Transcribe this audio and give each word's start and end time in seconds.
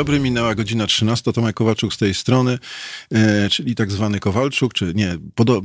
dobry. 0.00 0.20
Minęła 0.20 0.54
godzina 0.54 0.86
13. 0.86 1.32
Tomek 1.32 1.56
Kowalczuk 1.56 1.94
z 1.94 1.98
tej 1.98 2.14
strony, 2.14 2.58
e, 3.12 3.48
czyli 3.48 3.74
tak 3.74 3.90
zwany 3.90 4.20
Kowalczuk, 4.20 4.74
czy 4.74 4.92
nie, 4.94 5.18
podo 5.34 5.62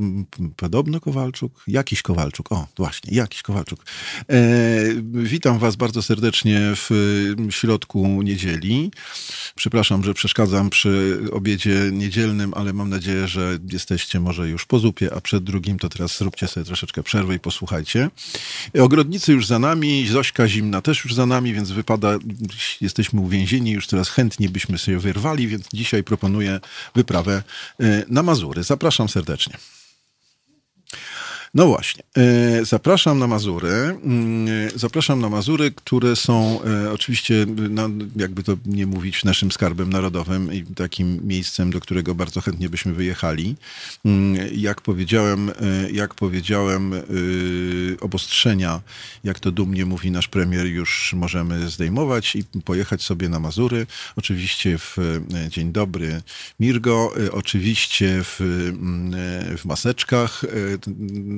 podobno 0.56 1.00
Kowalczuk? 1.00 1.62
Jakiś 1.66 2.02
Kowalczuk. 2.02 2.52
O, 2.52 2.66
właśnie, 2.76 3.16
jakiś 3.16 3.42
Kowalczuk. 3.42 3.84
E, 4.30 4.36
witam 5.12 5.58
Was 5.58 5.76
bardzo 5.76 6.02
serdecznie 6.02 6.60
w 6.74 6.90
środku 7.50 8.22
niedzieli. 8.22 8.90
Przepraszam, 9.54 10.04
że 10.04 10.14
przeszkadzam 10.14 10.70
przy 10.70 11.18
obiedzie 11.32 11.90
niedzielnym, 11.92 12.54
ale 12.54 12.72
mam 12.72 12.90
nadzieję, 12.90 13.28
że 13.28 13.58
jesteście 13.72 14.20
może 14.20 14.48
już 14.48 14.64
po 14.64 14.78
zupie, 14.78 15.14
a 15.14 15.20
przed 15.20 15.44
drugim 15.44 15.78
to 15.78 15.88
teraz 15.88 16.18
zróbcie 16.18 16.48
sobie 16.48 16.66
troszeczkę 16.66 17.02
przerwy 17.02 17.34
i 17.34 17.38
posłuchajcie. 17.38 18.10
Ogrodnicy 18.80 19.32
już 19.32 19.46
za 19.46 19.58
nami, 19.58 20.08
Zośka 20.08 20.48
Zimna 20.48 20.82
też 20.82 21.04
już 21.04 21.14
za 21.14 21.26
nami, 21.26 21.54
więc 21.54 21.70
wypada, 21.70 22.18
jesteśmy 22.80 23.20
uwięzieni, 23.20 23.70
już 23.70 23.86
teraz 23.86 24.08
chętnie 24.08 24.25
byśmy 24.48 24.78
sobie 24.78 24.98
wyrwali, 24.98 25.48
więc 25.48 25.68
dzisiaj 25.72 26.04
proponuję 26.04 26.60
wyprawę 26.94 27.42
e, 27.80 28.04
na 28.08 28.22
Mazury. 28.22 28.62
Zapraszam 28.62 29.08
serdecznie. 29.08 29.56
No 31.56 31.66
właśnie, 31.66 32.02
e, 32.16 32.64
zapraszam 32.64 33.18
na 33.18 33.26
Mazury. 33.26 33.68
Mm, 33.68 34.48
e, 34.48 34.70
zapraszam 34.74 35.20
na 35.20 35.28
Mazury, 35.28 35.70
które 35.70 36.16
są 36.16 36.60
e, 36.62 36.92
oczywiście, 36.92 37.46
no, 37.70 37.88
jakby 38.16 38.42
to 38.42 38.56
nie 38.66 38.86
mówić, 38.86 39.24
naszym 39.24 39.52
skarbem 39.52 39.90
narodowym 39.90 40.52
i 40.52 40.62
takim 40.62 41.26
miejscem, 41.26 41.70
do 41.70 41.80
którego 41.80 42.14
bardzo 42.14 42.40
chętnie 42.40 42.68
byśmy 42.68 42.92
wyjechali. 42.92 43.56
Mm, 44.04 44.48
jak 44.52 44.80
powiedziałem, 44.80 45.50
jak 45.92 46.14
powiedziałem, 46.14 46.94
obostrzenia, 48.00 48.80
jak 49.24 49.40
to 49.40 49.50
dumnie 49.50 49.84
mówi 49.84 50.10
nasz 50.10 50.28
premier, 50.28 50.66
już 50.66 51.14
możemy 51.16 51.70
zdejmować 51.70 52.36
i 52.36 52.44
pojechać 52.64 53.02
sobie 53.02 53.28
na 53.28 53.40
Mazury. 53.40 53.86
Oczywiście 54.16 54.78
w 54.78 54.96
dzień 55.48 55.72
dobry 55.72 56.22
Mirgo, 56.60 57.12
oczywiście 57.32 58.20
w, 58.24 58.40
mm, 58.40 59.56
w 59.58 59.64
maseczkach 59.64 60.44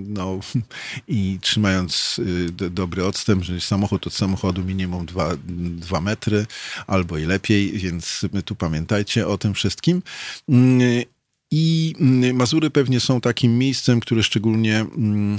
no, 0.08 0.40
i 1.08 1.38
trzymając 1.40 2.18
y, 2.18 2.70
dobry 2.70 3.04
odstęp, 3.04 3.44
że 3.44 3.60
samochód 3.60 4.06
od 4.06 4.14
samochodu 4.14 4.64
minimum 4.64 5.06
2 5.06 6.00
metry 6.00 6.46
albo 6.86 7.18
i 7.18 7.24
lepiej, 7.24 7.72
więc 7.72 8.20
tu 8.44 8.54
pamiętajcie 8.54 9.26
o 9.26 9.38
tym 9.38 9.54
wszystkim. 9.54 10.02
Mm, 10.48 11.04
I 11.50 11.94
mm, 12.00 12.36
Mazury 12.36 12.70
pewnie 12.70 13.00
są 13.00 13.20
takim 13.20 13.58
miejscem, 13.58 14.00
które 14.00 14.22
szczególnie 14.22 14.78
mm, 14.78 15.36
e, 15.36 15.38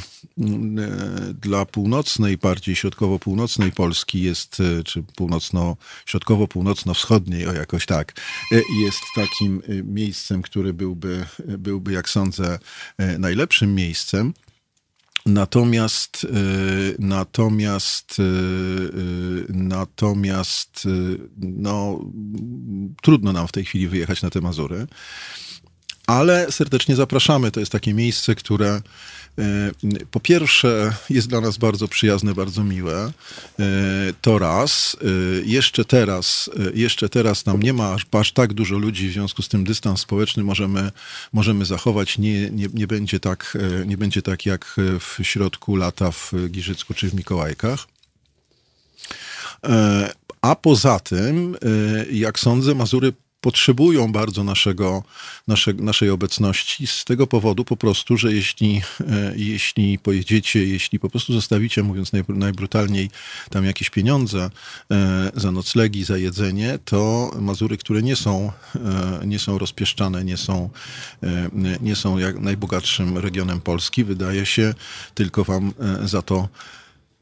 dla 1.33 1.65
północnej, 1.65 2.37
bardziej 2.37 2.75
środkowo-północnej 2.75 3.71
Polski 3.71 4.21
jest, 4.21 4.59
e, 4.59 4.83
czy 4.83 5.03
północno-środkowo-północno-wschodniej, 5.03 7.47
o 7.47 7.53
jakoś 7.53 7.85
tak, 7.85 8.13
e, 8.51 8.61
jest 8.83 9.01
takim 9.15 9.61
miejscem, 9.83 10.41
które 10.41 10.73
byłby, 10.73 11.25
byłby, 11.47 11.91
jak 11.91 12.09
sądzę, 12.09 12.59
najlepszym 13.19 13.75
miejscem. 13.75 14.33
Natomiast, 15.29 16.23
y, 16.23 16.95
natomiast, 16.99 18.19
y, 18.19 18.21
y, 18.21 19.45
natomiast, 19.49 20.87
no, 21.37 21.99
trudno 23.01 23.33
nam 23.33 23.47
w 23.47 23.51
tej 23.51 23.65
chwili 23.65 23.87
wyjechać 23.87 24.21
na 24.21 24.29
te 24.29 24.41
Mazury, 24.41 24.87
ale 26.07 26.51
serdecznie 26.51 26.95
zapraszamy. 26.95 27.51
To 27.51 27.59
jest 27.59 27.71
takie 27.71 27.93
miejsce, 27.93 28.35
które 28.35 28.69
E, 28.77 28.81
po 30.11 30.19
pierwsze, 30.19 30.93
jest 31.09 31.27
dla 31.27 31.41
nas 31.41 31.57
bardzo 31.57 31.87
przyjazne, 31.87 32.33
bardzo 32.33 32.63
miłe. 32.63 33.11
E, 33.59 33.63
to 34.21 34.39
raz. 34.39 34.97
E, 35.01 35.05
jeszcze 35.45 35.85
teraz, 35.85 36.49
jeszcze 36.73 37.09
teraz 37.09 37.45
nam 37.45 37.63
nie 37.63 37.73
ma 37.73 37.93
aż, 37.93 38.05
aż 38.11 38.31
tak 38.31 38.53
dużo 38.53 38.77
ludzi, 38.77 39.09
w 39.09 39.13
związku 39.13 39.41
z 39.41 39.49
tym 39.49 39.63
dystans 39.63 39.99
społeczny 39.99 40.43
możemy, 40.43 40.91
możemy 41.33 41.65
zachować. 41.65 42.17
Nie, 42.17 42.49
nie, 42.49 42.67
nie, 42.73 42.87
będzie 42.87 43.19
tak, 43.19 43.57
nie 43.85 43.97
będzie 43.97 44.21
tak 44.21 44.45
jak 44.45 44.75
w 44.99 45.17
środku 45.21 45.75
lata 45.75 46.11
w 46.11 46.33
Giżycku 46.49 46.93
czy 46.93 47.09
w 47.09 47.13
Mikołajkach. 47.13 47.87
A 50.41 50.55
poza 50.55 50.99
tym, 50.99 51.55
jak 52.11 52.39
sądzę, 52.39 52.75
Mazury 52.75 53.13
potrzebują 53.41 54.11
bardzo 54.11 54.43
naszego, 54.43 55.03
nasze, 55.47 55.73
naszej 55.73 56.09
obecności 56.09 56.87
z 56.87 57.05
tego 57.05 57.27
powodu 57.27 57.65
po 57.65 57.77
prostu, 57.77 58.17
że 58.17 58.33
jeśli, 58.33 58.81
e, 58.99 59.33
jeśli 59.35 59.99
pojedziecie, 59.99 60.65
jeśli 60.65 60.99
po 60.99 61.09
prostu 61.09 61.33
zostawicie, 61.33 61.83
mówiąc 61.83 62.13
naj, 62.13 62.23
najbrutalniej, 62.27 63.09
tam 63.49 63.65
jakieś 63.65 63.89
pieniądze 63.89 64.49
e, 64.91 65.31
za 65.35 65.51
noclegi, 65.51 66.03
za 66.03 66.17
jedzenie, 66.17 66.79
to 66.85 67.31
Mazury, 67.39 67.77
które 67.77 68.01
nie 68.01 68.15
są, 68.15 68.51
e, 68.75 69.27
nie 69.27 69.39
są 69.39 69.57
rozpieszczane, 69.57 70.23
nie 70.23 70.37
są, 70.37 70.69
nie 71.81 71.95
są 71.95 72.17
jak 72.17 72.39
najbogatszym 72.39 73.17
regionem 73.17 73.61
Polski, 73.61 74.03
wydaje 74.03 74.45
się, 74.45 74.73
tylko 75.13 75.43
wam 75.43 75.73
za 76.05 76.21
to 76.21 76.47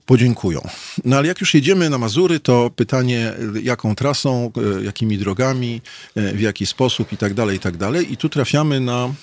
podziękują. 0.07 0.61
No 1.05 1.17
ale 1.17 1.27
jak 1.27 1.41
już 1.41 1.53
jedziemy 1.53 1.89
na 1.89 1.97
Mazury, 1.97 2.39
to 2.39 2.71
pytanie, 2.75 3.33
jaką 3.63 3.95
trasą, 3.95 4.51
e, 4.79 4.83
jakimi 4.83 5.17
drogami, 5.17 5.81
e, 6.15 6.33
w 6.33 6.41
jaki 6.41 6.65
sposób 6.65 7.13
i 7.13 7.17
tak 7.17 7.33
dalej, 7.33 7.57
i 7.57 7.59
tak 7.59 7.77
dalej. 7.77 8.13
I 8.13 8.17
tu 8.17 8.29
trafiamy 8.29 8.79
na 8.79 9.13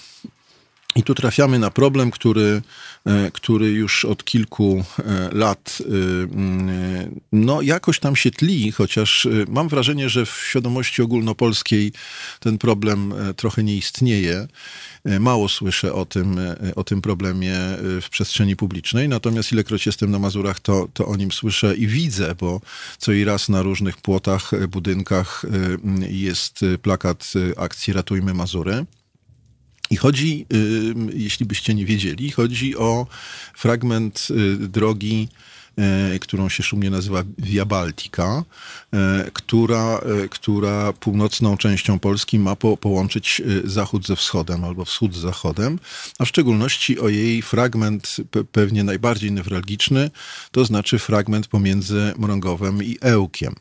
i 0.97 1.03
tu 1.03 1.15
trafiamy 1.15 1.59
na 1.59 1.71
problem, 1.71 2.11
który, 2.11 2.63
e, 3.05 3.31
który 3.31 3.71
już 3.71 4.05
od 4.05 4.25
kilku 4.25 4.85
lat 5.33 5.83
no, 7.33 7.63
jakoś 7.63 7.99
tam 7.99 8.17
się 8.17 8.31
tli, 8.31 8.73
chociaż 8.73 9.29
mam 9.49 9.69
wrażenie, 9.69 10.09
że 10.09 10.27
w 10.27 10.43
świadomości 10.49 11.03
ogólnopolskiej 11.03 11.93
ten 12.41 12.59
problem 12.59 13.15
trochę 13.37 13.63
nie 13.63 13.77
istnieje. 13.77 14.49
E, 15.05 15.21
mało 15.21 15.49
słyszę 15.49 15.93
o 15.95 16.07
tym, 16.07 16.39
e, 16.39 16.75
o 16.75 16.85
tym 16.85 17.03
problemie 17.03 17.57
e, 17.57 18.01
w 18.01 18.09
przestrzeni 18.11 18.57
publicznej, 18.57 19.09
natomiast 19.09 19.53
ilekroć 19.53 19.87
jestem 19.87 20.11
na 20.11 20.19
Mazurach, 20.19 20.61
to, 20.61 20.89
to 20.95 21.07
o 21.07 21.17
nim 21.17 21.33
słyszę 21.33 21.77
i 21.77 21.87
widzę, 21.87 22.35
bo 22.35 22.61
co 22.99 23.13
i 23.13 23.25
raz 23.25 23.49
na 23.49 23.63
różnych 23.63 23.97
płotach, 23.97 24.69
budynkach 24.69 25.45
jest 26.09 26.61
plakat 26.83 27.33
akcji 27.57 27.93
Ratujmy 27.93 28.35
Mazury. 28.35 28.85
I 29.91 29.97
chodzi, 29.97 30.47
jeśli 31.15 31.47
byście 31.47 31.75
nie 31.75 31.85
wiedzieli, 31.85 32.31
chodzi 32.31 32.77
o 32.77 33.07
fragment 33.55 34.29
drogi 34.59 35.29
E, 35.33 35.54
którą 36.21 36.49
się 36.49 36.63
szumnie 36.63 36.91
nazywa 36.91 37.23
Via 37.39 37.65
Baltica, 37.65 38.45
e, 38.93 39.31
która, 39.33 39.99
e, 39.99 40.29
która 40.29 40.93
północną 40.93 41.57
częścią 41.57 41.99
Polski 41.99 42.39
ma 42.39 42.57
po, 42.57 42.77
połączyć 42.77 43.43
zachód 43.65 44.07
ze 44.07 44.17
wschodem 44.17 44.65
albo 44.65 44.85
wschód 44.85 45.15
z 45.15 45.19
zachodem, 45.19 45.79
a 46.19 46.25
w 46.25 46.29
szczególności 46.29 47.01
o 47.01 47.09
jej 47.09 47.43
fragment 47.43 48.17
pewnie 48.53 48.85
najbardziej 48.85 49.33
newralgiczny, 49.33 50.11
to 50.51 50.65
znaczy 50.65 50.99
fragment 50.99 51.47
pomiędzy 51.47 52.13
Mrągowem 52.19 52.83
i 52.83 52.99
Ełkiem. 53.01 53.55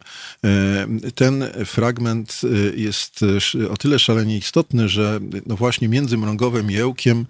Ten 1.15 1.43
fragment 1.65 2.41
jest 2.75 3.25
o 3.69 3.77
tyle 3.77 3.99
szalenie 3.99 4.37
istotny, 4.37 4.89
że 4.89 5.19
no 5.45 5.55
właśnie 5.55 5.87
między 5.87 6.17
Mrągowem 6.17 6.71
i 6.71 6.75
Ełkiem 6.75 7.25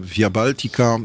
Via 0.00 0.30
Baltica 0.30 0.98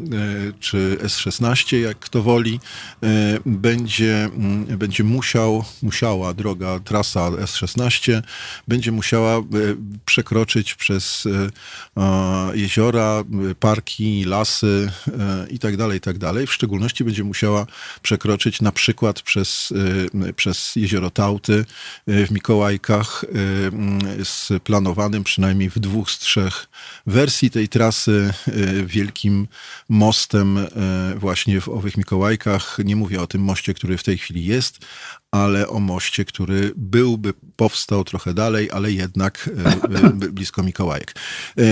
czy 0.60 0.98
S16, 1.04 1.78
jak 1.78 2.07
kto 2.08 2.24
woli, 2.24 2.60
e, 3.04 3.08
będzie, 3.46 4.24
mm, 4.24 4.78
będzie 4.78 5.04
musiał, 5.04 5.66
musiała 5.82 6.34
droga, 6.34 6.80
trasa 6.80 7.30
S16 7.30 8.22
będzie 8.68 8.92
musiała 8.92 9.38
e, 9.38 9.44
przekroczyć 10.06 10.76
przez 10.76 11.28
e, 11.98 12.58
jeziora, 12.58 13.24
parki, 13.60 14.24
lasy 14.26 14.92
i 15.50 15.60
tak 15.60 15.78
dalej, 15.78 15.98
i 15.98 16.02
tak 16.02 16.18
dalej. 16.18 16.48
W 16.48 16.54
szczególności 16.54 17.04
będzie 17.04 17.24
musiała 17.24 17.66
przekroczyć 18.02 18.62
na 18.62 18.72
przykład 18.72 19.22
przez, 19.22 19.74
przez 20.36 20.76
jezioro 20.76 21.10
Tauty 21.10 21.66
w 22.08 22.32
Mikołajkach 22.32 23.26
z 24.24 24.64
planowanym 24.64 25.24
przynajmniej 25.24 25.70
w 25.70 25.80
dwóch 25.80 26.12
z 26.12 26.20
trzech 26.20 26.68
wersji 27.08 27.50
tej 27.50 27.70
trasy 27.70 28.34
wielkim 28.86 29.48
mostem 29.90 30.68
właśnie 31.16 31.62
w 31.62 31.70
owych 31.70 31.97
Mikołajkach. 31.98 32.78
Nie 32.86 32.96
mówię 32.96 33.22
o 33.22 33.28
tym 33.28 33.42
moście, 33.42 33.74
który 33.74 33.98
w 33.98 34.04
tej 34.04 34.18
chwili 34.18 34.46
jest, 34.46 34.80
ale 35.32 35.68
o 35.68 35.80
moście, 35.80 36.26
który 36.26 36.72
byłby, 36.76 37.34
powstał 37.56 38.04
trochę 38.04 38.34
dalej, 38.34 38.72
ale 38.72 38.92
jednak 38.92 39.50
e, 39.66 40.06
e, 40.06 40.10
blisko 40.10 40.64
Mikołajek. 40.64 41.16
E, 41.58 41.64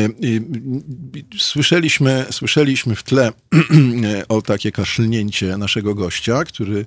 słyszeliśmy, 1.37 2.25
słyszeliśmy 2.31 2.95
w 2.95 3.03
tle 3.03 3.31
o 4.29 4.41
takie 4.41 4.71
kaszlnięcie 4.71 5.57
naszego 5.57 5.95
gościa, 5.95 6.43
który, 6.43 6.85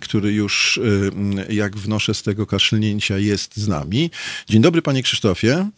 który 0.00 0.32
już, 0.32 0.80
jak 1.48 1.76
wnoszę 1.76 2.14
z 2.14 2.22
tego 2.22 2.46
kaszlnięcia, 2.46 3.18
jest 3.18 3.56
z 3.56 3.68
nami. 3.68 4.10
Dzień 4.48 4.62
dobry, 4.62 4.82
panie 4.82 5.02
Krzysztofie. 5.02 5.70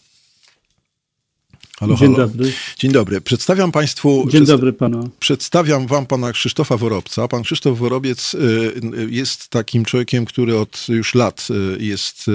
Halo, 1.81 1.97
Dzień 1.97 2.15
halo. 2.15 2.29
dobry. 2.29 2.53
Dzień 2.79 2.93
dobry. 2.93 3.21
Przedstawiam 3.21 3.73
Państwu. 3.73 4.27
Dzień 4.31 4.47
dobry 4.47 4.73
panu. 4.73 5.11
Przedstawiam 5.19 5.87
Wam 5.87 6.07
pana 6.07 6.33
Krzysztofa 6.33 6.77
Worobca. 6.77 7.29
Pan 7.29 7.43
Krzysztof 7.43 7.79
Worobiec 7.79 8.35
y, 8.35 8.39
y, 8.39 9.11
jest 9.11 9.49
takim 9.49 9.85
człowiekiem, 9.85 10.25
który 10.25 10.59
od 10.59 10.89
już 10.89 11.15
lat 11.15 11.49
y, 11.51 11.85
jest 11.85 12.27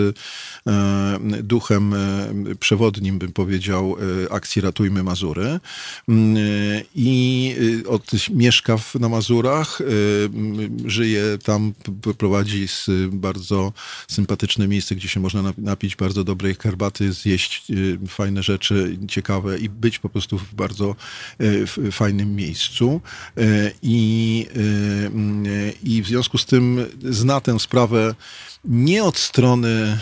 duchem 1.43 1.95
przewodnim, 2.59 3.19
bym 3.19 3.31
powiedział, 3.31 3.95
akcji 4.29 4.61
Ratujmy 4.61 5.03
Mazury. 5.03 5.59
I 6.95 7.55
od, 7.87 8.11
mieszka 8.29 8.77
na 8.99 9.09
Mazurach, 9.09 9.79
żyje 10.85 11.23
tam, 11.43 11.73
prowadzi 12.17 12.67
bardzo 13.11 13.73
sympatyczne 14.07 14.67
miejsce, 14.67 14.95
gdzie 14.95 15.07
się 15.07 15.19
można 15.19 15.53
napić 15.57 15.95
bardzo 15.95 16.23
dobrej 16.23 16.55
herbaty, 16.55 17.13
zjeść 17.13 17.63
fajne 18.07 18.43
rzeczy, 18.43 18.97
ciekawe 19.07 19.30
i 19.59 19.69
być 19.69 19.99
po 19.99 20.09
prostu 20.09 20.37
w 20.37 20.53
bardzo 20.53 20.95
w 21.41 21.89
fajnym 21.91 22.35
miejscu. 22.35 23.01
I, 23.81 24.47
I 25.83 26.01
w 26.01 26.07
związku 26.07 26.37
z 26.37 26.45
tym 26.45 26.85
zna 27.09 27.41
tę 27.41 27.59
sprawę 27.59 28.15
nie 28.65 29.03
od 29.03 29.17
strony 29.17 29.97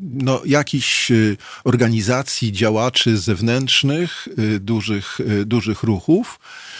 no, 0.00 0.42
jakichś 0.46 1.12
organizacji, 1.64 2.52
działaczy 2.52 3.18
zewnętrznych, 3.18 4.28
dużych, 4.60 5.18
dużych 5.44 5.82
ruchów, 5.82 6.38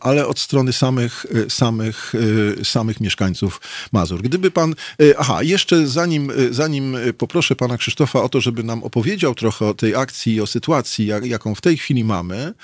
ale 0.00 0.26
od 0.26 0.38
strony 0.38 0.72
samych, 0.72 1.26
e, 1.46 1.50
samych, 1.50 2.12
e, 2.60 2.64
samych 2.64 3.00
mieszkańców 3.00 3.60
Mazur. 3.92 4.22
Gdyby 4.22 4.50
pan, 4.50 4.74
aha, 5.18 5.42
jeszcze 5.42 5.86
zanim, 5.86 6.32
zanim 6.50 6.96
poproszę 7.18 7.56
pana 7.56 7.78
Krzysztofa 7.78 8.22
o 8.22 8.28
to, 8.28 8.40
żeby 8.40 8.62
nam 8.62 8.84
opowiedział 8.84 9.34
trochę 9.34 9.66
o 9.66 9.74
tej 9.74 9.96
akcji 9.96 10.34
i 10.34 10.40
o 10.40 10.46
sytuacji, 10.46 11.06
jak, 11.06 11.26
jaką 11.26 11.54
w 11.54 11.60
tej 11.60 11.76
chwili 11.76 12.04
mamy, 12.04 12.54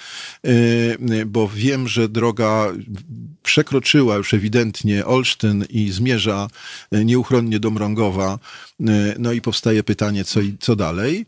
bo 1.27 1.49
wiem, 1.49 1.89
że 1.89 2.09
droga 2.09 2.73
przekroczyła 3.43 4.17
już 4.17 4.35
ewidentnie 4.35 5.07
Olsztyn 5.07 5.65
i 5.71 5.91
zmierza 5.91 6.49
nieuchronnie 6.93 7.61
do 7.61 7.71
Mrągowa, 7.71 8.39
no 9.19 9.33
i 9.33 9.41
powstaje 9.41 9.83
pytanie, 9.83 10.25
co, 10.25 10.41
co 10.61 10.77
dalej. 10.77 11.27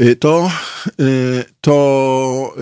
Y, 0.00 0.16
to, 0.16 0.50
y, 1.00 1.44
to, 1.60 2.54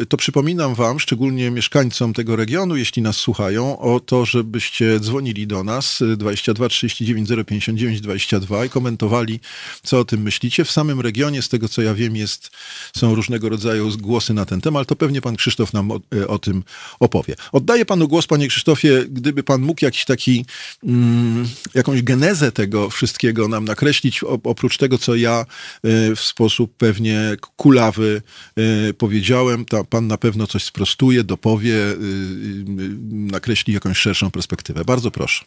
y, 0.00 0.06
to 0.06 0.16
przypominam 0.16 0.74
Wam, 0.74 1.00
szczególnie 1.00 1.50
mieszkańcom 1.50 2.12
tego 2.12 2.36
regionu, 2.36 2.76
jeśli 2.76 3.02
nas 3.02 3.16
słuchają, 3.16 3.78
o 3.78 4.00
to, 4.00 4.24
żebyście 4.24 5.00
dzwonili 5.00 5.46
do 5.46 5.64
nas 5.64 6.02
22 6.16 6.68
39 6.68 7.28
059 7.46 8.00
22 8.00 8.64
i 8.64 8.68
komentowali, 8.70 9.40
co 9.82 9.98
o 9.98 10.04
tym 10.04 10.22
myślicie. 10.22 10.64
W 10.64 10.70
samym 10.70 11.00
regionie, 11.00 11.42
z 11.42 11.48
tego 11.48 11.68
co 11.68 11.82
ja 11.82 11.94
wiem, 11.94 12.16
jest, 12.16 12.50
są 12.96 13.14
różnego 13.14 13.48
rodzaju 13.48 13.90
głosy 13.98 14.34
na 14.34 14.46
ten 14.46 14.60
temat, 14.60 14.88
to 14.88 14.96
pewnie 14.96 15.20
Pan 15.20 15.36
Krzysztof 15.36 15.72
nam 15.72 15.90
o, 15.90 16.00
o 16.28 16.38
tym 16.38 16.64
opowie. 17.00 17.34
Oddaję 17.52 17.84
Panu 17.84 18.08
głos, 18.08 18.26
Panie 18.26 18.48
Krzysztofie, 18.48 19.04
gdyby 19.08 19.42
Pan 19.42 19.60
mógł 19.60 19.84
jakiś 19.84 20.04
taki, 20.04 20.44
mm, 20.84 21.48
jakąś 21.74 22.02
genezę 22.02 22.52
tego 22.52 22.90
wszystkiego 22.90 23.48
nam 23.48 23.64
nakreślić, 23.64 24.20
oprócz 24.44 24.76
tego, 24.76 24.98
co 24.98 25.14
ja 25.14 25.46
w 26.16 26.20
sposób 26.20 26.49
sposób 26.50 26.76
pewnie 26.78 27.36
kulawy 27.56 28.22
y, 28.88 28.94
powiedziałem. 28.94 29.64
Ta, 29.64 29.84
pan 29.84 30.06
na 30.06 30.18
pewno 30.18 30.46
coś 30.46 30.64
sprostuje, 30.64 31.24
dopowie, 31.24 31.74
y, 31.74 31.92
y, 31.92 32.96
nakreśli 33.10 33.74
jakąś 33.74 33.98
szerszą 33.98 34.30
perspektywę. 34.30 34.84
Bardzo 34.84 35.10
proszę. 35.10 35.44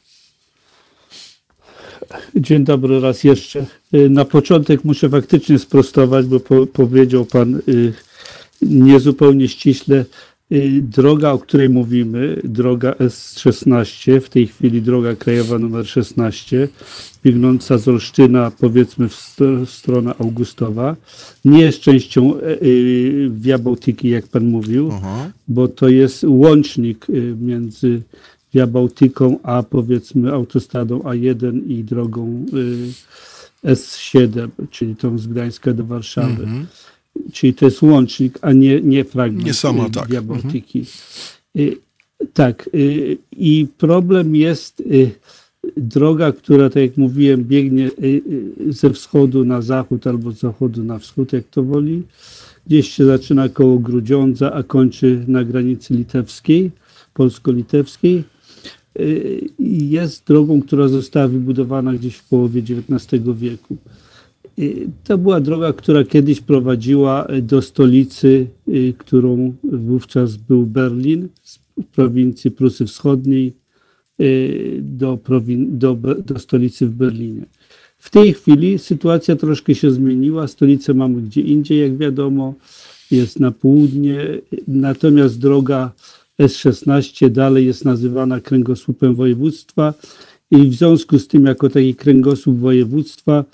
Dzień 2.36 2.64
dobry 2.64 3.00
raz 3.00 3.24
jeszcze. 3.24 3.66
Na 4.10 4.26
początek 4.26 4.84
muszę 4.84 5.10
faktycznie 5.10 5.60
sprostować, 5.60 6.26
bo 6.26 6.40
po, 6.40 6.68
powiedział 6.68 7.26
Pan 7.26 7.62
niezupełnie 8.62 9.48
ściśle. 9.48 10.06
Droga, 10.82 11.32
o 11.32 11.40
której 11.40 11.70
mówimy, 11.70 12.42
droga 12.44 12.92
S16, 12.92 14.22
w 14.22 14.30
tej 14.30 14.48
chwili 14.48 14.82
droga 14.82 15.16
krajowa 15.16 15.60
numer 15.60 15.88
16, 15.88 16.68
biegnąca 17.24 17.78
z 17.78 17.88
Olsztyna 17.88 18.52
powiedzmy 18.52 19.10
w, 19.10 19.16
st 19.16 19.40
stronę 19.66 20.14
Augustowa. 20.20 20.96
Nie 21.46 21.62
jest 21.62 21.80
częścią 21.80 22.38
e, 22.38 22.42
e, 22.42 22.58
Via 23.30 23.58
Bałtyki, 23.58 24.10
jak 24.10 24.28
pan 24.28 24.46
mówił, 24.46 24.90
Aha. 24.94 25.32
bo 25.48 25.68
to 25.68 25.90
jest 25.90 26.24
łącznik 26.28 27.08
e, 27.10 27.14
między 27.46 28.02
Via 28.54 28.68
Bałtyką 28.68 29.38
a 29.44 29.64
powiedzmy 29.64 30.34
autostradą 30.34 31.00
A1 31.00 31.68
i 31.68 31.84
drogą 31.84 32.46
S7, 33.66 34.50
czyli 34.72 34.96
tą 34.96 35.18
z 35.18 35.28
Gdańska 35.28 35.74
do 35.74 35.84
Warszawy. 35.84 36.44
Mhm. 36.44 36.68
Czyli 37.34 37.54
to 37.54 37.66
jest 37.66 37.82
łącznik, 37.82 38.40
a 38.42 38.54
nie, 38.54 38.82
nie 38.82 39.06
fragment 39.06 39.46
nie 39.46 39.54
sama, 39.54 39.90
tak. 39.90 40.10
Via 40.10 40.20
mhm. 40.20 40.42
Bałtyki. 40.42 40.86
Mhm. 41.56 41.76
Tak. 42.34 42.70
I 43.32 43.68
problem 43.78 44.36
jest 44.36 44.84
droga, 45.78 46.32
która, 46.32 46.70
tak 46.70 46.84
jak 46.84 46.98
mówiłem, 46.98 47.44
biegnie 47.44 47.88
y, 47.88 48.22
y, 48.68 48.74
ze 48.74 48.90
wschodu 48.90 49.46
na 49.46 49.62
zachód 49.62 50.08
albo 50.08 50.32
z 50.32 50.40
zachodu 50.40 50.84
na 50.84 51.00
wschód, 51.00 51.34
jak 51.34 51.48
to 51.48 51.64
woli. 51.64 52.04
Gdzieś 52.68 52.90
się 52.90 53.06
zaczyna 53.06 53.50
koło 53.50 53.80
Grudziądza, 53.80 54.54
a 54.54 54.64
kończy 54.64 55.24
na 55.28 55.44
granicy 55.44 55.94
litewskiej, 55.94 56.72
polsko-litewskiej. 57.14 58.24
Y, 59.00 59.50
jest 59.60 60.28
drogą, 60.28 60.62
która 60.62 60.88
została 60.88 61.28
wybudowana 61.28 61.94
gdzieś 61.94 62.16
w 62.16 62.30
połowie 62.30 62.62
XIX 62.62 63.24
wieku. 63.36 63.78
To 65.04 65.18
była 65.18 65.42
droga, 65.42 65.74
która 65.74 66.04
kiedyś 66.04 66.42
prowadziła 66.42 67.28
do 67.42 67.62
stolicy, 67.62 68.48
którą 68.98 69.54
wówczas 69.64 70.36
był 70.36 70.66
Berlin, 70.66 71.28
z 71.44 71.60
prowincji 71.96 72.52
Prusy 72.52 72.86
Wschodniej, 72.86 73.54
do, 74.80 75.20
do, 75.68 75.96
do 75.96 76.40
stolicy 76.40 76.88
w 76.88 76.92
Berlinie. 76.96 77.46
W 77.98 78.10
tej 78.10 78.34
chwili 78.34 78.80
sytuacja 78.80 79.36
troszkę 79.36 79.76
się 79.76 79.92
zmieniła. 79.92 80.48
Stolicę 80.48 80.94
mamy 80.94 81.22
gdzie 81.22 81.42
indziej, 81.42 81.80
jak 81.80 81.98
wiadomo, 81.98 82.54
jest 83.12 83.40
na 83.40 83.52
południe, 83.52 84.28
natomiast 84.68 85.40
droga 85.40 85.92
S16 86.40 87.30
dalej 87.30 87.66
jest 87.66 87.86
nazywana 87.86 88.40
kręgosłupem 88.40 89.16
województwa 89.16 89.94
i 90.52 90.58
w 90.58 90.74
związku 90.74 91.20
z 91.20 91.28
tym, 91.28 91.46
jako 91.46 91.70
taki 91.70 91.96
kręgosłup 91.96 92.58
województwa, 92.58 93.46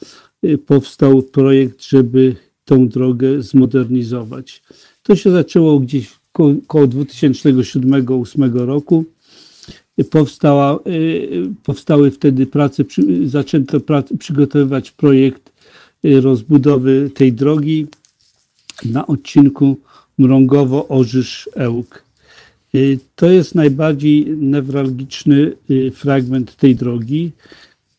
y, 0.46 0.58
powstał 0.58 1.22
projekt, 1.22 1.84
żeby 1.84 2.36
tą 2.66 2.88
drogę 2.88 3.42
zmodernizować. 3.42 4.64
To 5.04 5.16
się 5.16 5.32
zaczęło 5.32 5.80
gdzieś 5.80 6.20
około 6.34 6.88
2007-2008 6.88 8.66
roku 8.66 9.06
powstała, 10.04 10.80
y, 10.88 11.50
powstały 11.64 12.12
wtedy 12.12 12.46
prace, 12.46 12.84
zaczęto 13.26 13.80
prace, 13.80 14.18
przygotowywać 14.18 14.92
projekt 14.92 15.52
y, 16.06 16.22
rozbudowy 16.22 17.12
tej 17.14 17.34
drogi 17.34 17.88
na 18.86 19.08
odcinku 19.08 19.78
Mrągowo-Orzysz-Ełk. 20.20 22.04
Y, 22.76 23.00
to 23.16 23.30
jest 23.30 23.56
najbardziej 23.56 24.26
newralgiczny 24.38 25.52
fragment 25.94 26.56
tej 26.56 26.76
drogi, 26.76 27.32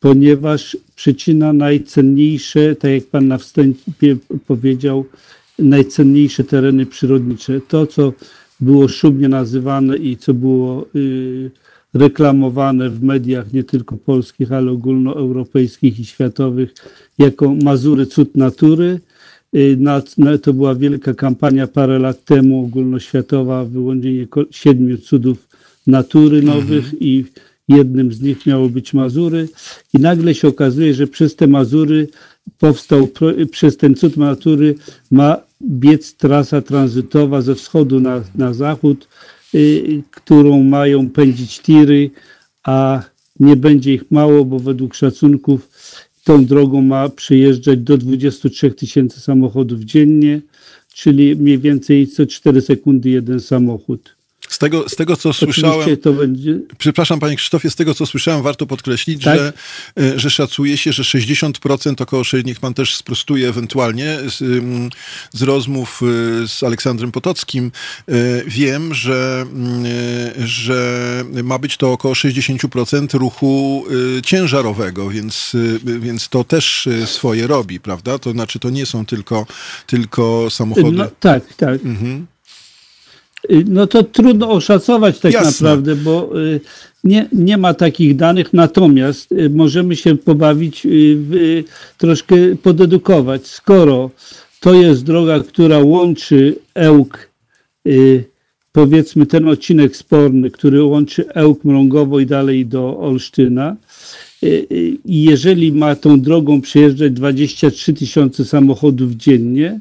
ponieważ 0.01 0.77
przecina 0.97 1.53
najcenniejsze, 1.53 2.77
tak 2.77 2.91
jak 2.91 3.05
Pan 3.05 3.29
na 3.29 3.39
wstępie 3.39 4.17
powiedział, 4.47 5.05
najcenniejsze 5.59 6.45
tereny 6.45 6.87
przyrodnicze. 6.87 7.61
To, 7.69 7.87
co 7.87 8.13
było 8.61 8.89
szumnie 8.89 9.29
nazywane 9.29 9.97
i 9.97 10.17
co 10.17 10.35
było 10.35 10.87
reklamowane 11.95 12.91
w 12.91 13.03
mediach 13.03 13.53
nie 13.53 13.65
tylko 13.65 13.97
polskich, 13.97 14.53
ale 14.53 14.71
ogólnoeuropejskich 14.71 16.01
i 16.01 16.05
światowych 16.05 16.75
jako 17.19 17.55
Mazury 17.55 18.07
Cud 18.07 18.37
Natury. 18.37 19.01
Y, 19.57 19.79
to 20.43 20.53
była 20.53 20.75
wielka 20.75 21.15
kampania 21.15 21.67
parę 21.67 21.99
lat 21.99 22.25
temu, 22.25 22.65
ogólnoświatowa, 22.65 23.65
wyłonienie 23.65 24.27
siedmiu 24.51 24.99
cudów 24.99 25.49
natury 25.87 26.43
nowych 26.43 26.85
mhm. 26.85 27.01
i 27.01 27.25
jednym 27.69 28.13
z 28.13 28.21
nich 28.21 28.47
miało 28.47 28.69
być 28.69 28.95
Mazury. 28.95 29.49
I 29.95 29.99
nagle 29.99 30.35
się 30.35 30.49
okazuje, 30.49 30.95
że 30.95 31.07
przez 31.07 31.37
te 31.37 31.47
Mazury 31.47 32.09
powstał, 32.59 33.09
przez 33.51 33.77
ten 33.77 33.95
cud 33.95 34.17
natury 34.17 34.75
ma 35.11 35.37
biec 35.63 36.17
trasa 36.17 36.63
tranzytowa 36.63 37.43
ze 37.43 37.55
wschodu 37.55 38.01
na, 38.01 38.23
na 38.35 38.55
zachód, 38.55 39.09
którą 40.11 40.63
mają 40.63 41.11
pędzić 41.11 41.61
tiry, 41.61 42.11
a 42.63 43.03
nie 43.41 43.57
będzie 43.57 43.95
ich 43.95 44.11
mało, 44.11 44.45
bo 44.45 44.59
według 44.59 44.95
szacunków 44.95 45.69
tą 46.25 46.47
drogą 46.47 46.83
ma 46.83 47.09
przejeżdżać 47.09 47.79
do 47.79 47.99
23 47.99 48.71
tysięcy 48.71 49.21
samochodów 49.21 49.81
dziennie, 49.81 50.41
czyli 50.95 51.37
mniej 51.37 51.59
więcej 51.59 52.07
co 52.07 52.27
4 52.27 52.61
sekundy 52.61 53.11
jeden 53.11 53.41
samochód. 53.41 54.20
Z 54.51 54.59
tego, 54.59 54.89
z 54.89 54.97
tego 54.97 55.17
co 55.17 55.33
słyszałem, 55.33 55.97
będzie... 56.19 56.59
przepraszam 56.79 57.21
panie 57.21 57.37
Krzysztofie, 57.37 57.71
z 57.71 57.77
tego 57.77 57.95
co 57.95 58.07
słyszałem, 58.07 58.43
warto 58.43 58.67
podkreślić, 58.67 59.25
Tak? 59.25 59.39
że, 59.39 59.53
e, 60.01 60.19
że 60.19 60.31
szacuje 60.31 60.77
się, 60.77 60.93
że 60.93 61.03
60% 61.03 62.03
około, 62.03 62.23
niech 62.45 62.61
pan 62.61 62.75
też 62.75 62.95
sprostuje 62.97 63.49
ewentualnie, 63.49 64.19
z, 64.29 64.65
z 65.33 65.43
rozmów 65.43 66.01
y, 66.03 66.49
z 66.49 66.63
Aleksandrem 66.63 67.13
Potockim, 67.13 67.73
y, 68.09 68.45
wiem, 68.47 68.95
że, 68.95 69.47
y, 70.37 70.47
że 70.47 71.25
ma 71.43 71.59
być 71.59 71.77
to 71.77 71.93
około 71.93 72.15
60% 72.15 73.19
ruchu 73.19 73.85
y, 74.19 74.23
ciężarowego, 74.23 75.11
więc, 75.11 75.55
y, 75.55 75.81
więc 76.01 76.29
to 76.29 76.45
też 76.45 76.89
swoje 77.05 77.47
robi, 77.47 77.81
prawda? 77.81 78.19
To 78.19 78.31
znaczy 78.31 78.59
to 78.59 78.71
nie 78.71 78.87
są 78.87 79.07
tylko, 79.07 79.47
tylko 79.87 80.51
samochody. 80.51 80.97
No, 80.97 81.09
tak, 81.21 81.55
tak. 81.55 81.85
Mhm. 81.85 82.27
Y, 83.51 83.65
No 83.69 83.87
to 83.87 84.03
trudno 84.03 84.51
oszacować 84.51 85.21
tak 85.21 85.33
Jasne. 85.33 85.51
naprawdę, 85.51 85.97
bo 85.97 86.41
y, 86.41 86.61
nie, 87.05 87.29
nie 87.33 87.59
ma 87.59 87.75
takich 87.75 88.17
danych, 88.17 88.53
natomiast 88.53 89.33
y, 89.33 89.51
możemy 89.51 89.97
się 89.97 90.17
pobawić, 90.17 90.87
w, 90.91 91.63
troszkę 91.99 92.37
podedukować. 92.63 93.47
Skoro 93.47 94.11
to 94.61 94.75
jest 94.75 95.05
droga, 95.05 95.41
która 95.41 95.79
łączy 95.79 96.57
Ełk, 96.75 97.31
powiedzmy 98.73 99.27
ten 99.27 99.49
odcinek 99.49 99.97
sporny, 99.97 100.51
który 100.51 100.83
łączy 100.85 101.29
Ełk, 101.29 101.65
Mrągowo 101.65 102.21
i 102.21 102.27
dalej 102.27 102.67
do 102.67 102.99
Olsztyna, 102.99 103.77
i 105.05 105.25
jeżeli 105.25 105.73
ma 105.73 105.97
tą 105.97 106.21
drogą 106.21 106.61
przejeżdżać 106.61 107.13
23 107.13 107.93
tysiące 107.93 108.45
samochodów 108.45 109.13
dziennie, 109.13 109.81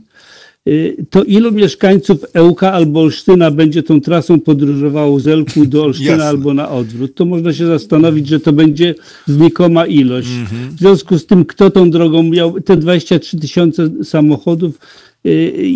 to 1.10 1.24
ilu 1.24 1.52
mieszkańców 1.52 2.26
Ełka 2.34 2.74
albo 2.74 3.02
Olsztyna 3.02 3.52
będzie 3.52 3.84
tą 3.84 4.02
trasą 4.02 4.40
podróżowało 4.40 5.20
z 5.20 5.28
Elku 5.28 5.66
do 5.66 5.84
Olsztyna 5.84 6.12
Jasne. 6.12 6.26
albo 6.26 6.54
na 6.54 6.70
odwrót? 6.70 7.16
To 7.16 7.26
można 7.26 7.54
się 7.54 7.66
zastanowić, 7.66 8.28
że 8.28 8.40
to 8.40 8.54
będzie 8.54 8.96
znikoma 9.28 9.86
ilość. 9.86 10.30
Mhm. 10.42 10.70
W 10.70 10.80
związku 10.80 11.18
z 11.18 11.26
tym, 11.26 11.46
kto 11.46 11.70
tą 11.70 11.92
drogą 11.92 12.24
miał, 12.24 12.62
te 12.62 12.78
23 12.78 13.38
tysiące 13.38 13.90
samochodów, 14.04 14.76
y, 14.76 15.09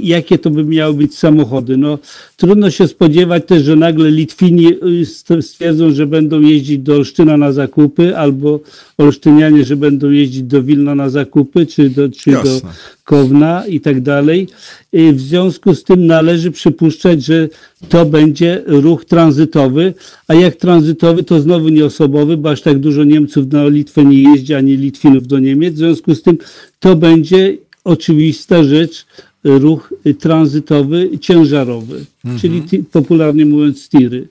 jakie 0.04 0.38
to 0.38 0.50
by 0.50 0.64
miały 0.64 0.94
być 0.94 1.18
samochody? 1.18 1.78
No, 1.78 2.00
trudno 2.38 2.72
się 2.72 2.88
spodziewać 2.88 3.44
też, 3.48 3.64
że 3.64 3.76
nagle 3.76 4.12
Litwini 4.12 4.68
y, 5.02 5.06
st- 5.06 5.42
stwierdzą, 5.42 5.92
że 5.94 6.08
będą 6.08 6.42
jeździć 6.42 6.78
do 6.80 6.96
Olsztyna 6.96 7.38
na 7.38 7.52
zakupy, 7.52 8.18
albo 8.18 8.60
Olsztynianie, 8.98 9.66
że 9.66 9.76
będą 9.76 10.10
jeździć 10.10 10.44
do 10.44 10.64
Wilna 10.64 10.96
na 10.96 11.10
zakupy, 11.10 11.66
czy 11.66 11.90
do, 11.90 12.10
czy 12.10 12.32
do. 12.32 12.62
Kowna 13.04 13.66
i 13.68 13.80
tak 13.82 14.02
dalej. 14.02 14.48
Y, 14.96 15.14
W 15.14 15.20
związku 15.22 15.76
z 15.76 15.84
tym 15.84 16.06
należy 16.06 16.52
przypuszczać, 16.52 17.26
że 17.26 17.50
to 17.90 18.06
będzie 18.06 18.64
ruch 18.66 19.06
tranzytowy, 19.06 19.94
a 20.28 20.34
jak 20.34 20.56
tranzytowy, 20.56 21.24
to 21.24 21.42
znowu 21.42 21.70
nie 21.70 21.86
osobowy, 21.86 22.38
bo 22.38 22.50
aż 22.50 22.62
tak 22.62 22.80
dużo 22.80 23.04
Niemców 23.04 23.52
na 23.52 23.68
Litwę 23.68 24.06
nie 24.06 24.24
jeździ, 24.32 24.54
ani 24.54 24.78
Litwinów 24.78 25.28
do 25.28 25.40
Niemiec. 25.40 25.74
W 25.74 25.78
związku 25.78 26.16
z 26.16 26.22
tym 26.22 26.38
to 26.80 26.96
będzie 26.96 27.58
oczywista 27.84 28.64
rzecz, 28.64 29.06
ruch 29.44 29.94
tranzytowy, 30.20 31.10
ciężarowy, 31.20 32.06
czyli 32.42 32.62
ti- 32.62 32.84
popularnie 32.92 33.46
mówiąc 33.46 33.90
tiry. 33.90 34.28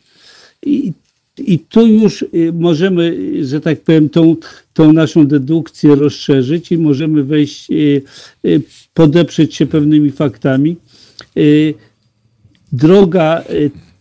I, 0.66 0.92
I 1.38 1.58
tu 1.58 1.86
już 1.86 2.22
y, 2.22 2.52
możemy, 2.54 3.16
że 3.44 3.60
tak 3.60 3.80
powiem, 3.80 4.08
tą, 4.08 4.36
tą 4.74 4.92
naszą 4.92 5.26
dedukcję 5.26 5.94
rozszerzyć 5.94 6.72
i 6.72 6.78
możemy 6.78 7.24
wejść, 7.24 7.70
y, 7.70 8.02
y, 8.46 8.62
podeprzeć 8.94 9.54
się 9.54 9.66
pewnymi 9.66 10.10
faktami. 10.10 10.76
Droga, 12.72 13.44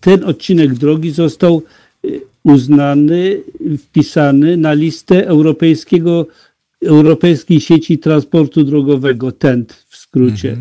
ten 0.01 0.23
odcinek 0.23 0.73
drogi 0.73 1.11
został 1.11 1.61
uznany, 2.43 3.41
wpisany 3.77 4.57
na 4.57 4.73
listę 4.73 5.27
europejskiego, 5.27 6.27
Europejskiej 6.85 7.59
Sieci 7.61 7.97
Transportu 7.97 8.63
Drogowego, 8.63 9.31
TENT 9.31 9.85
w 9.89 9.97
skrócie. 9.97 10.57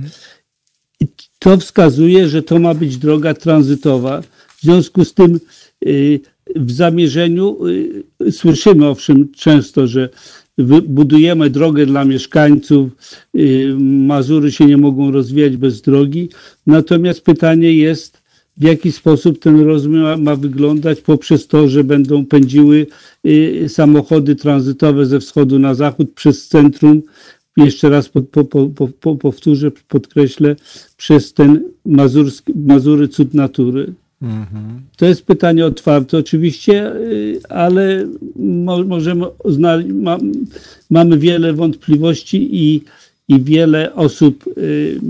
I 1.00 1.06
to 1.38 1.56
wskazuje, 1.56 2.28
że 2.28 2.42
to 2.42 2.58
ma 2.58 2.74
być 2.74 2.96
droga 2.96 3.34
tranzytowa. 3.34 4.22
W 4.56 4.62
związku 4.62 5.04
z 5.04 5.14
tym 5.14 5.40
y, 5.86 6.20
w 6.56 6.72
zamierzeniu 6.72 7.66
y, 7.66 8.32
słyszymy 8.32 8.88
owszem 8.88 9.28
często, 9.32 9.86
że 9.86 10.08
budujemy 10.88 11.50
drogę 11.50 11.86
dla 11.86 12.04
mieszkańców, 12.04 12.90
y, 13.36 13.74
Mazury 13.80 14.52
się 14.52 14.66
nie 14.66 14.76
mogą 14.76 15.10
rozwijać 15.10 15.56
bez 15.56 15.82
drogi. 15.82 16.28
Natomiast 16.66 17.20
pytanie 17.20 17.74
jest, 17.74 18.20
w 18.56 18.62
jaki 18.62 18.92
sposób 18.92 19.38
ten 19.38 19.60
rozwój 19.60 19.98
ma, 20.18 20.36
wyglądać 20.36 21.00
poprzez 21.00 21.46
to, 21.46 21.68
że 21.68 21.84
będą 21.84 22.26
pędziły 22.26 22.86
samochody 23.68 24.36
tranzytowe 24.36 25.06
ze 25.06 25.20
wschodu 25.20 25.58
na 25.58 25.74
zachód 25.74 26.12
przez 26.14 26.48
centrum 26.48 27.02
jeszcze 27.64 27.88
raz 27.88 28.08
po, 28.08 28.22
po, 28.22 28.44
po, 28.44 28.68
po, 28.68 28.88
po, 28.88 29.16
powtórzę, 29.16 29.70
podkreślę, 29.88 30.56
przez 30.96 31.32
ten 31.34 31.62
Mazurski, 31.86 32.52
Mazury 32.56 33.08
cud 33.08 33.34
natury. 33.34 33.94
Mhm. 34.22 34.80
To 34.96 35.06
jest 35.06 35.22
pytanie 35.22 35.66
otwarte 35.66 36.18
oczywiście, 36.18 36.96
y, 36.96 37.40
ale 37.48 38.06
mo, 38.36 38.84
możemy 38.84 39.26
znaleźć, 39.44 39.88
ma, 39.88 40.18
mamy 40.90 41.18
wiele 41.18 41.52
wątpliwości 41.52 42.48
i, 42.52 42.82
i 43.28 43.40
wiele 43.40 43.94
osób 43.94 44.44
y, 44.58 45.00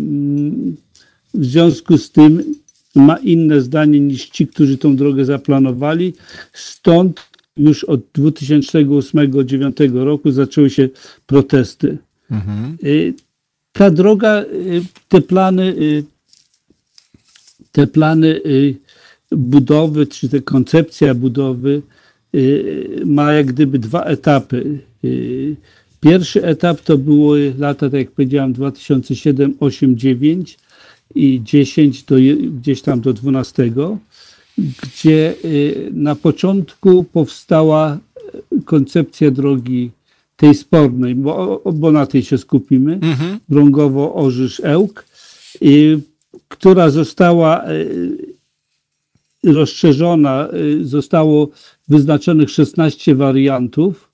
w 1.35 1.45
związku 1.45 1.99
z 1.99 2.11
tym 2.11 2.55
ma 2.95 3.17
inne 3.17 3.61
zdanie 3.61 4.01
niż 4.01 4.29
ci, 4.29 4.47
którzy 4.47 4.79
tą 4.79 4.97
drogę 4.97 5.25
zaplanowali. 5.25 6.15
Stąd 6.53 7.21
już 7.57 7.85
od 7.85 8.01
2008-2009 8.19 10.05
roku 10.05 10.31
zaczęły 10.31 10.71
się 10.71 10.89
protesty. 11.27 11.99
Y, 12.85 13.15
Ta 13.73 13.91
droga, 13.91 14.43
y, 14.43 14.83
te 15.09 15.21
plany, 15.21 15.63
y, 15.63 16.05
te 17.73 17.87
plany 17.87 18.41
budowy, 19.31 20.07
czy 20.07 20.29
te 20.29 20.41
koncepcja 20.41 21.15
budowy 21.15 21.83
ma 23.05 23.33
jak 23.33 23.47
gdyby 23.47 23.79
dwa 23.79 24.05
etapy. 24.05 24.79
Pierwszy 26.01 26.45
etap 26.45 26.81
to 26.81 26.99
były 26.99 27.55
lata, 27.59 27.91
tak 27.91 28.01
jak 28.01 28.11
powiedziałem, 28.11 28.53
2007, 28.53 29.55
8, 29.61 29.99
9 29.99 30.59
i 31.15 31.41
10 31.45 32.03
do, 32.03 32.17
gdzieś 32.61 32.83
tam 32.83 33.01
do 33.01 33.13
12, 33.13 33.73
gdzie 34.59 35.35
na 35.93 36.15
początku 36.15 37.05
powstała 37.05 37.99
koncepcja 38.65 39.31
drogi 39.31 39.91
tej 40.41 40.55
spornej, 40.55 41.15
bo, 41.15 41.63
bo 41.75 41.93
na 41.93 42.07
tej 42.07 42.23
się 42.23 42.39
skupimy, 42.39 42.99
Mhm. 43.03 43.39
Brągowo, 43.49 44.15
Orzysz, 44.15 44.61
Ełk, 44.65 45.05
y, 45.63 46.01
która 46.49 46.91
została 46.91 47.71
y, 47.71 49.53
rozszerzona, 49.53 50.49
y, 50.55 50.85
zostało 50.85 51.49
wyznaczonych 51.89 52.51
16 52.51 53.15
wariantów, 53.15 54.11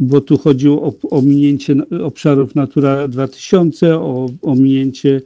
bo 0.00 0.20
tu 0.20 0.38
chodziło 0.38 0.82
o 0.82 0.92
ominięcie 1.10 1.76
obszarów 2.04 2.54
Natura 2.54 3.08
2000, 3.08 3.96
o 3.96 4.28
ominięcie 4.42 5.20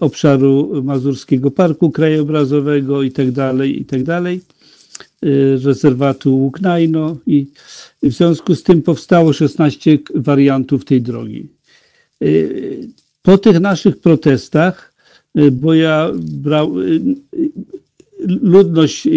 obszaru 0.00 0.82
Mazurskiego 0.84 1.50
Parku 1.50 1.90
Krajobrazowego 1.90 3.02
i 3.02 3.10
tak 3.10 3.30
dalej, 3.30 3.80
i 3.80 3.84
tak 3.84 4.02
dalej, 4.02 4.40
rezerwatu 5.64 6.36
Łuknajno 6.36 7.16
i 7.26 7.46
w 8.02 8.12
związku 8.12 8.54
z 8.54 8.62
tym 8.62 8.82
powstało 8.82 9.32
16 9.32 9.98
k- 9.98 10.12
wariantów 10.16 10.84
tej 10.84 11.02
drogi. 11.02 11.48
Y, 12.22 12.88
Po 13.22 13.38
tych 13.38 13.60
naszych 13.60 13.98
protestach, 13.98 14.94
y, 15.38 15.50
bo 15.50 15.74
ja 15.74 16.10
brał, 16.22 16.80
y, 16.80 17.00
ludność 18.42 19.08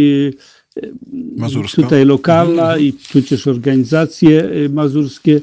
Mazurska. 1.38 1.82
tutaj 1.82 2.06
lokalna 2.06 2.78
i 2.78 2.94
przecież 2.94 3.48
organizacje 3.48 4.50
mazurskie 4.70 5.42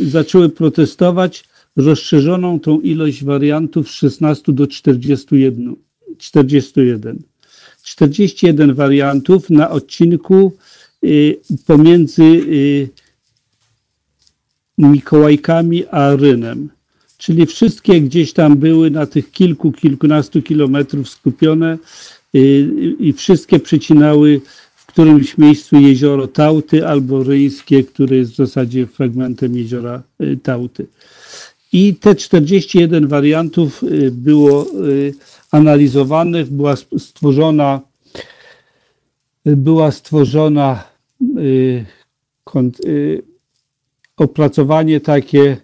zaczęły 0.00 0.48
protestować 0.48 1.44
rozszerzoną 1.76 2.60
tą 2.60 2.80
ilość 2.80 3.24
wariantów 3.24 3.88
z 3.90 3.92
16 3.92 4.52
do 4.52 4.66
41. 4.66 5.76
41. 6.18 7.18
41 7.82 8.74
wariantów 8.74 9.50
na 9.50 9.70
odcinku 9.70 10.52
pomiędzy 11.66 12.22
y, 12.22 12.88
Mikołajkami 14.78 15.86
a 15.86 16.16
Rynem. 16.16 16.68
Czyli 17.18 17.46
wszystkie 17.46 18.00
gdzieś 18.00 18.32
tam 18.32 18.56
były 18.56 18.90
na 18.90 19.06
tych 19.06 19.30
kilku, 19.30 19.72
kilkunastu 19.72 20.42
kilometrów 20.42 21.08
skupione 21.08 21.78
y, 22.34 22.96
i 22.98 23.12
wszystkie 23.12 23.60
przecinały 23.60 24.40
w 24.74 24.86
którymś 24.86 25.38
miejscu 25.38 25.80
jezioro 25.80 26.28
Tauty 26.28 26.86
albo 26.86 27.22
Ryńskie, 27.22 27.84
które 27.84 28.16
jest 28.16 28.32
w 28.32 28.36
zasadzie 28.36 28.86
fragmentem 28.86 29.56
jeziora 29.56 30.02
y, 30.20 30.38
Tauty. 30.42 30.86
I 31.72 31.94
te 31.94 32.14
41 32.14 33.08
wariantów 33.08 33.82
y, 33.82 34.10
było 34.10 34.66
y, 34.84 35.14
analizowanych, 35.50 36.50
była 36.50 36.76
stworzona 36.98 37.80
była 39.46 39.90
stworzona 39.90 40.84
y, 41.38 41.84
y, 42.84 43.22
opracowanie 44.16 45.00
takie, 45.00 45.56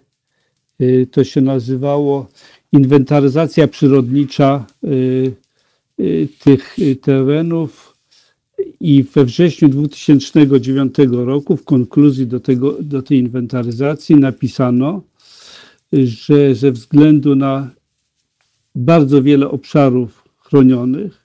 y, 0.81 1.07
to 1.11 1.23
się 1.23 1.41
nazywało 1.41 2.27
inwentaryzacja 2.71 3.67
przyrodnicza 3.67 4.65
tych 6.39 6.77
terenów. 7.01 7.97
I 8.79 9.03
we 9.03 9.25
wrześniu 9.25 9.69
2009 9.69 10.95
roku 11.11 11.57
w 11.57 11.63
konkluzji 11.63 12.27
do, 12.27 12.39
tego, 12.39 12.77
do 12.81 13.01
tej 13.01 13.17
inwentaryzacji 13.19 14.15
napisano, 14.15 15.01
że 16.03 16.55
ze 16.55 16.71
względu 16.71 17.35
na 17.35 17.69
bardzo 18.75 19.23
wiele 19.23 19.49
obszarów 19.49 20.23
chronionych 20.39 21.22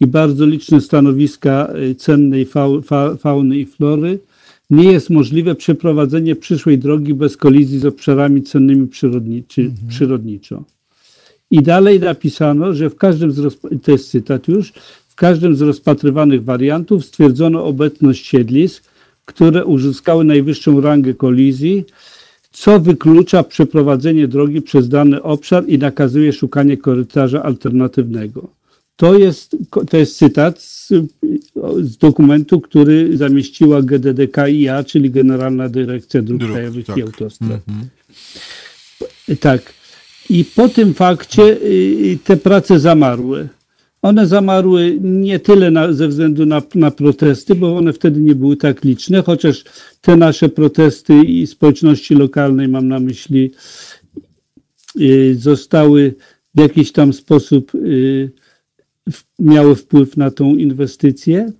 i 0.00 0.06
bardzo 0.06 0.46
liczne 0.46 0.80
stanowiska 0.80 1.72
y, 1.90 1.94
cennej 1.94 2.46
fauny 3.18 3.58
i 3.58 3.66
flory, 3.66 4.18
nie 4.70 4.92
jest 4.92 5.10
możliwe 5.10 5.54
przeprowadzenie 5.54 6.36
przyszłej 6.36 6.78
drogi 6.78 7.14
bez 7.14 7.36
kolizji 7.36 7.78
z 7.78 7.84
obszarami 7.84 8.42
cennymi 8.42 8.88
przyrodniczy, 8.88 9.60
mhm. 9.62 9.88
przyrodniczo. 9.88 10.64
I 11.50 11.62
dalej 11.62 12.00
napisano, 12.00 12.74
że 12.74 12.90
w 12.90 12.96
każdym 12.96 13.32
z, 13.32 13.60
to 13.82 13.92
jest 13.92 14.10
cytat 14.10 14.48
już, 14.48 14.72
w 15.08 15.14
każdym 15.14 15.56
z 15.56 15.60
rozpatrywanych 15.60 16.44
wariantów 16.44 17.04
stwierdzono 17.04 17.64
obecność 17.64 18.26
siedlisk, 18.26 18.84
które 19.24 19.64
uzyskały 19.64 20.24
najwyższą 20.24 20.80
rangę 20.80 21.14
kolizji, 21.14 21.84
co 22.52 22.80
wyklucza 22.80 23.42
przeprowadzenie 23.42 24.28
drogi 24.28 24.62
przez 24.62 24.88
dany 24.88 25.22
obszar 25.22 25.64
i 25.68 25.78
nakazuje 25.78 26.32
szukanie 26.32 26.76
korytarza 26.76 27.42
alternatywnego. 27.42 28.59
To 29.00 29.18
jest, 29.18 29.56
to 29.90 29.96
jest 29.96 30.16
cytat 30.16 30.62
z, 30.62 30.88
z 31.82 31.96
dokumentu, 31.96 32.60
który 32.60 33.16
zamieściła 33.16 33.82
GDDKiA, 33.82 34.84
czyli 34.84 35.10
Generalna 35.10 35.68
Dyrekcja 35.68 36.22
Dróg, 36.22 36.40
Dróg 36.40 36.52
Krajowych 36.52 36.86
tak. 36.86 36.96
i 36.96 37.02
Autostrad. 37.02 37.60
Mm 37.68 37.80
-hmm. 39.28 39.36
Tak. 39.36 39.72
I 40.30 40.44
po 40.44 40.68
tym 40.68 40.94
fakcie 40.94 41.42
y, 41.42 42.18
te 42.24 42.36
prace 42.36 42.80
zamarły. 42.80 43.48
One 44.02 44.26
zamarły 44.26 44.98
nie 45.00 45.38
tyle 45.38 45.70
na, 45.70 45.92
ze 45.92 46.08
względu 46.08 46.46
na, 46.46 46.62
na, 46.74 46.90
protesty, 46.90 47.54
bo 47.54 47.76
one 47.76 47.92
wtedy 47.92 48.20
nie 48.20 48.34
były 48.34 48.56
tak 48.56 48.84
liczne, 48.84 49.22
chociaż 49.22 49.64
te 50.00 50.16
nasze 50.16 50.48
protesty 50.48 51.14
i 51.14 51.46
społeczności 51.46 52.14
lokalnej, 52.14 52.68
mam 52.68 52.88
na 52.88 53.00
myśli, 53.00 53.50
y, 55.00 55.36
zostały 55.38 56.14
w 56.54 56.60
jakiś 56.60 56.92
tam 56.92 57.12
sposób 57.12 57.74
y, 57.74 58.30
miały 59.38 59.76
wpływ 59.76 60.16
na 60.16 60.30
tą 60.30 60.56
inwestycję, 60.56 61.52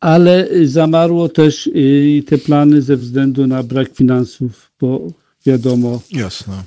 ale 0.00 0.48
zamarło 0.64 1.28
też 1.28 1.66
y, 1.66 2.22
te 2.26 2.38
plany 2.38 2.82
ze 2.82 2.96
względu 2.96 3.46
na 3.46 3.62
brak 3.62 3.94
finansów, 3.94 4.72
bo 4.80 5.06
wiadomo, 5.46 6.02
Jasne 6.10 6.62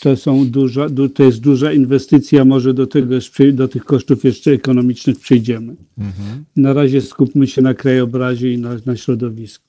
to, 0.00 0.16
są 0.16 0.50
duża, 0.50 0.86
to 1.14 1.22
jest 1.22 1.40
duża 1.40 1.72
inwestycja, 1.72 2.44
może 2.44 2.74
do, 2.74 2.86
tego, 2.86 3.14
do 3.52 3.68
tych 3.68 3.84
kosztów 3.84 4.24
jeszcze 4.24 4.50
ekonomicznych 4.50 5.18
przejdziemy. 5.18 5.76
Mhm. 5.98 6.44
Na 6.56 6.72
razie 6.72 7.00
skupmy 7.00 7.46
się 7.46 7.62
na 7.62 7.74
krajobrazie 7.74 8.52
i 8.52 8.58
na, 8.58 8.76
na 8.86 8.96
środowisku. 8.96 9.64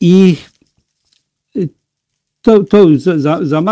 I 0.00 0.36
to, 2.44 2.64
to 2.64 2.88
za, 2.96 3.44
za 3.44 3.62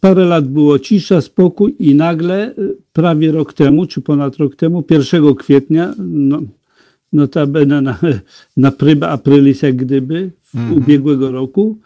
parę 0.00 0.24
lat 0.24 0.48
było 0.48 0.78
cisza, 0.78 1.20
spokój 1.20 1.76
i 1.78 1.94
nagle 1.94 2.54
prawie 2.92 3.32
rok 3.32 3.52
temu, 3.52 3.86
czy 3.86 4.00
ponad 4.00 4.36
rok 4.36 4.56
temu, 4.56 4.84
1 4.90 5.34
kwietnia, 5.34 5.94
no, 5.98 6.42
notabene 7.12 7.80
na, 7.80 7.98
na 8.56 8.70
pryba 8.70 9.08
aprilis 9.08 9.62
jak 9.62 9.76
gdyby, 9.76 10.30
mhm. 10.54 10.78
ubiegłego 10.78 11.30
roku, 11.30 11.78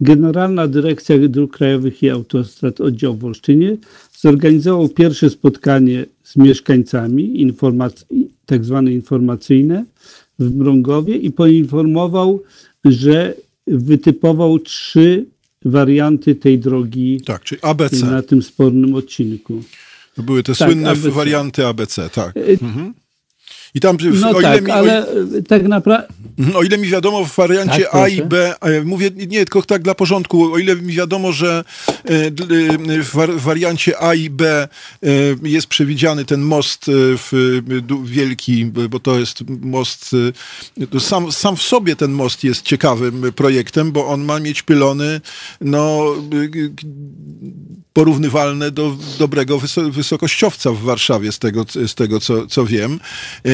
Generalna 0.00 0.68
Dyrekcja 0.68 1.28
Dróg 1.28 1.56
Krajowych 1.56 2.02
i 2.02 2.10
Autostrad 2.10 2.80
Oddział 2.80 3.16
w 3.16 3.24
Olsztynie 3.24 3.76
zorganizował 4.18 4.88
pierwsze 4.88 5.30
spotkanie 5.30 6.06
z 6.22 6.36
mieszkańcami, 6.36 7.52
tak 8.46 8.64
zwane 8.64 8.92
informacyjne 8.92 9.84
w 10.38 10.56
Mrągowie 10.56 11.16
i 11.16 11.30
poinformował, 11.30 12.42
że 12.84 13.34
wytypował 13.66 14.58
trzy 14.58 15.26
warianty 15.64 16.34
tej 16.34 16.58
drogi 16.58 17.20
tak, 17.26 17.44
czyli 17.44 17.62
ABC. 17.62 18.06
na 18.06 18.22
tym 18.22 18.42
spornym 18.42 18.94
odcinku. 18.94 19.62
To 20.14 20.22
były 20.22 20.42
te 20.42 20.54
tak, 20.54 20.68
słynne 20.68 20.90
ABC. 20.90 21.10
warianty 21.10 21.66
ABC, 21.66 22.10
tak. 22.10 22.36
E, 22.36 22.40
mhm. 22.62 22.94
I 23.74 23.80
tam, 23.80 23.96
no 24.20 24.30
o 24.30 24.42
tak, 24.42 24.64
mi, 24.64 24.70
ale 24.70 25.06
o, 25.06 25.14
tak 25.48 25.62
naprawdę... 25.62 26.08
O 26.54 26.62
ile 26.62 26.78
mi 26.78 26.88
wiadomo 26.88 27.24
w 27.24 27.36
wariancie 27.36 27.82
tak, 27.82 27.94
A 27.94 28.08
i 28.08 28.22
B, 28.22 28.54
mówię 28.84 29.10
nie, 29.14 29.38
tylko 29.38 29.62
tak 29.62 29.82
dla 29.82 29.94
porządku, 29.94 30.52
o 30.52 30.58
ile 30.58 30.76
mi 30.76 30.92
wiadomo, 30.92 31.32
że 31.32 31.64
e, 32.04 32.30
w 33.02 33.42
wariancie 33.42 34.02
A 34.02 34.14
i 34.14 34.30
B 34.30 34.68
e, 35.02 35.08
jest 35.42 35.66
przewidziany 35.66 36.24
ten 36.24 36.40
most 36.40 36.88
e, 36.88 36.92
w 36.92 37.32
wielki, 38.04 38.66
bo 38.66 39.00
to 39.00 39.18
jest 39.18 39.38
most, 39.60 40.16
sam, 40.98 41.32
sam 41.32 41.56
w 41.56 41.62
sobie 41.62 41.96
ten 41.96 42.12
most 42.12 42.44
jest 42.44 42.62
ciekawym 42.62 43.32
projektem, 43.36 43.92
bo 43.92 44.06
on 44.06 44.24
ma 44.24 44.40
mieć 44.40 44.62
pylony, 44.62 45.20
no 45.60 46.14
porównywalne 47.92 48.70
do 48.70 48.96
dobrego 49.18 49.60
wysokościowca 49.90 50.72
w 50.72 50.78
Warszawie, 50.78 51.32
z 51.32 51.38
tego, 51.38 51.64
z 51.86 51.94
tego 51.94 52.20
co, 52.20 52.46
co 52.46 52.66
wiem. 52.66 53.00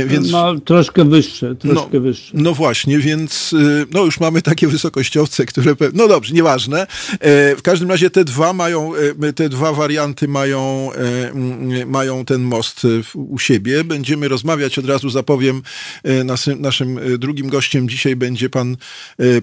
Więc, 0.06 0.30
no, 0.30 0.60
troszkę 0.60 1.04
wyższe, 1.04 1.54
troszkę 1.54 1.88
no, 1.92 2.00
wyższe. 2.00 2.32
No 2.34 2.54
właśnie, 2.54 2.98
więc 2.98 3.52
y, 3.52 3.86
no 3.90 4.04
już 4.04 4.20
mamy 4.20 4.42
takie 4.42 4.68
wysokościowce, 4.68 5.46
które... 5.46 5.74
No 5.92 6.08
dobrze, 6.08 6.34
nieważne. 6.34 6.86
E, 7.12 7.56
w 7.56 7.62
każdym 7.62 7.90
razie 7.90 8.10
te 8.10 8.24
dwa 8.24 8.52
mają, 8.52 8.92
e, 9.22 9.32
te 9.32 9.48
dwa 9.48 9.72
warianty 9.72 10.28
mają, 10.28 10.90
e, 10.92 11.84
mają 11.86 12.24
ten 12.24 12.42
most 12.42 12.86
u 13.14 13.38
siebie. 13.38 13.84
Będziemy 13.84 14.28
rozmawiać, 14.28 14.78
od 14.78 14.86
razu 14.86 15.10
zapowiem, 15.10 15.62
naszym, 16.24 16.60
naszym 16.60 17.00
drugim 17.18 17.48
gościem 17.48 17.88
dzisiaj 17.88 18.16
będzie 18.16 18.50
pan 18.50 18.76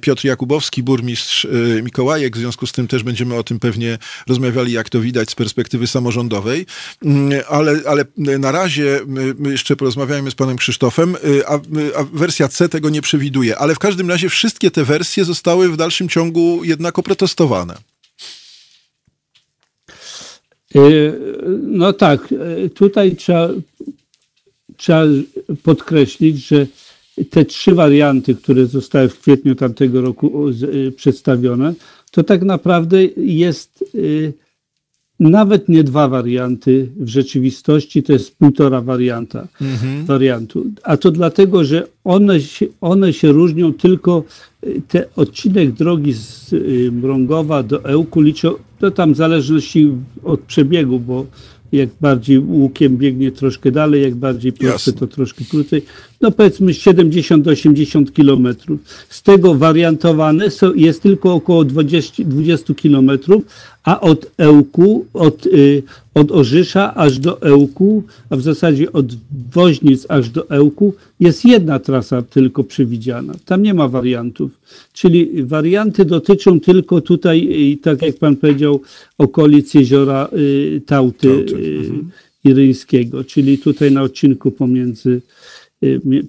Piotr 0.01 0.25
Jakubowski, 0.25 0.83
burmistrz 0.83 1.47
Mikołajek. 1.83 2.35
W 2.37 2.39
związku 2.39 2.67
z 2.67 2.71
tym 2.71 2.87
też 2.87 3.03
będziemy 3.03 3.35
o 3.35 3.43
tym 3.43 3.59
pewnie 3.59 3.97
rozmawiali, 4.27 4.71
jak 4.71 4.89
to 4.89 4.99
widać 4.99 5.29
z 5.29 5.35
perspektywy 5.35 5.87
samorządowej. 5.87 6.65
Mm, 7.05 7.41
ale, 7.49 7.79
ale 7.87 8.05
na 8.17 8.51
razie 8.51 8.99
jeszcze 9.45 9.75
porozmawiajmy 9.75 10.31
z 10.31 10.35
panem 10.35 10.50
Krzysztofem, 10.57 11.15
y, 11.25 11.47
a, 11.47 11.55
y, 11.55 11.97
a, 11.97 12.03
wersja 12.03 12.47
C 12.47 12.69
tego 12.69 12.89
nie 12.89 13.01
przewiduje. 13.01 13.57
Ale 13.57 13.75
w 13.75 13.79
każdym 13.79 14.09
razie 14.09 14.29
wszystkie 14.29 14.71
te 14.71 14.83
wersje 14.83 15.25
zostały 15.25 15.69
w 15.69 15.77
dalszym 15.77 16.09
ciągu 16.09 16.63
jednak 16.63 16.99
oprotestowane. 16.99 17.77
Y, 20.75 21.19
no 21.63 21.93
tak, 21.93 22.33
tutaj 22.73 23.15
trzeba, 23.15 23.49
trzeba 24.77 25.03
podkreślić, 25.63 26.47
że 26.47 26.67
te 27.29 27.45
trzy 27.45 27.75
warianty, 27.75 28.35
które 28.35 28.65
zostały 28.65 29.09
w 29.09 29.19
kwietniu 29.19 29.55
tamtego 29.55 30.01
roku 30.01 30.45
przedstawione, 30.95 31.73
to 32.11 32.23
tak 32.23 32.41
naprawdę 32.41 33.03
jest 33.17 33.83
nawet 35.29 35.69
nie 35.69 35.83
dwa 35.83 36.07
warianty 36.07 36.87
w 36.95 37.07
rzeczywistości, 37.07 38.03
to 38.03 38.13
jest 38.13 38.35
półtora 38.35 38.81
warianta, 38.81 39.47
mhm. 39.61 40.05
wariantu. 40.05 40.65
A 40.83 40.97
to 40.97 41.11
dlatego, 41.11 41.63
że 41.63 41.87
one 42.03 42.41
się, 42.41 42.65
one 42.81 43.13
się 43.13 43.31
różnią 43.31 43.73
tylko, 43.73 44.23
y, 44.63 44.81
ten 44.87 45.03
odcinek 45.15 45.71
drogi 45.71 46.13
z 46.13 46.53
y, 46.53 46.89
Mrągowa 46.91 47.63
do 47.63 47.85
Ełku 47.85 48.21
liczą, 48.21 48.53
to 48.79 48.91
tam 48.91 49.13
w 49.13 49.17
zależności 49.17 49.91
od 50.23 50.39
przebiegu, 50.39 50.99
bo 50.99 51.25
jak 51.71 51.89
bardziej 52.01 52.39
łukiem 52.39 52.97
biegnie 52.97 53.31
troszkę 53.31 53.71
dalej, 53.71 54.01
jak 54.01 54.15
bardziej 54.15 54.53
proste 54.53 54.93
to 54.93 55.07
troszkę 55.07 55.45
krócej. 55.45 55.81
No 56.21 56.31
powiedzmy 56.31 56.71
70-80 56.71 58.11
kilometrów. 58.11 58.79
Z 59.09 59.23
tego 59.23 59.55
wariantowane 59.55 60.51
są, 60.51 60.73
jest 60.73 61.01
tylko 61.01 61.33
około 61.33 61.65
20, 61.65 62.23
20 62.23 62.73
kilometrów, 62.73 63.43
a 63.83 64.01
od 64.01 64.31
Ełku, 64.37 65.05
od, 65.13 65.45
y, 65.45 65.83
od 66.13 66.31
Orzysza 66.31 66.95
aż 66.95 67.19
do 67.19 67.41
Ełku, 67.41 68.03
a 68.29 68.35
w 68.35 68.41
zasadzie 68.41 68.91
od 68.91 69.05
Woźnic 69.53 70.05
aż 70.09 70.29
do 70.29 70.49
Ełku 70.49 70.93
jest 71.19 71.45
jedna 71.45 71.79
trasa 71.79 72.21
tylko 72.21 72.63
przewidziana. 72.63 73.33
Tam 73.45 73.63
nie 73.63 73.73
ma 73.73 73.87
wariantów. 73.87 74.51
Czyli 74.93 75.43
warianty 75.43 76.05
dotyczą 76.05 76.59
tylko 76.59 77.01
tutaj, 77.01 77.71
y, 77.73 77.77
tak 77.77 78.01
jak 78.01 78.17
pan 78.17 78.35
powiedział, 78.35 78.81
okolic 79.17 79.73
jeziora 79.73 80.29
y, 80.33 80.81
Tauty, 80.85 81.27
Tauty. 81.27 81.77
Mhm. 81.79 82.09
Iryńskiego, 82.43 83.23
czyli 83.23 83.57
tutaj 83.57 83.91
na 83.91 84.01
odcinku 84.01 84.51
pomiędzy, 84.51 85.21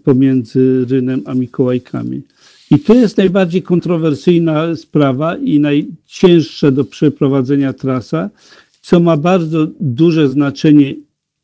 pomiędzy 0.04 0.84
Rynem 0.88 1.22
a 1.24 1.34
Mikołajkami. 1.34 2.22
I 2.70 2.78
to 2.78 2.94
jest 2.94 3.16
najbardziej 3.16 3.62
kontrowersyjna 3.62 4.76
sprawa 4.76 5.36
i 5.36 5.60
najcięższa 5.60 6.70
do 6.70 6.84
przeprowadzenia 6.84 7.72
trasa, 7.72 8.30
co 8.82 9.00
ma 9.00 9.16
bardzo 9.16 9.68
duże 9.80 10.28
znaczenie 10.28 10.94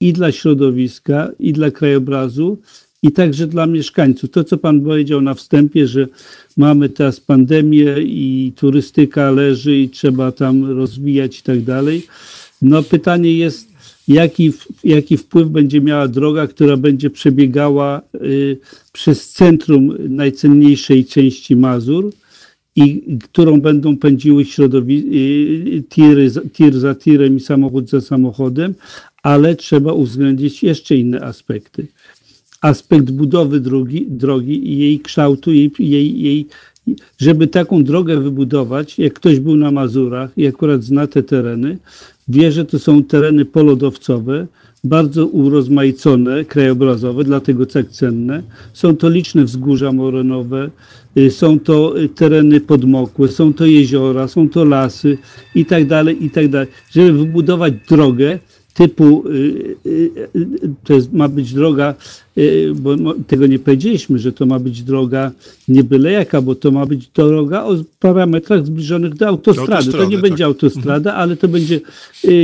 i 0.01 0.12
dla 0.12 0.33
środowiska, 0.33 1.31
i 1.40 1.53
dla 1.53 1.71
krajobrazu, 1.71 2.59
i 3.03 3.12
także 3.12 3.47
dla 3.47 3.66
mieszkańców. 3.66 4.31
To, 4.31 4.44
co 4.44 4.59
Pan 4.59 4.81
powiedział 4.81 5.21
na 5.21 5.35
wstępie, 5.35 5.87
że 5.87 6.09
mamy 6.57 6.88
teraz 6.88 7.21
pandemię 7.21 7.94
i 7.99 8.53
turystyka 8.57 9.31
leży 9.31 9.77
i 9.77 9.88
trzeba 9.88 10.33
tam 10.33 10.71
rozwijać 10.71 11.38
i 11.38 11.42
tak 11.42 11.62
dalej. 11.62 12.07
No 12.62 12.83
pytanie 12.83 13.33
jest, 13.33 13.67
jaki, 14.09 14.53
jaki 14.85 15.16
wpływ 15.16 15.49
będzie 15.49 15.81
miała 15.81 16.09
droga, 16.09 16.47
która 16.47 16.77
będzie 16.77 17.11
przebiegała 17.11 18.03
y, 18.14 18.59
przez 18.92 19.31
centrum 19.31 19.94
najcenniejszej 20.09 21.05
części 21.05 21.57
Mazur 21.57 22.12
i 22.77 23.03
którą 23.25 23.61
będą 23.61 23.97
pędziły 23.97 24.44
środowiska, 24.44 25.11
tiry, 25.88 26.31
tir 26.53 26.79
za 26.79 26.94
tirem 26.94 27.37
i 27.37 27.40
samochód 27.40 27.90
za 27.90 28.01
samochodem, 28.01 28.75
ale 29.23 29.57
trzeba 29.57 29.92
uwzględnić 29.92 30.62
jeszcze 30.62 30.97
inne 30.97 31.21
aspekty. 31.21 31.87
Aspekt 32.61 33.11
budowy 33.11 33.61
drogi, 33.61 34.07
drogi 34.09 34.73
i 34.73 34.79
jej 34.79 35.01
kształtu, 35.01 35.53
jej, 35.53 35.71
jej, 35.79 36.21
jej, 36.21 36.47
żeby 37.18 37.47
taką 37.47 37.85
drogę 37.85 38.21
wybudować, 38.21 38.99
jak 38.99 39.12
ktoś 39.12 39.40
był 39.40 39.57
na 39.57 39.71
Mazurach 39.71 40.31
i 40.37 40.47
akurat 40.47 40.85
zna 40.85 41.07
te 41.07 41.23
tereny, 41.23 41.79
wie, 42.28 42.52
że 42.52 42.64
to 42.64 42.78
są 42.78 43.04
tereny 43.04 43.44
polodowcowe, 43.44 44.46
bardzo 44.84 45.26
urozmaicone, 45.26 46.44
krajobrazowe, 46.44 47.24
dlatego 47.24 47.66
tak 47.66 47.88
cenne. 47.88 48.42
Są 48.72 48.96
to 48.96 49.08
liczne 49.08 49.44
wzgórza 49.44 49.92
morenowe, 49.92 50.70
y, 51.16 51.30
są 51.30 51.60
to 51.60 52.00
y, 52.00 52.08
tereny 52.08 52.60
podmokłe, 52.60 53.28
są 53.28 53.54
to 53.54 53.66
jeziora, 53.66 54.28
są 54.28 54.48
to 54.48 54.64
lasy 54.64 55.18
i 55.54 55.64
tak 55.64 55.86
dalej, 55.86 56.24
i 56.24 56.30
tak 56.30 56.48
dalej. 56.48 56.68
Żeby 56.90 57.12
wybudować 57.12 57.74
drogę, 57.88 58.38
typu, 58.74 59.24
y, 59.28 59.76
to 60.84 60.94
jest, 60.94 61.12
ma 61.12 61.28
być 61.28 61.54
droga, 61.54 61.94
bo 62.74 63.14
tego 63.27 63.46
nie 63.46 63.59
powiedzieliśmy, 63.59 64.18
że 64.18 64.33
to 64.33 64.46
ma 64.46 64.59
być 64.59 64.83
droga 64.83 65.33
nie 65.68 65.85
byle 65.85 66.12
jaka, 66.12 66.42
bo 66.42 66.55
to 66.55 66.70
ma 66.70 66.87
być 66.87 67.07
droga 67.07 67.64
o 67.64 67.77
parametrach 68.01 68.66
zbliżonych 68.66 69.14
do 69.14 69.29
autostrady. 69.29 69.92
To 69.92 70.05
nie 70.05 70.16
tak. 70.16 70.22
będzie 70.22 70.44
autostrada, 70.44 71.14
ale 71.14 71.37
to 71.37 71.48
będzie 71.48 71.81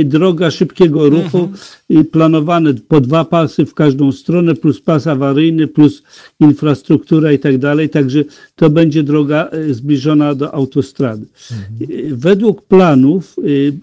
droga 0.05 0.51
szybkiego 0.51 1.09
ruchu, 1.09 1.49
mhm. 1.89 2.05
planowane 2.05 2.73
po 2.73 3.01
dwa 3.01 3.25
pasy 3.25 3.65
w 3.65 3.73
każdą 3.73 4.11
stronę, 4.11 4.55
plus 4.55 4.81
pas 4.81 5.07
awaryjny, 5.07 5.67
plus 5.67 6.03
infrastruktura 6.39 7.31
i 7.31 7.39
tak 7.39 7.57
dalej. 7.57 7.89
Także 7.89 8.23
to 8.55 8.69
będzie 8.69 9.03
droga 9.03 9.49
zbliżona 9.71 10.35
do 10.35 10.53
autostrady. 10.53 11.25
Mhm. 11.51 12.17
Według 12.17 12.61
planów 12.61 13.35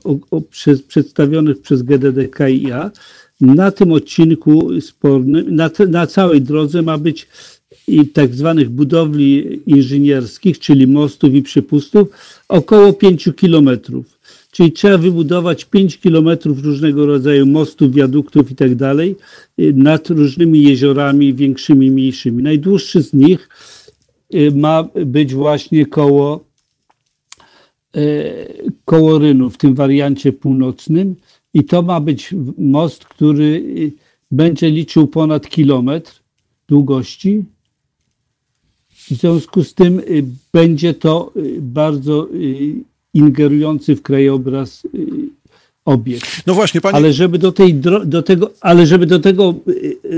o, 0.05 0.16
o, 0.31 0.40
przez, 0.40 0.83
przedstawionych 0.83 1.61
przez 1.61 1.83
GDDK 1.83 2.42
KIA. 2.46 2.90
Na 3.42 3.70
tym 3.70 3.92
odcinku 3.92 4.81
spornym, 4.81 5.57
na, 5.57 5.70
na 5.88 6.07
całej 6.07 6.42
drodze 6.42 6.83
ma 6.83 6.98
być 6.98 7.28
i 7.88 8.07
tak 8.07 8.35
zwanych 8.35 8.70
budowli 8.70 9.61
inżynierskich, 9.66 10.59
czyli 10.59 10.87
mostów 10.87 11.35
i 11.35 11.42
przypustów, 11.42 12.09
około 12.48 12.92
5 12.92 13.28
kilometrów. 13.37 14.18
Czyli 14.50 14.72
trzeba 14.72 14.98
wybudować 14.98 15.64
5 15.64 15.98
kilometrów 15.98 16.64
różnego 16.64 17.07
rodzaju 17.07 17.46
mostów, 17.46 17.94
wiaduktów 17.94 18.50
i 18.50 18.55
tak 18.55 18.74
dalej 18.74 19.16
y, 19.61 19.72
nad 19.76 20.11
różnymi 20.11 20.62
jeziorami, 20.62 21.35
większymi, 21.35 21.90
mniejszymi. 21.90 22.42
Najdłuższy 22.42 23.02
z 23.02 23.12
nich 23.12 23.48
y, 24.35 24.52
ma 24.55 24.88
być 25.07 25.35
właśnie 25.35 25.87
koło, 25.87 26.44
y, 27.96 28.72
koło 28.85 29.18
Rynu 29.18 29.50
w 29.50 29.57
tym 29.57 29.74
wariancie 29.74 30.33
północnym 30.33 31.16
i 31.54 31.64
to 31.64 31.82
ma 31.82 32.00
być 32.00 32.34
most, 32.58 33.04
który 33.04 33.44
y, 33.44 33.92
będzie 34.30 34.70
liczył 34.70 35.06
ponad 35.06 35.48
kilometr 35.48 36.22
długości. 36.68 37.44
W 38.90 39.08
związku 39.08 39.64
z 39.64 39.74
tym 39.74 39.98
y, 39.98 40.24
będzie 40.52 40.94
to 40.94 41.32
y, 41.36 41.58
bardzo 41.60 42.28
ingerujący 43.14 43.96
w 43.96 44.02
krajobraz 44.02 44.86
obiekt. 45.85 46.47
No 46.47 46.55
właśnie, 46.55 46.81
panie... 46.81 46.97
Ale 46.97 47.12
żeby 47.12 47.38
do, 47.38 47.53
tej, 47.53 47.75
do 48.05 48.23
tego, 48.23 48.51
ale 48.61 48.87
żeby 48.87 49.07
do 49.07 49.18
tego 49.18 49.55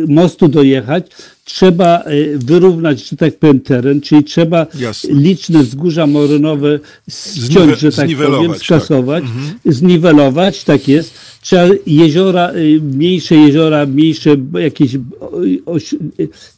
mostu 0.09 0.49
dojechać, 0.49 1.07
trzeba 1.45 2.05
wyrównać, 2.35 3.09
że 3.09 3.17
tak 3.17 3.39
powiem, 3.39 3.61
teren, 3.61 4.01
czyli 4.01 4.25
trzeba 4.25 4.67
Jasne. 4.81 5.15
liczne 5.15 5.63
wzgórza 5.63 6.07
morynowe 6.07 6.79
ściąć, 7.11 7.79
że 7.79 7.93
tak 7.93 8.09
powiem, 8.17 8.51
tak. 8.51 8.59
skasować, 8.59 9.25
tak. 9.25 9.33
Mhm. 9.33 9.59
zniwelować, 9.65 10.65
tak 10.65 10.89
jest 10.89 11.15
trzeba 11.45 11.75
jeziora, 11.87 12.53
y, 12.55 12.81
mniejsze 12.81 13.35
jeziora, 13.35 13.87
mniejsze 13.87 14.37
jakieś 14.55 14.99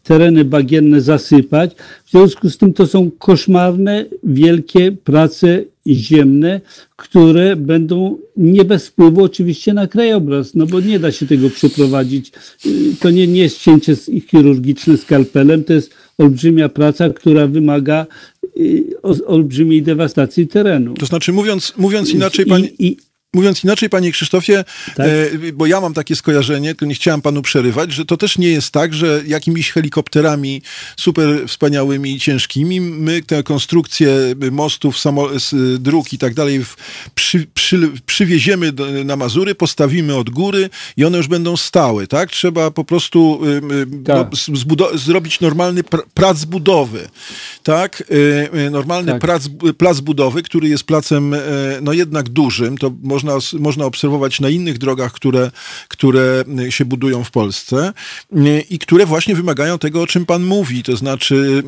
tereny 0.02 0.44
bagienne 0.44 1.00
zasypać. 1.00 1.70
W 2.04 2.10
związku 2.10 2.50
z 2.50 2.58
tym 2.58 2.72
to 2.72 2.86
są 2.86 3.10
koszmarne, 3.18 4.04
wielkie 4.22 4.92
prace 4.92 5.64
ziemne, 5.94 6.60
które 6.96 7.56
będą 7.56 8.18
nie 8.36 8.64
bez 8.64 8.86
wpływu 8.86 9.22
oczywiście 9.22 9.74
na 9.74 9.86
krajobraz, 9.86 10.54
no 10.54 10.66
bo 10.66 10.80
nie 10.80 10.98
da 10.98 11.12
się 11.12 11.26
tego 11.26 11.50
przeprowadzić. 11.50 12.32
Y, 12.66 12.70
to 13.00 13.10
nie, 13.10 13.26
nie 13.26 13.40
jest 13.40 13.58
cięcie 13.58 13.96
chirurgiczne 14.30 14.96
skalpelem, 14.96 15.64
to 15.64 15.72
jest 15.72 15.94
olbrzymia 16.18 16.68
praca, 16.68 17.10
która 17.10 17.46
wymaga 17.46 18.06
y, 18.56 18.84
olbrzymiej 19.26 19.82
dewastacji 19.82 20.46
terenu. 20.46 20.94
To 20.94 21.06
znaczy, 21.06 21.32
mówiąc, 21.32 21.72
mówiąc 21.76 22.10
inaczej, 22.10 22.46
pani... 22.46 22.64
I, 22.78 22.86
i, 22.86 22.96
Mówiąc 23.36 23.64
inaczej, 23.64 23.88
panie 23.88 24.12
Krzysztofie, 24.12 24.64
tak? 24.96 25.06
e, 25.06 25.52
bo 25.52 25.66
ja 25.66 25.80
mam 25.80 25.94
takie 25.94 26.16
skojarzenie, 26.16 26.68
tylko 26.68 26.86
nie 26.86 26.94
chciałem 26.94 27.22
panu 27.22 27.42
przerywać, 27.42 27.92
że 27.92 28.04
to 28.04 28.16
też 28.16 28.38
nie 28.38 28.48
jest 28.48 28.70
tak, 28.70 28.94
że 28.94 29.22
jakimiś 29.26 29.72
helikopterami 29.72 30.62
super 30.96 31.28
wspaniałymi 31.46 32.14
i 32.14 32.20
ciężkimi 32.20 32.80
my 32.80 33.22
tę 33.22 33.42
konstrukcję 33.42 34.34
mostów, 34.50 34.96
dróg 35.78 36.12
i 36.12 36.18
tak 36.18 36.34
dalej 36.34 36.64
przy, 37.14 37.46
przy, 37.54 37.90
przywieziemy 38.06 38.72
do, 38.72 38.86
na 39.04 39.16
Mazury, 39.16 39.54
postawimy 39.54 40.16
od 40.16 40.30
góry 40.30 40.70
i 40.96 41.04
one 41.04 41.18
już 41.18 41.28
będą 41.28 41.56
stałe, 41.56 42.06
tak? 42.06 42.30
Trzeba 42.30 42.70
po 42.70 42.84
prostu 42.84 43.40
tak. 44.04 44.30
No, 44.78 44.98
zrobić 44.98 45.40
normalny 45.40 45.82
pr 45.82 46.00
plac 46.14 46.44
budowy, 46.44 47.08
tak? 47.62 48.02
E, 48.52 48.70
normalny 48.70 49.12
tak. 49.12 49.20
Plac, 49.20 49.48
plac 49.78 50.00
budowy, 50.00 50.42
który 50.42 50.68
jest 50.68 50.84
placem 50.84 51.34
e, 51.34 51.38
no 51.82 51.92
jednak 51.92 52.28
dużym, 52.28 52.78
to 52.78 52.92
można 53.02 53.25
można, 53.26 53.58
można 53.58 53.84
obserwować 53.84 54.40
na 54.40 54.48
innych 54.48 54.78
drogach, 54.78 55.12
które, 55.12 55.50
które 55.88 56.44
się 56.70 56.84
budują 56.84 57.24
w 57.24 57.30
Polsce 57.30 57.92
i 58.70 58.78
które 58.78 59.06
właśnie 59.06 59.34
wymagają 59.34 59.78
tego, 59.78 60.02
o 60.02 60.06
czym 60.06 60.26
pan 60.26 60.44
mówi, 60.44 60.82
to 60.82 60.96
znaczy 60.96 61.62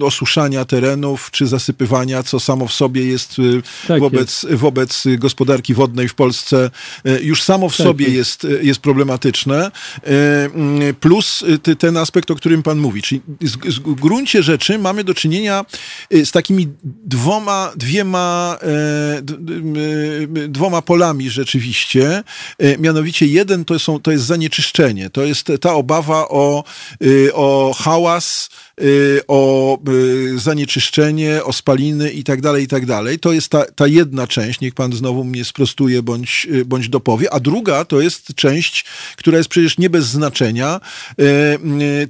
y, 0.00 0.04
osuszania 0.04 0.64
terenów 0.64 1.30
czy 1.30 1.46
zasypywania, 1.46 2.22
co 2.22 2.40
samo 2.40 2.66
w 2.66 2.72
sobie 2.72 3.06
jest 3.06 3.38
y, 3.38 3.62
tak 3.88 4.00
wobec, 4.00 4.42
jest. 4.42 4.54
wobec 4.54 5.04
gospodarki 5.18 5.74
wodnej 5.74 6.08
w 6.08 6.14
Polsce 6.14 6.70
y, 7.06 7.20
już 7.22 7.42
samo 7.42 7.68
w 7.68 7.76
tak 7.76 7.86
sobie 7.86 8.08
jest. 8.08 8.44
jest, 8.44 8.62
jest 8.62 8.80
problematyczne. 8.80 9.70
Plus 11.00 11.44
ten 11.78 11.96
aspekt, 11.96 12.30
o 12.30 12.34
którym 12.34 12.62
pan 12.62 12.78
mówi, 12.78 13.02
czyli 13.02 13.20
w 13.86 13.94
gruncie 13.94 14.42
rzeczy 14.42 14.78
mamy 14.78 15.04
do 15.04 15.14
czynienia 15.14 15.64
z 16.10 16.30
takimi 16.30 16.68
dwoma, 17.04 17.72
dwiema, 17.76 18.58
dwoma 20.48 20.82
polami 20.94 21.30
rzeczywiście. 21.30 22.22
E, 22.58 22.78
mianowicie 22.78 23.26
jeden 23.26 23.64
to, 23.64 23.78
są, 23.78 24.00
to 24.00 24.10
jest 24.10 24.24
zanieczyszczenie. 24.24 25.10
To 25.10 25.24
jest 25.24 25.52
ta 25.60 25.74
obawa 25.74 26.28
o, 26.28 26.64
y, 27.02 27.34
o 27.34 27.74
hałas, 27.78 28.48
Y, 28.82 29.20
o 29.28 29.78
y, 29.88 30.38
zanieczyszczenie, 30.38 31.44
o 31.44 31.52
spaliny 31.52 32.10
i 32.10 32.24
tak 32.24 32.40
dalej, 32.40 32.64
i 32.64 32.66
tak 32.66 32.86
dalej. 32.86 33.18
To 33.18 33.32
jest 33.32 33.48
ta, 33.48 33.64
ta 33.64 33.86
jedna 33.86 34.26
część, 34.26 34.60
niech 34.60 34.74
pan 34.74 34.92
znowu 34.92 35.24
mnie 35.24 35.44
sprostuje 35.44 36.02
bądź, 36.02 36.46
bądź 36.66 36.88
dopowie, 36.88 37.32
a 37.32 37.40
druga 37.40 37.84
to 37.84 38.00
jest 38.00 38.34
część, 38.34 38.84
która 39.16 39.38
jest 39.38 39.48
przecież 39.48 39.78
nie 39.78 39.90
bez 39.90 40.06
znaczenia, 40.06 40.80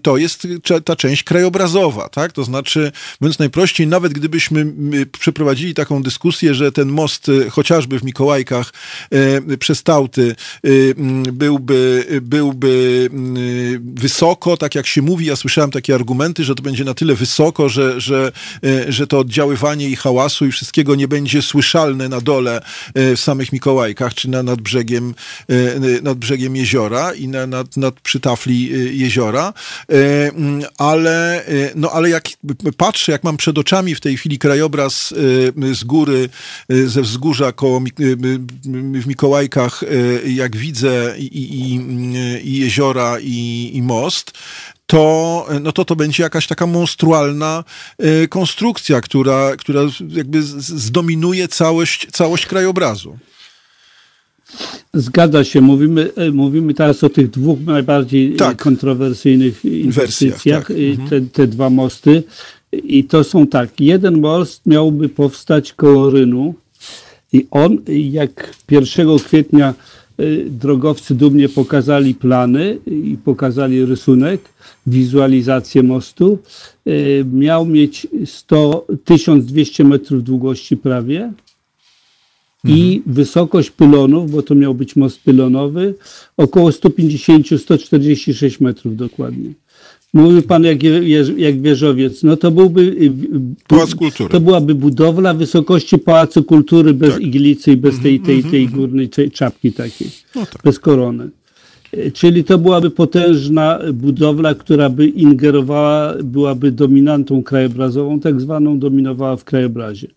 to 0.02 0.16
jest 0.16 0.48
ta 0.84 0.96
część 0.96 1.24
krajobrazowa, 1.24 2.08
tak? 2.08 2.32
To 2.32 2.44
znaczy, 2.44 2.92
mówiąc 3.20 3.38
najprościej, 3.38 3.86
nawet 3.86 4.12
gdybyśmy 4.12 4.66
przeprowadzili 5.18 5.74
taką 5.74 6.02
dyskusję, 6.02 6.54
że 6.54 6.72
ten 6.72 6.88
most 6.88 7.30
chociażby 7.50 7.98
w 7.98 8.04
Mikołajkach 8.04 8.72
przez 9.58 9.82
Tauty 9.82 10.36
byłby, 11.32 12.06
byłby 12.22 13.10
wysoko, 13.94 14.56
tak 14.56 14.74
jak 14.74 14.86
się 14.86 15.02
mówi, 15.02 15.26
ja 15.26 15.36
słyszałem 15.36 15.70
takie 15.70 15.94
argumenty, 15.94 16.44
że 16.44 16.54
to 16.54 16.62
będzie 16.62 16.84
na 16.84 16.94
tyle 16.94 17.14
wysoko, 17.14 17.68
że, 17.68 18.00
że, 18.00 18.32
e, 18.64 18.92
że 18.92 19.06
to 19.06 19.18
oddziaływanie 19.18 19.88
i 19.88 19.96
hałasu 19.96 20.46
i 20.46 20.52
wszystkiego 20.52 20.94
nie 20.94 21.08
będzie 21.08 21.42
słyszalne 21.42 22.08
na 22.08 22.20
dole 22.20 22.60
e, 22.94 23.16
w 23.16 23.20
samych 23.20 23.52
Mikołajkach, 23.52 24.14
czy 24.14 24.30
na, 24.30 24.42
nad, 24.42 24.60
brzegiem, 24.60 25.14
e, 25.48 26.00
nad 26.02 26.18
brzegiem 26.18 26.56
jeziora 26.56 27.14
i 27.14 27.28
na, 27.28 27.46
nad, 27.46 27.76
nad 27.76 28.00
przytafli 28.00 28.70
jeziora. 28.98 29.52
Ale, 30.78 31.44
no, 31.74 31.90
ale 31.90 32.10
jak 32.10 32.28
patrzę, 32.76 33.12
jak 33.12 33.24
mam 33.24 33.36
przed 33.36 33.58
oczami 33.58 33.94
w 33.94 34.00
tej 34.00 34.16
chwili 34.16 34.38
krajobraz 34.38 35.14
z 35.72 35.84
góry, 35.84 36.28
ze 36.68 37.02
wzgórza 37.02 37.52
koło 37.52 37.80
w 39.02 39.06
Mikołajkach, 39.06 39.82
y, 39.82 40.22
jak 40.32 40.56
widzę 40.56 41.14
i, 41.18 41.24
i, 41.24 41.80
i 42.44 42.58
jeziora, 42.58 43.16
i, 43.20 43.70
i 43.74 43.82
most, 43.82 44.32
to, 44.86 45.46
no 45.60 45.72
to 45.72 45.84
to 45.84 45.96
będzie 45.96 46.22
jakaś 46.22 46.46
taka 46.46 46.66
monstrualna 46.66 47.64
y, 48.04 48.28
konstrukcja, 48.28 49.00
która, 49.00 49.56
która 49.56 49.80
jakby 50.08 50.42
zdominuje 50.42 51.48
całość, 51.48 52.06
całość 52.12 52.46
krajobrazu. 52.46 53.18
Zgadza 54.94 55.44
się. 55.44 55.60
Mówimy, 55.60 56.10
e, 56.16 56.30
mówimy 56.30 56.74
teraz 56.74 57.04
o 57.04 57.08
tych 57.08 57.30
dwóch 57.30 57.58
najbardziej 57.60 58.36
tak. 58.36 58.62
kontrowersyjnych 58.62 59.64
inwestycjach. 59.64 60.68
Tak. 60.68 60.76
Mhm. 60.78 61.08
Te, 61.08 61.20
te 61.20 61.46
dwa 61.46 61.70
mosty. 61.70 62.22
I 62.72 63.04
to 63.04 63.24
są 63.24 63.46
tak. 63.46 63.80
Jeden 63.80 64.20
most 64.20 64.66
miałby 64.66 65.08
powstać 65.08 65.72
koło 65.72 66.10
Rynu 66.10 66.54
i 67.32 67.46
on, 67.50 67.78
jak 67.88 68.54
1 68.70 69.18
kwietnia 69.18 69.74
y, 70.20 70.46
drogowcy 70.50 71.14
dumnie 71.14 71.48
pokazali 71.48 72.14
plany 72.14 72.78
i 72.86 73.16
pokazali 73.24 73.84
rysunek, 73.84 74.40
wizualizację 74.86 75.82
mostu, 75.82 76.38
y, 76.86 77.24
miał 77.32 77.66
mieć 77.66 78.06
100, 78.26 78.86
1200 79.04 79.84
metrów 79.84 80.24
długości 80.24 80.76
prawie 80.76 81.32
i 82.64 82.96
mhm. 82.96 83.14
wysokość 83.14 83.70
pylonów, 83.70 84.30
bo 84.30 84.42
to 84.42 84.54
miał 84.54 84.74
być 84.74 84.96
most 84.96 85.20
pylonowy, 85.20 85.94
około 86.36 86.70
150-146 86.70 88.60
metrów 88.60 88.96
dokładnie. 88.96 89.50
Mówił 90.14 90.42
pan 90.42 90.64
jak, 90.64 90.78
jak 91.36 91.60
wieżowiec, 91.60 92.22
no 92.22 92.36
to 92.36 92.50
byłby 92.50 92.80
y, 92.80 93.12
Pałac 93.68 93.94
Kultury. 93.94 94.30
To 94.30 94.40
byłaby 94.40 94.74
budowla 94.74 95.34
wysokości 95.34 95.98
Pałacu 95.98 96.44
Kultury 96.44 96.94
bez 96.94 97.12
tak. 97.12 97.22
iglicy 97.22 97.72
i 97.72 97.76
bez 97.76 98.00
tej, 98.00 98.20
tej, 98.20 98.44
tej 98.44 98.62
mhm. 98.62 98.80
górnej 98.80 99.10
czapki 99.32 99.72
takiej, 99.72 100.08
no 100.34 100.46
tak. 100.46 100.62
bez 100.64 100.78
korony. 100.78 101.30
E, 101.92 102.10
czyli 102.10 102.44
to 102.44 102.58
byłaby 102.58 102.90
potężna 102.90 103.78
budowla, 103.94 104.54
która 104.54 104.88
by 104.88 105.06
ingerowała, 105.06 106.14
byłaby 106.24 106.72
dominantą 106.72 107.42
krajobrazową, 107.42 108.20
tak 108.20 108.40
zwaną 108.40 108.78
dominowała 108.78 109.36
w 109.36 109.44
krajobrazie. 109.44 110.08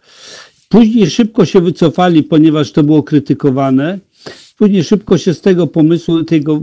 Później 0.70 1.10
szybko 1.10 1.46
się 1.46 1.62
wycofali, 1.62 2.24
ponieważ 2.24 2.72
to 2.72 2.84
było 2.84 3.04
krytykowane. 3.04 4.00
Później 4.58 4.84
szybko 4.84 5.18
się 5.18 5.34
z 5.34 5.42
tego 5.42 5.68
pomysłu, 5.68 6.24
tego 6.24 6.62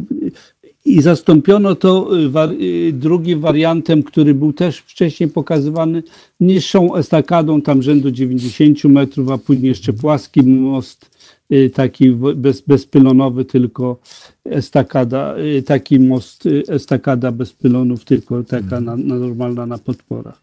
i 0.85 1.03
zastąpiono 1.03 1.75
to 1.75 2.11
y, 2.16 2.62
y, 2.62 2.92
drugim 2.92 3.40
wariantem, 3.40 4.03
który 4.03 4.35
był 4.35 4.53
też 4.53 4.79
wcześniej 4.79 5.29
pokazywany, 5.29 6.03
niższą 6.40 6.97
estakadą 6.97 7.62
tam 7.62 7.83
rzędu 7.83 8.11
90 8.11 8.85
metrów, 8.85 9.31
a 9.31 9.38
później 9.38 9.68
jeszcze 9.68 9.92
płaski 9.92 10.42
most, 10.42 11.11
y, 11.53 11.70
taki 11.70 12.11
bez, 12.37 12.61
bezpylonowy, 12.61 13.44
tylko 13.44 13.99
estakada, 14.44 15.35
taki 15.66 16.01
most, 16.01 16.49
estakada 16.68 17.33
bez 17.33 17.53
pylonów, 17.53 18.05
tylko 18.05 18.42
taka 18.42 18.81
na, 18.81 18.97
na 18.97 19.14
normalna 19.14 19.66
na 19.66 19.79
podporach. 19.79 20.42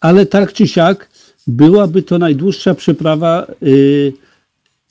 Ale 0.00 0.26
tak 0.26 0.52
czy 0.52 0.68
siak 0.68 1.10
byłaby 1.46 2.02
to 2.02 2.18
najdłuższa 2.18 2.74
przeprawa 2.74 3.46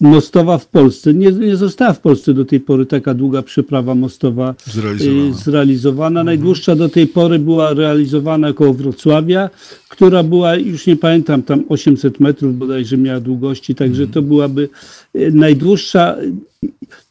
mostowa 0.01 0.57
w 0.57 0.67
Polsce. 0.67 1.13
Nie, 1.13 1.31
nie 1.31 1.55
została 1.55 1.93
w 1.93 1.99
Polsce 1.99 2.33
do 2.33 2.45
tej 2.45 2.59
pory 2.59 2.85
taka 2.85 3.13
długa 3.13 3.41
przeprawa 3.41 3.95
mostowa 3.95 4.55
zrealizowana. 4.65 5.33
zrealizowana. 5.33 6.23
Najdłuższa 6.23 6.75
do 6.75 6.89
tej 6.89 7.07
pory 7.07 7.39
była 7.39 7.73
realizowana 7.73 8.53
koło 8.53 8.73
Wrocławia, 8.73 9.49
która 9.89 10.23
była, 10.23 10.55
już 10.55 10.87
nie 10.87 10.95
pamiętam, 10.95 11.43
tam 11.43 11.63
800 11.69 12.19
metrów 12.19 12.57
bodajże 12.57 12.97
miała 12.97 13.19
długości, 13.19 13.75
także 13.75 14.07
to 14.07 14.21
byłaby 14.21 14.69
e, 15.13 15.31
najdłuższa, 15.31 16.15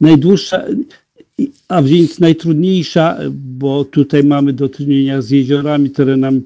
najdłuższa 0.00 0.64
a 1.68 1.82
więc 1.82 2.20
najtrudniejsza, 2.20 3.18
bo 3.30 3.84
tutaj 3.84 4.24
mamy 4.24 4.52
do 4.52 4.68
czynienia 4.68 5.22
z 5.22 5.30
jeziorami, 5.30 5.90
terenami 5.90 6.42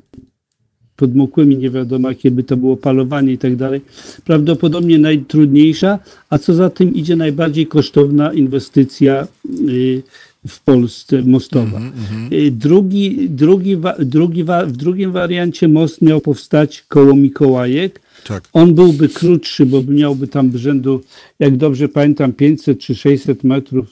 podmokłymi, 1.03 1.57
nie 1.57 1.71
wiadomo 1.71 2.09
jakie 2.09 2.31
by 2.31 2.43
to 2.43 2.57
było 2.57 2.77
palowanie 2.77 3.33
i 3.33 3.39
tak 3.39 3.57
dalej. 3.57 3.81
Prawdopodobnie 4.25 4.99
najtrudniejsza, 4.99 5.99
a 6.31 6.39
co 6.39 6.55
za 6.55 6.71
tym 6.71 6.95
idzie 6.95 7.17
najbardziej 7.17 7.67
kosztowna 7.67 8.33
inwestycja 8.33 9.27
y, 9.69 10.03
w 10.49 10.61
Polsce 10.61 11.23
mostowa. 11.23 11.79
Mm 11.79 11.93
-hmm. 11.93 12.51
Drugi, 12.51 13.31
drugi, 13.31 13.77
drugi, 13.99 14.45
w 14.67 14.73
drugim 14.73 15.13
wariancie 15.13 15.69
most 15.69 16.03
miał 16.03 16.21
powstać 16.21 16.85
koło 16.89 17.17
Mikołajek. 17.17 18.01
Tak. 18.27 18.49
On 18.53 18.75
byłby 18.75 19.09
krótszy, 19.09 19.67
bo 19.67 19.83
miałby 19.89 20.29
tam 20.29 20.59
rzędu, 20.59 21.01
jak 21.39 21.57
dobrze 21.57 21.89
pamiętam, 21.89 22.33
500 22.33 22.79
czy 22.79 22.95
600 22.95 23.45
metrów, 23.45 23.87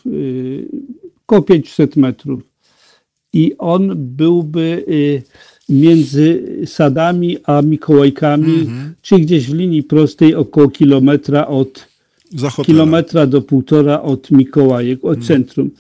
około 1.26 1.42
500 1.42 1.96
metrów. 1.96 2.40
I 3.32 3.54
on 3.58 3.92
byłby 3.96 4.84
między 5.70 6.42
Sadami 6.66 7.37
a 7.44 7.62
Mikołajkami, 7.62 8.54
mhm. 8.54 8.94
czy 9.02 9.18
gdzieś 9.18 9.46
w 9.46 9.54
linii 9.54 9.83
prostej 9.83 10.35
około 10.35 10.68
kilometra 10.68 11.46
od 11.46 11.90
kilometra 12.64 13.26
do 13.26 13.42
półtora 13.42 14.02
od 14.02 14.30
Mikołajek, 14.30 15.04
od 15.04 15.18
mhm. 15.18 15.26
centrum. 15.26 15.70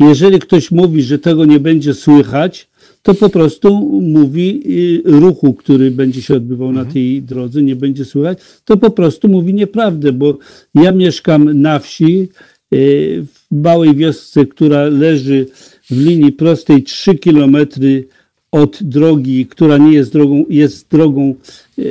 Jeżeli 0.00 0.38
ktoś 0.38 0.70
mówi, 0.70 1.02
że 1.02 1.18
tego 1.18 1.44
nie 1.44 1.60
będzie 1.60 1.94
słychać, 1.94 2.68
to 3.02 3.14
po 3.14 3.28
prostu 3.28 4.00
mówi 4.02 4.62
y, 5.06 5.10
ruchu, 5.20 5.54
który 5.54 5.90
będzie 5.90 6.22
się 6.22 6.34
odbywał 6.34 6.68
mhm. 6.68 6.86
na 6.86 6.92
tej 6.92 7.22
drodze, 7.22 7.62
nie 7.62 7.76
będzie 7.76 8.04
słychać, 8.04 8.38
to 8.64 8.76
po 8.76 8.90
prostu 8.90 9.28
mówi 9.28 9.54
nieprawdę, 9.54 10.12
bo 10.12 10.38
ja 10.74 10.92
mieszkam 10.92 11.60
na 11.60 11.78
wsi, 11.78 12.28
y, 12.74 13.26
w 13.50 13.62
małej 13.62 13.96
wiosce, 13.96 14.46
która 14.46 14.84
leży 14.84 15.46
w 15.90 16.00
linii 16.00 16.32
prostej 16.32 16.82
3 16.82 17.14
kilometry 17.14 18.08
od 18.52 18.78
drogi, 18.82 19.46
która 19.46 19.78
nie 19.78 19.92
jest 19.92 20.12
drogą, 20.12 20.44
jest 20.48 20.88
drogą 20.90 21.34
e, 21.78 21.82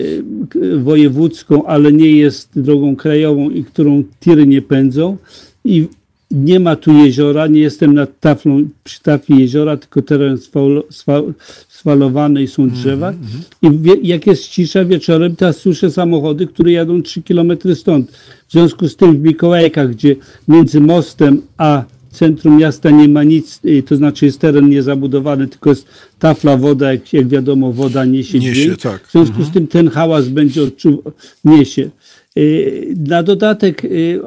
wojewódzką, 0.78 1.66
ale 1.66 1.94
nie 1.94 2.12
jest 2.12 2.62
drogą 2.62 2.96
krajową 2.96 3.50
i 3.50 3.64
którą 3.64 4.04
tiry 4.20 4.48
nie 4.48 4.62
pędzą 4.62 5.18
i 5.66 5.88
nie 6.32 6.60
ma 6.60 6.76
tu 6.76 6.94
jeziora, 6.94 7.48
nie 7.48 7.60
jestem 7.60 7.94
nad 7.94 8.20
taflą, 8.20 8.70
przy 8.84 9.02
tafli 9.02 9.40
jeziora, 9.40 9.78
tylko 9.78 10.02
teren 10.02 10.38
sfalowany 11.70 12.44
i 12.44 12.48
są 12.48 12.70
drzewa. 12.70 13.10
Mm 13.10 13.22
-hmm. 13.22 13.68
I 13.68 13.80
wie, 13.80 13.96
jak 14.04 14.28
jest 14.28 14.48
cisza 14.48 14.86
wieczorem, 14.86 15.36
teraz 15.36 15.58
słyszę 15.58 15.92
samochody, 15.92 16.48
które 16.48 16.72
jadą 16.72 17.02
3 17.02 17.22
kilometry 17.22 17.76
stąd. 17.76 18.12
W 18.48 18.52
związku 18.52 18.88
z 18.88 18.96
tym 18.96 19.18
w 19.18 19.22
Mikołajkach, 19.22 19.90
gdzie 19.90 20.16
między 20.48 20.82
mostem 20.82 21.42
a 21.58 21.84
centrum 22.12 22.58
miasta 22.58 22.90
nie 22.90 23.08
ma 23.08 23.24
nic, 23.24 23.60
y, 23.66 23.84
to 23.84 23.96
znaczy 23.96 24.26
jest 24.26 24.40
teren 24.40 24.70
niezabudowany, 24.70 25.48
tylko 25.48 25.70
jest 25.70 25.88
tafla 26.20 26.58
woda, 26.58 26.92
jak, 26.92 27.14
jak 27.14 27.28
wiadomo, 27.28 27.74
woda 27.74 28.06
niesie, 28.06 28.40
niesie 28.40 28.54
dźwięk. 28.54 28.82
Tak. 28.82 29.08
W 29.08 29.12
związku 29.12 29.36
mhm. 29.36 29.50
z 29.50 29.54
tym 29.54 29.68
ten 29.68 29.90
hałas 29.90 30.28
będzie 30.28 30.64
odczuwał, 30.64 31.14
niesie. 31.46 31.90
Y, 32.40 32.96
na 33.08 33.24
dodatek 33.24 33.86
y, 33.86 34.20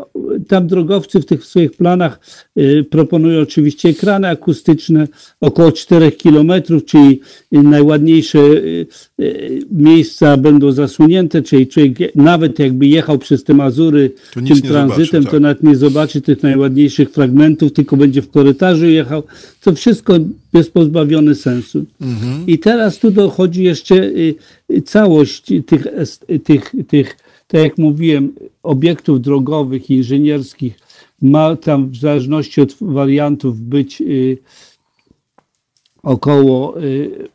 tam 0.48 0.66
drogowcy 0.66 1.20
w 1.20 1.26
tych 1.26 1.44
swoich 1.44 1.72
planach 1.72 2.20
y, 2.58 2.84
proponują 2.90 3.42
oczywiście 3.42 3.88
ekrany 3.88 4.28
akustyczne 4.28 5.08
około 5.40 5.72
4 5.72 6.12
km, 6.12 6.52
czyli 6.86 7.20
najładniejsze 7.52 8.38
miejsca 9.70 10.36
będą 10.36 10.72
zasunięte, 10.72 11.42
czyli 11.42 11.66
człowiek 11.66 12.16
nawet 12.16 12.58
jakby 12.58 12.86
jechał 12.86 13.18
przez 13.18 13.44
te 13.44 13.54
Mazury 13.54 14.12
tym 14.34 14.62
tranzytem, 14.62 15.04
zobaczy, 15.04 15.22
tak. 15.22 15.30
to 15.30 15.40
nawet 15.40 15.62
nie 15.62 15.76
zobaczy 15.76 16.20
tych 16.20 16.42
najładniejszych 16.42 17.10
fragmentów, 17.10 17.72
tylko 17.72 17.96
będzie 17.96 18.22
w 18.22 18.30
korytarzu 18.30 18.86
jechał. 18.86 19.22
To 19.62 19.72
wszystko 19.72 20.14
jest 20.52 20.72
pozbawione 20.72 21.34
sensu. 21.34 21.84
Mhm. 22.00 22.46
I 22.46 22.58
teraz 22.58 22.98
tu 22.98 23.10
dochodzi 23.10 23.62
jeszcze 23.62 24.10
całość 24.84 25.52
tych, 25.66 25.86
tych, 26.44 26.72
tych 26.88 27.16
tak 27.52 27.62
jak 27.62 27.78
mówiłem, 27.78 28.34
obiektów 28.62 29.20
drogowych, 29.20 29.90
inżynierskich 29.90 30.78
ma 31.22 31.56
tam 31.56 31.90
w 31.90 31.96
zależności 31.96 32.60
od 32.60 32.74
wariantów 32.80 33.60
być 33.60 34.00
y, 34.00 34.38
około 36.02 36.82
y, 36.82 37.28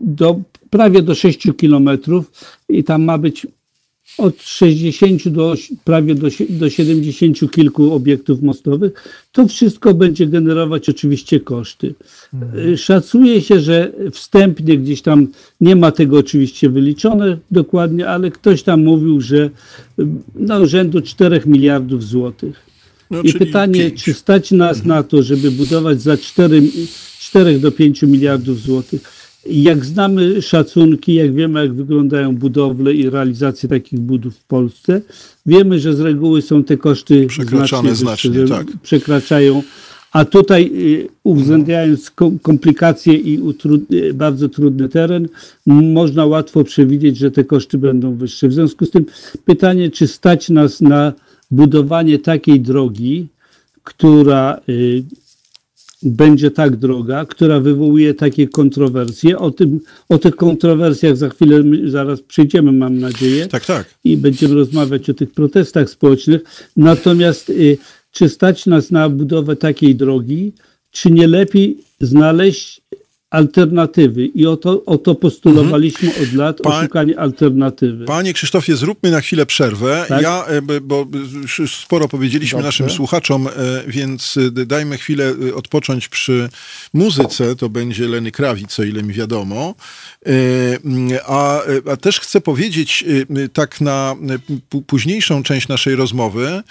do, 0.00 0.40
prawie 0.70 1.02
do 1.02 1.14
6 1.14 1.48
kilometrów 1.56 2.30
i 2.68 2.84
tam 2.84 3.04
ma 3.04 3.18
być 3.18 3.46
od 4.18 4.42
60 4.42 5.28
do 5.28 5.54
prawie 5.84 6.14
do, 6.14 6.28
do 6.48 6.70
70 6.70 7.50
kilku 7.50 7.92
obiektów 7.94 8.42
mostowych, 8.42 8.92
to 9.32 9.48
wszystko 9.48 9.94
będzie 9.94 10.26
generować 10.26 10.88
oczywiście 10.88 11.40
koszty. 11.40 11.94
Mhm. 12.34 12.76
Szacuje 12.76 13.40
się, 13.40 13.60
że 13.60 13.92
wstępnie 14.12 14.78
gdzieś 14.78 15.02
tam 15.02 15.26
nie 15.60 15.76
ma 15.76 15.92
tego 15.92 16.18
oczywiście 16.18 16.68
wyliczone 16.68 17.38
dokładnie, 17.50 18.08
ale 18.08 18.30
ktoś 18.30 18.62
tam 18.62 18.84
mówił, 18.84 19.20
że 19.20 19.50
no, 20.34 20.66
rzędu 20.66 21.00
4 21.00 21.42
miliardów 21.46 22.04
złotych. 22.04 22.70
No, 23.10 23.22
I 23.22 23.32
pytanie, 23.32 23.80
5. 23.80 24.04
czy 24.04 24.14
stać 24.14 24.50
nas 24.50 24.84
na 24.84 25.02
to, 25.02 25.22
żeby 25.22 25.50
budować 25.50 26.02
za 26.02 26.16
4, 26.16 26.62
4 27.20 27.58
do 27.58 27.72
5 27.72 28.02
miliardów 28.02 28.60
złotych? 28.60 29.19
Jak 29.46 29.84
znamy 29.84 30.42
szacunki, 30.42 31.14
jak 31.14 31.34
wiemy, 31.34 31.60
jak 31.60 31.74
wyglądają 31.74 32.36
budowle 32.36 32.94
i 32.94 33.10
realizacje 33.10 33.68
takich 33.68 34.00
budów 34.00 34.36
w 34.36 34.44
Polsce, 34.44 35.00
wiemy, 35.46 35.80
że 35.80 35.94
z 35.94 36.00
reguły 36.00 36.42
są 36.42 36.64
te 36.64 36.76
koszty 36.76 37.26
Przekraczane 37.26 37.94
znacznie, 37.94 38.30
wyższe, 38.30 38.54
tak. 38.54 38.66
przekraczają. 38.82 39.62
A 40.12 40.24
tutaj 40.24 40.70
y, 40.74 41.08
uwzględniając 41.24 42.10
kom- 42.10 42.38
komplikacje 42.38 43.14
i 43.14 43.40
y, 43.92 44.14
bardzo 44.14 44.48
trudny 44.48 44.88
teren, 44.88 45.28
można 45.66 46.26
łatwo 46.26 46.64
przewidzieć, 46.64 47.18
że 47.18 47.30
te 47.30 47.44
koszty 47.44 47.78
będą 47.78 48.14
wyższe. 48.14 48.48
W 48.48 48.52
związku 48.52 48.86
z 48.86 48.90
tym 48.90 49.06
pytanie, 49.44 49.90
czy 49.90 50.06
stać 50.06 50.48
nas 50.48 50.80
na 50.80 51.12
budowanie 51.50 52.18
takiej 52.18 52.60
drogi, 52.60 53.26
która 53.84 54.60
y, 54.68 55.04
będzie 56.02 56.50
tak 56.50 56.76
droga, 56.76 57.24
która 57.24 57.60
wywołuje 57.60 58.14
takie 58.14 58.48
kontrowersje. 58.48 59.38
O, 59.38 59.50
tym, 59.50 59.80
o 60.08 60.18
tych 60.18 60.36
kontrowersjach 60.36 61.16
za 61.16 61.28
chwilę 61.28 61.62
zaraz 61.84 62.22
przyjdziemy, 62.22 62.72
mam 62.72 62.98
nadzieję 62.98 63.46
Tak, 63.46 63.66
tak. 63.66 63.94
i 64.04 64.16
będziemy 64.16 64.54
rozmawiać 64.54 65.10
o 65.10 65.14
tych 65.14 65.32
protestach 65.32 65.90
społecznych. 65.90 66.40
Natomiast 66.76 67.50
y, 67.50 67.78
czy 68.12 68.28
stać 68.28 68.66
nas 68.66 68.90
na 68.90 69.08
budowę 69.08 69.56
takiej 69.56 69.94
drogi, 69.94 70.52
czy 70.90 71.10
nie 71.10 71.26
lepiej 71.28 71.78
znaleźć 72.00 72.79
alternatywy? 73.30 74.26
I 74.26 74.46
o 74.46 74.56
to, 74.56 74.84
o 74.84 74.98
to 74.98 75.14
postulowaliśmy 75.14 76.10
od 76.22 76.32
lat, 76.32 76.60
Pa- 76.62 76.78
o 76.78 76.82
szukanie 76.82 77.18
alternatywy. 77.18 78.04
Panie 78.04 78.32
Krzysztofie, 78.32 78.76
zróbmy 78.76 79.10
na 79.10 79.20
chwilę 79.20 79.46
przerwę. 79.46 80.04
Tak. 80.08 80.22
Ja, 80.22 80.44
e, 80.46 80.80
bo 80.80 81.06
już 81.58 81.76
sporo 81.84 82.08
powiedzieliśmy 82.08 82.56
Dobrze. 82.56 82.68
naszym 82.68 82.90
słuchaczom, 82.90 83.46
e, 83.46 83.50
więc 83.86 84.36
e, 84.36 84.66
dajmy 84.66 84.98
chwilę 84.98 85.34
odpocząć 85.54 86.08
przy 86.08 86.48
muzyce. 86.92 87.56
To 87.56 87.68
będzie 87.68 88.08
Leny 88.08 88.30
Krawic, 88.32 88.80
o 88.80 88.84
ile 88.84 89.02
mi 89.02 89.14
wiadomo. 89.14 89.74
A, 91.26 91.60
a 91.90 91.96
też 91.96 92.20
chcę 92.20 92.40
powiedzieć 92.40 93.04
tak 93.52 93.80
na 93.80 94.16
późniejszą 94.86 95.42
część 95.42 95.68
naszej 95.68 95.96
rozmowy, 95.96 96.62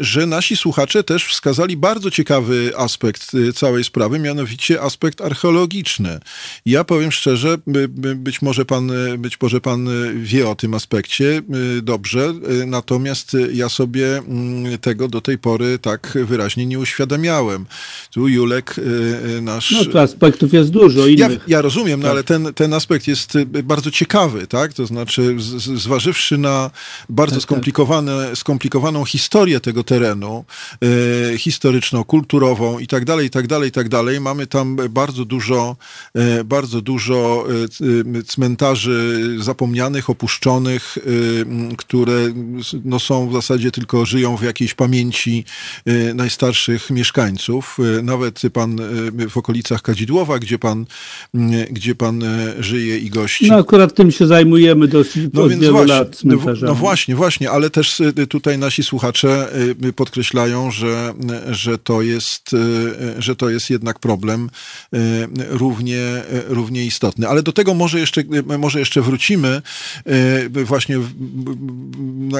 że 0.00 0.26
nasi 0.26 0.56
słuchacze 0.56 1.04
też 1.04 1.24
wskazali 1.24 1.76
bardzo 1.76 2.10
ciekawy 2.10 2.72
aspekt 2.76 3.32
całej 3.54 3.84
sprawy, 3.84 4.18
mianowicie 4.18 4.82
aspekt 4.82 5.20
Ja 6.66 6.84
powiem 6.84 7.12
szczerze, 7.12 7.58
by- 7.66 7.88
by- 7.88 8.14
być 8.14 8.42
może 8.42 8.64
pan, 8.64 8.92
być 9.18 9.40
może 9.40 9.60
pan 9.60 9.88
wie 10.22 10.48
o 10.48 10.54
tym 10.54 10.74
aspekcie 10.74 11.42
e, 11.78 11.82
dobrze, 11.82 12.34
e, 12.62 12.66
natomiast 12.66 13.36
ja 13.52 13.68
sobie 13.68 14.18
mm, 14.18 14.78
tego 14.78 15.08
do 15.08 15.20
tej 15.20 15.38
pory 15.38 15.78
tak 15.78 16.18
wyraźnie 16.24 16.66
nie 16.66 16.78
uświadamiałem. 16.78 17.66
Tu 18.12 18.28
Julek, 18.28 18.76
e, 19.38 19.40
nasz... 19.40 19.70
No 19.70 19.84
to 19.84 20.00
aspektów 20.00 20.52
jest 20.52 20.70
dużo 20.70 21.06
Ja, 21.06 21.26
innych. 21.26 21.44
ja 21.48 21.62
rozumiem, 21.62 22.00
no 22.00 22.04
Tak. 22.04 22.12
ale 22.12 22.24
ten, 22.24 22.54
ten 22.54 22.74
aspekt 22.74 23.08
jest 23.08 23.36
y, 23.36 23.46
bardzo 23.46 23.90
ciekawy, 23.90 24.46
tak? 24.46 24.72
To 24.72 24.86
znaczy, 24.86 25.34
z, 25.38 25.62
zważywszy 25.80 26.38
na 26.38 26.70
bardzo 27.08 27.34
Tak, 27.34 27.40
tak. 27.40 27.48
skomplikowane, 27.48 28.36
skomplikowaną 28.36 29.04
historię 29.04 29.60
tego 29.60 29.84
terenu, 29.84 30.44
historyczną, 31.38 32.04
kulturową 32.04 32.78
i 32.78 32.86
tak 32.86 33.04
dalej, 33.04 33.26
i 33.26 33.30
tak 33.30 33.46
dalej, 33.46 33.68
i 33.68 33.72
tak 33.72 33.88
dalej, 33.88 34.20
mamy 34.20 34.46
tam 34.46 34.76
bardzo 34.90 35.24
dużo, 35.24 35.59
e, 36.14 36.44
bardzo 36.44 36.80
dużo 36.80 37.46
e, 37.80 38.18
y, 38.18 38.22
cmentarzy 38.24 39.36
zapomnianych, 39.38 40.10
opuszczonych, 40.10 40.98
które 41.78 42.14
no, 42.84 43.00
są 43.00 43.28
w 43.28 43.32
zasadzie 43.32 43.70
tylko 43.70 44.06
żyją 44.06 44.36
w 44.36 44.42
jakiejś 44.42 44.74
pamięci 44.74 45.44
e, 45.86 46.14
najstarszych 46.14 46.90
mieszkańców. 46.90 47.78
E, 47.98 48.02
Nawet 48.02 48.40
pan 48.52 48.80
e, 48.80 49.28
w 49.28 49.36
okolicach 49.36 49.82
Kadzidłowa, 49.82 50.38
gdzie 50.38 50.58
pan, 50.58 50.86
gdzie 51.70 51.94
pan 51.94 52.22
e, 52.22 52.62
żyje 52.62 52.98
i 52.98 53.10
gości. 53.10 53.48
No 53.48 53.56
akurat 53.56 53.94
tym 53.94 54.10
się 54.10 54.26
zajmujemy 54.26 54.88
dosyć 54.88 55.28
No 55.32 55.42
od 55.42 55.52
wielu 55.52 55.72
właśnie, 55.72 55.94
lat 55.94 56.08
no, 56.08 56.14
cmentarzami. 56.14 56.72
no 56.72 56.74
właśnie, 56.74 57.16
właśnie, 57.16 57.50
ale 57.50 57.70
też 57.70 58.02
tutaj 58.28 58.58
nasi 58.58 58.82
słuchacze 58.82 59.48
podkreślają, 59.96 60.70
że, 60.70 61.14
że, 61.50 61.78
to 61.78 62.02
jest, 62.02 62.50
że 63.18 63.36
to 63.36 63.50
jest 63.50 63.70
jednak 63.70 63.98
problem 63.98 64.50
równie, 65.50 65.98
y, 65.98 66.22
równie 66.48 66.84
istotny. 66.84 67.28
Ale 67.28 67.42
do 67.42 67.52
tego 67.52 67.74
może 67.74 68.00
jeszcze, 68.00 68.20
y, 68.20 68.58
może 68.58 68.78
jeszcze 68.78 69.02
wrócimy, 69.02 69.62
y, 70.56 70.64
właśnie 70.64 70.96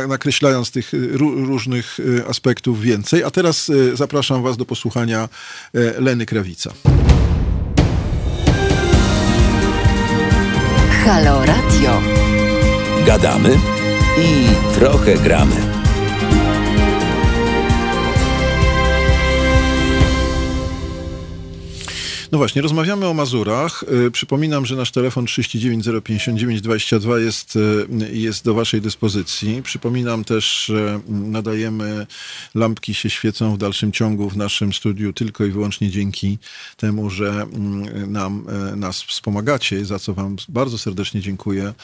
nakreślając 0.09 0.71
tych 0.71 0.93
ró- 0.93 1.47
różnych 1.47 1.99
aspektów 2.29 2.81
więcej. 2.81 3.25
A 3.25 3.31
teraz 3.31 3.71
zapraszam 3.95 4.43
was 4.43 4.57
do 4.57 4.65
posłuchania 4.65 5.29
Leny 5.99 6.27
Krawica. 6.27 6.73
Halo 11.05 11.45
Radio. 11.45 12.03
Gadamy 13.07 13.59
i 14.19 14.47
trochę 14.75 15.15
gramy. 15.15 15.80
No 22.33 22.39
właśnie, 22.39 22.63
rozmawiamy 22.63 23.07
o 23.07 23.15
Mazurach. 23.15 23.85
Y, 24.07 24.11
Przypominam, 24.11 24.67
że 24.67 24.77
nasz 24.77 24.91
telefon 24.91 25.27
39 25.27 25.89
059 26.05 26.61
22 26.61 27.19
jest, 27.19 27.57
y, 27.57 27.87
jest 28.13 28.45
do 28.45 28.55
Waszej 28.55 28.81
dyspozycji. 28.81 29.63
Przypominam 29.63 30.25
też, 30.25 30.65
że 30.65 31.01
nadajemy 31.09 32.07
lampki 32.55 32.95
się 32.95 33.11
świecą 33.11 33.55
w 33.55 33.59
dalszym 33.59 33.93
ciągu 33.93 34.31
w 34.31 34.37
naszym 34.37 34.73
studiu 34.73 35.13
tylko 35.13 35.45
i 35.45 35.51
wyłącznie 35.51 35.91
dzięki 35.91 36.39
temu, 36.77 37.11
że 37.11 37.29
mm, 37.29 38.13
nam, 38.13 38.47
y, 38.73 38.77
nas 38.77 39.03
wspomagacie, 39.03 39.85
za 39.85 39.99
co 39.99 40.15
Wam 40.15 40.37
bardzo 40.49 40.79
serdecznie 40.79 41.21
dziękuję 41.21 41.75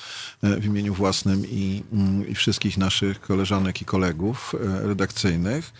w 0.43 0.65
imieniu 0.65 0.95
własnym 0.95 1.47
i, 1.51 1.83
mm, 1.93 2.29
i 2.29 2.35
wszystkich 2.35 2.79
naszych 2.79 3.21
koleżanek 3.21 3.83
i 3.83 3.85
kolegów 3.85 4.55
redakcyjnych. 4.83 5.73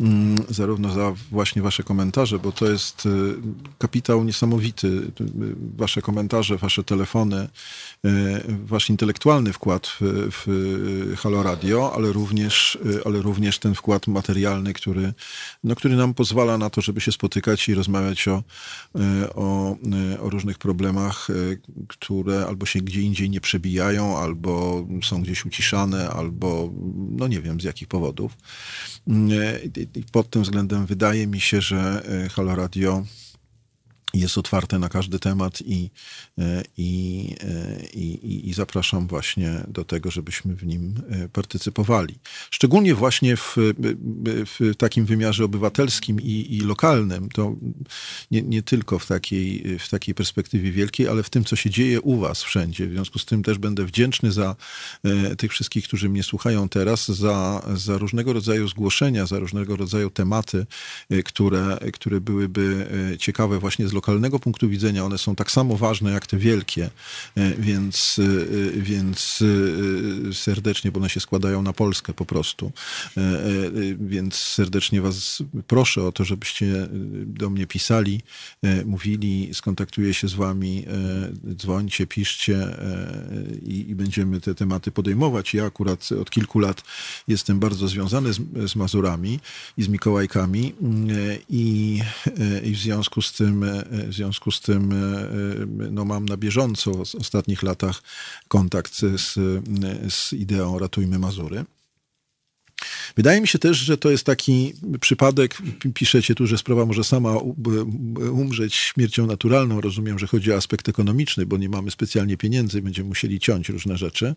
Mm, 0.00 0.44
Zarówno 0.48 0.92
za 0.92 1.14
właśnie 1.30 1.62
Wasze 1.62 1.82
komentarze, 1.82 2.38
bo 2.38 2.52
to 2.52 2.70
jest 2.70 3.06
y, 3.06 3.34
kapitał 4.06 4.24
niesamowity. 4.24 4.86
Y, 4.86 5.12
Wasze 5.76 6.02
komentarze, 6.02 6.56
Wasze 6.56 6.84
telefony, 6.84 7.48
y, 8.04 8.08
Wasz 8.64 8.90
intelektualny 8.90 9.52
wkład 9.52 9.86
w, 10.00 10.00
w 10.32 11.16
Halo 11.18 11.42
Radio, 11.42 11.92
ale 11.96 12.12
również, 12.12 12.78
y, 12.86 13.00
ale 13.04 13.22
również 13.22 13.58
ten 13.58 13.74
wkład 13.74 14.06
materialny, 14.06 14.72
który, 14.72 15.12
no, 15.64 15.74
który 15.76 15.96
nam 15.96 16.14
pozwala 16.14 16.58
na 16.58 16.70
to, 16.70 16.80
żeby 16.80 17.00
się 17.00 17.12
spotykać 17.12 17.68
i 17.68 17.74
rozmawiać 17.74 18.28
o, 18.28 18.42
y, 18.96 19.34
o, 19.34 19.76
y, 20.14 20.20
o 20.20 20.30
różnych 20.30 20.58
problemach, 20.58 21.30
y, 21.30 21.60
które 21.88 22.46
albo 22.46 22.66
się 22.66 22.80
gdzie 22.80 23.00
indziej 23.02 23.30
nie 23.30 23.40
przebijają, 23.40 24.18
albo 24.18 24.86
są 25.02 25.22
gdzieś 25.22 25.44
uciszane, 25.44 26.10
albo 26.10 26.70
no 27.10 27.28
nie 27.28 27.40
wiem 27.42 27.60
z 27.60 27.64
jakich 27.64 27.88
powodów. 27.88 28.32
Y, 29.08 29.70
i- 29.94 30.02
Pod 30.12 30.30
tym 30.30 30.42
względem 30.42 30.86
wydaje 30.86 31.26
mi 31.26 31.40
się, 31.40 31.60
że 31.60 32.02
y, 32.26 32.28
Halo 32.28 32.54
Radio 32.56 33.04
jest 34.14 34.38
otwarte 34.38 34.78
na 34.78 34.88
każdy 34.88 35.18
temat 35.18 35.62
i, 35.62 35.90
e, 36.38 36.42
e, 36.42 36.64
i, 36.76 37.30
i, 37.94 38.48
i 38.48 38.52
zapraszam 38.54 39.06
właśnie 39.06 39.60
do 39.68 39.84
tego, 39.84 40.10
żebyśmy 40.10 40.54
w 40.54 40.66
nim 40.66 41.02
e, 41.10 41.28
partycypowali. 41.28 42.18
Szczególnie 42.50 42.94
właśnie 42.94 43.36
w, 43.36 43.56
w 44.58 44.76
takim 44.78 45.06
wymiarze 45.06 45.44
obywatelskim 45.44 46.20
i, 46.20 46.56
i 46.56 46.60
lokalnym, 46.60 47.28
to 47.28 47.56
nie, 48.30 48.42
nie 48.42 48.62
tylko 48.62 48.98
w 48.98 49.06
takiej, 49.06 49.78
w 49.78 49.88
takiej 49.88 50.14
perspektywie 50.14 50.72
wielkiej, 50.72 51.08
ale 51.08 51.22
w 51.22 51.30
tym, 51.30 51.44
co 51.44 51.56
się 51.56 51.70
dzieje 51.70 52.00
u 52.00 52.18
Was 52.18 52.42
wszędzie. 52.42 52.86
W 52.86 52.90
związku 52.90 53.18
z 53.18 53.24
tym 53.24 53.42
też 53.42 53.58
będę 53.58 53.84
wdzięczny 53.84 54.32
za 54.32 54.56
tych 55.38 55.50
wszystkich, 55.52 55.84
którzy 55.84 56.08
mnie 56.08 56.22
słuchają 56.22 56.68
teraz, 56.68 57.08
za, 57.08 57.62
za 57.74 57.98
różnego 57.98 58.32
rodzaju 58.32 58.68
zgłoszenia, 58.68 59.26
za 59.26 59.38
różnego 59.38 59.76
rodzaju 59.76 60.10
tematy, 60.10 60.66
które, 61.24 61.78
które 61.92 62.20
byłyby 62.20 62.86
ciekawe 63.18 63.58
właśnie 63.58 63.88
z 63.88 63.92
lokalnego 63.96 64.38
punktu 64.38 64.68
widzenia. 64.68 65.04
One 65.04 65.18
są 65.18 65.36
tak 65.36 65.50
samo 65.50 65.76
ważne 65.76 66.10
jak 66.12 66.26
te 66.26 66.36
wielkie, 66.36 66.90
e, 67.36 67.54
więc, 67.58 68.16
e, 68.18 68.80
więc 68.80 69.42
e, 70.30 70.34
serdecznie, 70.34 70.92
bo 70.92 71.00
one 71.00 71.08
się 71.08 71.20
składają 71.20 71.62
na 71.62 71.72
Polskę 71.72 72.14
po 72.14 72.26
prostu. 72.26 72.72
Więc 74.00 74.34
serdecznie 74.34 75.00
Was 75.00 75.42
proszę 75.66 76.02
o 76.02 76.12
to, 76.12 76.24
żebyście 76.24 76.88
do 77.26 77.50
mnie 77.50 77.66
pisali, 77.66 78.20
mówili, 78.84 79.50
skontaktuję 79.52 80.14
się 80.14 80.28
z 80.28 80.34
Wami, 80.34 80.84
dzwońcie, 81.54 82.06
piszcie 82.06 82.66
i, 83.62 83.84
i 83.88 83.94
będziemy 83.94 84.40
te 84.40 84.54
tematy 84.54 84.90
podejmować. 84.90 85.54
Ja 85.54 85.64
akurat 85.64 86.08
od 86.20 86.30
kilku 86.30 86.58
lat 86.58 86.82
jestem 87.28 87.58
bardzo 87.58 87.88
związany 87.88 88.32
z, 88.32 88.40
z 88.70 88.76
Mazurami 88.76 89.40
i 89.76 89.82
z 89.82 89.88
Mikołajkami 89.88 90.74
mm, 90.82 91.08
i, 91.48 92.00
i 92.62 92.72
w 92.72 92.78
związku 92.78 93.22
z 93.22 93.32
tym, 93.32 93.64
w 93.90 94.14
związku 94.14 94.50
z 94.50 94.60
tym 94.60 94.92
e, 94.92 94.96
e, 94.96 95.90
no, 95.90 96.04
mam 96.04 96.26
na 96.26 96.36
bieżąco 96.36 96.92
w 96.92 97.14
ostatnich 97.14 97.62
latach 97.62 98.02
kontakt 98.48 98.94
z, 98.94 99.34
z 100.14 100.32
ideą 100.32 100.78
Ratujmy 100.78 101.18
Mazury. 101.18 101.64
Wydaje 103.16 103.40
mi 103.40 103.48
się 103.48 103.58
też, 103.58 103.76
że 103.76 103.98
to 103.98 104.10
jest 104.10 104.24
taki 104.24 104.72
przypadek, 105.00 105.58
piszecie 105.94 106.34
tu, 106.34 106.46
że 106.46 106.58
sprawa 106.58 106.86
może 106.86 107.04
sama 107.04 107.36
umrzeć 108.32 108.74
śmiercią 108.74 109.26
naturalną. 109.26 109.80
Rozumiem, 109.80 110.18
że 110.18 110.26
chodzi 110.26 110.52
o 110.52 110.56
aspekt 110.56 110.88
ekonomiczny, 110.88 111.46
bo 111.46 111.56
nie 111.56 111.68
mamy 111.68 111.90
specjalnie 111.90 112.36
pieniędzy, 112.36 112.82
będziemy 112.82 113.08
musieli 113.08 113.40
ciąć 113.40 113.68
różne 113.68 113.96
rzeczy. 113.96 114.34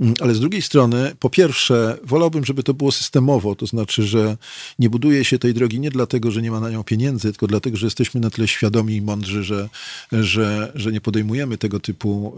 Mm, 0.00 0.14
ale 0.20 0.34
z 0.34 0.40
drugiej 0.40 0.62
strony, 0.62 1.12
po 1.18 1.30
pierwsze, 1.30 1.98
wolałbym, 2.04 2.44
żeby 2.44 2.62
to 2.62 2.74
było 2.74 2.92
systemowo, 2.92 3.54
to 3.54 3.66
znaczy, 3.66 4.02
że 4.02 4.36
nie 4.78 4.90
buduje 4.90 5.24
się 5.24 5.38
tej 5.38 5.54
drogi 5.54 5.80
nie 5.80 5.90
dlatego, 5.90 6.30
że 6.30 6.42
nie 6.42 6.50
ma 6.50 6.60
na 6.60 6.70
nią 6.70 6.84
pieniędzy, 6.84 7.32
tylko 7.32 7.46
dlatego, 7.46 7.76
że 7.76 7.86
jesteśmy 7.86 8.20
na 8.20 8.30
tyle 8.30 8.48
świadomi 8.48 8.96
i 8.96 9.02
mądrzy, 9.02 9.44
że, 9.44 9.68
że, 10.12 10.72
że 10.74 10.92
nie 10.92 11.00
podejmujemy 11.00 11.58
tego 11.58 11.80
typu, 11.80 12.36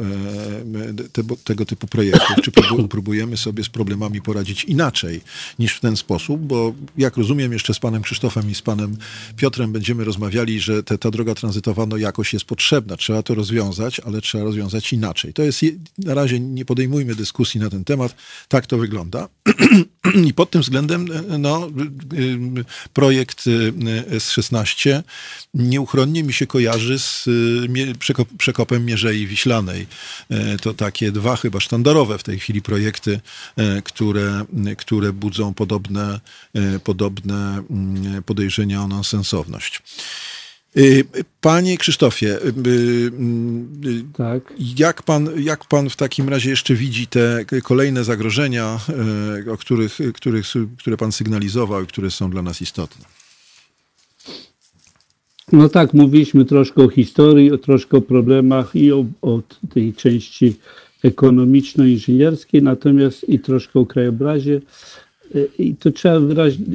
e, 1.01 1.09
te, 1.09 1.23
tego 1.45 1.67
typu 1.67 1.87
projektów, 1.87 2.37
czy 2.45 2.53
próbujemy 2.89 3.37
sobie 3.37 3.65
z 3.65 3.69
problemami 3.69 4.23
poradzić 4.23 4.65
inaczej 4.65 5.21
niż 5.59 5.77
w 5.77 5.81
ten 5.81 5.97
sposób, 5.97 6.41
bo 6.41 6.75
jak 6.97 7.17
rozumiem, 7.17 7.53
jeszcze 7.53 7.75
z 7.75 7.79
panem 7.79 8.03
Krzysztofem 8.03 8.51
i 8.51 8.55
z 8.55 8.63
panem 8.63 8.97
Piotrem 9.37 9.73
będziemy 9.73 10.05
rozmawiali, 10.05 10.61
że 10.61 10.83
te, 10.83 10.99
ta 10.99 11.11
droga 11.11 11.35
tranzytowa 11.35 11.87
no 11.87 11.97
jakoś 11.97 12.33
jest 12.33 12.45
potrzebna. 12.45 12.97
Trzeba 12.97 13.23
to 13.23 13.35
rozwiązać, 13.35 14.01
ale 14.01 14.21
trzeba 14.21 14.45
rozwiązać 14.45 14.93
inaczej. 14.93 15.33
To 15.33 15.43
jest, 15.43 15.61
na 15.99 16.15
razie 16.15 16.41
nie 16.41 16.65
podejmujmy 16.65 17.15
dyskusji 17.15 17.61
na 17.61 17.71
ten 17.71 17.85
temat. 17.85 18.15
Tak 18.49 18.67
to 18.67 18.79
wygląda. 18.79 19.29
I 20.27 20.35
pod 20.35 20.51
tym 20.51 20.63
względem 20.63 21.09
no, 21.39 21.69
projekt 22.93 23.45
S16 24.11 25.03
nieuchronnie 25.55 26.23
mi 26.23 26.33
się 26.33 26.47
kojarzy 26.47 26.99
z 26.99 27.29
przekopem 28.39 28.85
Mierzei 28.85 29.27
Wiślanej. 29.27 29.87
E, 30.31 30.57
to 30.57 30.75
takie 30.75 31.13
dwa 31.13 31.37
chyba 31.37 31.61
sztandarowe 31.61 32.19
w 32.19 32.23
tej 32.23 32.39
chwili 32.39 32.63
projekty, 32.63 33.21
e, 33.57 33.83
które, 33.83 34.45
które 34.79 35.13
budzą 35.13 35.55
podobne, 35.55 36.21
e, 36.55 36.79
podobne 36.79 37.63
podejrzenia 38.27 38.83
o 38.83 38.89
nonsensowność. 38.89 39.83
Panie 41.41 41.79
Krzysztofie, 41.79 42.39
tak. 44.17 44.55
jak, 44.79 45.03
pan, 45.03 45.29
jak 45.39 45.65
pan 45.65 45.91
w 45.91 45.97
takim 45.97 46.29
razie 46.29 46.51
jeszcze 46.51 46.75
widzi 46.75 47.07
te 47.07 47.45
kolejne 47.63 48.05
zagrożenia, 48.05 48.81
o 49.53 49.57
których, 49.57 49.99
których, 50.15 50.47
które 50.79 50.97
pan 50.97 51.13
sygnalizował 51.13 51.83
i 51.83 51.87
które 51.87 52.11
są 52.11 52.31
dla 52.31 52.43
nas 52.43 52.63
istotne? 52.63 53.05
No 55.53 55.69
tak, 55.69 55.95
mówiliśmy 55.95 56.45
troszkę 56.45 56.83
o 56.83 56.89
historii, 56.89 57.53
o 57.53 57.59
troszkę 57.59 57.97
o 57.97 58.01
problemach 58.01 58.77
i 58.77 58.93
o, 58.93 59.05
o 59.23 59.43
tej 59.75 59.95
części 59.95 60.57
ekonomiczno-inżynierskiej, 61.03 62.63
natomiast 62.63 63.29
i 63.29 63.39
troszkę 63.39 63.81
o 63.81 63.87
krajobrazie. 63.87 64.61
I 65.59 65.75
to 65.75 65.91
trzeba 65.91 66.21
wyraźnie, 66.21 66.67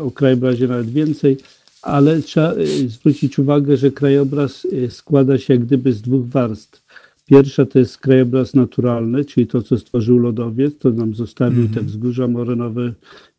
o 0.00 0.10
krajobrazie 0.10 0.68
nawet 0.68 0.90
więcej, 0.90 1.36
ale 1.82 2.22
trzeba 2.22 2.54
zwrócić 2.86 3.38
uwagę, 3.38 3.76
że 3.76 3.90
krajobraz 3.90 4.66
składa 4.88 5.38
się 5.38 5.54
jak 5.54 5.64
gdyby 5.64 5.92
z 5.92 6.02
dwóch 6.02 6.26
warstw. 6.26 6.82
Pierwsza 7.26 7.66
to 7.66 7.78
jest 7.78 7.98
krajobraz 7.98 8.54
naturalny, 8.54 9.24
czyli 9.24 9.46
to, 9.46 9.62
co 9.62 9.78
stworzył 9.78 10.18
lodowiec, 10.18 10.78
to 10.78 10.90
nam 10.90 11.14
zostawił 11.14 11.68
te 11.68 11.82
wzgórza 11.82 12.28
morynowe 12.28 12.92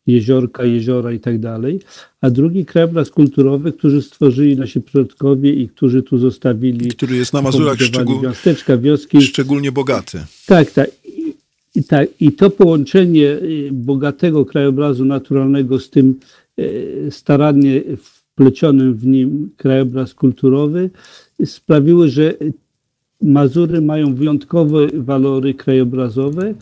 jeziorka, 0.08 0.64
jeziora 0.66 1.12
i 1.12 1.20
tak 1.20 1.40
dalej, 1.40 1.80
a 2.22 2.30
drugi 2.30 2.66
krajobraz 2.66 3.10
kulturowy, 3.10 3.72
który 3.72 4.02
stworzyli 4.02 4.58
nasi 4.58 4.82
przodkowie 4.82 5.54
i 5.54 5.70
którzy 5.70 6.04
tu 6.04 6.18
zostawili. 6.18 6.90
Który 6.90 7.16
jest 7.16 7.34
na 7.34 7.42
Mazurach 7.42 7.80
szczegól... 7.82 8.22
miasteczka, 8.22 8.78
wioski. 8.78 9.22
Szczególnie 9.22 9.72
bogaty. 9.72 10.26
Tak, 10.46 10.72
tak. 10.72 10.90
I, 11.06 11.36
i, 11.76 11.84
tak. 11.84 12.10
I 12.20 12.32
to 12.32 12.50
połączenie 12.50 13.28
y, 13.28 13.70
bogatego 13.72 14.46
krajobrazu 14.46 15.06
naturalnego 15.06 15.80
z 15.80 15.90
tym 15.90 16.20
y, 16.60 17.08
starannie 17.12 17.82
wplecionym 18.34 18.94
w 18.94 19.06
nim 19.06 19.50
krajobraz 19.58 20.14
kulturowy 20.14 20.90
sprawiły, 21.46 22.10
że 22.10 22.34
Mazury 23.22 23.82
mają 23.82 24.16
wyjątkowe 24.16 24.88
walory 24.94 25.54
krajobrazowe, 25.54 26.54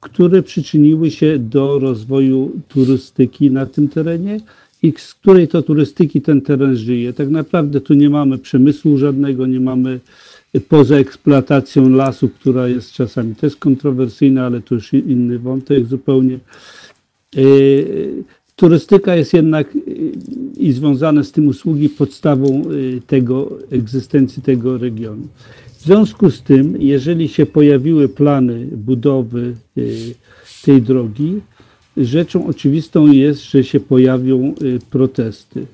które 0.00 0.42
przyczyniły 0.42 1.10
się 1.10 1.38
do 1.38 1.78
rozwoju 1.78 2.52
turystyki 2.68 3.50
na 3.50 3.66
tym 3.66 3.88
terenie 3.88 4.40
i 4.82 4.92
z 4.96 5.14
której 5.14 5.48
to 5.48 5.62
turystyki 5.62 6.20
ten 6.20 6.40
teren 6.40 6.76
żyje. 6.76 7.12
Tak 7.12 7.28
naprawdę 7.28 7.80
tu 7.80 7.94
nie 7.94 8.10
mamy 8.10 8.38
przemysłu 8.38 8.98
żadnego, 8.98 9.46
nie 9.46 9.60
mamy 9.60 10.00
poza 10.68 10.96
eksploatacją 10.96 11.88
lasu, 11.88 12.28
która 12.28 12.68
jest 12.68 12.92
czasami 12.92 13.34
też 13.34 13.56
kontrowersyjna, 13.56 14.46
ale 14.46 14.60
to 14.60 14.74
już 14.74 14.92
inny 14.92 15.38
wątek 15.38 15.86
zupełnie. 15.86 16.38
Turystyka 18.56 19.16
jest 19.16 19.34
jednak 19.34 19.76
e, 19.76 19.80
i 20.56 20.72
związane 20.72 21.24
z 21.24 21.32
tym 21.32 21.48
usługi 21.48 21.88
podstawą 21.88 22.62
e, 22.62 23.00
tego 23.00 23.58
egzystencji 23.70 24.42
tego 24.42 24.78
regionu. 24.78 25.28
W 25.78 25.86
związku 25.86 26.30
z 26.30 26.42
tym, 26.42 26.82
jeżeli 26.82 27.28
się 27.28 27.46
pojawiły 27.46 28.08
plany 28.08 28.66
budowy 28.76 29.54
y, 29.78 30.14
tej 30.64 30.82
drogi, 30.82 31.40
rzeczą 31.96 32.46
oczywistą 32.46 33.12
jest, 33.12 33.50
że 33.50 33.64
się 33.64 33.80
pojawią 33.80 34.54
y, 34.62 34.78
protesty. 34.90 35.66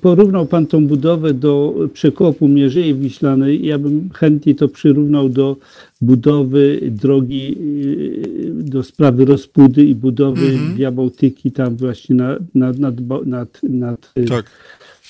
Porównał 0.00 0.46
Pan 0.46 0.66
tą 0.66 0.86
budowę 0.86 1.34
do 1.34 1.74
przekopu 1.92 2.48
Mierzei 2.48 2.94
Wiślanej. 2.94 3.66
Ja 3.66 3.78
bym 3.78 4.10
chętnie 4.10 4.54
to 4.54 4.68
przyrównał 4.68 5.28
do 5.28 5.56
budowy 6.00 6.80
drogi, 6.90 7.56
y, 7.60 8.62
do 8.62 8.82
sprawy 8.82 9.24
rozpudy 9.24 9.84
i 9.84 9.94
budowy 9.94 10.46
mm 10.46 10.76
-hmm. 10.76 11.52
Tam 11.52 11.76
właśnie 11.76 12.16
nad, 12.16 12.54
nad, 12.54 12.78
nad, 12.78 13.00
nad, 13.26 13.60
nad, 13.62 14.12
tak. 14.28 14.50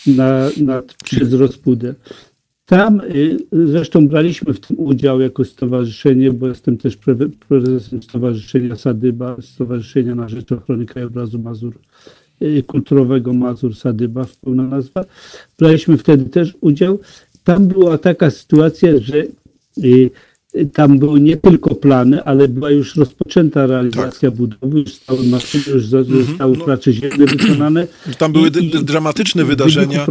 nad, 0.07 0.57
nad 0.57 0.95
przez 1.05 1.33
rozpudę. 1.33 1.95
Tam 2.67 3.01
y, 3.01 3.39
zresztą 3.53 4.09
braliśmy 4.09 4.55
w 4.55 4.61
tym 4.61 4.79
udział 4.81 5.21
jako 5.21 5.45
stowarzyszenie, 5.45 6.33
bo 6.33 6.49
jestem 6.49 6.77
też 6.77 6.99
prezesem 7.49 8.03
Stowarzyszenia 8.03 8.77
Sadyba, 8.77 9.37
Stowarzyszenia 9.41 10.15
na 10.15 10.29
Rzecz 10.29 10.53
Ochrony 10.53 10.87
Krajobrazu 10.87 11.39
Mazur, 11.39 11.75
kulturowego 12.67 13.33
Mazur 13.33 13.77
Sadyba, 13.77 14.27
pełna 14.45 14.63
nazwa. 14.63 15.05
Braliśmy 15.59 15.99
wtedy 15.99 16.31
też 16.31 16.55
udział. 16.61 16.99
Tam 17.45 17.67
była 17.67 17.99
taka 17.99 18.31
sytuacja, 18.31 18.91
że 19.01 19.25
y, 19.85 20.11
tam 20.73 20.99
były 20.99 21.21
nie 21.21 21.37
tylko 21.37 21.75
plany, 21.75 22.25
ale 22.25 22.49
była 22.49 22.71
już 22.71 22.97
rozpoczęta 22.97 23.67
realizacja 23.67 24.31
tak. 24.31 24.39
budowy, 24.39 24.81
już 24.81 24.95
stały 24.95 25.27
maszyny, 25.27 25.65
już 25.67 25.87
zostały 25.87 26.23
mm 26.23 26.27
-hmm. 26.37 26.65
prace 26.65 26.93
ziemne 26.93 27.27
wykonane. 27.27 27.87
Tam 28.19 28.33
były 28.33 28.51
dramatyczne 28.83 29.45
wydarzenia 29.45 30.07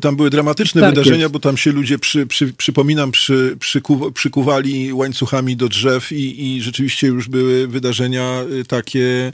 tam 0.00 0.16
były 0.16 0.30
dramatyczne 0.30 0.80
tak 0.80 0.90
wydarzenia, 0.90 1.18
jest. 1.18 1.32
bo 1.32 1.38
tam 1.40 1.56
się 1.56 1.72
ludzie, 1.72 1.98
przy, 1.98 2.26
przy, 2.26 2.52
przypominam, 2.52 3.10
przy, 3.10 3.56
przyku, 3.58 4.12
przykuwali 4.12 4.92
łańcuchami 4.92 5.56
do 5.56 5.68
drzew 5.68 6.12
i, 6.12 6.46
i 6.46 6.62
rzeczywiście 6.62 7.06
już 7.06 7.28
były 7.28 7.66
wydarzenia 7.66 8.44
y, 8.60 8.64
takie, 8.64 9.32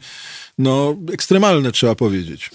no, 0.59 0.97
ekstremalne, 1.13 1.73
trzeba 1.73 1.95
powiedzieć. 1.95 2.51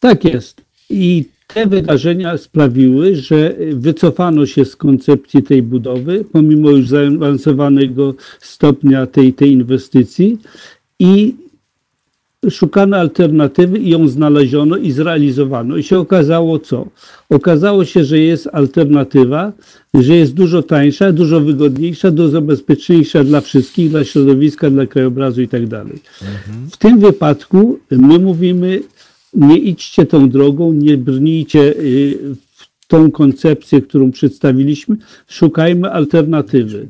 Tak 0.00 0.24
jest. 0.24 0.64
I 0.90 1.24
te 1.46 1.66
wydarzenia 1.66 2.38
sprawiły, 2.38 3.16
że 3.16 3.54
wycofano 3.72 4.46
się 4.46 4.64
z 4.64 4.76
koncepcji 4.76 5.42
tej 5.42 5.62
budowy, 5.62 6.24
pomimo 6.32 6.70
już 6.70 6.88
zaawansowanego 6.88 8.14
stopnia 8.40 9.06
tej, 9.06 9.32
tej 9.32 9.52
inwestycji 9.52 10.38
i 10.98 11.34
szukano 12.50 12.96
alternatywy 12.96 13.78
i 13.78 13.90
ją 13.90 14.08
znaleziono 14.08 14.76
i 14.76 14.92
zrealizowano. 14.92 15.76
I 15.76 15.82
się 15.82 15.98
okazało 15.98 16.58
co? 16.58 16.86
Okazało 17.30 17.84
się, 17.84 18.04
że 18.04 18.18
jest 18.18 18.48
alternatywa, 18.52 19.52
że 19.94 20.16
jest 20.16 20.34
dużo 20.34 20.62
tańsza, 20.62 21.12
dużo 21.12 21.40
wygodniejsza, 21.40 22.10
dużo 22.10 22.40
bezpieczniejsza 22.42 23.24
dla 23.24 23.40
wszystkich, 23.40 23.90
dla 23.90 24.04
środowiska, 24.04 24.70
dla 24.70 24.86
krajobrazu 24.86 25.42
i 25.42 25.48
tak 25.48 25.66
dalej. 25.66 25.98
Mhm. 26.22 26.70
W 26.70 26.76
tym 26.76 27.00
wypadku 27.00 27.78
my 27.90 28.18
mówimy, 28.18 28.80
nie 29.34 29.58
idźcie 29.58 30.06
tą 30.06 30.28
drogą, 30.28 30.72
nie 30.72 30.96
brnijcie 30.96 31.60
y, 31.60 32.18
w 32.56 32.86
tą 32.86 33.10
koncepcję, 33.10 33.82
którą 33.82 34.12
przedstawiliśmy, 34.12 34.96
szukajmy 35.28 35.90
alternatywy. 35.90 36.88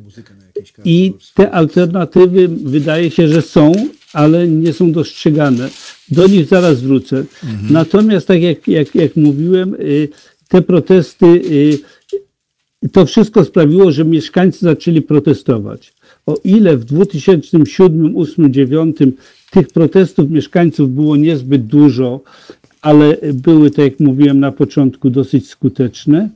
I 0.84 1.12
te 1.34 1.50
alternatywy 1.50 2.48
wydaje 2.48 3.10
się, 3.10 3.28
że 3.28 3.42
są, 3.42 3.72
ale 4.16 4.48
nie 4.48 4.72
są 4.72 4.92
dostrzegane. 4.92 5.68
Do 6.10 6.26
nich 6.26 6.46
zaraz 6.46 6.80
wrócę. 6.80 7.16
Mhm. 7.16 7.72
Natomiast, 7.72 8.26
tak 8.26 8.42
jak, 8.42 8.68
jak, 8.68 8.94
jak 8.94 9.16
mówiłem, 9.16 9.74
y, 9.74 10.08
te 10.48 10.62
protesty, 10.62 11.26
y, 11.26 11.78
to 12.92 13.06
wszystko 13.06 13.44
sprawiło, 13.44 13.92
że 13.92 14.04
mieszkańcy 14.04 14.58
zaczęli 14.58 15.02
protestować. 15.02 15.92
O 16.26 16.36
ile 16.44 16.76
w 16.76 16.84
2007, 16.84 18.12
2008, 18.12 18.12
2009 18.12 18.96
tych 19.50 19.68
protestów 19.68 20.30
mieszkańców 20.30 20.94
było 20.94 21.16
niezbyt 21.16 21.66
dużo, 21.66 22.20
ale 22.82 23.16
były, 23.34 23.70
tak 23.70 23.84
jak 23.84 24.00
mówiłem 24.00 24.40
na 24.40 24.52
początku, 24.52 25.10
dosyć 25.10 25.48
skuteczne, 25.48 26.28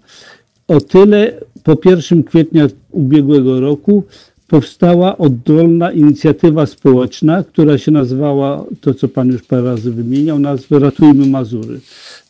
o 0.69 0.81
tyle 0.81 1.33
po 1.65 1.77
1 1.85 2.23
kwietnia 2.23 2.69
ubiegłego 2.91 3.61
roku 3.61 4.05
powstała 4.51 5.19
oddolna 5.19 5.93
inicjatywa 5.93 6.67
społeczna, 6.67 7.45
która 7.45 7.79
się 7.79 7.91
nazywała, 7.91 8.65
to 8.81 8.95
co 8.95 9.09
Pan 9.09 9.29
już 9.29 9.43
parę 9.43 9.63
razy 9.63 9.93
wymieniał, 9.93 10.39
nazwę 10.39 10.79
Ratujmy 10.79 11.27
Mazury. 11.27 11.81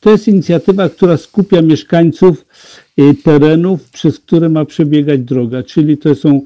To 0.00 0.10
jest 0.10 0.28
inicjatywa, 0.28 0.88
która 0.88 1.16
skupia 1.16 1.62
mieszkańców 1.62 2.46
y, 2.98 3.14
terenów, 3.24 3.90
przez 3.90 4.18
które 4.18 4.48
ma 4.48 4.64
przebiegać 4.64 5.20
droga, 5.20 5.62
czyli 5.62 5.98
to 5.98 6.14
są 6.14 6.42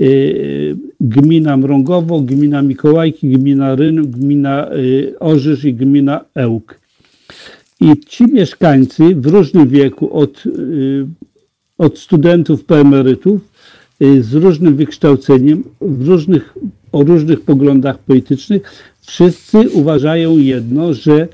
y, 0.00 0.76
gmina 1.00 1.56
Mrągowo, 1.56 2.20
gmina 2.20 2.62
Mikołajki, 2.62 3.28
gmina 3.28 3.74
Ryn, 3.74 4.10
gmina 4.10 4.72
y, 4.72 5.14
Orzysz 5.20 5.64
i 5.64 5.74
gmina 5.74 6.24
Ełk. 6.34 6.80
I 7.80 7.92
ci 8.06 8.24
mieszkańcy 8.24 9.14
w 9.14 9.26
różnym 9.26 9.68
wieku, 9.68 10.18
od, 10.18 10.44
od 11.78 11.98
studentów 11.98 12.64
po 12.64 12.78
emerytów, 12.78 13.57
z 14.00 14.34
różnym 14.34 14.76
wykształceniem, 14.76 15.64
w 15.80 16.08
różnych, 16.08 16.54
o 16.92 17.02
różnych 17.02 17.40
poglądach 17.40 17.98
politycznych, 17.98 18.62
wszyscy 19.00 19.70
uważają 19.70 20.38
jedno, 20.38 20.94
że 20.94 21.28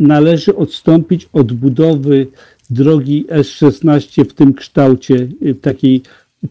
należy 0.00 0.56
odstąpić 0.56 1.28
od 1.32 1.52
budowy 1.52 2.26
drogi 2.70 3.24
S16 3.28 4.24
w 4.24 4.32
tym 4.32 4.54
kształcie, 4.54 5.28
takiej 5.60 6.02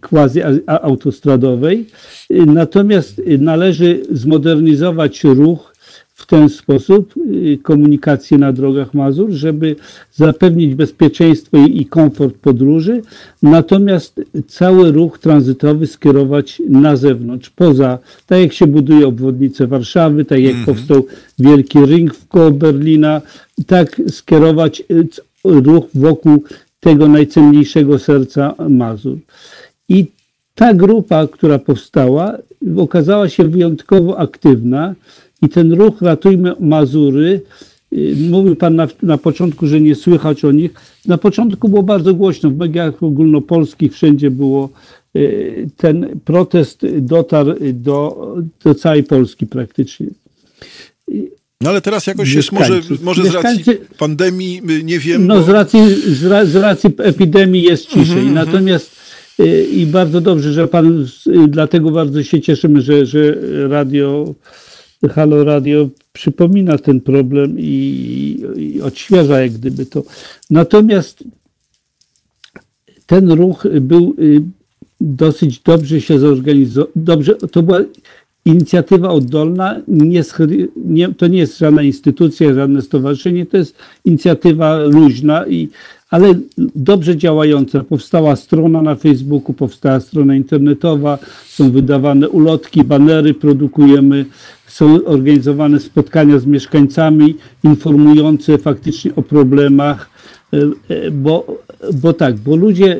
quasi 0.01 0.39
autostradowej. 0.67 1.85
Natomiast 2.29 3.21
należy 3.39 4.01
zmodernizować 4.11 5.23
ruch 5.23 5.74
w 6.15 6.25
ten 6.25 6.49
sposób 6.49 7.13
y, 7.17 7.57
komunikację 7.63 8.37
na 8.37 8.53
drogach 8.53 8.93
Mazur, 8.93 9.31
żeby 9.31 9.75
zapewnić 10.13 10.75
bezpieczeństwo 10.75 11.57
i 11.57 11.85
komfort 11.85 12.35
podróży, 12.35 13.01
natomiast 13.43 14.21
cały 14.47 14.91
ruch 14.91 15.19
tranzytowy 15.19 15.87
skierować 15.87 16.61
na 16.69 16.95
zewnątrz, 16.95 17.49
poza, 17.49 17.99
tak 18.25 18.39
jak 18.39 18.53
się 18.53 18.67
buduje 18.67 19.07
obwodnicę 19.07 19.67
Warszawy, 19.67 20.25
tak 20.25 20.39
jak 20.39 20.53
mm 20.53 20.63
-hmm. 20.63 20.65
powstał 20.65 21.05
wielki 21.39 21.79
ring 21.85 22.13
w 22.13 22.27
koło 22.27 22.51
Berlina, 22.51 23.21
tak 23.67 24.01
skierować 24.09 24.83
y, 24.91 25.07
ruch 25.45 25.85
wokół 25.93 26.43
tego 26.79 27.07
najcenniejszego 27.07 27.99
serca 27.99 28.55
Mazur. 28.69 29.17
I 29.89 30.05
ta 30.55 30.73
grupa, 30.73 31.27
która 31.27 31.59
powstała, 31.59 32.37
okazała 32.77 33.29
się 33.29 33.43
wyjątkowo 33.43 34.19
aktywna 34.19 34.95
i 35.45 35.49
ten 35.49 35.73
ruch 35.73 36.01
Ratujmy 36.01 36.55
Mazury, 36.59 37.41
y, 37.93 38.15
mówił 38.29 38.55
Pan 38.55 38.75
na, 38.75 38.87
na 39.03 39.17
początku, 39.17 39.67
że 39.67 39.81
nie 39.81 39.95
słychać 39.95 40.45
o 40.45 40.51
nich. 40.51 40.71
Na 41.05 41.17
początku 41.17 41.69
było 41.69 41.83
bardzo 41.83 42.13
głośno, 42.13 42.49
w 42.49 42.57
mediach 42.57 43.03
ogólnopolskich 43.03 43.93
wszędzie 43.93 44.31
było 44.31 44.69
y, 45.15 45.69
ten 45.77 46.19
protest 46.25 46.85
dotarł 46.97 47.53
do, 47.73 48.27
do 48.63 48.75
całej 48.75 49.03
Polski 49.03 49.47
praktycznie. 49.47 50.07
No 51.61 51.69
ale 51.69 51.81
teraz 51.81 52.07
jakoś 52.07 52.33
jest 52.33 52.51
może, 52.51 52.81
może 53.01 53.23
z 53.23 53.33
racji 53.33 53.63
pandemii, 53.97 54.61
y, 54.69 54.83
nie 54.83 54.99
wiem. 54.99 55.27
No 55.27 55.35
bo... 55.35 55.43
z, 55.43 55.49
racji, 55.49 55.79
z, 56.07 56.25
ra, 56.25 56.45
z 56.45 56.55
racji 56.55 56.89
epidemii 56.97 57.63
jest 57.63 57.85
ciszej. 57.85 58.19
Mm 58.19 58.29
-hmm. 58.29 58.33
Natomiast 58.33 58.95
i 59.71 59.85
bardzo 59.85 60.21
dobrze, 60.21 60.53
że 60.53 60.67
pan, 60.67 61.07
dlatego 61.47 61.91
bardzo 61.91 62.23
się 62.23 62.41
cieszymy, 62.41 62.81
że, 62.81 63.05
że 63.05 63.37
radio 63.67 64.35
Halo 65.09 65.43
Radio 65.43 65.89
przypomina 66.13 66.77
ten 66.77 67.01
problem 67.01 67.55
i, 67.59 68.43
i 68.57 68.81
odświeża 68.81 69.41
jak 69.41 69.51
gdyby 69.51 69.85
to. 69.85 70.03
Natomiast 70.49 71.23
ten 73.05 73.31
ruch 73.31 73.67
był 73.81 74.15
y, 74.19 74.41
dosyć 75.01 75.59
dobrze 75.59 76.01
się 76.01 76.19
zorganizował. 76.19 76.91
Dobrze, 76.95 77.35
to 77.35 77.63
była 77.63 77.79
inicjatywa 78.45 79.09
oddolna, 79.09 79.81
nie, 79.87 80.23
nie, 80.75 81.13
to 81.13 81.27
nie 81.27 81.37
jest 81.37 81.57
żadna 81.57 81.81
instytucja, 81.81 82.53
żadne 82.53 82.81
stowarzyszenie, 82.81 83.45
to 83.45 83.57
jest 83.57 83.75
inicjatywa 84.05 84.77
luźna, 84.77 85.47
i, 85.47 85.69
ale 86.09 86.33
dobrze 86.75 87.17
działająca. 87.17 87.83
Powstała 87.83 88.35
strona 88.35 88.81
na 88.81 88.95
Facebooku, 88.95 89.53
powstała 89.53 89.99
strona 89.99 90.35
internetowa, 90.35 91.17
są 91.47 91.71
wydawane 91.71 92.29
ulotki, 92.29 92.83
banery 92.83 93.33
produkujemy, 93.33 94.25
są 94.75 95.05
organizowane 95.05 95.79
spotkania 95.79 96.39
z 96.39 96.45
mieszkańcami 96.45 97.35
informujące 97.63 98.57
faktycznie 98.57 99.15
o 99.15 99.21
problemach, 99.21 100.09
e, 100.53 100.57
e, 100.95 101.11
bo, 101.11 101.61
bo 101.93 102.13
tak, 102.13 102.35
bo 102.35 102.55
ludzie 102.55 102.97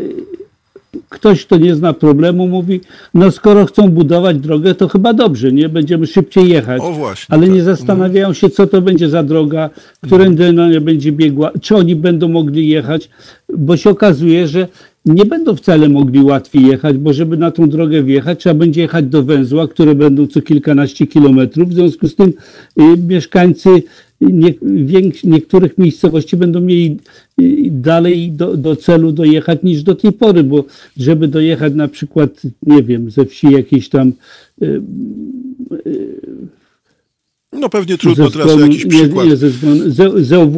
ktoś, 1.09 1.45
kto 1.45 1.57
nie 1.57 1.75
zna 1.75 1.93
problemu, 1.93 2.47
mówi, 2.47 2.81
no 3.13 3.31
skoro 3.31 3.65
chcą 3.65 3.89
budować 3.89 4.37
drogę, 4.37 4.75
to 4.75 4.87
chyba 4.87 5.13
dobrze, 5.13 5.51
nie? 5.51 5.69
Będziemy 5.69 6.07
szybciej 6.07 6.49
jechać. 6.49 6.81
O 6.81 6.91
właśnie, 6.91 7.35
Ale 7.35 7.47
tak. 7.47 7.55
nie 7.55 7.63
zastanawiają 7.63 8.33
się, 8.33 8.49
co 8.49 8.67
to 8.67 8.81
będzie 8.81 9.09
za 9.09 9.23
droga, 9.23 9.69
którędy 10.01 10.49
ona 10.49 10.81
będzie 10.81 11.11
biegła, 11.11 11.51
czy 11.61 11.75
oni 11.75 11.95
będą 11.95 12.27
mogli 12.27 12.69
jechać, 12.69 13.09
bo 13.57 13.77
się 13.77 13.89
okazuje, 13.89 14.47
że 14.47 14.67
nie 15.05 15.25
będą 15.25 15.55
wcale 15.55 15.89
mogli 15.89 16.21
łatwiej 16.23 16.65
jechać, 16.65 16.97
bo 16.97 17.13
żeby 17.13 17.37
na 17.37 17.51
tą 17.51 17.69
drogę 17.69 18.03
wjechać, 18.03 18.39
trzeba 18.39 18.55
będzie 18.55 18.81
jechać 18.81 19.05
do 19.05 19.23
węzła, 19.23 19.67
które 19.67 19.95
będą 19.95 20.27
co 20.27 20.41
kilkanaście 20.41 21.07
kilometrów. 21.07 21.69
W 21.69 21.73
związku 21.73 22.07
z 22.07 22.15
tym 22.15 22.33
y, 22.79 22.97
mieszkańcy 23.07 23.69
nie, 24.21 24.53
niektórych 25.23 25.77
miejscowości 25.77 26.37
będą 26.37 26.61
mieli 26.61 26.97
y, 27.41 27.67
dalej 27.71 28.31
do, 28.31 28.57
do 28.57 28.75
celu 28.75 29.11
dojechać 29.11 29.63
niż 29.63 29.83
do 29.83 29.95
tej 29.95 30.11
pory, 30.11 30.43
bo 30.43 30.65
żeby 30.97 31.27
dojechać 31.27 31.73
na 31.73 31.87
przykład, 31.87 32.41
nie 32.63 32.83
wiem, 32.83 33.11
ze 33.11 33.25
wsi 33.25 33.51
jakiejś 33.51 33.89
tam 33.89 34.13
y, 34.61 34.81
no 37.59 37.69
pewnie 37.69 37.97
trudno 37.97 38.31
teraz 38.31 38.59
jakiś 38.59 38.85
przykład. 38.85 39.27
Nie, 39.27 39.35
ze, 39.35 39.49
ze, 40.23 40.51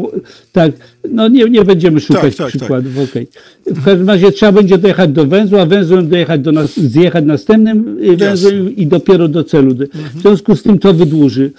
tak, 0.52 0.72
no 1.10 1.28
nie, 1.28 1.46
nie 1.46 1.66
będziemy 1.66 2.00
szukać 2.00 2.36
tak, 2.36 2.36
tak, 2.36 2.48
przykładów, 2.48 2.96
tak. 2.96 3.10
Okay. 3.10 3.28
W 3.66 3.86
każdym 3.86 4.08
razie 4.08 4.32
trzeba 4.32 4.52
będzie 4.52 4.78
dojechać 4.78 5.12
do 5.12 5.26
węzła, 5.26 5.66
węzłem 5.66 6.10
dojechać 6.10 6.42
do 6.42 6.52
nas, 6.52 6.80
zjechać 6.80 7.26
następnym 7.26 7.98
y, 8.04 8.18
węzłem 8.18 8.76
i 8.76 8.88
dopiero 8.88 9.28
do 9.28 9.44
celu. 9.44 9.76
W 10.16 10.22
związku 10.22 10.56
z 10.56 10.64
tym 10.64 10.80
to 10.80 10.94
wydłuży. 10.94 11.52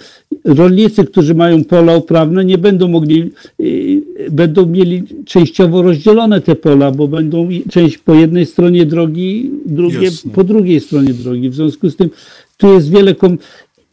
Rolnicy, 0.45 1.05
którzy 1.05 1.35
mają 1.35 1.63
pola 1.63 1.95
uprawne, 1.95 2.45
nie 2.45 2.57
będą 2.57 2.87
mogli, 2.87 3.31
y, 3.61 4.01
będą 4.31 4.65
mieli 4.65 5.03
częściowo 5.25 5.81
rozdzielone 5.81 6.41
te 6.41 6.55
pola, 6.55 6.91
bo 6.91 7.07
będą 7.07 7.49
część 7.69 7.97
po 7.97 8.13
jednej 8.13 8.45
stronie 8.45 8.85
drogi, 8.85 9.51
drugie 9.65 10.03
Jasne. 10.03 10.31
po 10.31 10.43
drugiej 10.43 10.79
stronie 10.79 11.13
drogi. 11.13 11.49
W 11.49 11.55
związku 11.55 11.89
z 11.89 11.95
tym 11.95 12.09
tu 12.57 12.73
jest 12.73 12.89
wiele 12.91 13.15
kom 13.15 13.37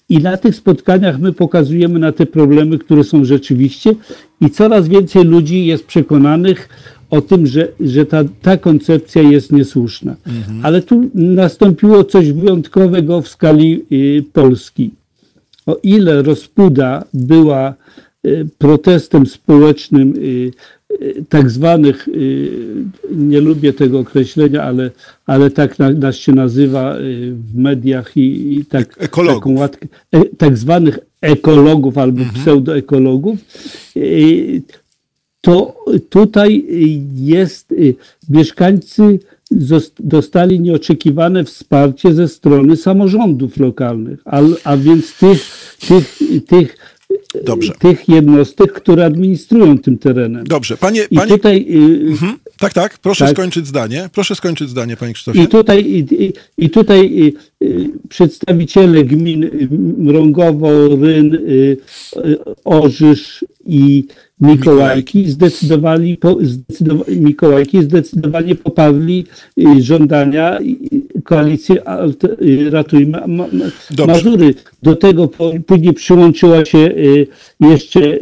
i 0.08 0.18
na 0.18 0.36
tych 0.36 0.56
spotkaniach 0.56 1.18
my 1.20 1.32
pokazujemy 1.32 1.98
na 1.98 2.12
te 2.12 2.26
problemy, 2.26 2.78
które 2.78 3.04
są 3.04 3.24
rzeczywiście, 3.24 3.94
i 4.40 4.50
coraz 4.50 4.88
więcej 4.88 5.24
ludzi 5.24 5.66
jest 5.66 5.86
przekonanych 5.86 6.68
o 7.10 7.20
tym, 7.20 7.46
że, 7.46 7.68
że 7.80 8.06
ta, 8.06 8.24
ta 8.42 8.56
koncepcja 8.56 9.22
jest 9.22 9.52
niesłuszna. 9.52 10.16
Mhm. 10.26 10.60
Ale 10.62 10.82
tu 10.82 11.10
nastąpiło 11.14 12.04
coś 12.04 12.32
wyjątkowego 12.32 13.22
w 13.22 13.28
skali 13.28 13.84
y, 13.92 14.24
Polski. 14.32 14.90
O 15.66 15.78
ile 15.82 16.22
rozpuda 16.22 17.04
była 17.14 17.74
y, 18.26 18.48
protestem 18.58 19.26
społecznym 19.26 20.14
y, 20.16 20.50
tak 21.28 21.50
zwanych, 21.50 22.08
y, 22.08 22.84
nie 23.10 23.40
lubię 23.40 23.72
tego 23.72 23.98
określenia, 23.98 24.62
ale, 24.62 24.90
ale 25.26 25.50
tak 25.50 25.78
nas 25.78 26.16
się 26.16 26.32
nazywa 26.32 26.98
y, 26.98 27.32
w 27.32 27.56
mediach 27.58 28.16
i, 28.16 28.58
i 28.58 28.64
tak, 28.64 28.96
ekologów. 28.98 29.42
taką 29.42 29.58
łatkę, 29.58 29.88
e, 30.12 30.24
tak 30.24 30.56
zwanych 30.56 30.98
ekologów 31.20 31.98
albo 31.98 32.18
mhm. 32.18 32.42
pseudoekologów, 32.42 33.38
to 35.40 35.84
tutaj 36.10 36.66
jest, 37.14 37.72
y, 37.72 37.94
mieszkańcy 38.28 39.18
dostali 40.00 40.60
nieoczekiwane 40.60 41.44
wsparcie 41.44 42.14
ze 42.14 42.28
strony 42.28 42.76
samorządów 42.76 43.56
lokalnych, 43.56 44.20
a, 44.24 44.40
a 44.64 44.76
więc 44.76 45.18
tych, 45.18 45.40
tych, 45.88 46.18
tych 46.46 46.76
Dobrze. 47.44 47.72
tych 47.78 48.08
jednostek, 48.08 48.72
które 48.72 49.04
administrują 49.04 49.78
tym 49.78 49.98
terenem. 49.98 50.44
Dobrze. 50.44 50.76
Panie, 50.76 51.06
I 51.10 51.16
panie... 51.16 51.30
tutaj... 51.30 51.66
Y, 51.70 52.10
mhm. 52.10 52.38
Tak, 52.58 52.72
tak. 52.72 52.98
Proszę 52.98 53.24
tak. 53.24 53.34
skończyć 53.34 53.66
zdanie. 53.66 54.10
Proszę 54.12 54.34
skończyć 54.34 54.70
zdanie, 54.70 54.96
panie 54.96 55.12
Krzysztofie. 55.12 55.42
I 55.42 55.48
tutaj, 55.48 55.84
i, 55.84 56.32
i 56.58 56.70
tutaj 56.70 57.32
y, 57.62 57.90
przedstawiciele 58.08 59.04
gmin 59.04 59.50
Mrągowo, 59.98 60.88
Ryn, 60.88 61.38
Orzysz 62.64 63.44
i 63.66 64.06
Mikołajki 64.40 65.30
zdecydowali, 65.30 66.18
zdecydowali, 66.40 67.20
Mikołajki 67.20 67.82
zdecydowanie 67.82 68.54
poparli 68.54 69.26
y, 69.58 69.82
żądania 69.82 70.58
koalicji 71.24 71.74
y, 72.42 72.70
Ratujmy 72.70 73.20
Mazury. 74.06 74.54
Do 74.82 74.96
tego 74.96 75.28
później 75.66 75.92
przyłączyła 75.94 76.64
się 76.64 76.78
y, 76.78 77.26
jeszcze 77.60 78.18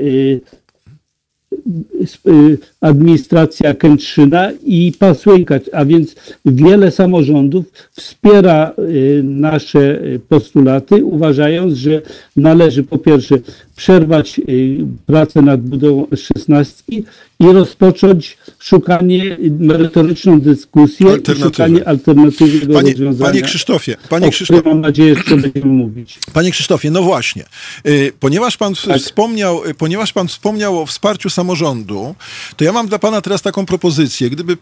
administracja 2.84 3.74
Kętrzyna 3.74 4.50
i 4.64 4.92
Pasłynka, 4.98 5.54
a 5.72 5.84
więc 5.84 6.14
wiele 6.44 6.90
samorządów 6.90 7.64
wspiera 7.92 8.72
y, 8.78 9.22
nasze 9.24 10.00
postulaty, 10.28 11.04
uważając, 11.04 11.74
że 11.74 12.02
należy 12.36 12.82
po 12.82 12.98
pierwsze 12.98 13.38
przerwać 13.76 14.40
y, 14.48 14.76
pracę 15.06 15.42
nad 15.42 15.60
budową 15.60 16.04
S16 16.04 17.02
i 17.40 17.52
rozpocząć 17.52 18.38
szukanie, 18.58 19.36
merytoryczną 19.58 20.40
dyskusję 20.40 21.06
i 21.36 21.40
szukanie 21.40 21.88
alternatywnego 21.88 22.74
panie, 22.74 22.90
rozwiązania. 22.90 23.30
Panie 23.30 23.42
Krzysztofie, 23.42 23.96
panie 24.08 24.30
Krzysztofie, 24.30 24.68
mam 24.68 24.80
nadzieję, 24.80 25.14
że 25.26 25.36
będziemy 25.36 25.66
mówić. 25.66 26.18
Panie 26.32 26.50
Krzysztofie, 26.50 26.90
no 26.90 27.02
właśnie, 27.02 27.44
y, 27.86 28.12
ponieważ 28.20 28.56
pan 28.56 28.74
tak. 28.86 29.00
wspomniał, 29.00 29.64
y, 29.64 29.74
ponieważ 29.74 30.12
pan 30.12 30.28
wspomniał 30.28 30.80
o 30.80 30.86
wsparciu 30.86 31.30
samorządu, 31.30 32.14
to 32.56 32.64
ja 32.64 32.72
mam 32.74 32.88
dla 32.88 32.98
pana 32.98 33.20
teraz 33.20 33.42
taką 33.42 33.66
propozycję. 33.66 34.30
Gdyby, 34.30 34.56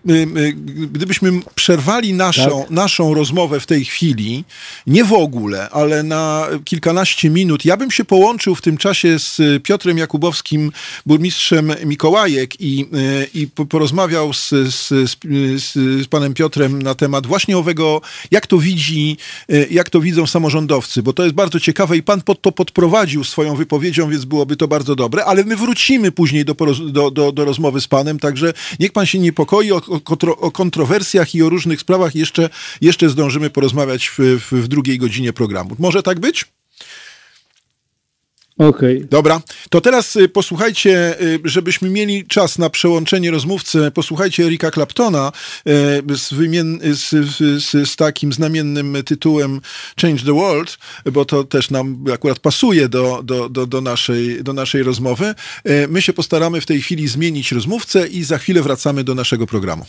gdybyśmy 0.92 1.32
przerwali 1.54 2.14
naszą, 2.14 2.62
tak. 2.62 2.70
naszą 2.70 3.14
rozmowę 3.14 3.60
w 3.60 3.66
tej 3.66 3.84
chwili, 3.84 4.44
nie 4.86 5.04
w 5.04 5.12
ogóle, 5.12 5.70
ale 5.70 6.02
na 6.02 6.46
kilkanaście 6.64 7.30
minut, 7.30 7.64
ja 7.64 7.76
bym 7.76 7.90
się 7.90 8.04
połączył 8.04 8.54
w 8.54 8.62
tym 8.62 8.76
czasie 8.76 9.18
z 9.18 9.40
Piotrem 9.62 9.98
Jakubowskim, 9.98 10.72
burmistrzem 11.06 11.72
Mikołajek 11.84 12.60
i, 12.60 12.82
e, 12.82 12.86
i 13.34 13.46
porozmawiał 13.46 14.32
z, 14.32 14.50
z, 14.50 14.88
z, 15.62 15.72
z 16.04 16.06
panem 16.06 16.34
Piotrem 16.34 16.82
na 16.82 16.94
temat 16.94 17.26
właśnie 17.26 17.58
owego, 17.58 18.00
jak 18.30 18.46
to 18.46 18.58
widzi, 18.58 19.16
jak 19.70 19.90
to 19.90 20.00
widzą 20.00 20.26
samorządowcy, 20.26 21.02
bo 21.02 21.12
to 21.12 21.22
jest 21.22 21.34
bardzo 21.34 21.60
ciekawe 21.60 21.96
i 21.96 22.02
pan 22.02 22.20
pod 22.20 22.42
to 22.42 22.52
podprowadził 22.52 23.24
swoją 23.24 23.56
wypowiedzią, 23.56 24.10
więc 24.10 24.24
byłoby 24.24 24.56
to 24.56 24.68
bardzo 24.68 24.96
dobre, 24.96 25.24
ale 25.24 25.44
my 25.44 25.56
wrócimy 25.56 26.12
później 26.12 26.44
do, 26.44 26.54
do, 26.90 27.10
do, 27.10 27.32
do 27.32 27.44
rozmowy 27.44 27.80
z 27.80 27.88
panem, 27.88 28.01
także 28.18 28.52
niech 28.80 28.92
pan 28.92 29.06
się 29.06 29.18
niepokoi 29.18 29.72
o, 29.72 29.76
o, 29.76 30.36
o 30.36 30.50
kontrowersjach 30.50 31.34
i 31.34 31.42
o 31.42 31.48
różnych 31.48 31.80
sprawach 31.80 32.14
jeszcze, 32.14 32.50
jeszcze 32.80 33.08
zdążymy 33.08 33.50
porozmawiać 33.50 34.08
w, 34.08 34.18
w, 34.18 34.52
w 34.52 34.68
drugiej 34.68 34.98
godzinie 34.98 35.32
programu. 35.32 35.76
Może 35.78 36.02
tak 36.02 36.20
być? 36.20 36.44
Okej. 38.58 38.96
Okay. 38.96 39.08
Dobra, 39.10 39.42
to 39.70 39.80
teraz 39.80 40.16
y, 40.16 40.28
posłuchajcie, 40.28 41.20
y, 41.22 41.40
żebyśmy 41.44 41.90
mieli 41.90 42.26
czas 42.26 42.58
na 42.58 42.70
przełączenie 42.70 43.30
rozmówcy, 43.30 43.90
posłuchajcie 43.90 44.44
Erika 44.44 44.70
Claptona 44.70 45.32
y, 46.12 46.16
z, 46.16 46.34
wymien, 46.34 46.80
z, 46.82 47.10
z, 47.36 47.88
z, 47.88 47.96
takim 47.96 48.32
znamiennym 48.32 48.96
tytułem 49.06 49.60
Change 50.00 50.24
the 50.24 50.32
World, 50.32 50.78
bo 51.12 51.24
to 51.24 51.44
też 51.44 51.70
nam 51.70 52.04
akurat 52.14 52.38
pasuje 52.38 52.88
do, 52.88 53.22
do, 53.24 53.48
do, 53.48 53.66
do, 53.66 53.80
naszej, 53.80 54.44
do 54.44 54.52
naszej 54.52 54.82
rozmowy. 54.82 55.34
My 55.88 56.02
się 56.02 56.12
postaramy 56.12 56.60
w 56.60 56.66
tej 56.66 56.82
chwili 56.82 57.08
zmienić 57.08 57.52
rozmówcę 57.52 58.08
i 58.08 58.24
za 58.24 58.38
chwilę 58.38 58.62
wracamy 58.62 59.04
do 59.04 59.14
naszego 59.14 59.46
programu. 59.46 59.86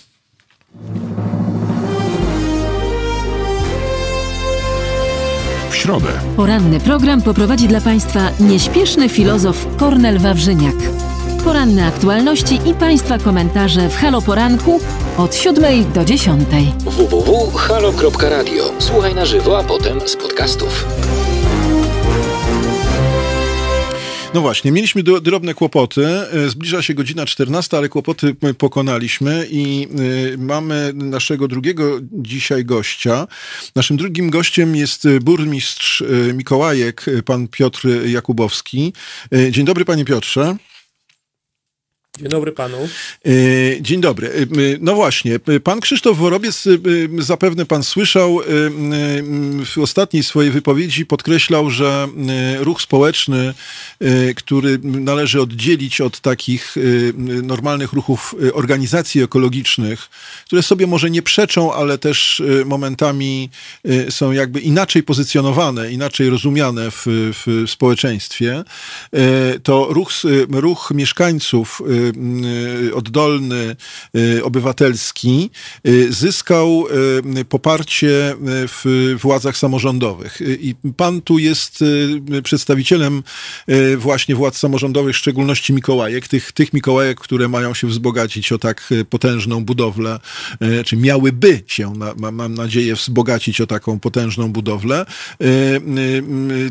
Środę. 5.84 6.08
Poranny 6.38 6.80
program 6.80 7.22
poprowadzi 7.22 7.68
dla 7.68 7.82
Państwa 7.82 8.30
nieśpieszny 8.40 9.10
filozof 9.10 9.68
Kornel 9.78 10.20
Wawrzyniak. 10.20 10.76
Poranne 11.44 11.88
aktualności 11.88 12.60
i 12.66 12.74
Państwa 12.74 13.18
komentarze 13.18 13.90
w 13.90 13.96
Halo 13.96 14.22
Poranku 14.22 14.80
od 15.18 15.36
7 15.36 15.92
do 15.94 16.06
10. 16.06 16.50
www.halo.radio. 16.86 18.64
Słuchaj 18.80 19.16
na 19.16 19.26
żywo, 19.26 19.60
a 19.60 19.64
potem 19.64 20.00
z 20.08 20.16
podcastów. 20.16 20.86
No 24.34 24.42
właśnie, 24.42 24.72
mieliśmy 24.72 25.04
drobne 25.04 25.54
kłopoty. 25.54 26.08
E, 26.08 26.50
zbliża 26.50 26.82
się 26.82 26.94
godzina 26.94 27.26
14, 27.26 27.78
ale 27.78 27.90
kłopoty 27.90 28.36
pokonaliśmy 28.58 29.48
i 29.50 29.88
e, 30.34 30.38
mamy 30.38 30.92
naszego 30.94 31.48
drugiego 31.48 32.00
dzisiaj 32.12 32.66
gościa. 32.66 33.28
Naszym 33.76 33.98
drugim 33.98 34.30
gościem 34.30 34.76
jest 34.76 35.08
burmistrz 35.22 36.02
e, 36.02 36.34
Mikołajek, 36.34 37.06
pan 37.26 37.48
Piotr 37.48 37.88
Jakubowski. 38.06 38.94
Dzień 39.52 39.66
dobry, 39.66 39.86
panie 39.86 40.06
Piotrze. 40.06 40.56
Dzień 42.20 42.30
dobry 42.30 42.52
panu. 42.52 42.78
E, 43.26 43.32
dzień 43.82 44.02
dobry. 44.02 44.28
E, 44.28 44.34
no 44.80 44.96
właśnie, 44.96 45.40
pan 45.64 45.80
Krzysztof 45.80 46.18
Worobiec, 46.18 46.64
zapewne 47.20 47.66
pan 47.66 47.84
słyszał, 47.84 48.40
w 49.66 49.78
ostatniej 49.78 50.24
swojej 50.24 50.52
wypowiedzi 50.52 51.06
podkreślał, 51.06 51.70
że 51.70 52.08
ruch 52.60 52.82
społeczny, 52.82 53.54
który 54.36 54.80
należy 54.84 55.42
oddzielić 55.42 56.02
od 56.02 56.20
takich 56.20 56.76
normalnych 57.44 57.94
ruchów 57.94 58.36
organizacji 58.54 59.22
ekologicznych, 59.22 60.10
które 60.46 60.64
sobie 60.64 60.88
może 60.88 61.10
nie 61.10 61.22
przeczą, 61.22 61.74
ale 61.74 61.98
też 61.98 62.42
momentami 62.66 63.50
są 64.10 64.32
jakby 64.32 64.60
inaczej 64.60 65.04
pozycjonowane, 65.04 65.92
inaczej 65.92 66.30
rozumiane 66.30 66.92
w, 66.92 67.06
w 67.06 67.64
społeczeństwie, 67.68 68.64
to 69.64 69.88
ruch, 69.90 70.12
ruch 70.50 70.92
mieszkańców 70.96 71.82
Y, 72.03 72.03
oddolny, 72.94 73.76
y, 74.18 74.44
obywatelski 74.44 75.50
y, 75.88 76.14
zyskał 76.14 76.86
poparcie 77.50 78.36
w 78.68 79.16
władzach 79.22 79.58
samorządowych. 79.58 80.40
I 80.60 80.76
pan 80.98 81.22
tu 81.22 81.40
jest 81.40 81.84
przedstawicielem 82.44 83.24
właśnie 83.98 84.36
władz 84.36 84.58
samorządowych, 84.58 85.16
w 85.16 85.20
szczególności 85.20 85.74
Mikołajek, 85.74 86.28
tych, 86.28 86.52
tych 86.52 86.74
Mikołajek, 86.74 87.20
które 87.20 87.48
mają 87.48 87.74
się 87.74 87.88
wzbogacić 87.88 88.52
o 88.52 88.58
tak 88.58 88.90
potężną 89.10 89.66
budowlę, 89.66 90.20
czy 90.86 90.98
miałyby 90.98 91.64
się, 91.68 91.94
mam 92.32 92.54
nadzieję, 92.54 92.96
wzbogacić 92.96 93.62
o 93.62 93.68
taką 93.68 94.00
potężną 94.00 94.52
budowlę. 94.52 95.06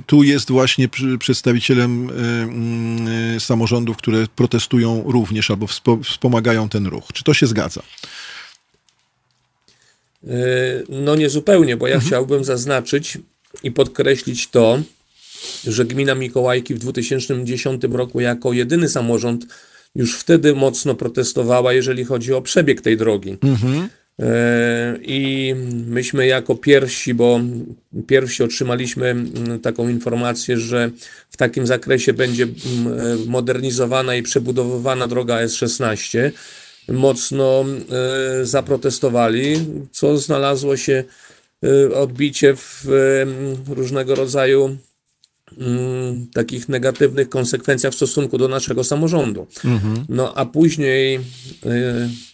Tu 0.06 0.22
jest 0.22 0.50
właśnie 0.50 0.88
przedstawicielem 1.18 2.10
samorządów, 3.38 3.96
które 3.96 4.26
protestują 4.36 5.02
również 5.06 5.21
również 5.22 5.50
albo 5.50 5.66
wspomagają 6.04 6.68
ten 6.68 6.86
ruch. 6.86 7.04
Czy 7.12 7.24
to 7.24 7.34
się 7.34 7.46
zgadza? 7.46 7.82
E, 10.26 10.28
no 10.88 11.16
nie 11.16 11.30
zupełnie, 11.30 11.76
bo 11.76 11.86
ja 11.86 11.94
mhm. 11.94 12.08
chciałbym 12.08 12.44
zaznaczyć 12.44 13.18
i 13.62 13.70
podkreślić 13.70 14.48
to, 14.48 14.78
że 15.66 15.84
gmina 15.84 16.14
Mikołajki 16.14 16.74
w 16.74 16.78
2010 16.78 17.82
roku 17.90 18.20
jako 18.20 18.52
jedyny 18.52 18.88
samorząd 18.88 19.46
już 19.94 20.18
wtedy 20.18 20.54
mocno 20.54 20.94
protestowała, 20.94 21.72
jeżeli 21.72 22.04
chodzi 22.04 22.34
o 22.34 22.42
przebieg 22.42 22.80
tej 22.80 22.96
drogi. 22.96 23.36
Mhm. 23.42 23.88
E, 24.20 24.98
I 25.02 25.54
myśmy 25.86 26.26
jako 26.26 26.54
pierwsi, 26.54 27.14
bo 27.14 27.40
pierwsi 28.06 28.42
otrzymaliśmy 28.42 29.08
mm, 29.08 29.60
taką 29.60 29.88
informację, 29.88 30.58
że 30.58 30.90
w 31.30 31.36
takim 31.36 31.66
zakresie 31.66 32.12
będzie 32.12 32.44
mm, 32.44 33.00
e, 33.00 33.16
modernizowana 33.26 34.14
i 34.14 34.22
przebudowywana 34.22 35.08
droga 35.08 35.44
S16, 35.44 36.30
mocno 36.88 37.64
e, 38.40 38.46
zaprotestowali, 38.46 39.56
co 39.92 40.18
znalazło 40.18 40.76
się 40.76 41.04
odbicie 41.94 42.56
w 42.56 42.84
różnego 43.68 44.14
rodzaju 44.14 44.76
takich 46.34 46.68
negatywnych 46.68 47.28
konsekwencjach 47.28 47.92
w 47.92 47.96
stosunku 47.96 48.38
do 48.38 48.48
naszego 48.48 48.84
samorządu. 48.84 49.46
Mhm. 49.64 50.04
No 50.08 50.34
a 50.34 50.46
później, 50.46 51.20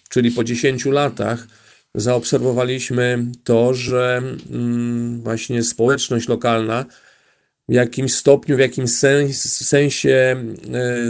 czyli 0.08 0.30
po 0.30 0.44
10 0.44 0.84
latach, 0.86 1.46
zaobserwowaliśmy 2.00 3.24
to, 3.44 3.74
że 3.74 4.22
mm, 4.50 5.20
właśnie 5.22 5.62
społeczność 5.62 6.28
lokalna 6.28 6.84
w 7.68 7.72
jakimś 7.72 8.14
stopniu, 8.14 8.56
w 8.56 8.60
jakimś 8.60 8.90
sensie 9.42 10.10
e, 10.10 10.36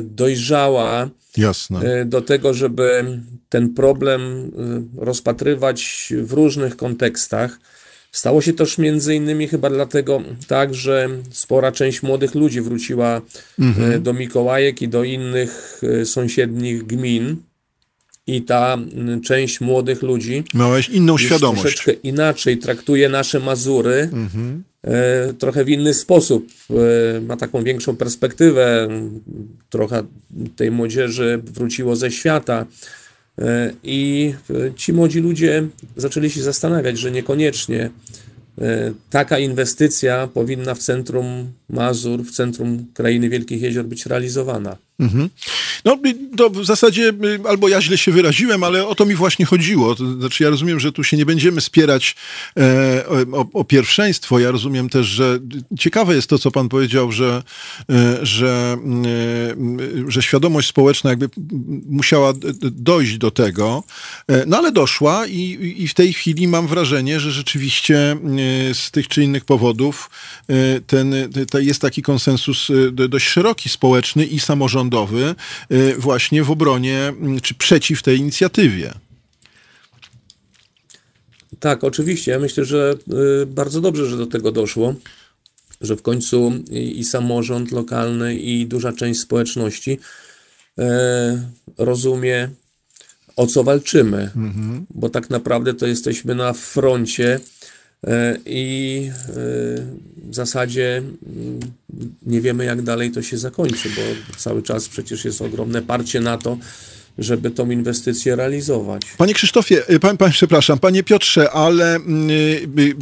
dojrzała 0.03 1.11
Jasne. 1.37 1.81
E, 1.81 2.05
do 2.05 2.23
tego, 2.23 2.55
żeby 2.55 3.05
ten 3.49 3.75
problem 3.75 4.51
e, 5.01 5.05
rozpatrywać 5.05 6.13
w 6.23 6.33
różnych 6.33 6.77
kontekstach. 6.77 7.59
Stało 8.13 8.43
się 8.43 8.53
też 8.53 8.79
między 8.79 9.15
innymi 9.15 9.49
chyba 9.49 9.71
dlatego 9.71 10.23
tak, 10.47 10.75
że 10.75 11.09
spora 11.31 11.73
część 11.73 12.03
młodych 12.03 12.35
ludzi 12.35 12.61
wróciła 12.61 13.21
mhm. 13.59 14.03
do 14.03 14.13
Mikołajek 14.13 14.83
i 14.83 14.89
do 14.89 15.05
innych 15.05 15.83
sąsiednich 16.05 16.87
gmin 16.87 17.37
i 18.29 18.43
ta 18.43 18.79
część 19.25 19.61
młodych 19.61 20.03
ludzi 20.03 20.45
Miałeś 20.55 20.89
inną 20.89 21.19
świadomość. 21.19 21.63
troszeczkę 21.63 21.93
inaczej 21.93 22.59
traktuje 22.59 23.09
nasze 23.09 23.41
Mazury, 23.41 24.11
mhm. 24.13 24.65
e, 24.83 25.33
trochę 25.33 25.65
w 25.65 25.69
inny 25.69 25.95
sposób. 25.95 26.49
E, 26.71 27.21
ma 27.21 27.37
taką 27.37 27.65
większą 27.65 27.97
perspektywę. 27.97 28.89
Trochę 29.71 30.03
tej 30.57 30.71
młodzieży 30.71 31.43
wróciło 31.45 31.97
ze 31.97 32.11
świata. 32.11 32.67
E, 33.39 33.73
I 33.83 34.35
ci 34.77 34.93
młodzi 34.93 35.21
ludzie 35.21 35.67
zaczęli 35.97 36.31
się 36.31 36.43
zastanawiać, 36.43 36.99
że 36.99 37.11
niekoniecznie 37.11 37.91
taka 39.11 39.39
inwestycja 39.39 40.27
powinna 40.35 40.75
w 40.75 40.79
centrum 40.79 41.53
Mazur, 41.69 42.25
w 42.25 42.31
centrum 42.31 42.87
krainy 42.95 43.29
Wielkich 43.29 43.63
Jezior 43.63 43.85
być 43.85 44.07
realizowana. 44.07 44.77
Mhm. 45.01 45.31
No 45.85 45.99
to 46.37 46.51
w 46.51 46.65
zasadzie 46.65 47.13
y, 47.25 47.49
albo 47.49 47.69
ja 47.69 47.81
źle 47.81 47.99
się 47.99 48.13
wyraziłem, 48.13 48.65
ale 48.65 48.87
o 48.87 48.95
to 48.95 49.07
mi 49.07 49.15
właśnie 49.15 49.47
chodziło. 49.47 49.95
To 49.95 50.13
znaczy 50.13 50.45
ja 50.45 50.51
rozumiem, 50.51 50.81
że 50.81 50.93
tu 50.93 51.05
się 51.05 51.17
nie 51.17 51.27
będziemy 51.27 51.61
spierać 51.61 52.17
e, 52.57 53.05
o, 53.33 53.47
o, 53.53 53.65
pierwszeństwo. 53.65 54.39
Ja 54.39 54.51
rozumiem 54.51 54.89
też, 54.89 55.07
że 55.07 55.39
ciekawe 55.79 56.15
jest 56.15 56.29
to, 56.29 56.39
co 56.39 56.51
pan 56.51 56.69
powiedział, 56.69 57.13
że, 57.13 57.43
e, 57.91 58.27
że, 58.27 58.77
e, 60.07 60.11
że 60.11 60.23
świadomość 60.23 60.69
społeczna 60.69 61.11
jakby 61.11 61.29
musiała 61.89 62.33
dojść 62.63 63.19
do 63.19 63.31
tego, 63.31 63.85
e, 64.29 64.47
no 64.47 64.59
ale 64.59 64.73
doszła 64.73 65.27
i, 65.27 65.75
i 65.77 65.89
w 65.89 65.95
tej 65.95 66.13
chwili 66.13 66.49
mam 66.49 66.67
wrażenie, 66.67 67.21
że 67.21 67.33
rzeczywiście 67.33 68.13
e, 68.13 68.17
z 68.75 68.91
tych 68.91 69.09
czy 69.09 69.23
innych 69.23 69.45
powodów 69.45 70.11
e, 70.49 70.81
ten, 70.81 71.15
to 71.51 71.58
jest 71.61 71.81
taki 71.81 72.03
konsensus 72.03 72.69
dość 72.93 73.27
szeroki 73.27 73.69
społeczny 73.69 74.27
i 74.27 74.41
samorządowy 74.41 74.79
rządowy 74.79 75.35
y, 75.73 75.95
właśnie 75.99 76.43
w 76.43 76.51
obronie 76.51 76.99
mm, 76.99 77.41
czy 77.41 77.55
przeciw 77.55 78.03
tej 78.03 78.19
inicjatywie. 78.19 78.93
Tak, 81.61 81.85
oczywiście. 81.85 82.31
Ja 82.31 82.39
myślę, 82.39 82.65
że 82.65 82.95
y, 83.43 83.47
bardzo 83.47 83.81
dobrze, 83.81 84.07
że 84.07 84.17
do 84.17 84.27
tego 84.27 84.53
doszło, 84.53 84.95
że 85.81 85.97
w 85.97 86.03
końcu 86.03 86.53
i, 86.71 86.99
i 86.99 87.05
samorząd 87.05 87.73
lokalny, 87.73 88.35
i 88.35 88.67
duża 88.67 88.93
część 88.93 89.21
społeczności 89.21 89.99
e, 90.79 91.51
rozumie, 91.79 92.49
o 93.37 93.47
co 93.47 93.65
walczymy, 93.65 94.31
mhm. 94.37 94.87
bo 94.91 95.09
tak 95.09 95.31
naprawdę 95.31 95.75
to 95.75 95.87
jesteśmy 95.87 96.35
na 96.35 96.53
froncie 96.53 97.41
i 98.47 99.11
e, 99.29 99.33
w 100.17 100.35
zasadzie 100.35 100.97
mm, 100.97 101.61
nie 102.27 102.41
wiemy, 102.41 102.65
jak 102.65 102.83
dalej 102.83 103.11
to 103.11 103.23
się 103.23 103.39
zakończy, 103.39 103.89
bo 103.89 104.37
cały 104.37 104.63
czas 104.63 104.89
przecież 104.89 105.25
jest 105.25 105.43
ogromne 105.43 105.83
parcie 105.83 106.21
na 106.21 106.39
to, 106.39 106.59
żeby 107.19 107.51
tą 107.51 107.71
inwestycję 107.71 108.37
realizować. 108.37 109.03
Panie 109.17 109.35
Krzysztofie, 109.35 109.91
y, 109.91 110.01
pan, 110.01 110.17
pan, 110.17 110.31
przepraszam, 110.31 110.79
panie 110.79 111.03
Piotrze, 111.03 111.51
ale 111.51 111.97
y, 111.97 112.01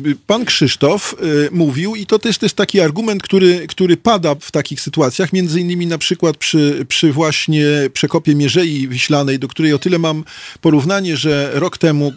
y, 0.06 0.16
pan 0.26 0.44
Krzysztof 0.44 1.14
mówił 1.50 1.96
i 1.96 2.06
to 2.06 2.18
też 2.18 2.42
jest 2.42 2.54
taki 2.54 2.80
argument, 2.80 3.22
który, 3.22 3.66
który 3.66 3.96
pada 3.96 4.34
w 4.40 4.50
takich 4.50 4.80
sytuacjach, 4.80 5.32
między 5.32 5.60
innymi 5.60 5.86
na 5.86 5.98
przykład 5.98 6.36
przy, 6.36 6.86
przy 6.88 7.12
właśnie 7.12 7.66
przekopie 7.92 8.34
Mierzei 8.34 8.88
Wiślanej, 8.88 9.38
do 9.38 9.48
której 9.48 9.72
o 9.72 9.78
tyle 9.78 9.98
mam 9.98 10.24
porównanie, 10.60 11.16
że 11.16 11.50
rok 11.54 11.78
temu 11.78 12.12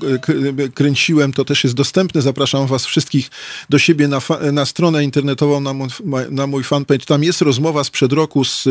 kręciłem, 0.74 1.34
to 1.34 1.46
też 1.46 1.64
jest 1.64 1.76
dostępne, 1.76 2.22
zapraszam 2.22 2.68
was 2.68 2.86
wszystkich 2.86 3.30
do 3.70 3.80
siebie 3.80 4.08
na, 4.08 4.22
na 4.52 4.66
stronę 4.66 5.04
internetową, 5.04 5.60
na 5.62 5.74
mój, 5.74 5.90
na 6.30 6.48
mój 6.48 6.64
fanpage, 6.64 7.06
tam 7.06 7.24
jest 7.24 7.42
rozmowa 7.42 7.84
sprzed 7.84 8.14
roku 8.14 8.44
z 8.44 8.68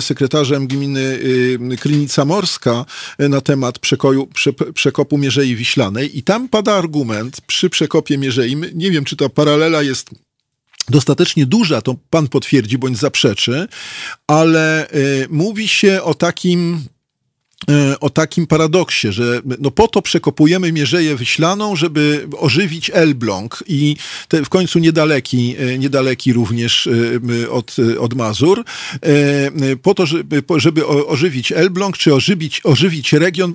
sekretarzem 0.00 0.66
gminy 0.66 1.18
Krynica 1.80 2.21
Morska 2.24 2.84
e, 3.18 3.28
na 3.28 3.40
temat 3.40 3.78
przekoju, 3.78 4.26
prze, 4.26 4.52
przekopu 4.74 5.18
Mierzei 5.18 5.56
Wiślanej. 5.56 6.18
I 6.18 6.22
tam 6.22 6.48
pada 6.48 6.74
argument 6.74 7.40
przy 7.40 7.70
przekopie 7.70 8.18
Mierzei, 8.18 8.56
nie 8.74 8.90
wiem 8.90 9.04
czy 9.04 9.16
ta 9.16 9.28
paralela 9.28 9.82
jest 9.82 10.10
dostatecznie 10.88 11.46
duża, 11.46 11.82
to 11.82 11.94
pan 12.10 12.28
potwierdzi 12.28 12.78
bądź 12.78 12.98
zaprzeczy, 12.98 13.68
ale 14.26 14.90
y, 14.90 15.26
mówi 15.30 15.68
się 15.68 16.02
o 16.02 16.14
takim 16.14 16.84
o 18.00 18.10
takim 18.10 18.46
paradoksie, 18.46 19.12
że 19.12 19.40
no 19.58 19.70
po 19.70 19.88
to 19.88 20.02
przekopujemy 20.02 20.72
Mierzeję 20.72 21.16
Wyślaną, 21.16 21.76
żeby 21.76 22.28
ożywić 22.38 22.90
Elbląg 22.94 23.64
i 23.68 23.96
te 24.28 24.44
w 24.44 24.48
końcu 24.48 24.78
niedaleki, 24.78 25.56
e, 25.58 25.78
niedaleki 25.78 26.32
również 26.32 26.88
e, 27.42 27.50
od, 27.50 27.76
od 28.00 28.14
Mazur, 28.14 28.64
po 29.82 29.94
to, 29.94 30.04
żeby 30.56 30.86
ożywić 30.86 31.52
Elbląg, 31.52 31.98
czy 31.98 32.14
ożywić, 32.14 32.60
ożywić 32.64 33.12
region 33.12 33.54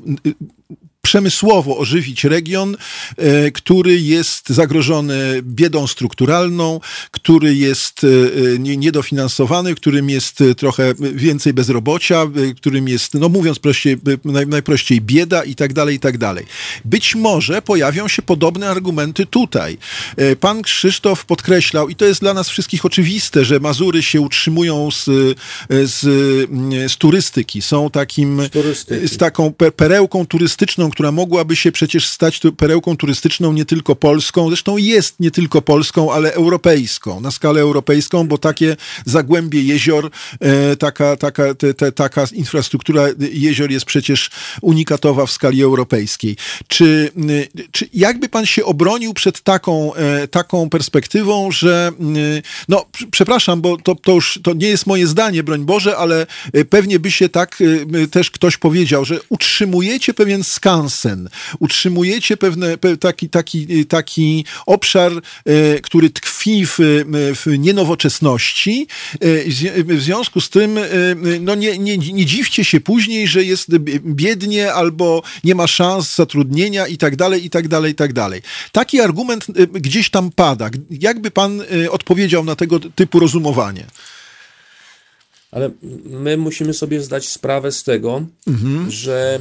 przemysłowo 1.08 1.78
ożywić 1.78 2.24
region, 2.24 2.78
e, 3.18 3.52
który 3.52 4.02
jest 4.02 4.50
zagrożony 4.50 5.40
biedą 5.44 5.88
strukturalną, 5.88 6.80
który 7.12 7.56
jest 7.56 8.02
e, 8.04 8.60
niedofinansowany, 8.60 9.76
w 9.76 9.78
którym 9.78 10.10
jest 10.10 10.44
trochę 10.58 10.94
więcej 11.00 11.54
bezrobocia, 11.54 12.26
którym 12.58 12.88
jest, 12.88 13.14
no 13.14 13.30
mówiąc 13.30 13.60
prościej, 13.60 13.98
najprościej 14.48 15.02
bieda 15.02 15.44
i 15.44 15.56
tak 15.56 15.74
dalej, 15.74 15.96
i 15.96 16.00
tak 16.00 16.18
dalej. 16.18 16.46
Być 16.86 17.16
może 17.16 17.62
pojawią 17.62 18.08
się 18.08 18.22
podobne 18.22 18.70
argumenty 18.70 19.26
tutaj. 19.26 19.78
E, 20.18 20.36
pan 20.36 20.62
Krzysztof 20.62 21.26
podkreślał, 21.26 21.90
i 21.90 21.96
to 21.96 22.06
jest 22.06 22.22
dla 22.22 22.34
nas 22.34 22.50
wszystkich 22.50 22.86
oczywiste, 22.86 23.46
że 23.46 23.60
Mazury 23.60 24.04
się 24.04 24.22
utrzymują 24.22 24.92
z, 24.92 25.06
z, 25.70 26.00
z 26.92 26.98
turystyki, 26.98 27.62
są 27.62 27.90
takim, 27.90 28.42
z, 28.74 29.12
z 29.12 29.18
taką 29.18 29.54
perełką 29.76 30.26
turystyczną, 30.26 30.92
która 30.98 31.12
mogłaby 31.12 31.56
się 31.56 31.72
przecież 31.72 32.08
stać 32.08 32.40
perełką 32.58 32.98
turystyczną 32.98 33.54
nie 33.54 33.66
tylko 33.66 33.96
polską, 33.96 34.48
zresztą 34.48 34.78
jest 34.78 35.20
nie 35.20 35.32
tylko 35.32 35.62
polską, 35.62 36.14
ale 36.14 36.34
europejską, 36.34 37.22
na 37.22 37.32
skalę 37.32 37.62
europejską, 37.62 38.28
bo 38.28 38.38
takie 38.38 38.76
zagłębie 39.06 39.62
jezior, 39.62 40.10
e, 40.40 40.76
taka, 40.76 41.16
taka, 41.16 41.54
te, 41.56 41.74
te, 41.74 41.92
taka 41.92 42.24
infrastruktura 42.34 43.04
jezior 43.20 43.72
jest 43.72 43.86
przecież 43.86 44.30
unikatowa 44.62 45.26
w 45.26 45.32
skali 45.32 45.64
europejskiej. 45.64 46.36
Czy, 46.68 47.12
czy 47.72 47.90
jakby 47.94 48.30
pan 48.30 48.46
się 48.46 48.66
obronił 48.66 49.14
przed 49.14 49.42
taką, 49.42 49.94
e, 49.94 50.28
taką 50.28 50.70
perspektywą, 50.70 51.52
że 51.52 51.92
no, 52.68 52.86
przepraszam, 53.12 53.62
bo 53.62 53.78
to, 53.78 53.96
to 53.96 54.12
już 54.12 54.40
to 54.44 54.54
nie 54.54 54.68
jest 54.68 54.88
moje 54.88 55.08
zdanie, 55.08 55.44
broń 55.44 55.66
Boże, 55.66 55.98
ale 55.98 56.28
e, 56.54 56.66
pewnie 56.66 57.00
by 57.00 57.12
się 57.12 57.30
tak 57.30 57.60
też 58.12 58.32
ktoś 58.32 58.58
powiedział, 58.58 59.06
że 59.06 59.20
utrzymujecie 59.30 60.14
pewien 60.14 60.44
skan 60.44 60.77
Utrzymujecie 61.60 62.38
pewne, 62.38 62.78
taki, 63.00 63.30
taki, 63.30 63.86
taki 63.86 64.46
obszar, 64.66 65.12
e, 65.46 65.80
który 65.80 66.10
tkwi 66.10 66.66
w, 66.66 66.78
w 67.46 67.58
nienowoczesności. 67.58 68.88
W 69.88 70.02
związku 70.02 70.42
z 70.42 70.50
tym 70.50 70.80
no 71.42 71.56
nie, 71.56 71.78
nie, 71.78 71.98
nie 71.98 72.26
dziwcie 72.26 72.64
się 72.64 72.80
później, 72.80 73.28
że 73.28 73.44
jest 73.44 73.78
biednie 74.00 74.74
albo 74.74 75.24
nie 75.44 75.56
ma 75.56 75.68
szans 75.68 76.16
zatrudnienia 76.16 76.88
i 76.88 76.98
tak 76.98 77.16
dalej, 77.16 77.46
i 77.46 77.50
tak 77.50 77.68
dalej, 77.68 77.92
i 77.92 77.96
tak 77.96 78.14
dalej. 78.14 78.42
Taki 78.72 79.02
argument 79.02 79.46
gdzieś 79.72 80.10
tam 80.10 80.32
pada. 80.32 80.70
Jakby 80.90 81.32
pan 81.32 81.64
odpowiedział 81.90 82.44
na 82.44 82.56
tego 82.56 82.80
typu 82.80 83.20
rozumowanie? 83.20 83.86
Ale 85.52 85.72
my 86.06 86.38
musimy 86.38 86.74
sobie 86.74 87.02
zdać 87.02 87.30
sprawę 87.30 87.72
z 87.72 87.84
tego, 87.84 88.26
mhm. 88.48 88.92
że 88.92 89.40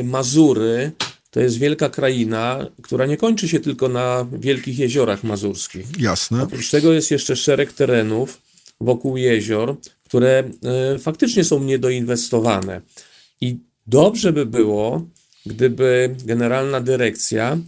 y, 0.00 0.04
Mazury 0.04 0.92
to 1.30 1.40
jest 1.40 1.58
wielka 1.58 1.88
kraina, 1.88 2.66
która 2.82 3.06
nie 3.06 3.16
kończy 3.16 3.48
się 3.48 3.60
tylko 3.60 3.88
na 3.88 4.26
wielkich 4.32 4.78
jeziorach 4.78 5.24
mazurskich. 5.24 5.86
Jasne. 5.98 6.42
Oprócz 6.42 6.70
tego 6.70 6.92
jest 6.92 7.10
jeszcze 7.10 7.36
szereg 7.36 7.72
terenów 7.72 8.40
wokół 8.80 9.16
jezior, 9.16 9.76
które 10.04 10.44
y, 10.94 10.98
faktycznie 10.98 11.44
są 11.44 11.64
niedoinwestowane. 11.64 12.80
I 13.40 13.56
dobrze 13.86 14.32
by 14.32 14.46
było, 14.46 15.06
gdyby 15.46 16.16
generalna 16.24 16.80
dyrekcja 16.80 17.58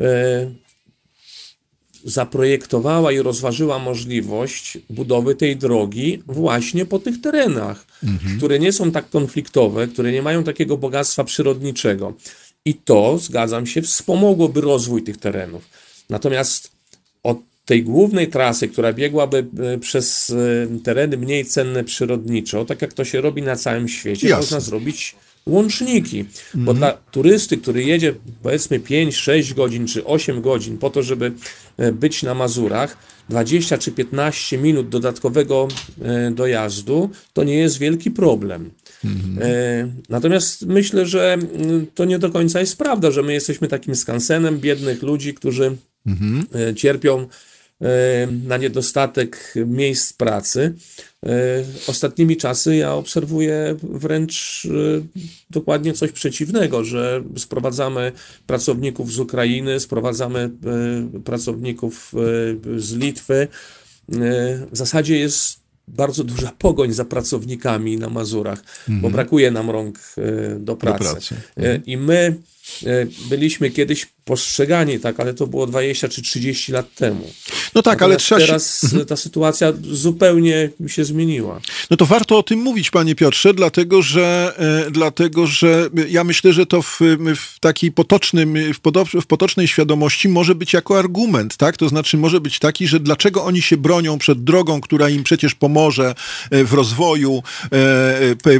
y, 0.00 0.04
zaprojektowała 2.04 3.12
i 3.12 3.18
rozważyła 3.18 3.78
możliwość 3.78 4.78
budowy 4.90 5.34
tej 5.34 5.56
drogi 5.56 6.22
właśnie 6.26 6.86
po 6.86 6.98
tych 6.98 7.20
terenach, 7.20 7.86
mhm. 8.04 8.38
które 8.38 8.58
nie 8.58 8.72
są 8.72 8.92
tak 8.92 9.10
konfliktowe, 9.10 9.88
które 9.88 10.12
nie 10.12 10.22
mają 10.22 10.44
takiego 10.44 10.76
bogactwa 10.76 11.24
przyrodniczego. 11.24 12.14
I 12.64 12.74
to, 12.74 13.18
zgadzam 13.18 13.66
się, 13.66 13.82
wspomogłoby 13.82 14.60
rozwój 14.60 15.02
tych 15.02 15.16
terenów. 15.16 15.68
Natomiast 16.10 16.72
od 17.22 17.38
tej 17.64 17.82
głównej 17.82 18.28
trasy, 18.28 18.68
która 18.68 18.92
biegłaby 18.92 19.46
e, 19.58 19.78
przez 19.78 20.30
e, 20.30 20.78
tereny 20.84 21.16
mniej 21.16 21.44
cenne 21.44 21.84
przyrodniczo, 21.84 22.64
tak 22.64 22.82
jak 22.82 22.92
to 22.92 23.04
się 23.04 23.20
robi 23.20 23.42
na 23.42 23.56
całym 23.56 23.88
świecie, 23.88 24.28
Jasne. 24.28 24.40
można 24.40 24.60
zrobić 24.60 25.16
łączniki. 25.46 26.24
Bo 26.54 26.72
mhm. 26.72 26.76
dla 26.76 26.92
turysty, 26.92 27.56
który 27.56 27.84
jedzie 27.84 28.14
powiedzmy 28.42 28.80
5, 28.80 29.16
6 29.16 29.54
godzin 29.54 29.86
czy 29.86 30.04
8 30.04 30.42
godzin 30.42 30.78
po 30.78 30.90
to, 30.90 31.02
żeby 31.02 31.32
e, 31.76 31.92
być 31.92 32.22
na 32.22 32.34
Mazurach, 32.34 32.96
20 33.28 33.78
czy 33.78 33.92
15 33.92 34.58
minut 34.58 34.88
dodatkowego 34.88 35.68
e, 36.02 36.30
dojazdu 36.30 37.10
to 37.32 37.44
nie 37.44 37.56
jest 37.56 37.78
wielki 37.78 38.10
problem. 38.10 38.70
Mm. 39.04 40.02
Natomiast 40.08 40.66
myślę, 40.66 41.06
że 41.06 41.38
to 41.94 42.04
nie 42.04 42.18
do 42.18 42.30
końca 42.30 42.60
jest 42.60 42.78
prawda, 42.78 43.10
że 43.10 43.22
my 43.22 43.32
jesteśmy 43.32 43.68
takim 43.68 43.94
skansenem 43.94 44.58
biednych 44.58 45.02
ludzi, 45.02 45.34
którzy 45.34 45.76
mm. 46.06 46.46
cierpią 46.76 47.28
na 48.44 48.56
niedostatek 48.56 49.54
miejsc 49.66 50.12
pracy. 50.12 50.74
E, 51.26 51.30
ostatnimi 51.86 52.36
czasy 52.36 52.76
ja 52.76 52.94
obserwuję 52.94 53.76
wręcz 53.82 54.66
e, 54.66 54.70
dokładnie 55.50 55.92
coś 55.92 56.12
przeciwnego, 56.12 56.84
że 56.84 57.24
sprowadzamy 57.36 58.12
pracowników 58.46 59.12
z 59.12 59.18
Ukrainy, 59.18 59.80
sprowadzamy 59.80 60.50
pracowników 61.24 62.12
z 62.76 62.92
Litwy. 62.92 63.48
W 64.72 64.76
zasadzie 64.76 65.18
jest 65.18 65.60
bardzo 65.88 66.24
duża 66.24 66.52
pogoń 66.58 66.92
za 66.92 67.04
pracownikami 67.04 67.96
na 67.96 68.08
Mazurach, 68.08 68.62
bo 68.88 69.10
brakuje 69.10 69.50
nam 69.50 69.70
rąk 69.70 69.98
do 70.58 70.76
pracy. 70.76 71.04
pracy. 71.04 71.34
E, 71.56 71.76
I 71.86 71.96
my 71.96 72.36
byliśmy 73.28 73.70
kiedyś 73.70 74.13
postrzegani, 74.24 75.00
tak, 75.00 75.20
ale 75.20 75.34
to 75.34 75.46
było 75.46 75.66
20 75.66 76.08
czy 76.08 76.22
30 76.22 76.72
lat 76.72 76.94
temu. 76.94 77.30
No 77.74 77.82
tak, 77.82 78.02
ale 78.02 78.14
Natomiast 78.14 78.24
trzeba 78.24 78.40
się, 78.40 78.46
teraz 78.46 78.86
ta 79.08 79.16
sytuacja 79.16 79.72
zupełnie 79.90 80.70
się 80.86 81.04
zmieniła. 81.04 81.60
No 81.90 81.96
to 81.96 82.06
warto 82.06 82.38
o 82.38 82.42
tym 82.42 82.58
mówić, 82.58 82.90
panie 82.90 83.14
Piotrze, 83.14 83.54
dlatego 83.54 84.02
że, 84.02 84.54
e, 84.86 84.90
dlatego, 84.90 85.46
że 85.46 85.88
ja 86.08 86.24
myślę, 86.24 86.52
że 86.52 86.66
to 86.66 86.82
w, 86.82 87.00
w 87.36 87.60
takiej 87.60 87.92
potocznym, 87.92 88.54
w, 88.74 88.80
podo- 88.80 89.20
w 89.20 89.26
potocznej 89.26 89.68
świadomości 89.68 90.28
może 90.28 90.54
być 90.54 90.72
jako 90.72 90.98
argument, 90.98 91.56
tak? 91.56 91.76
To 91.76 91.88
znaczy 91.88 92.16
może 92.16 92.40
być 92.40 92.58
taki, 92.58 92.86
że 92.86 93.00
dlaczego 93.00 93.44
oni 93.44 93.62
się 93.62 93.76
bronią 93.76 94.18
przed 94.18 94.44
drogą, 94.44 94.80
która 94.80 95.08
im 95.08 95.24
przecież 95.24 95.54
pomoże 95.54 96.14
e, 96.50 96.64
w 96.64 96.72
rozwoju, 96.72 97.42
e, 97.64 97.70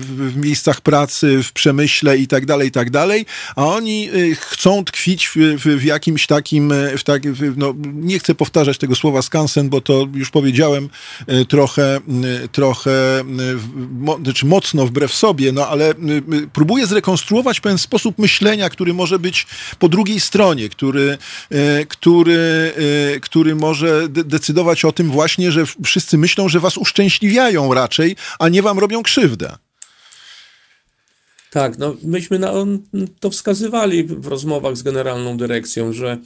w 0.00 0.32
miejscach 0.36 0.80
pracy, 0.80 1.42
w 1.42 1.52
przemyśle 1.52 2.18
i 2.18 2.26
tak 2.26 2.46
dalej, 2.46 2.68
i 2.68 2.72
tak 2.72 2.90
dalej, 2.90 3.26
a 3.56 3.66
oni 3.66 4.08
e, 4.08 4.34
chcą 4.34 4.84
tkwić 4.84 5.28
w, 5.28 5.53
w, 5.56 5.64
w 5.64 5.84
jakimś 5.84 6.26
takim, 6.26 6.72
e, 6.72 6.98
w 6.98 7.04
tak, 7.04 7.32
w, 7.32 7.58
no, 7.58 7.74
nie 7.94 8.18
chcę 8.18 8.34
powtarzać 8.34 8.78
tego 8.78 8.94
słowa 8.94 9.22
skansen, 9.22 9.68
bo 9.68 9.80
to 9.80 10.06
już 10.14 10.30
powiedziałem 10.30 10.88
e, 11.26 11.44
trochę, 11.44 11.96
m, 11.96 12.24
trochę 12.52 13.24
mo, 13.90 14.18
znaczy 14.24 14.46
mocno 14.46 14.86
wbrew 14.86 15.14
sobie, 15.14 15.52
no 15.52 15.68
ale 15.68 15.94
próbuję 16.52 16.86
zrekonstruować 16.86 17.60
pewien 17.60 17.78
sposób 17.78 18.18
myślenia, 18.18 18.70
który 18.70 18.94
może 18.94 19.18
być 19.18 19.46
po 19.78 19.88
drugiej 19.88 20.20
stronie, 20.20 20.68
który, 20.68 21.18
e, 21.50 21.86
który, 21.86 22.72
e, 23.16 23.20
który 23.20 23.54
może 23.54 24.08
de- 24.08 24.24
decydować 24.24 24.84
o 24.84 24.92
tym 24.92 25.10
właśnie, 25.10 25.52
że 25.52 25.64
wszyscy 25.84 26.18
myślą, 26.18 26.48
że 26.48 26.60
was 26.60 26.76
uszczęśliwiają 26.76 27.74
raczej, 27.74 28.16
a 28.38 28.48
nie 28.48 28.62
wam 28.62 28.78
robią 28.78 29.02
krzywdę. 29.02 29.63
Tak, 31.54 31.78
no 31.78 31.96
myśmy 32.02 32.38
na, 32.38 32.52
on, 32.52 32.78
to 33.20 33.30
wskazywali 33.30 34.04
w 34.04 34.26
rozmowach 34.26 34.76
z 34.76 34.82
generalną 34.82 35.36
dyrekcją, 35.36 35.92
że 35.92 36.18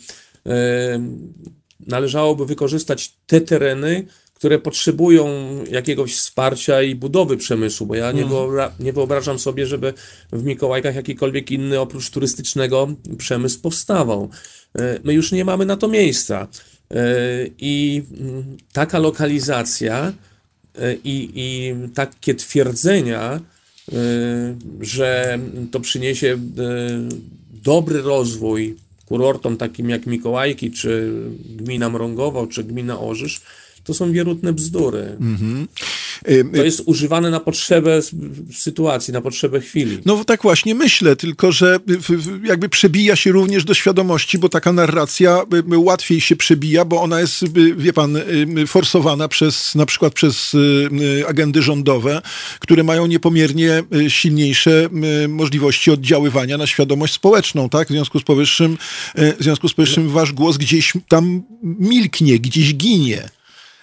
należałoby 1.87 2.47
wykorzystać 2.47 3.12
te 3.26 3.41
tereny, 3.41 4.07
które 4.35 4.59
potrzebują 4.59 5.29
jakiegoś 5.70 6.16
wsparcia 6.16 6.83
i 6.83 6.95
budowy 6.95 7.37
przemysłu, 7.37 7.87
bo 7.87 7.95
ja 7.95 8.12
nie, 8.12 8.26
wyobra- 8.26 8.70
nie 8.81 8.93
wyobrażam 8.93 9.39
sobie, 9.39 9.66
żeby 9.66 9.95
w 10.33 10.45
Mikołajkach 10.45 10.95
jakikolwiek 10.95 11.51
inny 11.51 11.81
oprócz 11.81 12.11
turystycznego 12.11 12.89
przemysł 13.18 13.61
powstawał. 13.61 14.31
E, 14.79 15.01
My 15.05 15.14
już 15.14 15.33
nie 15.33 15.45
mamy 15.45 15.66
na 15.66 15.76
to 15.76 15.89
miejsca. 15.89 16.49
E, 16.91 17.05
I 17.59 18.03
mm, 18.20 18.57
taka 18.72 18.99
lokalizacja 18.99 20.12
e, 20.79 20.95
i, 20.95 21.31
i 21.35 21.74
takie 21.95 22.35
twierdzenia, 22.35 23.41
że 24.80 25.39
to 25.70 25.80
przyniesie 25.80 26.26
y, 26.26 26.39
dobry 27.64 28.03
rozwój 28.03 28.76
kurortom 29.07 29.57
takim 29.57 29.91
jak 29.91 30.07
Mikołajki, 30.07 30.70
czy 30.70 31.12
gmina 31.57 31.89
Mrągowo, 31.89 32.47
czy 32.47 32.64
gmina 32.64 33.01
Orzysz, 33.01 33.41
to 33.89 33.95
są 33.95 34.12
wierutne 34.12 34.53
bzdury. 34.53 35.16
E, 36.24 36.45
To 36.45 36.64
jest 36.64 36.82
używane 36.86 37.30
na 37.30 37.41
potrzebę 37.41 38.01
sytuacji, 38.55 39.12
na 39.12 39.20
potrzebę 39.20 39.61
chwili. 39.61 39.99
No 40.05 40.24
tak 40.24 40.43
właśnie 40.43 40.74
myślę, 40.74 41.16
tylko 41.16 41.53
że 41.53 41.78
jakby 42.45 42.68
przebija 42.68 43.16
się 43.16 43.32
również 43.32 43.64
do 43.64 43.74
świadomości, 43.74 44.39
bo 44.39 44.49
taka 44.49 44.72
narracja 44.72 45.43
y, 45.70 45.74
y, 45.74 45.78
łatwiej 45.78 46.20
się 46.20 46.36
przebija, 46.36 46.84
bo 46.84 47.03
ona 47.03 47.20
jest, 47.20 47.43
y, 47.43 47.49
wie 47.76 47.93
pan, 47.93 48.16
y, 48.16 48.20
y, 48.59 48.66
forsowana 48.66 49.28
przez, 49.28 49.74
na 49.74 49.86
przykład 49.86 50.12
przez 50.14 50.55
y, 50.55 50.59
y, 51.20 51.26
agendy 51.28 51.62
rządowe, 51.62 52.22
które 52.61 52.84
mają 52.84 53.07
niepomiernie 53.07 53.82
y, 53.97 54.11
silniejsze 54.11 54.89
y, 55.24 55.28
możliwości 55.28 55.91
oddziaływania 55.91 56.59
na 56.59 56.66
świadomość 56.66 57.14
społeczną, 57.14 57.68
tak? 57.68 57.89
W 57.89 57.91
związku 57.91 58.18
z 58.20 58.22
powyższym, 58.22 58.78
y, 59.18 59.34
w 59.41 59.43
związku 59.43 59.68
z 59.68 59.74
powyższym 59.74 60.09
wasz 60.09 60.32
głos 60.32 60.57
gdzieś 60.57 60.93
tam 61.09 61.43
milknie, 61.62 62.39
gdzieś 62.39 62.74
ginie. 62.74 63.28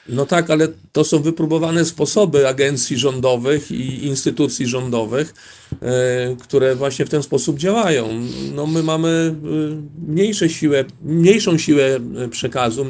No 0.09 0.25
tak, 0.25 0.49
ale 0.49 0.67
to 0.91 1.03
są 1.03 1.21
wypróbowane 1.21 1.85
sposoby 1.85 2.47
agencji 2.47 2.97
rządowych 2.97 3.71
i 3.71 4.05
instytucji 4.05 4.67
rządowych, 4.67 5.33
e, 5.81 6.35
które 6.39 6.75
właśnie 6.75 7.05
w 7.05 7.09
ten 7.09 7.23
sposób 7.23 7.59
działają. 7.59 8.21
No 8.55 8.67
my 8.67 8.83
mamy 8.83 9.09
e, 9.09 10.11
mniejsze 10.11 10.49
siłę, 10.49 10.85
mniejszą 11.01 11.57
siłę 11.57 11.99
e, 12.25 12.27
przekazu, 12.27 12.85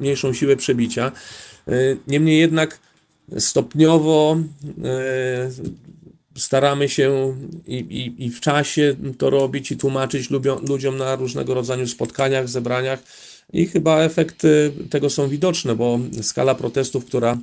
mniejszą 0.00 0.32
siłę 0.32 0.56
przebicia. 0.56 1.12
Niemniej 2.06 2.38
jednak 2.38 2.80
stopniowo 3.38 4.36
staramy 6.36 6.88
się 6.88 7.36
i, 7.66 7.74
i, 7.76 8.24
i 8.26 8.30
w 8.30 8.40
czasie 8.40 8.96
to 9.18 9.30
robić 9.30 9.72
i 9.72 9.76
tłumaczyć 9.76 10.30
ludziom 10.68 10.96
na 10.96 11.16
różnego 11.16 11.54
rodzaju 11.54 11.86
spotkaniach, 11.86 12.48
zebraniach. 12.48 13.02
I 13.52 13.66
chyba 13.66 14.00
efekty 14.00 14.72
tego 14.90 15.10
są 15.10 15.28
widoczne, 15.28 15.76
bo 15.76 15.98
skala 16.22 16.54
protestów, 16.54 17.04
która 17.04 17.38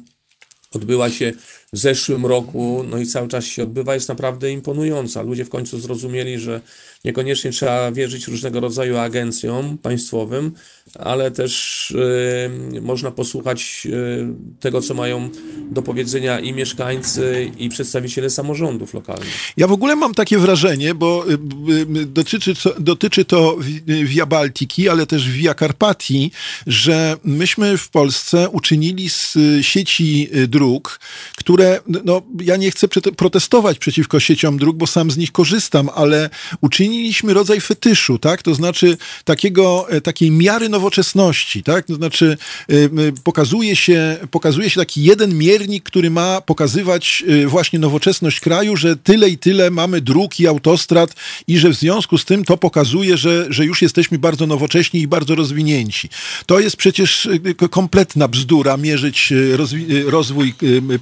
odbyła 0.72 1.10
się 1.10 1.34
zeszłym 1.74 2.26
roku, 2.26 2.86
no 2.90 2.98
i 2.98 3.06
cały 3.06 3.28
czas 3.28 3.46
się 3.46 3.64
odbywa, 3.64 3.94
jest 3.94 4.10
naprawdę 4.10 4.52
imponująca. 4.52 5.22
Ludzie 5.22 5.46
w 5.46 5.50
końcu 5.50 5.80
zrozumieli, 5.80 6.40
że 6.40 6.62
niekoniecznie 7.06 7.52
trzeba 7.52 7.92
wierzyć 7.92 8.28
różnego 8.28 8.60
rodzaju 8.60 8.98
agencjom 8.98 9.78
państwowym, 9.78 10.52
ale 11.00 11.32
też 11.32 11.92
y, 12.76 12.82
można 12.82 13.12
posłuchać 13.12 13.88
y, 13.88 14.60
tego, 14.60 14.82
co 14.82 14.94
mają 14.94 15.30
do 15.72 15.82
powiedzenia 15.82 16.40
i 16.40 16.54
mieszkańcy, 16.54 17.52
i 17.58 17.70
przedstawiciele 17.70 18.30
samorządów 18.30 18.94
lokalnych. 18.94 19.54
Ja 19.58 19.68
w 19.68 19.72
ogóle 19.72 19.96
mam 19.96 20.14
takie 20.14 20.38
wrażenie, 20.38 20.96
bo 20.96 21.26
y, 21.32 22.06
dotyczy, 22.06 22.54
dotyczy 22.80 23.26
to 23.26 23.58
Via 24.04 24.26
Baltiki, 24.26 24.90
ale 24.90 25.06
też 25.06 25.30
Via 25.30 25.54
Carpatii, 25.54 26.32
że 26.68 27.18
myśmy 27.24 27.78
w 27.78 27.90
Polsce 27.90 28.50
uczynili 28.50 29.10
z 29.10 29.38
sieci 29.62 30.30
dróg, 30.48 31.00
które, 31.36 31.63
no 32.06 32.22
ja 32.42 32.58
nie 32.58 32.72
chcę 32.72 32.88
protestować 33.18 33.80
przeciwko 33.80 34.20
sieciom 34.20 34.58
dróg, 34.58 34.78
bo 34.78 34.88
sam 34.88 35.12
z 35.12 35.18
nich 35.18 35.32
korzystam, 35.32 35.90
ale 35.96 36.30
uczyniliśmy 36.62 37.34
rodzaj 37.34 37.62
fetyszu, 37.62 38.18
tak? 38.20 38.42
To 38.42 38.56
znaczy 38.56 38.98
takiego, 39.26 39.90
e, 39.90 40.02
takiej 40.02 40.32
miary 40.32 40.70
nowoczesności, 40.70 41.64
tak? 41.64 41.86
To 41.86 41.96
znaczy 41.96 42.38
y, 42.72 42.90
pokazuje 43.24 43.76
się, 43.76 44.18
pokazuje 44.32 44.70
się 44.70 44.80
taki 44.80 45.04
jeden 45.04 45.38
miernik, 45.38 45.84
który 45.84 46.10
ma 46.10 46.42
pokazywać 46.42 47.24
y, 47.30 47.48
właśnie 47.48 47.80
nowoczesność 47.80 48.40
kraju, 48.40 48.76
że 48.78 48.96
tyle 48.96 49.30
i 49.30 49.38
tyle 49.38 49.72
mamy 49.72 50.02
dróg 50.02 50.40
i 50.40 50.48
autostrad 50.48 51.16
i 51.48 51.58
że 51.58 51.70
w 51.70 51.76
związku 51.76 52.18
z 52.18 52.26
tym 52.26 52.44
to 52.46 52.58
pokazuje, 52.58 53.18
że, 53.18 53.46
że 53.50 53.66
już 53.66 53.82
jesteśmy 53.82 54.20
bardzo 54.20 54.48
nowocześni 54.48 55.02
i 55.02 55.08
bardzo 55.08 55.36
rozwinięci. 55.36 56.10
To 56.46 56.60
jest 56.60 56.76
przecież 56.76 57.30
kompletna 57.70 58.28
bzdura 58.28 58.78
mierzyć 58.78 59.34
rozwój 60.06 60.54
y, 60.64 61.00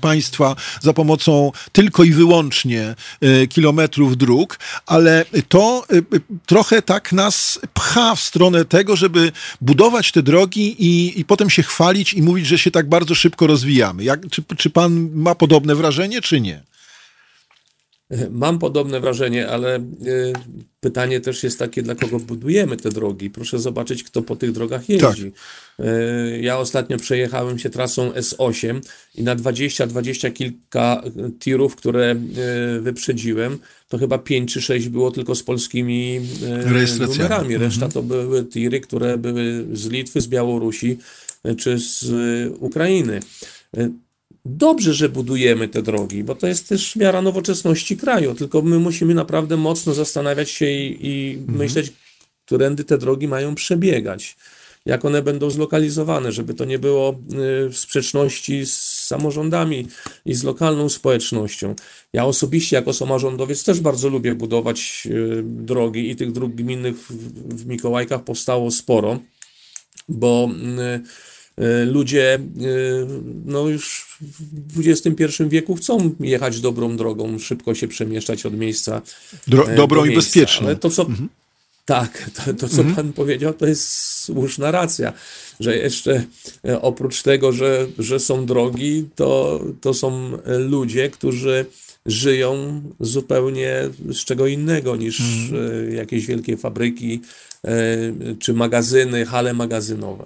za 0.81 0.93
pomocą 0.93 1.51
tylko 1.71 2.03
i 2.03 2.11
wyłącznie 2.11 2.95
y, 3.23 3.47
kilometrów 3.47 4.17
dróg, 4.17 4.59
ale 4.85 5.25
to 5.49 5.83
y, 5.93 5.97
y, 5.97 6.21
trochę 6.45 6.81
tak 6.81 7.11
nas 7.11 7.59
pcha 7.73 8.15
w 8.15 8.21
stronę 8.21 8.65
tego, 8.65 8.95
żeby 8.95 9.31
budować 9.61 10.11
te 10.11 10.23
drogi 10.23 10.75
i, 10.79 11.19
i 11.19 11.25
potem 11.25 11.49
się 11.49 11.63
chwalić 11.63 12.13
i 12.13 12.21
mówić, 12.21 12.47
że 12.47 12.57
się 12.57 12.71
tak 12.71 12.89
bardzo 12.89 13.15
szybko 13.15 13.47
rozwijamy. 13.47 14.03
Jak, 14.03 14.29
czy, 14.29 14.43
czy 14.57 14.69
pan 14.69 15.09
ma 15.13 15.35
podobne 15.35 15.75
wrażenie, 15.75 16.21
czy 16.21 16.41
nie? 16.41 16.70
Mam 18.31 18.59
podobne 18.59 18.99
wrażenie, 18.99 19.47
ale 19.47 19.77
y, 19.79 20.33
pytanie 20.79 21.21
też 21.21 21.43
jest 21.43 21.59
takie, 21.59 21.81
dla 21.81 21.95
kogo 21.95 22.19
budujemy 22.19 22.77
te 22.77 22.89
drogi. 22.89 23.29
Proszę 23.29 23.59
zobaczyć, 23.59 24.03
kto 24.03 24.21
po 24.21 24.35
tych 24.35 24.51
drogach 24.51 24.89
jeździ. 24.89 25.31
Y, 25.79 26.39
Ja 26.41 26.57
ostatnio 26.57 26.97
przejechałem 26.97 27.59
się 27.59 27.69
trasą 27.69 28.09
S8 28.11 28.81
i 29.15 29.23
na 29.23 29.35
20, 29.35 29.87
20 29.87 30.29
kilka 30.31 31.03
tirów, 31.39 31.75
które 31.75 32.15
y, 32.77 32.81
wyprzedziłem, 32.81 33.59
to 33.89 33.97
chyba 33.97 34.17
5 34.17 34.53
czy 34.53 34.61
6 34.61 34.89
było 34.89 35.11
tylko 35.11 35.35
z 35.35 35.43
polskimi 35.43 36.21
y, 36.65 36.69
numerami. 37.07 37.57
Reszta 37.57 37.89
to 37.89 38.03
były 38.03 38.45
tiry, 38.45 38.79
które 38.81 39.17
były 39.17 39.65
z 39.73 39.89
Litwy, 39.89 40.21
z 40.21 40.27
Białorusi 40.27 40.97
y, 41.47 41.55
czy 41.55 41.79
z 41.79 42.03
y, 42.03 42.51
Ukrainy. 42.59 43.19
Dobrze, 44.45 44.93
że 44.93 45.09
budujemy 45.09 45.67
te 45.67 45.81
drogi, 45.81 46.23
bo 46.23 46.35
to 46.35 46.47
jest 46.47 46.69
też 46.69 46.95
miara 46.95 47.21
nowoczesności 47.21 47.97
kraju, 47.97 48.35
tylko 48.35 48.61
my 48.61 48.79
musimy 48.79 49.13
naprawdę 49.13 49.57
mocno 49.57 49.93
zastanawiać 49.93 50.49
się 50.49 50.65
i, 50.65 50.97
i 51.01 51.37
myśleć, 51.47 51.93
którędy 52.45 52.83
te 52.83 52.97
drogi 52.97 53.27
mają 53.27 53.55
przebiegać, 53.55 54.37
jak 54.85 55.05
one 55.05 55.21
będą 55.21 55.49
zlokalizowane, 55.49 56.31
żeby 56.31 56.53
to 56.53 56.65
nie 56.65 56.79
było 56.79 57.11
y, 57.11 57.69
w 57.69 57.77
sprzeczności 57.77 58.65
z 58.65 58.81
samorządami 58.81 59.87
i 60.25 60.33
z 60.33 60.43
lokalną 60.43 60.89
społecznością. 60.89 61.75
Ja 62.13 62.25
osobiście 62.25 62.75
jako 62.75 62.93
samorządowiec 62.93 63.63
też 63.63 63.79
bardzo 63.79 64.09
lubię 64.09 64.35
budować 64.35 65.07
y, 65.11 65.43
drogi 65.45 66.09
i 66.09 66.15
tych 66.15 66.31
dróg 66.31 66.51
gminnych 66.55 66.95
w, 66.97 67.65
Mikołajkach 67.65 68.23
powstało 68.23 68.71
sporo 68.71 69.19
bo 70.09 70.49
y, 71.59 71.85
ludzie 71.85 72.39
no 73.45 73.67
już 73.67 74.10
w 74.67 74.87
XXI 74.87 75.43
wieku 75.47 75.75
chcą 75.75 76.15
jechać 76.19 76.59
dobrą 76.59 76.97
drogą, 76.97 77.39
szybko 77.39 77.75
się 77.75 77.87
przemieszczać 77.87 78.45
od 78.45 78.57
miejsca 78.57 79.01
Dro, 79.47 79.71
e, 79.71 79.75
dobrą 79.75 80.01
do 80.01 80.11
i 80.11 80.15
bezpieczną. 80.15 80.67
Ale 80.67 80.75
to, 80.75 80.89
co, 80.89 81.05
tak, 81.85 82.29
to, 82.35 82.53
to 82.53 82.69
co 82.69 82.83
pan 82.95 83.13
powiedział, 83.13 83.53
to 83.53 83.67
jest 83.67 83.89
słuszna 84.23 84.71
racja, 84.71 85.13
że 85.59 85.77
jeszcze 85.77 86.23
e, 86.65 86.81
oprócz 86.81 87.21
tego, 87.21 87.51
że, 87.51 87.87
że 87.99 88.19
są 88.19 88.45
drogi, 88.45 89.09
to, 89.15 89.61
to 89.81 89.93
są 89.93 90.37
e, 90.45 90.57
ludzie, 90.57 91.09
którzy 91.09 91.65
żyją 92.05 92.81
zupełnie 92.99 93.89
z 94.09 94.17
czego 94.17 94.47
innego 94.47 94.95
niż 94.95 95.19
e, 95.19 95.93
jakieś 95.93 96.25
wielkie 96.25 96.57
fabryki 96.57 97.21
czy 98.39 98.53
magazyny, 98.53 99.25
hale 99.25 99.53
magazynowe. 99.53 100.25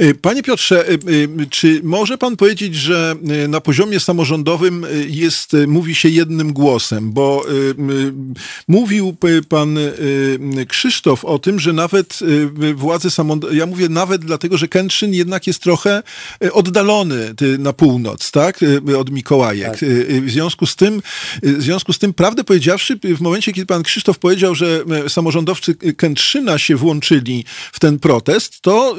Y, 0.00 0.14
Panie 0.14 0.42
Piotrze, 0.42 0.90
y, 0.90 0.98
y, 1.10 1.46
czy 1.50 1.80
może 1.82 2.18
pan 2.18 2.36
powiedzieć, 2.36 2.74
że 2.74 3.14
na 3.48 3.60
poziomie 3.60 4.00
samorządowym 4.00 4.86
jest, 5.08 5.52
mówi 5.66 5.94
się 5.94 6.08
jednym 6.08 6.52
głosem, 6.52 7.12
bo 7.12 7.46
mówił 8.68 9.16
pan 9.48 9.78
Krzysztof 10.68 11.24
o 11.24 11.38
tym, 11.38 11.60
że 11.60 11.72
nawet 11.72 12.18
władze 12.74 13.10
samorządowe, 13.10 13.56
ja 13.56 13.66
mówię 13.66 13.88
nawet 13.88 14.24
dlatego, 14.24 14.56
że 14.56 14.68
Kętrzyn 14.68 15.14
jednak 15.14 15.46
jest 15.46 15.62
trochę 15.62 16.02
oddalony 16.52 17.34
na 17.58 17.72
północ, 17.72 18.30
tak, 18.30 18.60
od 18.98 19.10
Mikołajek. 19.10 19.70
Tak. 19.70 19.88
W 20.22 20.30
związku 20.30 20.66
z 20.66 20.76
tym, 20.76 21.02
w 21.42 21.62
związku 21.62 21.92
z 21.92 21.98
tym, 21.98 22.12
prawdę 22.12 22.44
powiedziawszy, 22.44 22.98
w 23.04 23.20
momencie, 23.20 23.52
kiedy 23.52 23.66
pan 23.66 23.82
Krzysztof 23.82 24.18
powiedział, 24.18 24.54
że 24.54 24.84
samorządowcy 25.08 25.74
Kętrzyna 25.74 26.45
się 26.58 26.76
włączyli 26.76 27.44
w 27.72 27.80
ten 27.80 27.98
protest, 27.98 28.60
to 28.60 28.96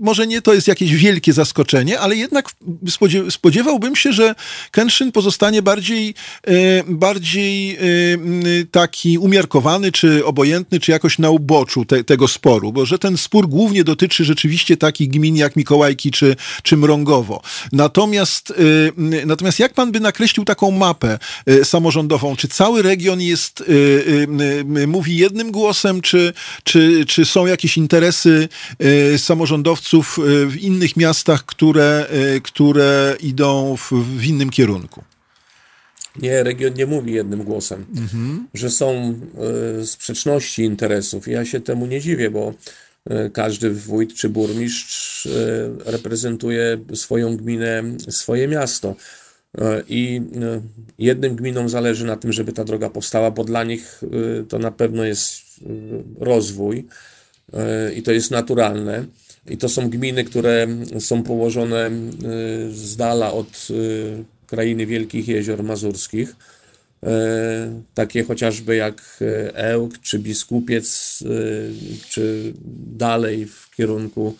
może 0.00 0.26
nie 0.26 0.42
to 0.42 0.54
jest 0.54 0.68
jakieś 0.68 0.94
wielkie 0.94 1.32
zaskoczenie, 1.32 2.00
ale 2.00 2.16
jednak 2.16 2.50
spodziew- 2.88 3.30
spodziewałbym 3.30 3.96
się, 3.96 4.12
że 4.12 4.34
Kętrzyn 4.70 5.12
pozostanie 5.12 5.62
bardziej, 5.62 6.14
y, 6.48 6.84
bardziej 6.88 7.78
y, 8.46 8.66
taki 8.70 9.18
umiarkowany, 9.18 9.92
czy 9.92 10.24
obojętny, 10.26 10.80
czy 10.80 10.90
jakoś 10.90 11.18
na 11.18 11.30
uboczu 11.30 11.84
te, 11.84 12.04
tego 12.04 12.28
sporu, 12.28 12.72
bo 12.72 12.86
że 12.86 12.98
ten 12.98 13.16
spór 13.16 13.48
głównie 13.48 13.84
dotyczy 13.84 14.24
rzeczywiście 14.24 14.76
takich 14.76 15.08
gmin 15.10 15.36
jak 15.36 15.56
Mikołajki 15.56 16.10
czy, 16.10 16.36
czy 16.62 16.76
Mrągowo. 16.76 17.42
Natomiast, 17.72 18.50
y, 18.50 18.92
natomiast 19.26 19.58
jak 19.58 19.74
pan 19.74 19.92
by 19.92 20.00
nakreślił 20.00 20.44
taką 20.44 20.70
mapę 20.70 21.18
samorządową? 21.62 22.36
Czy 22.36 22.48
cały 22.48 22.82
region 22.82 23.20
jest, 23.20 23.64
mówi 24.86 25.16
jednym 25.16 25.52
głosem, 25.52 26.00
czy, 26.00 26.32
czy, 26.68 27.06
czy 27.06 27.24
są 27.24 27.46
jakieś 27.46 27.76
interesy 27.76 28.48
y, 29.14 29.18
samorządowców 29.18 30.18
y, 30.18 30.46
w 30.46 30.56
innych 30.56 30.96
miastach, 30.96 31.44
które, 31.44 32.06
y, 32.36 32.40
które 32.40 33.16
idą 33.20 33.76
w, 33.76 33.92
w 33.92 34.24
innym 34.24 34.50
kierunku? 34.50 35.02
Nie, 36.22 36.42
region 36.42 36.74
nie 36.74 36.86
mówi 36.86 37.12
jednym 37.12 37.44
głosem, 37.44 37.86
że 38.54 38.70
są 38.70 39.14
e, 39.80 39.86
sprzeczności 39.86 40.62
interesów. 40.62 41.28
Ja 41.28 41.44
się 41.44 41.60
temu 41.60 41.86
nie 41.86 42.00
dziwię, 42.00 42.30
bo 42.30 42.54
e, 43.10 43.30
każdy 43.30 43.70
wójt 43.70 44.14
czy 44.14 44.28
burmistrz 44.28 45.26
e, 45.26 45.30
reprezentuje 45.84 46.78
swoją 46.94 47.36
gminę, 47.36 47.82
swoje 48.08 48.48
miasto. 48.48 48.96
E, 49.54 49.82
I 49.88 50.20
e, 50.42 50.60
jednym 50.98 51.36
gminom 51.36 51.68
zależy 51.68 52.04
na 52.04 52.16
tym, 52.16 52.32
żeby 52.32 52.52
ta 52.52 52.64
droga 52.64 52.90
powstała, 52.90 53.30
bo 53.30 53.44
dla 53.44 53.64
nich 53.64 54.00
e, 54.02 54.44
to 54.44 54.58
na 54.58 54.70
pewno 54.70 55.04
jest 55.04 55.48
rozwój 56.20 56.86
i 57.96 58.02
to 58.02 58.12
jest 58.12 58.30
naturalne. 58.30 59.04
I 59.46 59.56
to 59.56 59.68
są 59.68 59.90
gminy, 59.90 60.24
które 60.24 60.66
są 60.98 61.22
położone 61.22 61.90
z 62.70 62.96
dala 62.96 63.32
od 63.32 63.68
krainy 64.46 64.86
Wielkich 64.86 65.28
Jezior 65.28 65.62
Mazurskich. 65.62 66.36
Takie 67.94 68.24
chociażby 68.24 68.76
jak 68.76 69.24
Ełk, 69.54 69.98
czy 69.98 70.18
Biskupiec, 70.18 71.18
czy 72.08 72.52
dalej 72.96 73.46
w 73.46 73.70
kierunku 73.76 74.36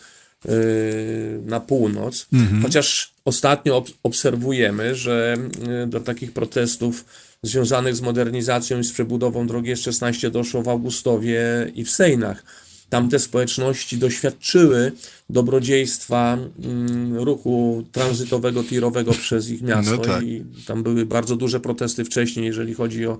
na 1.45 1.59
północ. 1.59 2.27
Chociaż 2.61 3.13
ostatnio 3.29 3.77
ob- 3.77 3.89
obserwujemy, 4.03 4.95
że 4.95 5.35
e, 5.83 5.87
do 5.87 5.99
takich 5.99 6.31
protestów 6.31 7.05
związanych 7.43 7.95
z 7.95 8.01
modernizacją 8.01 8.79
i 8.79 8.83
z 8.83 8.91
przebudową 8.91 9.47
drogi 9.47 9.73
S16 9.73 10.29
doszło 10.29 10.61
w 10.61 10.69
Augustowie 10.69 11.41
i 11.75 11.85
w 11.85 11.91
Sejnach. 11.91 12.43
Tamte 12.89 13.19
społeczności 13.19 13.97
doświadczyły 13.97 14.91
dobrodziejstwa 15.29 16.37
mm, 16.63 17.17
ruchu 17.17 17.83
tranzytowego, 17.91 18.63
tirowego 18.63 19.11
przez 19.11 19.49
ich 19.49 19.61
miasto 19.61 19.91
No 19.91 19.97
tak. 19.97 20.23
i 20.23 20.43
tam 20.67 20.83
były 20.83 21.05
bardzo 21.05 21.35
duże 21.35 21.59
protesty 21.59 22.05
wcześniej, 22.05 22.45
jeżeli 22.45 22.73
chodzi 22.73 23.05
o 23.05 23.19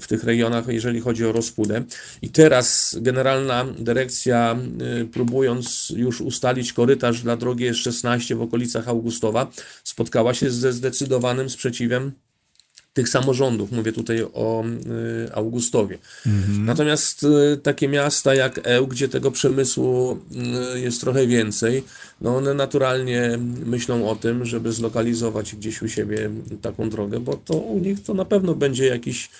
w 0.00 0.06
tych 0.06 0.24
rejonach, 0.24 0.68
jeżeli 0.68 1.00
chodzi 1.00 1.26
o 1.26 1.32
rozpudę. 1.32 1.82
I 2.22 2.28
teraz 2.28 2.96
Generalna 3.00 3.64
Dyrekcja, 3.78 4.56
y, 5.02 5.06
próbując 5.06 5.92
już 5.96 6.20
ustalić 6.20 6.72
korytarz 6.72 7.22
dla 7.22 7.36
drogi 7.36 7.70
S16 7.70 8.36
w 8.36 8.42
okolicach 8.42 8.88
Augustowa, 8.88 9.50
spotkała 9.84 10.34
się 10.34 10.50
ze 10.50 10.72
zdecydowanym 10.72 11.50
sprzeciwem 11.50 12.12
tych 12.92 13.08
samorządów. 13.08 13.72
Mówię 13.72 13.92
tutaj 13.92 14.22
o 14.22 14.64
y, 14.64 15.34
Augustowie. 15.34 15.98
Natomiast 16.48 17.22
y, 17.22 17.56
takie 17.62 17.88
miasta 17.88 18.34
jak 18.34 18.60
Eł, 18.62 18.86
gdzie 18.86 19.08
tego 19.08 19.30
przemysłu 19.30 20.18
y, 20.74 20.80
jest 20.80 21.00
trochę 21.00 21.26
więcej, 21.26 21.84
no 22.20 22.36
one 22.36 22.54
naturalnie 22.54 23.38
myślą 23.66 24.10
o 24.10 24.16
tym, 24.16 24.44
żeby 24.44 24.72
zlokalizować 24.72 25.56
gdzieś 25.56 25.82
u 25.82 25.88
siebie 25.88 26.30
taką 26.62 26.90
drogę, 26.90 27.20
bo 27.20 27.36
to 27.36 27.54
u 27.54 27.78
nich 27.78 28.02
to 28.02 28.14
na 28.14 28.24
pewno 28.24 28.54
będzie 28.54 28.86
jakiś 28.86 29.30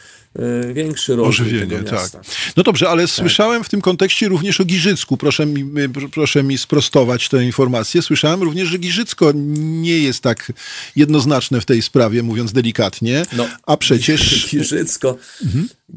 większy 0.75 1.17
rozwój 1.17 1.47
Ożywienie, 1.47 1.79
tak. 1.83 2.11
No 2.57 2.63
dobrze, 2.63 2.89
ale 2.89 3.09
słyszałem 3.09 3.65
w 3.65 3.69
tym 3.69 3.81
kontekście 3.81 4.29
również 4.29 4.61
o 4.61 4.65
Giżycku. 4.65 5.17
Proszę 5.17 5.47
mi, 5.47 5.65
pr- 5.65 6.09
proszę 6.11 6.43
mi 6.43 6.59
sprostować 6.59 7.29
tę 7.29 7.45
informację. 7.45 8.03
Słyszałem 8.03 8.43
również, 8.43 8.69
że 8.69 8.79
Giżycko 8.79 9.33
nie 9.35 9.99
jest 9.99 10.21
tak 10.21 10.53
jednoznaczne 10.97 11.61
w 11.61 11.65
tej 11.65 11.83
sprawie, 11.83 12.23
mówiąc 12.23 12.53
delikatnie. 12.53 13.23
No, 13.33 13.49
a 13.67 13.77
przecież... 13.77 14.49
Giżycko, 14.51 15.17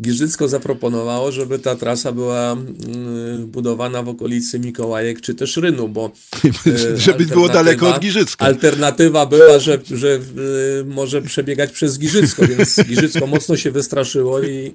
Giżycko 0.01 0.47
zaproponowało, 0.47 1.31
żeby 1.31 1.59
ta 1.59 1.75
trasa 1.75 2.11
była 2.11 2.51
mm, 2.51 3.47
budowana 3.47 4.03
w 4.03 4.09
okolicy 4.09 4.59
Mikołajek 4.59 5.21
czy 5.21 5.35
też 5.35 5.57
Rynu, 5.57 5.87
bo 5.87 6.11
e, 6.93 6.97
Żeby 7.05 7.25
było 7.25 7.49
daleko 7.49 7.95
od 7.95 7.99
Giżycka. 7.99 8.45
Alternatywa 8.45 9.25
była, 9.25 9.59
że, 9.59 9.79
że 9.91 10.07
y, 10.07 10.85
może 10.85 11.21
przebiegać 11.21 11.71
przez 11.71 11.99
Giżycko, 11.99 12.47
więc 12.47 12.83
Giżycko 12.83 13.27
mocno 13.27 13.57
się 13.57 13.71
wystraszyło 13.71 14.41
i 14.41 14.73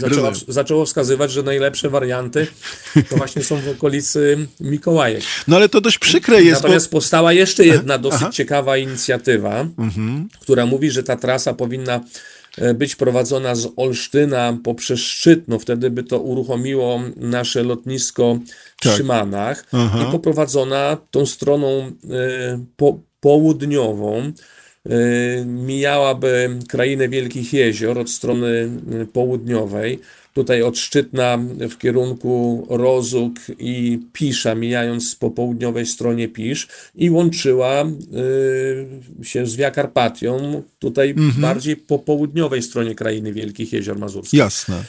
zaczęło, 0.00 0.32
zaczęło 0.48 0.86
wskazywać, 0.86 1.32
że 1.32 1.42
najlepsze 1.42 1.90
warianty 1.90 2.46
to 3.08 3.16
właśnie 3.16 3.44
są 3.44 3.60
w 3.60 3.68
okolicy 3.68 4.46
Mikołajek. 4.60 5.22
No 5.48 5.56
ale 5.56 5.68
to 5.68 5.80
dość 5.80 5.98
przykre 5.98 6.42
jest, 6.42 6.62
bo... 6.62 6.68
Natomiast 6.68 6.90
powstała 6.90 7.32
jeszcze 7.32 7.66
jedna 7.66 7.98
dosyć 7.98 8.22
aha. 8.22 8.30
ciekawa 8.32 8.76
inicjatywa, 8.76 9.66
która 10.40 10.66
mówi, 10.66 10.90
że 10.90 11.02
ta 11.02 11.16
trasa 11.16 11.54
powinna 11.54 11.94
e, 11.94 12.00
być 12.74 12.96
prowadzona 12.96 13.54
z 13.54 13.68
Olsztyna 13.76 14.58
poprzez 14.64 15.00
Szczytno. 15.00 15.58
Wtedy 15.58 15.90
by 15.90 16.02
to 16.02 16.20
uruchomiło 16.20 17.00
nasze 17.16 17.62
lotnisko 17.62 18.38
w 18.76 18.82
Tak. 18.84 18.96
Szymanach 18.96 19.64
Aha. 19.72 20.06
i 20.08 20.12
poprowadzona 20.12 20.96
tą 21.10 21.26
stroną 21.26 21.68
e, 21.78 21.90
po, 22.76 22.98
południową. 23.20 24.32
e, 24.86 25.44
Mijałaby 25.44 26.58
krainę 26.68 27.08
Wielkich 27.08 27.52
Jezior 27.52 27.98
od 27.98 28.10
strony 28.10 28.70
e, 29.02 29.06
południowej, 29.06 30.00
tutaj 30.40 30.62
od 30.62 30.78
Szczytna 30.78 31.38
w 31.70 31.78
kierunku 31.78 32.66
Rozuk 32.70 33.34
i 33.58 34.00
Pisza, 34.12 34.54
mijając 34.54 35.14
po 35.14 35.30
południowej 35.30 35.86
stronie 35.86 36.28
Pisz 36.28 36.68
i 36.94 37.10
łączyła 37.10 37.84
y, 37.84 39.24
się 39.24 39.46
z 39.46 39.56
Via 39.56 39.70
Carpatią, 39.70 40.62
tutaj 40.78 41.14
bardziej 41.38 41.76
po 41.76 41.98
południowej 41.98 42.62
stronie 42.62 42.94
krainy 42.94 43.32
Wielkich 43.32 43.72
Jezior 43.72 43.98
Mazurskich. 43.98 44.38
Jasne. 44.38 44.84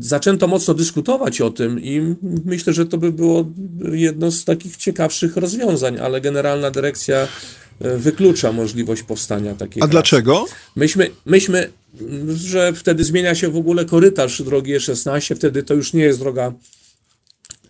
Zaczęto 0.00 0.46
mocno 0.46 0.74
dyskutować 0.74 1.40
o 1.40 1.50
tym 1.50 1.80
i 1.80 2.14
myślę, 2.44 2.72
że 2.72 2.86
to 2.86 2.98
by 2.98 3.12
było 3.12 3.52
jedno 3.92 4.30
z 4.30 4.44
takich 4.44 4.76
ciekawszych 4.76 5.36
rozwiązań, 5.36 5.98
ale 5.98 6.20
Generalna 6.20 6.70
Dyrekcja 6.70 7.24
y, 7.24 7.63
wyklucza 7.80 8.52
możliwość 8.52 9.02
powstania 9.02 9.54
takiej 9.54 9.82
A 9.82 9.86
dlaczego? 9.86 10.46
Myśmy, 10.76 11.10
myśmy, 11.26 11.70
że 12.36 12.72
wtedy 12.72 13.04
zmienia 13.04 13.34
się 13.34 13.48
w 13.48 13.56
ogóle 13.56 13.84
korytarz 13.84 14.42
drogi 14.42 14.74
E16, 14.74 15.36
wtedy 15.36 15.62
to 15.62 15.74
już 15.74 15.92
nie 15.92 16.02
jest 16.02 16.18
droga 16.18 16.52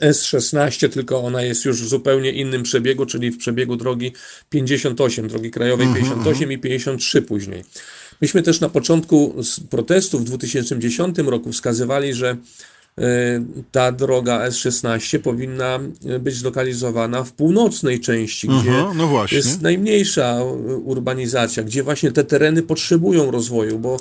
S16, 0.01 0.89
tylko 0.89 1.23
ona 1.23 1.43
jest 1.43 1.65
już 1.65 1.83
w 1.83 1.89
zupełnie 1.89 2.33
innym 2.33 2.63
przebiegu, 2.63 3.07
czyli 3.07 3.31
w 3.31 3.39
przebiegu 3.39 3.77
drogi 3.77 4.13
58, 4.51 5.29
drogi 5.29 5.51
krajowej 5.51 5.87
58 5.95 6.53
i 6.53 6.59
53 6.59 7.23
później. 7.23 7.65
Myśmy 8.21 8.43
też 8.43 8.61
na 8.61 8.69
początku 8.69 9.35
protestów 9.71 10.21
w 10.21 10.25
2010 10.25 11.19
roku 11.19 11.53
wskazywali, 11.53 12.15
że 12.15 12.37
ta 13.73 13.93
droga 13.93 14.49
S16 14.49 15.19
powinna 15.19 15.81
być 16.21 16.35
zlokalizowana 16.35 17.25
w 17.25 17.33
północnej 17.33 18.01
części, 18.01 18.49
gdzie 18.49 18.79
Aha, 18.79 18.93
no 18.97 19.25
jest 19.33 19.63
najmniejsza 19.63 20.45
urbanizacja, 20.85 21.63
gdzie 21.63 21.83
właśnie 21.83 22.13
te 22.13 22.25
tereny 22.25 22.63
potrzebują 22.63 23.31
rozwoju, 23.31 23.79
bo 23.79 23.97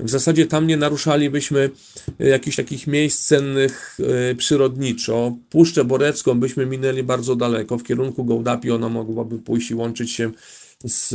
w 0.00 0.10
zasadzie 0.10 0.46
tam 0.46 0.66
nie 0.66 0.76
naruszalibyśmy 0.76 1.70
jakichś 2.18 2.56
takich 2.56 2.86
miejsc 2.86 3.26
cennych 3.26 3.98
przyrodniczo. 4.38 5.36
Puszczę 5.50 5.84
Borecką 5.84 6.40
byśmy 6.40 6.66
minęli 6.66 7.02
bardzo 7.02 7.36
daleko 7.36 7.78
w 7.78 7.82
kierunku 7.82 8.24
Gołdapi, 8.24 8.70
ona 8.70 8.88
mogłaby 8.88 9.38
pójść 9.38 9.70
i 9.70 9.74
łączyć 9.74 10.12
się 10.12 10.30
z 10.84 11.14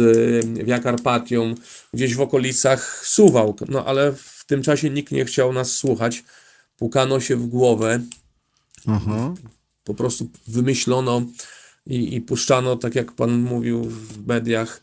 Jakarpatią, 0.67 1.55
gdzieś 1.93 2.15
w 2.15 2.21
okolicach 2.21 3.05
Suwałk, 3.07 3.59
no 3.69 3.85
ale 3.85 4.13
w 4.13 4.45
tym 4.45 4.61
czasie 4.61 4.89
nikt 4.89 5.11
nie 5.11 5.25
chciał 5.25 5.53
nas 5.53 5.71
słuchać 5.71 6.23
pukano 6.83 7.19
się 7.19 7.35
w 7.35 7.47
głowę, 7.47 7.99
Aha. 8.87 9.33
po 9.83 9.93
prostu 9.93 10.29
wymyślono 10.47 11.21
i, 11.85 12.15
i 12.15 12.21
puszczano, 12.21 12.75
tak 12.75 12.95
jak 12.95 13.11
pan 13.11 13.37
mówił 13.37 13.83
w 13.83 14.27
mediach, 14.27 14.81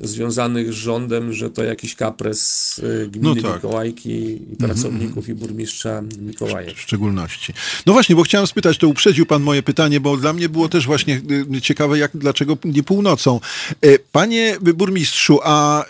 związanych 0.00 0.72
z 0.72 0.76
rządem, 0.76 1.32
że 1.32 1.50
to 1.50 1.64
jakiś 1.64 1.94
kapres 1.94 2.78
y, 2.78 3.08
gminy 3.08 3.42
No 3.42 3.48
tak. 3.48 3.54
Mikołajki 3.54 4.12
i 4.52 4.56
pracowników 4.58 5.28
i 5.28 5.34
burmistrza 5.34 6.02
Mikołajek. 6.18 6.76
w 6.76 6.80
szczególności. 6.80 7.52
No 7.86 7.92
właśnie, 7.92 8.16
bo 8.16 8.22
chciałem 8.22 8.46
spytać, 8.46 8.78
to 8.78 8.88
uprzedził 8.88 9.26
pan 9.26 9.42
moje 9.42 9.62
pytanie, 9.62 10.00
bo 10.00 10.16
dla 10.16 10.32
mnie 10.32 10.48
było 10.48 10.68
też 10.68 10.86
właśnie 10.86 11.20
y, 11.56 11.60
ciekawe, 11.60 11.98
jak, 11.98 12.10
dlaczego 12.14 12.58
nie 12.64 12.82
północą. 12.82 13.40
Panie 14.12 14.56
burmistrzu, 14.74 15.38
a 15.42 15.84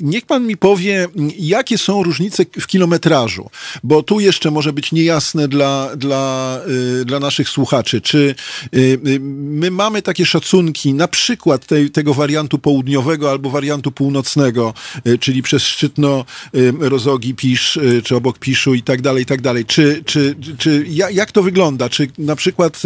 niech 0.00 0.26
pan 0.26 0.46
mi 0.46 0.56
powie, 0.56 1.08
jakie 1.38 1.78
są 1.78 2.02
różnice 2.02 2.44
w 2.60 2.66
kilometrażu, 2.66 3.50
bo 3.82 4.02
tu 4.02 4.20
jeszcze 4.20 4.50
może 4.50 4.72
być 4.72 4.92
niejasne 4.92 5.48
dla, 5.48 5.96
dla, 5.96 6.60
y, 7.00 7.04
dla 7.04 7.20
naszych 7.20 7.48
słuchaczy. 7.48 8.00
Czy 8.00 8.34
y, 8.74 8.78
y, 9.06 9.20
my 9.20 9.70
mamy 9.70 10.02
takie 10.02 10.26
szacunki, 10.26 10.94
na 10.94 11.08
przykład 11.08 11.66
tej, 11.66 11.90
tego 11.90 12.14
wariantu 12.14 12.29
południowego 12.58 13.30
albo 13.30 13.50
wariantu 13.50 13.92
północnego, 13.92 14.74
y, 15.06 15.18
czyli 15.18 15.42
przez 15.42 15.62
Szczytno, 15.62 16.24
y, 16.54 16.72
Rozogi, 16.80 17.34
Pisz, 17.34 17.76
y, 17.76 18.02
czy 18.04 18.16
obok 18.16 18.38
Piszu 18.38 18.74
i 18.74 18.82
tak 18.82 19.02
dalej, 19.02 19.22
i 19.22 19.26
tak 19.26 19.40
dalej. 19.40 19.64
Czy, 19.64 20.02
czy, 20.06 20.36
czy 20.58 20.84
ja- 20.88 21.10
jak 21.10 21.32
to 21.32 21.42
wygląda? 21.42 21.88
Czy 21.88 22.08
na 22.18 22.36
przykład 22.36 22.82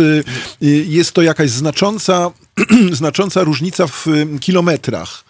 jest 0.89 1.13
to 1.13 1.23
jakaś 1.23 1.51
znacząca, 1.51 2.31
znacząca 2.93 3.43
różnica 3.45 3.87
w 3.87 4.07
kilometrach? 4.41 5.25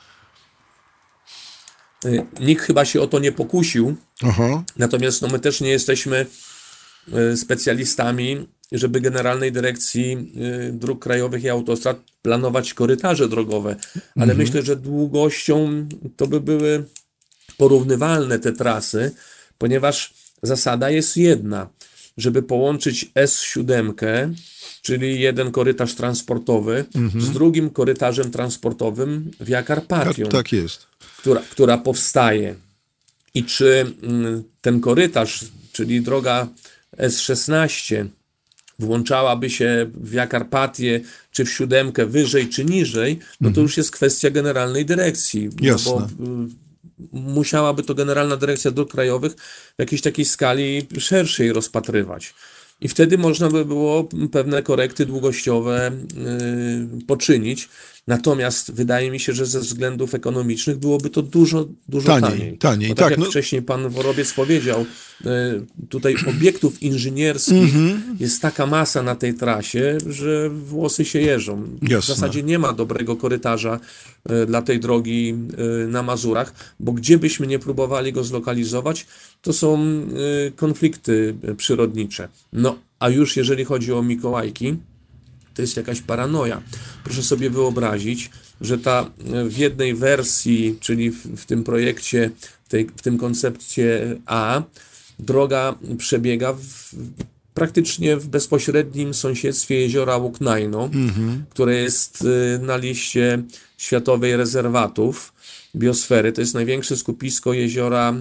Nikt 2.41 2.65
chyba 2.65 2.85
się 2.85 3.01
o 3.01 3.07
to 3.07 3.19
nie 3.19 3.33
pokusił, 3.33 3.97
Aha. 4.23 4.63
Natomiast 4.77 5.23
no, 5.23 5.29
my 5.29 5.39
też 5.39 5.61
nie 5.61 5.71
jesteśmy 5.71 6.27
specjalistami, 7.37 8.47
żeby 8.73 9.01
Generalnej 9.01 9.53
Dyrekcji 9.53 10.33
y, 10.69 10.73
Dróg 10.73 11.03
Krajowych 11.03 11.45
i 11.45 11.49
Autostrad 11.49 11.99
planować 12.23 12.75
korytarze 12.75 13.29
drogowe, 13.29 13.77
ale 14.17 14.35
myślę, 14.35 14.63
że 14.63 14.77
długością 14.77 15.89
to 16.17 16.27
by 16.27 16.41
były 16.41 16.85
porównywalne 17.57 18.39
te 18.39 18.53
trasy, 18.53 19.13
ponieważ 19.59 20.15
zasada 20.43 20.91
jest 20.91 21.17
jedna, 21.17 21.69
żeby 22.17 22.43
połączyć 22.43 23.11
S7, 23.15 24.35
czyli 24.83 25.21
jeden 25.21 25.51
korytarz 25.51 25.95
transportowy, 25.95 26.85
z 27.19 27.31
drugim 27.31 27.71
korytarzem 27.71 28.31
transportowym 28.31 29.31
w 29.41 29.49
Jakarpatią 29.49 30.23
Tak, 30.23 30.33
tak 30.33 30.53
jest. 30.53 30.87
która, 31.19 31.43
która 31.51 31.79
powstaje. 31.79 32.55
I 33.35 33.45
czy 33.45 33.95
mm, 34.03 34.45
ten 34.61 34.81
korytarz, 34.81 35.45
czyli 35.73 36.01
droga 36.01 36.49
S16, 36.99 38.07
włączałaby 38.79 39.51
się 39.51 39.91
w 39.95 40.13
Jakarpatię, 40.13 41.01
czy 41.31 41.45
w 41.45 41.53
siódemkę 41.53 42.07
wyżej, 42.07 42.49
czy 42.49 42.65
niżej, 42.65 43.19
no 43.41 43.51
to 43.51 43.61
już 43.61 43.77
jest 43.77 43.91
kwestia 43.91 44.31
generalnej 44.31 44.85
dyrekcji. 44.85 45.51
Jasne. 45.61 45.93
bo 45.93 46.01
y, 46.01 46.65
musiałaby 47.13 47.83
to 47.83 47.95
Generalna 47.95 48.37
Dyrekcja 48.37 48.71
Dróg 48.71 48.91
Krajowych 48.91 49.33
w 49.33 49.75
jakiejś 49.79 50.03
takiej 50.03 50.25
skali 50.25 50.87
szerszej 50.99 51.53
rozpatrywać. 51.53 52.35
I 52.81 52.89
wtedy 52.89 53.19
można 53.19 53.51
by 53.51 53.65
było 53.65 54.09
pewne 54.33 54.63
korekty 54.63 55.07
długościowe 55.07 55.93
y, 57.03 57.07
poczynić. 57.07 57.69
Natomiast 58.07 58.73
wydaje 58.73 59.11
mi 59.11 59.21
się, 59.21 59.33
że 59.33 59.47
ze 59.47 59.61
względów 59.61 60.15
ekonomicznych 60.15 60.77
byłoby 60.79 61.11
to 61.11 61.23
dużo, 61.23 61.69
dużo 61.89 62.07
Taniej, 62.07 62.31
taniej. 62.31 62.59
taniej, 62.59 62.89
tak, 62.89 62.99
tak, 62.99 63.11
jak 63.11 63.19
no- 63.21 63.27
wcześniej 63.27 63.63
pan 63.63 63.89
Worobiec 63.89 64.33
powiedział, 64.35 64.81
y, 64.81 65.27
tutaj 65.89 66.17
obiektów 66.29 66.83
inżynierskich 66.83 67.75
Mhm. 67.77 68.17
jest 68.21 68.43
taka 68.43 68.67
masa 68.67 69.03
na 69.03 69.15
tej 69.15 69.35
trasie, 69.35 69.99
że 70.11 70.51
włosy 70.51 71.05
się 71.05 71.21
jeżą. 71.21 71.63
W 71.83 71.91
Jasne. 71.91 72.15
zasadzie 72.15 72.43
nie 72.43 72.59
ma 72.59 72.73
dobrego 72.73 73.17
korytarza 73.17 73.81
y, 74.43 74.47
dla 74.47 74.63
tej 74.63 74.81
drogi 74.81 75.35
y, 75.85 75.89
na 75.89 76.03
Mazurach, 76.03 76.55
bo 76.81 76.93
gdzie 76.93 77.19
byśmy 77.19 77.47
nie 77.47 77.59
próbowali 77.59 78.13
go 78.13 78.25
zlokalizować, 78.25 79.07
to 79.43 79.53
są 79.53 79.79
konflikty 80.57 81.35
przyrodnicze. 81.57 82.29
No, 82.53 82.79
a 82.99 83.09
już 83.11 83.37
jeżeli 83.37 83.65
chodzi 83.65 83.93
o 83.93 84.03
Mikołajki, 84.03 84.77
to 85.55 85.63
jest 85.63 85.77
jakaś 85.77 86.01
paranoja. 86.01 86.63
Proszę 87.05 87.23
sobie 87.23 87.51
wyobrazić, 87.51 88.31
że 88.61 88.79
ta 88.79 89.11
e, 89.33 89.45
w 89.45 89.59
jednej 89.59 89.95
wersji, 89.95 90.77
czyli 90.81 91.11
w, 91.11 91.17
w 91.17 91.47
tym 91.47 91.65
projekcie, 91.65 92.31
w, 92.65 92.69
tej, 92.69 92.87
w 92.97 93.03
tym 93.03 93.19
koncepcie 93.19 94.17
A, 94.27 94.63
droga 95.19 95.75
przebiega 95.99 96.53
w, 96.53 96.95
praktycznie 97.55 98.17
w 98.17 98.29
bezpośrednim 98.29 99.15
sąsiedztwie 99.15 99.81
jeziora 99.81 100.17
Łuknajno, 100.17 100.91
które 101.51 101.77
jest 101.77 102.25
y, 102.25 102.59
na 102.59 102.77
liście 102.77 103.43
Światowej 103.77 104.37
Rezerwatów 104.37 105.33
Biosfery. 105.77 106.33
To 106.33 106.41
jest 106.41 106.55
największe 106.55 106.97
skupisko 106.97 107.53
jeziora, 107.53 108.15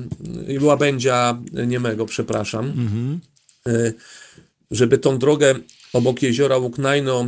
y, 0.50 0.66
łabędzia 0.66 1.42
niemego, 1.68 2.06
przepraszam. 2.06 2.74
Y, 3.68 3.94
żeby 4.72 4.98
tą 4.98 5.18
drogę 5.18 5.56
obok 5.94 6.22
jeziora 6.22 6.58
Łuknajno 6.58 7.28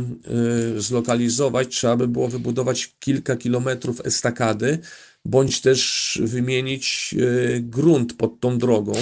y, 0.76 0.80
zlokalizować, 0.80 1.68
trzeba 1.68 1.96
by 1.96 2.08
było 2.08 2.28
wybudować 2.28 2.94
kilka 3.00 3.36
kilometrów 3.36 4.06
estakady, 4.06 4.78
bądź 5.24 5.60
też 5.60 6.18
wymienić 6.24 7.14
y, 7.18 7.60
grunt 7.60 8.14
pod 8.14 8.40
tą 8.40 8.58
drogą, 8.58 8.92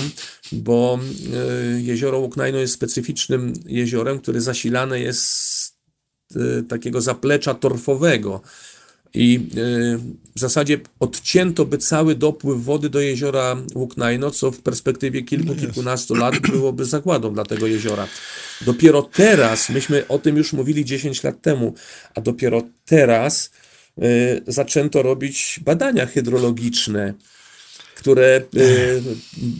bo 0.52 0.98
y, 1.78 1.82
jezioro 1.82 2.18
Łuknajno 2.18 2.58
jest 2.58 2.74
specyficznym 2.74 3.52
jeziorem, 3.66 4.18
które 4.18 4.40
zasilane 4.40 5.00
jest 5.00 5.74
takiego 6.68 7.00
zaplecza 7.00 7.54
torfowego. 7.54 8.40
I 9.14 9.48
y, 9.56 9.98
w 10.36 10.40
zasadzie 10.40 10.80
odcięto 11.00 11.64
by 11.64 11.78
cały 11.78 12.14
dopływ 12.14 12.64
wody 12.64 12.90
do 12.90 13.00
jeziora 13.00 13.56
Łuknajno, 13.74 14.30
co 14.30 14.50
w 14.50 14.60
perspektywie 14.60 15.22
kilku, 15.22 15.54
kilkunastu 15.54 16.14
lat 16.14 16.38
byłoby 16.38 16.84
zagładą 16.84 17.34
dla 17.34 17.44
tego 17.44 17.66
jeziora. 17.66 18.08
Dopiero 18.60 19.02
teraz, 19.02 19.70
myśmy 19.70 20.08
o 20.08 20.18
tym 20.18 20.36
już 20.36 20.52
mówili 20.52 20.84
10 20.84 21.22
lat 21.22 21.42
temu, 21.42 21.74
a 22.14 22.20
dopiero 22.20 22.62
teraz 22.84 23.50
y, 23.98 24.42
zaczęto 24.46 25.02
robić 25.02 25.60
badania 25.64 26.06
hydrologiczne, 26.06 27.14
które 27.94 28.42
y, 28.56 29.02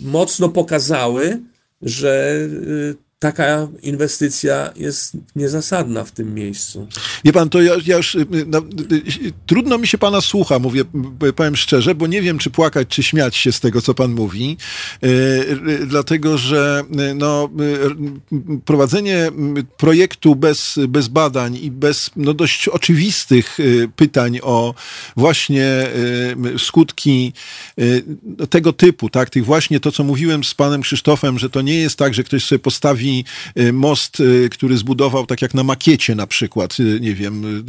mocno 0.03 0.49
pokazały, 0.49 1.41
że 1.83 2.39
y, 2.41 3.04
taka 3.25 3.69
inwestycja 3.83 4.73
jest 4.77 5.17
niezasadna 5.37 6.05
w 6.05 6.11
tym 6.11 6.35
miejscu. 6.35 6.89
Wie 7.25 7.33
pan, 7.33 7.49
to 7.49 7.63
ja, 7.63 7.73
ja 7.87 7.97
już, 7.97 8.17
no, 8.47 8.63
trudno 9.47 9.79
mi 9.79 9.87
się 9.87 9.99
pana 9.99 10.21
słucha, 10.21 10.59
mówię, 10.59 10.85
powiem 11.37 11.57
szczerze, 11.57 11.95
bo 11.95 12.07
nie 12.07 12.23
wiem, 12.23 12.39
czy 12.39 12.51
płakać, 12.51 12.89
czy 12.89 13.03
śmiać 13.03 13.37
się 13.37 13.53
z 13.53 13.61
tego, 13.61 13.83
co 13.83 13.95
pan 13.95 14.13
mówi, 14.13 14.57
dlatego, 15.87 16.39
że 16.39 16.83
no, 17.15 17.51
prowadzenie 18.65 19.31
projektu 19.77 20.37
bez, 20.37 20.79
bez 20.89 21.09
badań 21.09 21.57
i 21.57 21.71
bez 21.71 22.11
no, 22.17 22.35
dość 22.35 22.69
oczywistych 22.69 23.59
pytań 23.97 24.39
o 24.43 24.75
właśnie 25.17 25.87
skutki 26.59 27.33
no, 28.39 28.47
tego 28.47 28.73
typu, 28.73 29.11
tak, 29.11 29.31
tych 29.31 29.45
właśnie 29.45 29.81
to, 29.81 29.93
co 29.93 30.05
mówiłem 30.05 30.45
z 30.45 30.55
panem 30.55 30.83
Krzysztofem, 30.83 31.39
że 31.39 31.51
to 31.51 31.63
nie 31.63 31.75
jest 31.75 31.99
tak, 31.99 32.15
że 32.15 32.25
ktoś 32.25 32.45
sobie 32.45 32.59
postawi 32.59 33.14
y, 33.59 33.73
most, 33.73 34.21
y, 34.21 34.49
który 34.51 34.77
zbudował 34.77 35.27
tak 35.27 35.43
jak 35.43 35.55
na 35.55 35.63
makiecie 35.63 36.15
na 36.15 36.27
przykład, 36.27 36.81
y, 36.81 36.99
nie 37.01 37.15
wiem, 37.15 37.65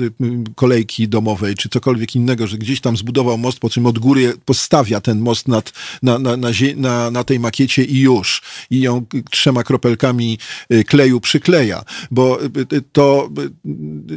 kolejki 0.56 1.08
domowej 1.08 1.56
czy 1.56 1.70
cokolwiek 1.70 2.16
innego, 2.16 2.48
że 2.48 2.58
gdzieś 2.58 2.82
tam 2.82 2.98
zbudował 2.98 3.38
most, 3.38 3.60
po 3.60 3.70
czym 3.70 3.86
od 3.86 4.00
góry 4.00 4.34
postawia 4.46 5.02
ten 5.02 5.20
most 5.20 5.48
nad, 5.48 5.74
na, 6.04 6.20
na, 6.20 6.38
na, 6.38 6.50
na, 6.76 7.12
na 7.12 7.24
tej 7.24 7.40
makiecie 7.40 7.84
i 7.84 8.00
już. 8.00 8.42
I 8.70 8.82
ją 8.82 9.06
trzema 9.32 9.64
kropelkami 9.64 10.38
kleju 10.88 11.20
przykleja, 11.20 11.84
bo 12.12 12.40
to, 12.92 13.30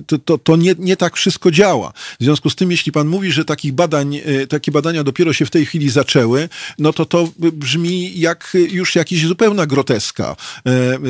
to, 0.06 0.18
to, 0.18 0.38
to 0.38 0.56
nie, 0.56 0.74
nie 0.78 0.96
tak 0.96 1.16
wszystko 1.16 1.50
działa. 1.50 1.92
W 2.20 2.24
związku 2.24 2.50
z 2.50 2.56
tym, 2.56 2.70
jeśli 2.70 2.92
pan 2.92 3.08
mówi, 3.08 3.32
że 3.32 3.44
takich 3.44 3.72
badań, 3.72 4.20
takie 4.48 4.72
badania 4.72 5.04
dopiero 5.04 5.32
się 5.32 5.46
w 5.46 5.50
tej 5.50 5.66
chwili 5.66 5.90
zaczęły, 5.90 6.48
no 6.78 6.92
to 6.92 7.06
to 7.06 7.28
brzmi 7.52 8.20
jak 8.20 8.56
już 8.70 8.94
jakaś 8.94 9.26
zupełna 9.26 9.66
groteska. 9.66 10.36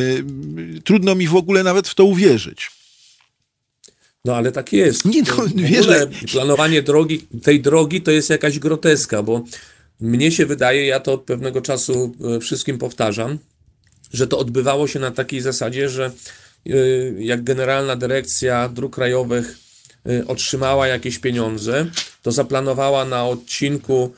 Y, 0.08 0.82
Trudno 0.84 1.14
mi 1.14 1.28
w 1.28 1.36
ogóle 1.36 1.62
nawet 1.62 1.88
w 1.88 1.94
to 1.94 2.04
uwierzyć. 2.04 2.70
No 4.24 4.36
ale 4.36 4.52
tak 4.52 4.72
jest. 4.72 5.04
Nie, 5.04 5.22
no, 5.22 5.34
w 5.34 5.52
wiesz, 5.54 5.80
ogóle 5.80 5.98
że- 6.00 6.26
planowanie 6.32 6.82
drogi, 6.82 7.26
tej 7.42 7.60
drogi 7.60 8.00
to 8.02 8.10
jest 8.10 8.30
jakaś 8.30 8.58
groteska, 8.58 9.22
bo 9.22 9.44
mnie 10.00 10.32
się 10.32 10.46
wydaje, 10.46 10.86
ja 10.86 11.00
to 11.00 11.12
od 11.12 11.22
pewnego 11.22 11.60
czasu 11.62 12.14
e, 12.36 12.40
wszystkim 12.40 12.78
powtarzam, 12.78 13.38
że 14.12 14.26
to 14.26 14.38
odbywało 14.38 14.86
się 14.88 14.98
na 14.98 15.10
takiej 15.10 15.40
zasadzie, 15.40 15.88
że 15.88 16.12
e, 16.66 16.70
jak 17.18 17.44
Generalna 17.44 17.96
Dyrekcja 17.96 18.68
Dróg 18.68 18.94
Krajowych 18.94 19.58
e, 20.06 20.26
otrzymała 20.26 20.86
jakieś 20.86 21.18
pieniądze, 21.18 21.86
to 22.22 22.32
zaplanowała 22.32 23.04
na 23.04 23.26
odcinku 23.26 24.12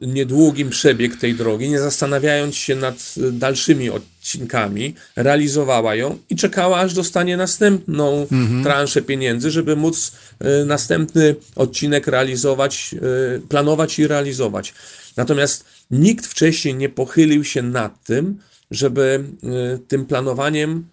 niedługim 0.00 0.70
przebieg 0.70 1.16
tej 1.16 1.34
drogi, 1.34 1.68
nie 1.68 1.80
zastanawiając 1.80 2.56
się 2.56 2.76
nad 2.76 3.14
dalszymi 3.32 3.90
odcinkami, 4.26 4.94
realizowała 5.16 5.94
ją 5.94 6.18
i 6.30 6.36
czekała, 6.36 6.78
aż 6.78 6.94
dostanie 6.94 7.36
następną 7.36 8.26
transzę 8.62 9.02
pieniędzy, 9.02 9.50
żeby 9.50 9.76
móc 9.76 10.12
e, 10.38 10.64
następny 10.64 11.34
odcinek 11.56 12.06
realizować, 12.06 12.94
e, 12.94 13.40
planować 13.40 13.98
i 13.98 14.06
realizować. 14.06 14.74
Natomiast 15.16 15.64
nikt 15.90 16.26
wcześniej 16.26 16.74
nie 16.74 16.88
pochylił 16.88 17.44
się 17.44 17.62
nad 17.62 18.04
tym, 18.04 18.38
żeby 18.70 19.24
e, 19.42 19.78
tym 19.78 20.06
planowaniem 20.06 20.84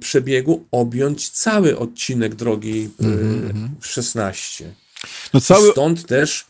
przebiegu 0.00 0.64
objąć 0.70 1.28
cały 1.28 1.78
odcinek 1.78 2.34
drogi 2.34 2.90
e, 3.02 3.86
16. 3.86 4.72
No 5.34 5.40
cały... 5.40 5.70
Stąd 5.70 6.06
też, 6.06 6.46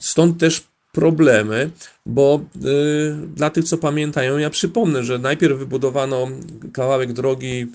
stąd 0.00 0.38
też 0.38 0.62
problemy, 0.92 1.70
bo 2.06 2.40
y, 2.56 3.26
dla 3.34 3.50
tych, 3.50 3.64
co 3.64 3.78
pamiętają, 3.78 4.38
ja 4.38 4.50
przypomnę, 4.50 5.04
że 5.04 5.18
najpierw 5.18 5.58
wybudowano 5.58 6.28
kawałek 6.72 7.12
drogi 7.12 7.66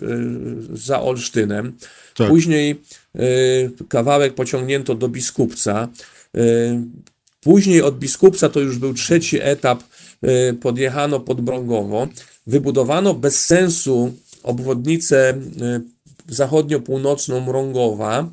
y, 0.73 0.77
za 0.77 1.01
Olsztynem, 1.01 1.73
Tak. 2.15 2.27
później 2.29 2.81
y, 3.15 3.71
kawałek 3.89 4.33
pociągnięto 4.35 4.95
do 4.95 5.09
Biskupca, 5.09 5.87
y, 6.37 6.39
później 7.41 7.81
od 7.81 7.99
Biskupca 7.99 8.49
to 8.49 8.59
już 8.59 8.77
był 8.77 8.93
trzeci 8.93 9.39
etap, 9.41 9.83
y, 10.23 10.53
podjechano 10.53 11.19
pod 11.19 11.41
Brągowo, 11.41 12.07
wybudowano 12.47 13.13
bez 13.13 13.45
sensu 13.45 14.13
obwodnicę 14.43 15.33
y, 15.33 15.97
zachodnio-północną 16.33 17.41
Mrągowa, 17.47 18.29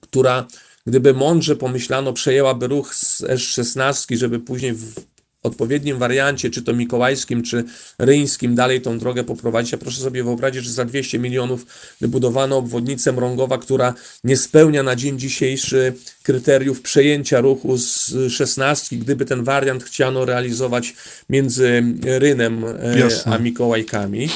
która 0.00 0.46
gdyby 0.86 1.14
mądrze 1.14 1.56
pomyślano, 1.56 2.12
przejęłaby 2.12 2.68
ruch 2.68 2.94
z 2.94 3.22
S16, 3.22 4.16
żeby 4.16 4.40
później 4.40 4.72
w 4.72 4.94
odpowiednim 5.42 5.98
wariancie, 5.98 6.50
czy 6.50 6.62
to 6.62 6.72
mikołajskim, 6.72 7.42
czy 7.42 7.64
ryńskim, 7.98 8.54
dalej 8.54 8.80
tą 8.80 8.98
drogę 8.98 9.24
poprowadzić. 9.24 9.74
A 9.74 9.78
proszę 9.78 10.00
sobie 10.00 10.24
wyobrazić, 10.24 10.64
że 10.64 10.70
za 10.70 10.84
200 10.84 11.18
milionów 11.18 11.66
wybudowano 12.00 12.56
obwodnicę 12.56 13.12
Mrągowa, 13.12 13.58
która 13.58 13.94
nie 14.24 14.36
spełnia 14.36 14.82
na 14.82 14.96
dzień 14.96 15.18
dzisiejszy 15.18 15.92
kryteriów 16.22 16.82
przejęcia 16.82 17.40
ruchu 17.40 17.78
z 17.78 18.14
16, 18.28 18.96
gdyby 18.96 19.24
ten 19.24 19.44
wariant 19.44 19.84
chciano 19.84 20.24
realizować 20.24 20.94
między 21.30 21.82
Rynem 22.04 22.64
e, 22.64 22.98
Jasne. 22.98 23.32
a 23.32 23.38
Mikołajkami. 23.38 24.28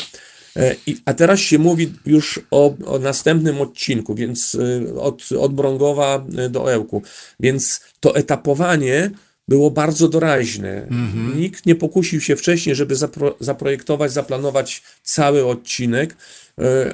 E, 0.57 0.77
a 1.05 1.15
teraz 1.15 1.41
się 1.41 1.59
mówi 1.59 1.93
już 2.07 2.41
o, 2.51 2.75
o 2.85 2.99
następnym 2.99 3.61
odcinku, 3.61 4.15
więc 4.15 4.55
y, 4.55 5.01
od, 5.01 5.33
od 5.39 5.55
Brągowa 5.55 6.27
y, 6.47 6.51
do 6.51 6.73
Ełku. 6.73 7.03
Więc 7.41 7.81
to 8.01 8.17
etapowanie 8.17 9.11
było 9.49 9.71
bardzo 9.71 10.09
doraźne. 10.09 10.87
Nikt 11.37 11.67
nie 11.67 11.75
pokusił 11.75 12.21
się 12.21 12.37
wcześniej, 12.37 12.75
żeby 12.75 12.97
zapro, 12.97 13.37
zaprojektować, 13.41 14.13
zaplanować 14.13 14.83
cały 15.03 15.47
odcinek 15.47 16.17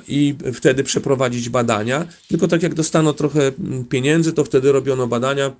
i 0.08 0.34
wtedy 0.54 0.84
przeprowadzić 0.84 1.48
badania. 1.48 2.06
Tylko 2.28 2.48
tak 2.48 2.62
jak 2.62 2.74
dostano 2.74 3.12
trochę 3.12 3.40
mm, 3.40 3.84
pieniędzy, 3.84 4.32
to 4.32 4.44
wtedy 4.44 4.72
robiono 4.72 5.06
badania, 5.06 5.46
y, 5.46 5.52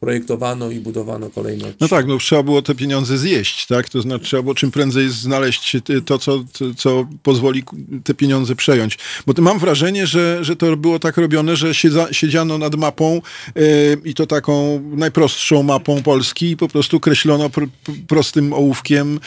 projektowano 0.00 0.70
i 0.70 0.80
budowano 0.80 1.30
kolejne 1.30 1.64
odcinki. 1.64 1.78
No 1.80 1.88
tak, 1.88 2.06
no 2.06 2.18
trzeba 2.18 2.42
było 2.42 2.62
te 2.62 2.74
pieniądze 2.74 3.18
zjeść, 3.18 3.66
tak? 3.66 3.88
To 3.88 4.02
znaczy 4.02 4.24
trzeba 4.24 4.42
było 4.42 4.54
czym 4.54 4.70
prędzej 4.70 5.10
znaleźć 5.10 5.76
to, 6.06 6.18
co, 6.18 6.44
co 6.76 7.08
pozwoli 7.22 7.62
te 8.04 8.14
pieniądze 8.14 8.56
przejąć. 8.56 8.98
Bo 9.26 9.42
mam 9.42 9.58
wrażenie, 9.58 10.06
że, 10.06 10.44
że 10.44 10.56
to 10.56 10.76
było 10.76 10.98
tak 10.98 11.16
robione, 11.16 11.56
że 11.56 11.74
siedza, 11.74 12.08
siedziano 12.12 12.58
nad 12.58 12.74
mapą 12.74 13.20
y, 13.56 13.98
i 14.04 14.14
to 14.14 14.26
taką 14.26 14.82
najprostszą 14.96 15.62
mapą 15.62 16.02
Polski 16.02 16.50
i 16.50 16.56
po 16.56 16.68
prostu 16.68 17.00
kreślono 17.00 17.50
pr, 17.50 17.68
pr, 17.84 17.94
prostym 18.08 18.52
ołówkiem 18.52 19.20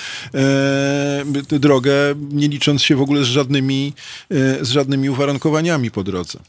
y, 1.40 1.46
tę 1.48 1.60
drogę, 1.60 1.94
nie 2.32 2.48
licząc 2.48 2.84
się 2.84 2.96
w 2.96 3.02
ogóle 3.02 3.24
z 3.24 3.28
żadnymi, 3.60 3.94
y, 4.32 4.66
z 4.66 4.70
żadnymi 4.70 5.10
uwarunkowaniami 5.10 5.92
po 5.92 6.04
drodze. 6.04 6.40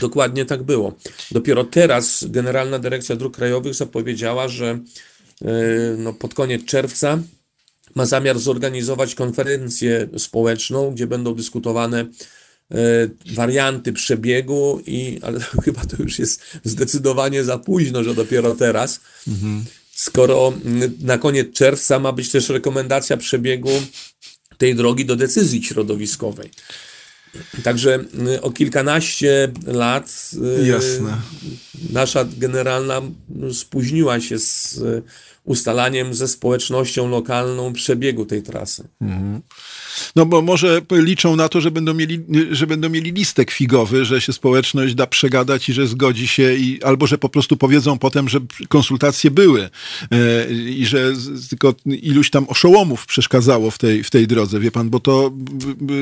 Dokładnie 0.00 0.44
tak 0.44 0.62
było. 0.62 0.92
Dopiero 1.30 1.64
teraz 1.64 2.24
Generalna 2.28 2.78
Dyrekcja 2.78 3.16
Dróg 3.16 3.36
Krajowych 3.36 3.74
zapowiedziała, 3.74 4.48
że 4.48 4.78
e, 5.44 5.48
no, 5.98 6.12
pod 6.12 6.34
koniec 6.34 6.64
czerwca 6.64 7.18
ma 7.94 8.06
zamiar 8.06 8.38
zorganizować 8.38 9.14
konferencję 9.14 10.08
społeczną, 10.18 10.90
gdzie 10.90 11.06
będą 11.06 11.34
dyskutowane 11.34 12.00
e, 12.00 12.06
warianty 13.34 13.92
przebiegu 13.92 14.82
i 14.86 15.18
ale 15.22 15.40
chyba 15.64 15.84
to 15.84 16.02
już 16.02 16.18
jest 16.18 16.42
zdecydowanie 16.64 17.44
za 17.44 17.58
późno, 17.58 18.04
że 18.04 18.14
dopiero 18.14 18.54
teraz. 18.54 19.00
Skoro 19.92 20.52
mm, 20.64 20.92
na 21.00 21.18
koniec 21.18 21.52
czerwca 21.52 21.98
ma 21.98 22.12
być 22.12 22.30
też 22.30 22.48
rekomendacja 22.48 23.16
przebiegu 23.16 23.70
tej 24.58 24.74
drogi 24.74 25.04
do 25.04 25.16
decyzji 25.16 25.64
środowiskowej. 25.64 26.50
Także 27.62 28.04
y, 28.28 28.42
o 28.42 28.50
kilkanaście 28.50 29.52
lat 29.66 30.30
y, 30.60 30.66
Jasne. 30.66 31.16
nasza 31.90 32.24
generalna 32.38 33.02
spóźniła 33.52 34.20
się 34.20 34.38
z 34.38 34.76
y, 34.78 35.02
ustalaniem 35.44 36.14
ze 36.14 36.28
społecznością 36.28 37.08
lokalną 37.08 37.72
przebiegu 37.72 38.26
tej 38.26 38.42
trasy. 38.42 38.88
No 40.16 40.26
bo 40.26 40.42
może 40.42 40.82
liczą 40.92 41.36
na 41.36 41.48
to, 41.48 41.60
że 41.60 41.70
będą 41.70 41.94
mieli, 41.94 42.20
że 42.50 42.66
będą 42.66 42.88
mieli 42.88 43.12
listek 43.12 43.50
figowy, 43.50 44.04
że 44.04 44.20
się 44.20 44.32
społeczność 44.32 44.94
da 44.94 45.06
przegadać 45.06 45.68
i 45.68 45.72
że 45.72 45.86
zgodzi 45.86 46.28
się, 46.28 46.54
i, 46.54 46.82
albo 46.82 47.06
że 47.06 47.18
po 47.18 47.28
prostu 47.28 47.56
powiedzą 47.56 47.98
potem, 47.98 48.28
że 48.28 48.40
konsultacje 48.68 49.30
były 49.30 49.70
e, 50.10 50.50
i 50.52 50.86
że 50.86 51.16
z, 51.16 51.48
tylko 51.48 51.74
iluś 51.86 52.30
tam 52.30 52.48
oszołomów 52.48 53.06
przeszkadzało 53.06 53.70
w 53.70 53.78
tej, 53.78 54.04
w 54.04 54.10
tej 54.10 54.26
drodze, 54.26 54.60
wie 54.60 54.70
pan, 54.70 54.90
bo 54.90 55.00
to 55.00 55.30
b, 55.30 55.74
b, 55.80 55.94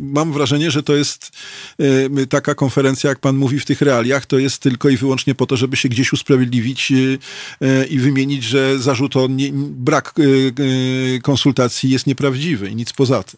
mam 0.00 0.32
wrażenie, 0.32 0.70
że 0.70 0.82
to 0.82 0.96
jest 0.96 1.30
e, 1.78 2.26
taka 2.26 2.54
konferencja, 2.54 3.10
jak 3.10 3.18
pan 3.18 3.36
mówi 3.36 3.60
w 3.60 3.64
tych 3.64 3.80
realiach, 3.82 4.26
to 4.26 4.38
jest 4.38 4.58
tylko 4.58 4.88
i 4.88 4.96
wyłącznie 4.96 5.34
po 5.34 5.46
to, 5.46 5.56
żeby 5.56 5.76
się 5.76 5.88
gdzieś 5.88 6.12
usprawiedliwić 6.12 6.92
e, 6.92 6.96
e, 7.66 7.86
i 7.86 7.98
wymienić, 7.98 8.44
że 8.44 8.78
zarzut 8.78 9.16
o 9.16 9.26
nie, 9.26 9.50
brak 9.52 10.14
e, 10.18 10.22
e, 10.22 11.20
konsultacji 11.20 11.90
jest 11.90 12.06
nieprawdziwy 12.06 12.70
i 12.70 12.76
nic 12.76 12.92
poza 12.92 13.22
tym. 13.22 13.35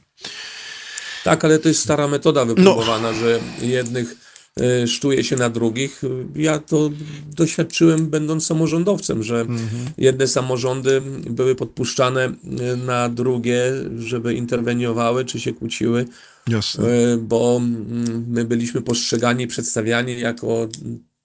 Tak, 1.24 1.44
ale 1.44 1.58
to 1.58 1.68
jest 1.68 1.80
stara 1.80 2.08
metoda 2.08 2.44
wypróbowana, 2.44 3.12
że 3.12 3.40
jednych 3.62 4.16
y, 4.60 4.88
sztuje 4.88 5.24
się 5.24 5.36
na 5.36 5.50
drugich. 5.50 6.02
Ja 6.36 6.58
to 6.58 6.90
doświadczyłem 7.36 8.06
będąc 8.06 8.46
samorządowcem, 8.46 9.22
że 9.22 9.46
jedne 9.98 10.26
samorządy 10.26 11.02
były 11.30 11.54
podpuszczane 11.54 12.26
y, 12.26 12.76
na 12.76 13.08
drugie, 13.08 13.62
żeby 13.98 14.34
interweniowały 14.34 15.24
czy 15.24 15.40
się 15.40 15.52
kłóciły. 15.52 16.06
Jasne. 16.48 16.88
E, 16.88 17.16
bo 17.16 17.56
mm, 17.56 18.24
my 18.28 18.44
byliśmy 18.44 18.82
postrzegani, 18.82 19.46
przedstawiani 19.46 20.20
jako 20.20 20.68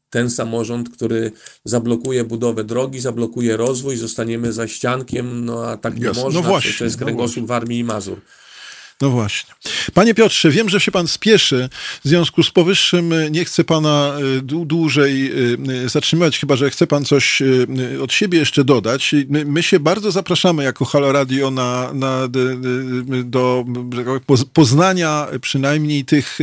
ten 0.09 0.29
samorząd, 0.29 0.89
który 0.89 1.31
zablokuje 1.65 2.23
budowę 2.23 2.63
drogi, 2.63 2.99
zablokuje 2.99 3.57
rozwój, 3.57 3.97
zostaniemy 3.97 4.53
za 4.53 4.67
ściankiem, 4.67 5.45
no 5.45 5.65
a 5.65 5.77
tak 5.77 5.99
nie 5.99 6.05
Jasne. 6.05 6.21
No 6.21 6.25
można, 6.25 6.41
właśnie, 6.41 6.71
to 6.77 6.83
jest 6.83 6.99
no 6.99 7.05
kręgosłup 7.05 7.47
w 7.47 7.51
Armii 7.51 7.79
i 7.79 7.83
Mazur. 7.83 8.21
No 9.01 9.09
właśnie. 9.09 9.53
Panie 9.93 10.13
Piotrze, 10.13 10.49
wiem, 10.51 10.69
że 10.69 10.79
się 10.79 10.91
pan 10.91 11.07
spieszy. 11.07 11.69
W 12.05 12.07
związku 12.07 12.43
z 12.43 12.51
powyższym 12.51 13.13
y, 13.13 13.31
nie 13.31 13.45
chcę 13.45 13.63
pana 13.63 14.13
dłu- 14.41 14.65
dłużej 14.65 15.31
y, 15.85 15.89
zatrzymywać, 15.89 16.39
chyba 16.39 16.55
że 16.55 16.69
chce 16.69 16.87
pan 16.87 17.05
coś 17.05 17.41
od 18.01 18.13
siebie 18.13 18.39
jeszcze 18.39 18.63
dodać. 18.63 19.15
My, 19.29 19.45
my 19.45 19.63
się 19.63 19.79
bardzo 19.79 20.11
zapraszamy 20.11 20.63
jako 20.63 20.85
Halo 20.85 21.11
Radio 21.11 21.51
na, 21.51 21.93
na, 21.93 22.27
do 23.23 23.65
poz- 24.27 24.45
poznania 24.53 25.27
przynajmniej 25.41 26.05
tych, 26.05 26.39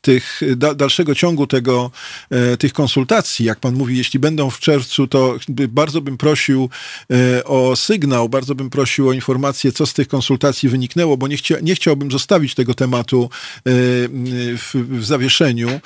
tych 0.00 0.40
da- 0.56 0.74
dalszego 0.74 1.14
ciągu 1.14 1.46
tego, 1.46 1.90
e, 2.30 2.56
tych 2.56 2.72
konsultacji. 2.72 3.44
Jak 3.44 3.60
pan 3.60 3.74
mówi, 3.74 3.98
jeśli 3.98 4.20
będą 4.20 4.50
w 4.50 4.58
czerwcu, 4.60 5.06
to 5.06 5.36
bardzo 5.68 6.00
bym 6.00 6.16
prosił 6.18 6.68
e, 7.10 7.44
o 7.44 7.76
sygnał, 7.76 8.28
bardzo 8.28 8.54
bym 8.54 8.70
prosił 8.70 9.08
o 9.08 9.12
informację, 9.12 9.72
co 9.72 9.86
z 9.86 9.92
tych 9.94 10.08
konsultacji 10.08 10.68
wyniknęło, 10.68 11.16
bo 11.16 11.28
nie, 11.28 11.36
chcia, 11.36 11.56
nie 11.62 11.74
chciałbym 11.82 12.10
zostawić 12.10 12.54
tego 12.54 12.74
tematu 12.74 13.24
e, 13.24 13.60
w, 14.56 14.74
w 14.74 15.04
zawieszeniu. 15.04 15.68
E, 15.68 15.80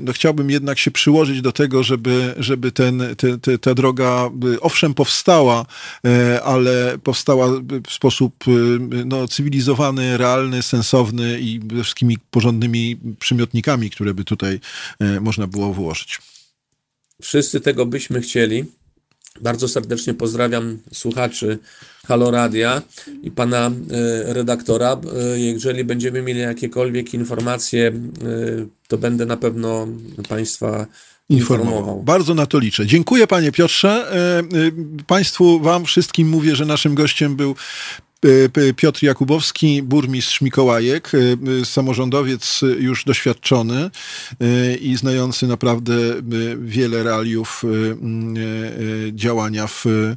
No, 0.00 0.12
chciałbym 0.12 0.50
jednak 0.50 0.78
się 0.78 0.90
przyłożyć 0.90 1.40
do 1.40 1.52
tego, 1.52 1.82
żeby, 1.82 2.34
żeby 2.38 2.72
ten, 2.72 3.02
te, 3.16 3.38
te, 3.38 3.58
ta 3.58 3.74
droga 3.74 4.30
e, 4.54 4.60
owszem 4.60 4.94
powstała, 4.94 5.66
e, 6.06 6.42
ale 6.42 6.98
powstała 6.98 7.48
w 7.86 7.92
sposób 7.92 8.44
e, 8.48 8.50
no, 9.04 9.28
cywilizowany, 9.28 10.16
realny, 10.16 10.62
sensowny 10.62 11.40
i 11.40 11.60
ze 11.76 11.82
wszystkimi 11.82 12.18
porządnymi 12.30 12.96
przymiotnikami, 13.18 13.90
które 13.90 14.14
by 14.14 14.24
tutaj 14.24 14.60
e, 15.00 15.20
można 15.20 15.46
było 15.46 15.72
włożyć. 15.72 16.18
Wszyscy 17.22 17.60
tego 17.60 17.86
byśmy 17.86 18.20
chcieli. 18.20 18.64
Bardzo 19.40 19.68
serdecznie 19.68 20.14
pozdrawiam 20.14 20.78
słuchaczy 20.92 21.58
Halo 22.06 22.30
Radia 22.30 22.82
i 23.22 23.30
pana 23.30 23.66
e, 23.66 24.34
redaktora. 24.34 25.00
E, 25.32 25.38
Jeżeli 25.38 25.84
będziemy 25.84 26.22
mieli 26.22 26.40
jakiekolwiek 26.40 27.14
informacje, 27.14 27.88
e, 27.88 27.92
to 28.88 28.98
będę 28.98 29.26
na 29.26 29.36
pewno 29.36 29.88
państwa 30.28 30.86
informował. 31.28 31.72
informował. 31.72 32.02
Bardzo 32.02 32.34
na 32.34 32.46
to 32.46 32.58
liczę. 32.58 32.86
Dziękuję 32.86 33.26
panie 33.26 33.52
Piotrze. 33.52 33.88
E, 34.12 34.38
e, 34.38 34.42
Państwu, 35.06 35.60
wam 35.60 35.84
wszystkim 35.84 36.28
mówię, 36.28 36.56
że 36.56 36.64
naszym 36.66 36.94
gościem 36.94 37.36
był 37.36 37.54
Piotr 38.76 39.02
Jakubowski, 39.02 39.82
burmistrz 39.82 40.40
Mikołajek, 40.40 41.12
e, 41.14 41.18
e, 41.60 41.64
samorządowiec 41.64 42.60
e, 42.62 42.66
już 42.66 43.04
doświadczony 43.04 43.90
e, 44.40 44.76
i 44.76 44.96
znający 44.96 45.46
naprawdę 45.46 45.94
e, 45.94 46.22
wiele 46.60 47.02
realiów 47.02 47.62
e, 47.64 47.68
e, 47.68 49.12
działania 49.12 49.66
w, 49.66 49.86
e, 49.86 50.16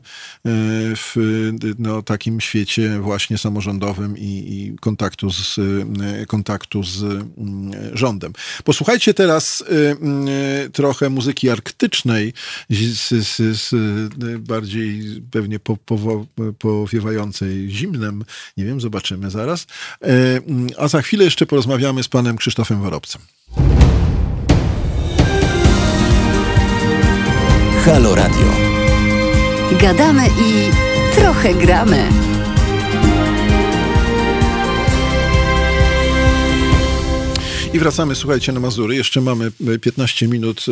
w 0.95 1.15
no, 1.79 2.01
takim 2.01 2.41
świecie 2.41 2.99
właśnie 2.99 3.37
samorządowym 3.37 4.17
i, 4.17 4.21
i 4.23 4.75
kontaktu, 4.81 5.29
z, 5.31 5.59
e, 5.59 6.25
kontaktu 6.25 6.83
z 6.83 7.25
rządem. 7.93 8.33
Posłuchajcie 8.63 9.13
teraz 9.13 9.63
e, 9.71 9.91
e, 10.65 10.69
trochę 10.69 11.09
muzyki 11.09 11.49
arktycznej, 11.49 12.33
z, 12.69 13.09
z, 13.27 13.57
z, 13.59 13.75
bardziej 14.39 15.21
pewnie 15.31 15.59
po, 15.59 15.73
powo- 15.73 16.25
powiewającej 16.59 17.69
zimnem. 17.93 18.23
Nie 18.57 18.65
wiem, 18.65 18.81
zobaczymy 18.81 19.29
zaraz. 19.29 19.67
E, 20.03 20.07
A 20.77 20.87
za 20.87 21.01
chwilę 21.01 21.23
jeszcze 21.25 21.45
porozmawiamy 21.45 22.03
z 22.03 22.07
panem 22.07 22.37
Krzysztofem 22.37 22.81
Worobcem. 22.81 23.21
Halo 27.85 28.15
Radio. 28.15 28.45
Gadamy 29.81 30.23
i 30.27 30.71
trochę 31.15 31.53
gramy. 31.53 32.09
I 37.73 37.79
wracamy, 37.79 38.15
słuchajcie, 38.15 38.51
na 38.51 38.59
Mazury. 38.59 38.95
Jeszcze 38.95 39.21
mamy 39.21 39.51
e, 39.75 39.79
15 39.79 40.27
minut 40.27 40.65
e, 40.67 40.71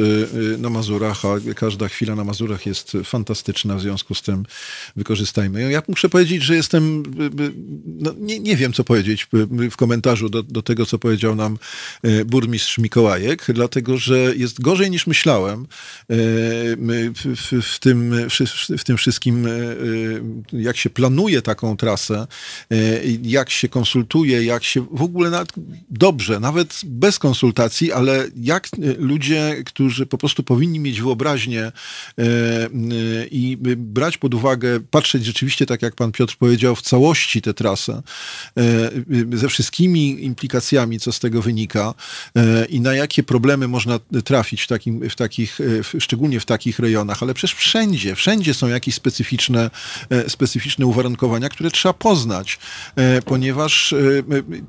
e, 0.53 0.57
na 0.57 0.69
Mazurach, 0.69 1.25
a 1.25 1.53
każda 1.55 1.87
chwila 1.87 2.15
na 2.15 2.23
Mazurach 2.23 2.65
jest 2.65 2.97
fantastyczna, 3.03 3.75
w 3.75 3.81
związku 3.81 4.15
z 4.15 4.21
tym 4.21 4.45
wykorzystajmy 4.95 5.61
ją. 5.61 5.69
Ja 5.69 5.81
muszę 5.87 6.09
powiedzieć, 6.09 6.43
że 6.43 6.55
jestem, 6.55 7.03
e, 7.19 7.25
e, 7.45 7.51
no, 7.85 8.13
nie, 8.19 8.39
nie 8.39 8.55
wiem 8.57 8.73
co 8.73 8.83
powiedzieć 8.83 9.27
e, 9.65 9.69
w 9.69 9.75
komentarzu 9.77 10.29
do, 10.29 10.43
do 10.43 10.61
tego, 10.61 10.85
co 10.85 10.99
powiedział 10.99 11.35
nam 11.35 11.57
e, 12.03 12.25
burmistrz 12.25 12.77
Mikołajek, 12.77 13.45
dlatego, 13.53 13.97
że 13.97 14.17
jest 14.35 14.61
gorzej 14.61 14.91
niż 14.91 15.07
myślałem 15.07 15.67
e, 16.09 16.15
my 16.77 17.11
w, 17.15 17.35
w, 17.35 17.65
w, 17.75 17.79
tym, 17.79 18.13
wszy- 18.29 18.77
w 18.77 18.83
tym 18.83 18.97
wszystkim, 18.97 19.47
e, 19.47 19.49
e, 19.51 19.55
jak 20.53 20.77
się 20.77 20.89
planuje 20.89 21.41
taką 21.41 21.77
trasę, 21.77 22.27
e, 22.71 22.75
jak 23.23 23.49
się 23.49 23.69
konsultuje, 23.69 24.43
jak 24.43 24.63
się 24.63 24.87
w 24.91 25.01
ogóle 25.01 25.29
nawet 25.29 25.49
dobrze, 25.89 26.39
nawet 26.39 26.86
bez 26.87 27.19
konsultacji, 27.19 27.91
ale 27.91 28.27
jak 28.41 28.67
e, 28.67 28.69
ludzie, 28.97 29.63
którzy 29.65 30.05
po 30.05 30.17
prostu 30.17 30.43
powinni 30.43 30.79
mieć 30.79 31.01
wyobraźnię 31.01 31.61
e, 31.61 31.71
e, 32.17 32.71
i 33.31 33.57
brać 33.77 34.17
pod 34.17 34.33
uwagę, 34.33 34.79
patrzeć 34.91 35.25
rzeczywiście, 35.25 35.65
tak 35.65 35.81
jak 35.81 35.95
pan 35.95 36.11
Piotr 36.11 36.35
powiedział, 36.37 36.75
w 36.75 36.81
całości 36.81 37.41
tę 37.41 37.53
trasę, 37.53 38.01
ze 39.33 39.49
wszystkimi 39.49 40.23
implikacjami, 40.23 40.99
co 40.99 41.11
z 41.11 41.19
tego 41.19 41.41
wynika 41.41 41.93
i 42.69 42.81
na 42.81 42.93
jakie 42.93 43.23
problemy 43.23 43.67
można 43.67 43.99
trafić 44.25 44.61
w, 44.61 44.67
takim, 44.67 45.09
w 45.09 45.15
takich, 45.15 45.59
szczególnie 45.99 46.39
w 46.39 46.45
takich 46.45 46.79
rejonach, 46.79 47.23
ale 47.23 47.33
przecież 47.33 47.57
wszędzie, 47.57 48.15
wszędzie 48.15 48.53
są 48.53 48.67
jakieś 48.67 48.95
specyficzne, 48.95 49.69
specyficzne 50.27 50.85
uwarunkowania, 50.85 51.49
które 51.49 51.71
trzeba 51.71 51.93
poznać, 51.93 52.59
ponieważ 53.25 53.95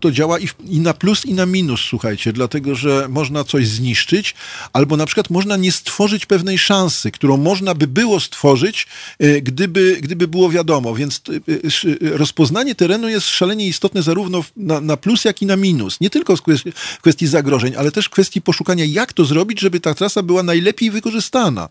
to 0.00 0.10
działa 0.10 0.38
i, 0.38 0.48
i 0.64 0.80
na 0.80 0.94
plus, 0.94 1.26
i 1.26 1.34
na 1.34 1.46
minus, 1.46 1.80
słuchajcie, 2.08 2.32
dlatego, 2.32 2.74
że 2.74 3.06
można 3.08 3.44
coś 3.44 3.68
zniszczyć, 3.68 4.34
albo 4.72 4.96
na 4.96 5.06
przykład 5.06 5.30
można 5.30 5.56
nie 5.56 5.72
stworzyć 5.72 6.26
pewnej 6.26 6.58
szansy, 6.58 7.10
którą 7.10 7.36
można 7.36 7.74
by 7.74 7.86
było 7.86 8.20
stworzyć, 8.20 8.86
e, 9.18 9.40
gdyby, 9.40 9.98
gdyby 10.00 10.28
było 10.28 10.50
wiadomo. 10.50 10.94
Więc 10.94 11.22
e, 11.48 11.66
sz- 11.66 11.98
rozpoznanie 12.00 12.74
terenu 12.74 13.08
jest 13.08 13.26
szalenie 13.26 13.66
istotne 13.66 14.02
zarówno 14.02 14.44
na, 14.56 14.80
na 14.80 14.96
plus, 14.96 15.24
jak 15.24 15.42
i 15.42 15.46
na 15.46 15.56
minus. 15.56 16.00
Nie 16.00 16.10
tylko 16.10 16.36
w 16.36 16.42
kwestii, 16.42 16.72
w 16.72 17.00
kwestii 17.02 17.26
zagrożeń, 17.26 17.74
ale 17.76 17.90
też 17.90 18.06
w 18.06 18.10
kwestii 18.10 18.40
poszukania, 18.42 18.84
jak 18.84 19.12
to 19.12 19.24
zrobić, 19.24 19.60
żeby 19.60 19.80
ta 19.80 19.94
trasa 19.94 20.22
była 20.22 20.42
najlepiej 20.42 20.90
wykorzystana. 20.90 21.68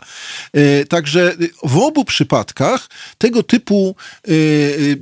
E, 0.54 0.86
Także 0.86 1.32
e, 1.32 1.36
w 1.64 1.78
obu 1.78 2.06
przypadkach 2.06 2.90
tego 3.18 3.44
typu 3.44 3.96
e, 4.28 4.32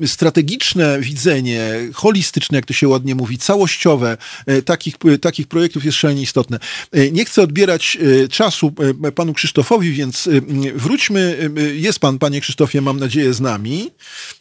e, 0.04 0.08
strategiczne 0.08 1.00
widzenie, 1.00 1.74
holistyczne, 1.94 2.58
jak 2.58 2.66
to 2.66 2.74
się 2.74 2.88
ładnie 2.88 3.16
mówi, 3.16 3.38
całościowe 3.38 4.18
e, 4.46 4.62
takich, 4.62 4.96
e, 5.14 5.18
takich 5.26 5.48
projektów 5.48 5.86
jest 5.86 5.98
szalenie 5.98 6.22
istotne. 6.22 6.60
E, 6.92 7.12
Nie 7.12 7.26
chcę 7.26 7.42
odbierać 7.42 7.98
e, 8.24 8.28
czasu 8.28 8.74
e, 9.06 9.12
panu 9.12 9.34
Krzysztofowi, 9.34 9.92
więc 9.92 10.30
wróćmy. 10.76 11.50
Jest 11.76 12.00
pan, 12.00 12.20
panie 12.20 12.42
Krzysztofie, 12.42 12.82
mam 12.82 13.00
nadzieję, 13.00 13.34
z 13.34 13.42
nami. 13.42 13.92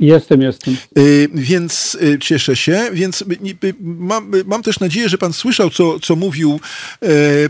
Jestem, 0.01 0.43
jestem. 0.43 0.77
Więc 1.35 1.97
cieszę 2.21 2.57
się. 2.57 2.89
Więc 2.93 3.25
mam, 3.81 4.33
mam 4.47 4.63
też 4.63 4.81
nadzieję, 4.81 5.09
że 5.09 5.19
pan 5.19 5.33
słyszał, 5.33 5.71
co, 5.71 6.01
co 6.01 6.17
mówił 6.17 6.61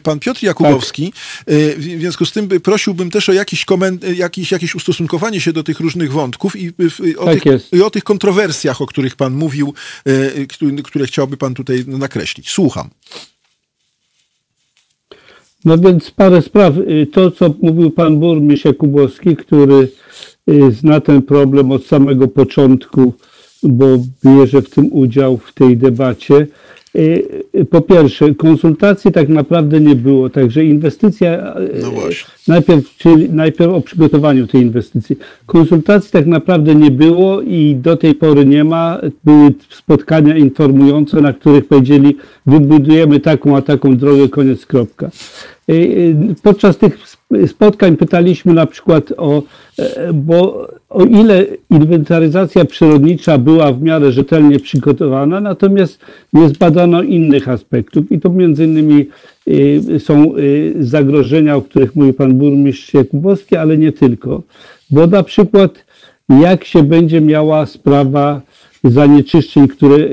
pan 0.02 0.18
Piotr 0.20 0.42
Jakubowski. 0.42 1.12
Y, 1.50 1.74
W 1.78 1.82
związku 2.00 2.26
z 2.26 2.32
tym 2.32 2.46
by- 2.46 2.60
prosiłbym 2.60 3.10
też 3.10 3.28
o 3.28 3.32
jakiś 3.32 3.64
koment, 3.64 4.04
jakiś, 4.16 4.52
jakieś 4.52 4.74
ustosunkowanie 4.74 5.40
się 5.40 5.52
do 5.52 5.62
tych 5.62 5.80
różnych 5.80 6.12
wątków 6.12 6.56
i, 6.56 6.72
o, 7.18 7.24
Tak 7.24 7.42
tych, 7.42 7.72
i 7.72 7.82
o 7.82 7.90
tych 7.90 8.04
kontrowersjach, 8.04 8.80
o 8.82 8.86
których 8.86 9.16
pan 9.16 9.32
mówił, 9.34 9.74
któ- 10.48 10.82
które 10.82 11.06
chciałby 11.06 11.36
pan 11.36 11.54
tutaj 11.54 11.84
nakreślić. 11.86 12.50
Słucham. 12.50 12.90
No 15.64 15.78
więc 15.78 16.10
parę 16.10 16.42
spraw. 16.42 16.78
Y, 16.78 17.06
To, 17.12 17.30
co 17.30 17.54
mówił 17.62 17.90
pan 17.90 18.20
burmistrz 18.20 18.64
Jakubowski, 18.64 19.36
który 19.36 19.88
y, 20.50 20.72
zna 20.72 21.00
ten 21.00 21.22
problem 21.22 21.72
od 21.72 21.84
samego 21.84 22.28
początku, 22.28 23.12
bo 23.62 23.86
bierze 24.24 24.62
w 24.62 24.70
tym 24.70 24.92
udział 24.92 25.38
w 25.38 25.52
tej 25.52 25.76
debacie. 25.76 26.46
Y, 26.96 27.24
y, 27.54 27.64
Po 27.64 27.80
pierwsze, 27.80 28.34
konsultacji 28.34 29.12
tak 29.12 29.28
naprawdę 29.28 29.80
nie 29.80 29.94
było, 29.94 30.30
także 30.30 30.64
inwestycja. 30.64 31.54
y, 31.78 31.82
No 31.82 31.90
właśnie. 31.90 32.34
Najpierw, 32.48 32.96
czyli 32.96 33.30
najpierw 33.30 33.72
o 33.72 33.80
przygotowaniu 33.80 34.46
tej 34.46 34.62
inwestycji. 34.62 35.16
Konsultacji 35.46 36.10
tak 36.10 36.26
naprawdę 36.26 36.74
nie 36.74 36.90
było 36.90 37.40
i 37.42 37.76
do 37.82 37.96
tej 37.96 38.14
pory 38.14 38.44
nie 38.46 38.64
ma. 38.64 39.00
Były 39.24 39.54
spotkania 39.70 40.36
informujące, 40.36 41.20
na 41.20 41.32
których 41.32 41.66
powiedzieli, 41.68 42.16
wybudujemy 42.46 43.20
taką 43.20 43.56
a 43.56 43.62
taką 43.62 43.96
drogę, 43.96 44.28
koniec, 44.28 44.66
kropka. 44.66 45.10
Podczas 46.42 46.78
tych 46.78 46.98
spotkań 47.46 47.96
pytaliśmy 47.96 48.54
na 48.54 48.66
przykład 48.66 49.12
o, 49.16 49.42
e, 49.78 50.12
bo 50.12 50.68
o 50.90 51.04
ile 51.04 51.46
inwentaryzacja 51.70 52.64
przyrodnicza 52.64 53.38
była 53.38 53.72
w 53.72 53.82
miarę 53.82 54.12
rzetelnie 54.12 54.60
przygotowana, 54.60 55.40
natomiast 55.40 55.98
nie 56.32 56.48
zbadano 56.48 57.02
innych 57.02 57.48
aspektów 57.48 58.12
i 58.12 58.20
to 58.20 58.30
między 58.30 58.64
innymi 58.64 59.06
y, 59.48 60.00
są 60.00 60.36
y, 60.36 60.74
zagrożenia, 60.80 61.56
o 61.56 61.62
których 61.62 61.96
mówi 61.96 62.12
pan 62.12 62.34
burmistrz 62.34 62.94
Jakubowski, 62.94 63.56
ale 63.56 63.78
nie 63.78 63.92
tylko. 63.92 64.42
Bo 64.90 65.06
na 65.06 65.22
przykład 65.22 65.84
jak 66.28 66.64
się 66.64 66.82
będzie 66.82 67.20
miała 67.20 67.66
sprawa 67.66 68.40
zanieczyszczeń, 68.84 69.68
które 69.68 69.96
e, 69.96 70.08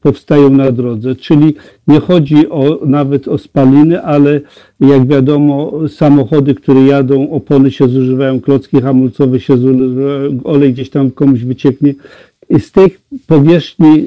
powstają 0.00 0.50
na 0.50 0.72
drodze. 0.72 1.14
Czyli 1.14 1.54
nie 1.88 2.00
chodzi 2.00 2.48
o, 2.48 2.80
nawet 2.86 3.28
o 3.28 3.38
spaliny, 3.38 4.02
ale 4.02 4.40
jak 4.80 5.06
wiadomo, 5.06 5.72
samochody, 5.88 6.54
które 6.54 6.86
jadą, 6.86 7.30
opony 7.30 7.70
się 7.70 7.88
zużywają, 7.88 8.40
klocki 8.40 8.80
hamulcowe 8.80 9.40
się 9.40 9.56
zużywają, 9.56 10.40
olej 10.44 10.72
gdzieś 10.72 10.90
tam 10.90 11.10
komuś 11.10 11.40
wycieknie. 11.40 11.94
Z 12.58 12.72
tych 12.72 13.00
powierzchni 13.26 14.06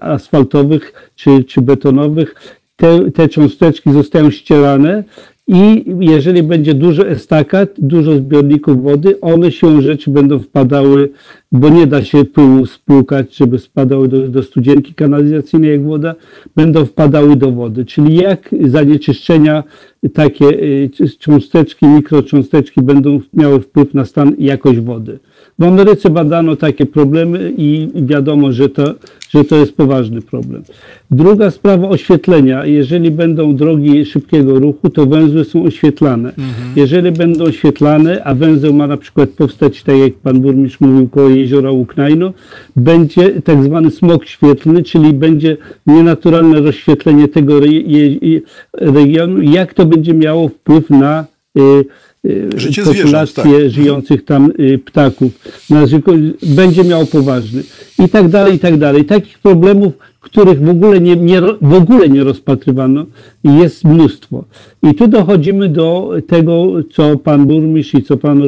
asfaltowych 0.00 1.10
czy, 1.14 1.44
czy 1.44 1.60
betonowych 1.60 2.34
te, 2.76 3.10
te 3.10 3.28
cząsteczki 3.28 3.92
zostają 3.92 4.30
ścierane 4.30 5.04
i 5.48 5.84
jeżeli 6.00 6.42
będzie 6.42 6.74
dużo 6.74 7.08
estakat, 7.08 7.70
dużo 7.78 8.16
zbiorników 8.16 8.82
wody, 8.82 9.20
one 9.20 9.52
się 9.52 9.82
rzeczy 9.82 10.10
będą 10.10 10.38
wpadały, 10.38 11.08
bo 11.52 11.68
nie 11.68 11.86
da 11.86 12.04
się 12.04 12.24
pyłu 12.24 12.66
spłukać, 12.66 13.36
żeby 13.36 13.58
spadały 13.58 14.08
do, 14.08 14.28
do 14.28 14.42
studzienki 14.42 14.94
kanalizacyjnej 14.94 15.70
jak 15.70 15.84
woda, 15.84 16.14
będą 16.56 16.84
wpadały 16.84 17.36
do 17.36 17.52
wody. 17.52 17.84
Czyli 17.84 18.16
jak 18.16 18.54
zanieczyszczenia, 18.60 19.64
takie 20.14 20.46
y, 20.46 20.90
cząsteczki, 21.18 21.86
mikrocząsteczki 21.86 22.82
będą 22.82 23.20
miały 23.34 23.60
wpływ 23.60 23.94
na 23.94 24.04
stan 24.04 24.34
i 24.38 24.44
jakość 24.44 24.80
wody. 24.80 25.18
W 25.58 25.64
Ameryce 25.64 26.10
badano 26.10 26.56
takie 26.56 26.86
problemy 26.86 27.52
i 27.56 27.88
wiadomo, 27.94 28.52
że 28.52 28.68
to, 28.68 28.94
że 29.30 29.44
to 29.44 29.56
jest 29.56 29.76
poważny 29.76 30.22
problem. 30.22 30.62
Druga 31.10 31.50
sprawa 31.50 31.88
oświetlenia. 31.88 32.66
Jeżeli 32.66 33.10
będą 33.10 33.56
drogi 33.56 34.04
szybkiego 34.04 34.58
ruchu, 34.58 34.90
to 34.90 35.06
węzły 35.06 35.44
są 35.44 35.64
oświetlane. 35.64 36.28
Mhm. 36.28 36.72
Jeżeli 36.76 37.12
będą 37.12 37.44
oświetlane, 37.44 38.24
a 38.24 38.34
węzeł 38.34 38.74
ma 38.74 38.86
na 38.86 38.96
przykład 38.96 39.30
powstać, 39.30 39.82
tak 39.82 39.96
jak 39.96 40.14
pan 40.14 40.40
burmistrz 40.40 40.80
mówił, 40.80 41.08
koło 41.08 41.28
jeziora 41.28 41.70
Łuknajno, 41.70 42.32
będzie 42.76 43.42
tak 43.42 43.64
zwany 43.64 43.90
smog 43.90 44.26
świetlny, 44.26 44.82
czyli 44.82 45.12
będzie 45.12 45.56
nienaturalne 45.86 46.60
rozświetlenie 46.60 47.28
tego 47.28 47.60
regionu. 48.72 49.42
Jak 49.42 49.74
to 49.74 49.86
będzie 49.86 50.14
miało 50.14 50.48
wpływ 50.48 50.90
na 50.90 51.24
y, 51.58 51.84
Życie 52.56 52.82
populację 52.82 53.02
zwierząt, 53.10 53.34
tak. 53.34 53.70
żyjących 53.70 54.24
tam 54.24 54.52
y, 54.60 54.78
ptaków. 54.78 55.32
Będzie 56.42 56.84
miał 56.84 57.06
poważny. 57.06 57.62
I 58.04 58.08
tak 58.08 58.28
dalej, 58.28 58.54
i 58.54 58.58
tak 58.58 58.78
dalej. 58.78 59.04
Takich 59.04 59.38
problemów, 59.38 59.92
których 60.20 60.60
w 60.60 60.68
ogóle 60.68 61.00
nie, 61.00 61.16
nie, 61.16 61.40
w 61.62 61.74
ogóle 61.74 62.08
nie 62.08 62.24
rozpatrywano, 62.24 63.06
jest 63.44 63.84
mnóstwo. 63.84 64.44
I 64.82 64.94
tu 64.94 65.08
dochodzimy 65.08 65.68
do 65.68 66.12
tego, 66.26 66.72
co 66.92 67.16
pan 67.16 67.46
burmistrz 67.46 67.94
i 67.94 68.02
co 68.02 68.16
pan 68.16 68.42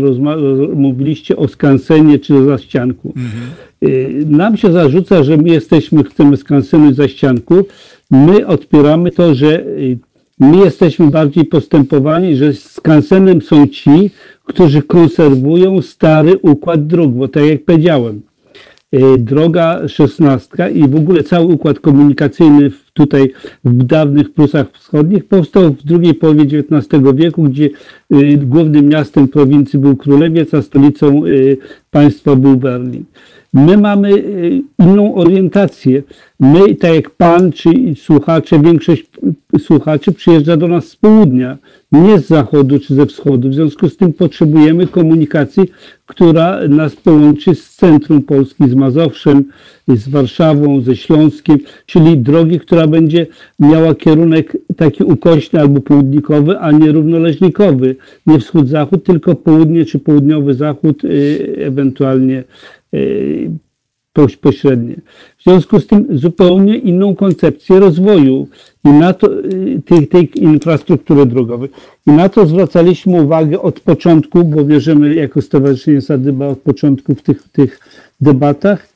mówiliście 0.74 1.36
o 1.36 1.48
skansenie 1.48 2.18
czy 2.18 2.44
zaścianku. 2.44 3.12
Mhm. 3.16 3.42
Y, 3.82 4.24
nam 4.26 4.56
się 4.56 4.72
zarzuca, 4.72 5.22
że 5.22 5.36
my 5.36 5.48
jesteśmy, 5.48 6.04
chcemy 6.04 6.36
skansenu 6.36 6.94
zaścianku. 6.94 7.54
My 8.10 8.46
odpieramy 8.46 9.10
to, 9.10 9.34
że 9.34 9.64
My 10.40 10.56
jesteśmy 10.56 11.10
bardziej 11.10 11.44
postępowani, 11.44 12.36
że 12.36 12.52
skansenem 12.52 13.42
są 13.42 13.66
ci, 13.66 14.10
którzy 14.44 14.82
konserwują 14.82 15.82
stary 15.82 16.38
układ 16.42 16.86
dróg, 16.86 17.12
bo 17.12 17.28
tak 17.28 17.44
jak 17.44 17.64
powiedziałem, 17.64 18.20
y, 18.94 19.18
droga 19.18 19.88
szesnastka 19.88 20.68
i 20.68 20.88
w 20.88 20.96
ogóle 20.96 21.22
cały 21.22 21.46
układ 21.46 21.80
komunikacyjny 21.80 22.70
tutaj 22.92 23.32
w 23.64 23.84
dawnych 23.84 24.32
Prusach 24.32 24.66
Wschodnich 24.72 25.24
powstał 25.24 25.72
w 25.72 25.82
drugiej 25.82 26.14
połowie 26.14 26.42
XIX 26.42 27.02
wieku, 27.14 27.42
gdzie 27.42 27.70
y, 28.12 28.36
głównym 28.36 28.88
miastem 28.88 29.28
prowincji 29.28 29.78
był 29.78 29.96
Królewiec, 29.96 30.54
a 30.54 30.62
stolicą 30.62 31.26
y, 31.26 31.56
państwa 31.90 32.36
był 32.36 32.56
Berlin. 32.56 33.04
My 33.52 33.76
mamy 33.76 34.22
inną 34.78 35.14
orientację. 35.14 36.02
My, 36.40 36.74
tak 36.74 36.94
jak 36.94 37.10
Pan 37.10 37.52
czy 37.52 37.70
słuchacze, 37.96 38.60
większość 38.60 39.06
słuchaczy 39.58 40.12
przyjeżdża 40.12 40.56
do 40.56 40.68
nas 40.68 40.88
z 40.88 40.96
południa, 40.96 41.58
nie 41.92 42.18
z 42.18 42.26
zachodu 42.26 42.78
czy 42.78 42.94
ze 42.94 43.06
wschodu. 43.06 43.48
W 43.48 43.54
związku 43.54 43.88
z 43.88 43.96
tym 43.96 44.12
potrzebujemy 44.12 44.86
komunikacji, 44.86 45.62
która 46.06 46.68
nas 46.68 46.96
połączy 46.96 47.54
z 47.54 47.74
centrum 47.76 48.22
Polski, 48.22 48.68
z 48.68 48.74
Mazowszem, 48.74 49.44
z 49.88 50.08
Warszawą, 50.08 50.80
ze 50.80 50.96
Śląskiem, 50.96 51.58
czyli 51.86 52.18
drogi, 52.18 52.60
która 52.60 52.86
będzie 52.86 53.26
miała 53.58 53.94
kierunek 53.94 54.56
taki 54.76 55.04
ukośny 55.04 55.60
albo 55.60 55.80
południkowy, 55.80 56.58
a 56.58 56.72
nie 56.72 56.92
równoleżnikowy. 56.92 57.96
Nie 58.26 58.38
wschód-zachód, 58.38 59.04
tylko 59.04 59.34
południe 59.34 59.84
czy 59.84 59.98
południowy-zachód, 59.98 61.04
y, 61.04 61.54
ewentualnie 61.58 62.44
y, 62.94 63.50
pośrednie. 64.26 64.94
W 65.38 65.42
związku 65.42 65.80
z 65.80 65.86
tym 65.86 66.06
zupełnie 66.10 66.76
inną 66.76 67.16
koncepcję 67.16 67.80
rozwoju 67.80 68.48
i 68.84 68.88
na 68.88 69.12
to, 69.12 69.38
y, 69.38 69.82
tej, 69.86 70.08
tej 70.08 70.42
infrastruktury 70.42 71.26
drogowej. 71.26 71.68
I 72.06 72.10
na 72.10 72.28
to 72.28 72.46
zwracaliśmy 72.46 73.22
uwagę 73.22 73.62
od 73.62 73.80
początku, 73.80 74.44
bo 74.44 74.64
wierzymy 74.64 75.14
jako 75.14 75.42
Stowarzyszenie 75.42 76.00
Sadyba 76.00 76.46
od 76.46 76.58
początku 76.58 77.14
w 77.14 77.22
tych, 77.22 77.48
tych 77.48 77.80
debatach. 78.20 78.88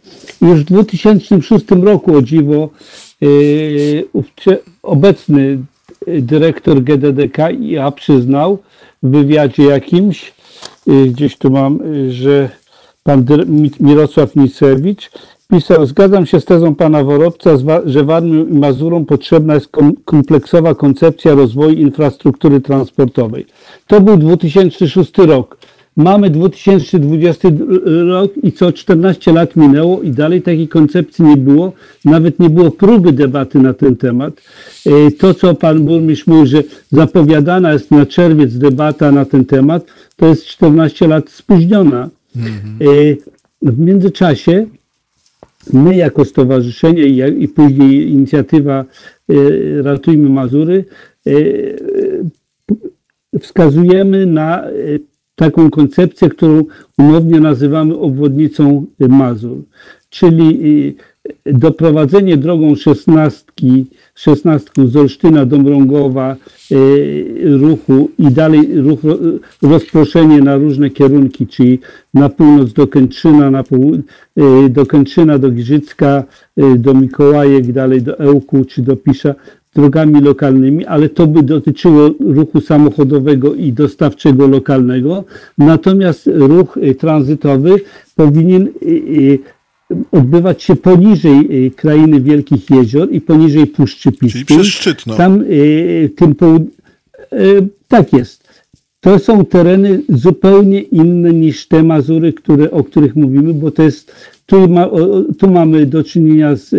Już 0.42 0.60
w 0.60 0.64
2006 0.64 1.70
roku, 1.70 2.16
o 2.16 2.22
dziwo, 2.22 2.70
yy, 3.20 4.04
obecny 4.82 5.58
dyrektor 6.06 6.82
GDDK 6.82 7.50
IA 7.50 7.90
przyznał 7.90 8.58
w 9.02 9.10
wywiadzie 9.10 9.62
jakimś, 9.62 10.32
yy, 10.86 11.06
gdzieś 11.06 11.36
tu 11.36 11.50
mam, 11.50 11.78
że 12.10 12.61
pan 13.02 13.24
Mirosław 13.80 14.36
Nicewicz 14.36 15.10
pisał, 15.50 15.86
zgadzam 15.86 16.26
się 16.26 16.40
z 16.40 16.44
tezą 16.44 16.74
pana 16.74 17.04
Worobca, 17.04 17.50
że 17.86 18.04
Warmią 18.04 18.46
i 18.46 18.52
Mazurom 18.52 19.06
potrzebna 19.06 19.54
jest 19.54 19.68
kompleksowa 20.04 20.74
koncepcja 20.74 21.34
rozwoju 21.34 21.74
infrastruktury 21.74 22.60
transportowej. 22.60 23.46
To 23.86 24.00
był 24.00 24.16
2006 24.16 25.18
rok. 25.18 25.58
Mamy 25.96 26.30
2020 26.30 27.48
rok 28.08 28.32
i 28.42 28.52
co 28.52 28.72
14 28.72 29.32
lat 29.32 29.56
minęło 29.56 30.02
i 30.02 30.10
dalej 30.10 30.42
takiej 30.42 30.68
koncepcji 30.68 31.24
nie 31.24 31.36
było. 31.36 31.72
Nawet 32.04 32.38
nie 32.38 32.50
było 32.50 32.70
próby 32.70 33.12
debaty 33.12 33.58
na 33.58 33.74
ten 33.74 33.96
temat. 33.96 34.34
E, 34.86 35.10
to, 35.10 35.34
co 35.34 35.54
pan 35.54 35.84
burmistrz 35.84 36.26
mówi, 36.26 36.46
że 36.46 36.62
zapowiadana 36.90 37.72
jest 37.72 37.90
na 37.90 38.06
czerwiec 38.06 38.58
debata 38.58 39.12
na 39.12 39.24
ten 39.24 39.44
temat, 39.44 39.86
to 40.16 40.26
jest 40.26 40.46
14 40.46 41.08
lat 41.08 41.30
spóźniona. 41.30 42.08
Mhm. 42.36 42.78
W 43.62 43.78
międzyczasie 43.78 44.66
my 45.72 45.96
jako 45.96 46.24
stowarzyszenie 46.24 47.28
i, 47.28 47.48
później 47.48 48.10
inicjatywa 48.10 48.84
e, 49.28 49.34
Ratujmy 49.82 50.28
Mazury 50.28 50.84
wskazujemy 53.40 54.26
na 54.26 54.64
taką 55.34 55.70
koncepcję, 55.70 56.28
którą 56.28 56.64
umownie 56.98 57.40
nazywamy 57.40 57.98
obwodnicą 57.98 58.86
Mazur, 58.98 59.62
czyli 60.10 60.96
doprowadzenie 61.46 62.36
drogą 62.36 62.74
szesnastki, 62.76 63.86
szesnastką 64.14 64.86
z 64.86 64.96
Olsztyna 64.96 65.46
do 65.46 65.58
Mrągowa 65.58 66.36
y, 66.72 67.58
ruchu 67.60 68.10
i 68.18 68.26
dalej 68.30 68.68
ruch, 68.80 69.00
rozproszenie 69.62 70.40
na 70.40 70.56
różne 70.56 70.90
kierunki, 70.90 71.46
czyli 71.46 71.78
na 72.14 72.28
północ 72.28 72.72
do 72.72 72.86
Kętrzyna, 72.86 73.50
na 73.50 73.62
pół, 73.62 73.94
y, 73.94 74.68
do 74.70 74.86
Kętrzyna, 74.86 75.38
do 75.38 75.50
Giżycka, 75.50 76.24
y, 76.58 76.78
do 76.78 76.94
Mikołajek, 76.94 77.72
dalej 77.72 78.02
do 78.02 78.18
Ełku 78.18 78.64
czy 78.64 78.82
do 78.82 78.96
Pisza, 78.96 79.34
drogami 79.74 80.20
lokalnymi, 80.20 80.86
ale 80.86 81.08
to 81.08 81.26
by 81.26 81.42
dotyczyło 81.42 82.10
ruchu 82.20 82.60
samochodowego 82.60 83.54
i 83.54 83.72
dostawczego 83.72 84.46
lokalnego. 84.46 85.24
Natomiast 85.58 86.30
ruch 86.34 86.78
tranzytowy 86.98 87.80
powinien 88.16 88.68
odbywać 90.12 90.62
się 90.62 90.76
poniżej 90.76 91.66
y, 91.66 91.70
krainy 91.70 92.20
Wielkich 92.20 92.70
Jezior 92.70 93.12
i 93.12 93.20
poniżej 93.20 93.66
Puszczy 93.66 94.12
Piskiej. 94.12 94.30
Czyli 94.30 94.44
przez 94.44 94.66
Szczytno. 94.66 95.16
Tam 95.16 95.40
y, 95.40 96.10
tym 96.16 96.34
połud... 96.34 96.62
Y, 97.32 97.68
tak 97.88 98.12
jest. 98.12 98.42
To 99.00 99.18
są 99.18 99.44
tereny 99.44 100.02
zupełnie 100.08 100.80
inne 100.80 101.32
niż 101.32 101.68
te 101.68 101.82
Mazury, 101.82 102.32
które, 102.32 102.70
o 102.70 102.84
których 102.84 103.16
mówimy, 103.16 103.54
bo 103.54 103.70
to 103.70 103.82
jest 103.82 104.12
tu, 104.52 104.68
ma, 104.68 104.88
tu 105.38 105.50
mamy 105.50 105.86
do 105.86 106.04
czynienia 106.04 106.56
z 106.56 106.74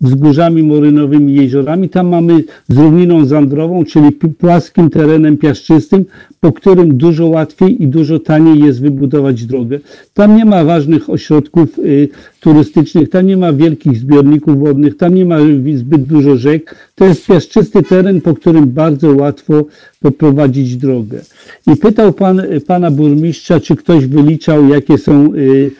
wzgórzami 0.00 0.62
morynowymi, 0.62 1.34
jeziorami. 1.34 1.88
Tam 1.88 2.08
mamy 2.08 2.44
z 2.68 2.78
równiną 2.78 3.24
zandrową, 3.24 3.84
czyli 3.84 4.12
płaskim 4.12 4.90
terenem 4.90 5.36
piaszczystym, 5.38 6.04
po 6.40 6.52
którym 6.52 6.96
dużo 6.96 7.26
łatwiej 7.26 7.82
i 7.82 7.88
dużo 7.88 8.18
taniej 8.18 8.58
jest 8.60 8.80
wybudować 8.80 9.44
drogę. 9.44 9.80
Tam 10.14 10.36
nie 10.36 10.44
ma 10.44 10.64
ważnych 10.64 11.10
ośrodków 11.10 11.78
y, 11.78 12.08
turystycznych, 12.40 13.10
tam 13.10 13.26
nie 13.26 13.36
ma 13.36 13.52
wielkich 13.52 13.98
zbiorników 13.98 14.60
wodnych, 14.60 14.96
tam 14.96 15.14
nie 15.14 15.26
ma 15.26 15.38
zbyt 15.74 16.02
dużo 16.02 16.36
rzek. 16.36 16.74
To 16.94 17.04
jest 17.04 17.26
piaszczysty 17.26 17.82
teren, 17.82 18.20
po 18.20 18.34
którym 18.34 18.66
bardzo 18.66 19.16
łatwo 19.16 19.64
poprowadzić 20.00 20.76
drogę. 20.76 21.20
I 21.66 21.76
pytał 21.76 22.12
pan, 22.12 22.42
pana 22.66 22.90
burmistrza, 22.90 23.60
czy 23.60 23.76
ktoś 23.76 24.06
wyliczał, 24.06 24.68
jakie 24.68 24.98
są 24.98 25.34
y, 25.34 25.70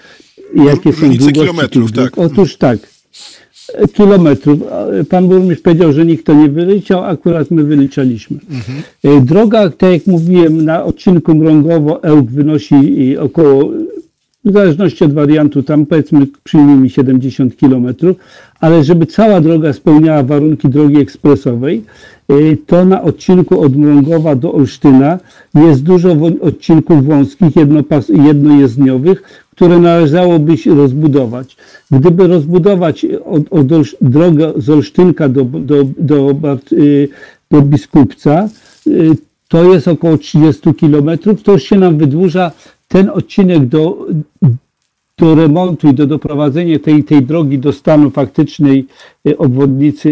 jakie 0.55 0.93
są 0.93 1.01
Różnice 1.01 1.19
długości 1.19 1.41
kilometrów, 1.41 1.93
tych 1.93 1.95
dróg. 1.95 2.11
tak. 2.11 2.19
Otóż 2.25 2.57
tak, 2.57 2.79
kilometrów. 3.93 4.59
Pan 5.09 5.29
burmistrz 5.29 5.63
powiedział, 5.63 5.93
że 5.93 6.07
nikt 6.07 6.27
to 6.27 6.35
nie 6.35 6.49
wyliczał, 6.49 7.05
akurat 7.05 7.51
my 7.51 7.65
wyliczaliśmy. 7.65 8.39
E, 9.05 9.21
Droga, 9.21 9.71
tak 9.71 9.93
jak 9.93 10.07
mówiłem, 10.07 10.65
na 10.65 10.85
odcinku 10.85 11.33
Mrągowo-Ełk 11.33 12.25
wynosi 12.31 13.13
e, 13.15 13.21
około, 13.21 13.71
w 14.45 14.53
zależności 14.53 15.05
od 15.05 15.13
wariantu, 15.13 15.63
tam 15.63 15.87
powiedzmy 15.87 16.27
przyjmijmy 16.45 16.91
70 16.91 17.57
km, 17.57 17.95
ale 18.61 18.85
żeby 18.85 19.07
cała 19.07 19.41
droga 19.41 19.73
spełniała 19.73 20.23
warunki 20.23 20.69
drogi 20.69 21.01
ekspresowej, 21.01 21.83
y, 22.33 22.59
to 22.67 22.85
na 22.85 23.03
odcinku 23.03 23.61
od 23.61 23.77
Mrągowa 23.77 24.37
do 24.37 24.53
Olsztyna 24.53 25.19
jest 25.55 25.83
dużo 25.83 26.17
odcinków 26.41 27.07
wąskich, 27.07 27.57
jednopas, 27.57 28.09
jednojezdniowych, 28.09 29.23
które 29.61 29.79
należałoby 29.79 30.57
się 30.57 30.75
rozbudować. 30.75 31.57
Gdyby 31.91 32.27
rozbudować 32.27 33.07
od, 33.25 33.43
od 33.51 33.67
drogę 34.01 34.53
z 34.57 34.71
Olsztynka 34.71 35.29
do, 35.29 35.45
do, 35.45 35.85
do, 35.99 36.35
y, 36.73 37.09
do 37.51 37.63
Biskupca, 37.63 38.49
y, 38.87 39.11
to 39.49 39.73
jest 39.73 39.89
około 39.89 40.19
30 40.19 40.75
km, 40.75 41.11
to 41.43 41.53
już 41.53 41.63
się 41.63 41.79
nam 41.79 41.99
wydłuża 41.99 42.53
ten 42.89 43.09
odcinek 43.09 43.67
do, 43.67 44.07
do 45.19 45.35
remontu 45.35 45.89
i 45.89 45.95
do 45.95 46.07
doprowadzenia 46.07 46.79
tej, 46.79 47.05
tej 47.05 47.23
drogi 47.23 47.59
do 47.59 47.73
stanu 47.73 48.11
faktycznej 48.11 48.87
y, 49.29 49.39
obwodnicy, 49.39 50.09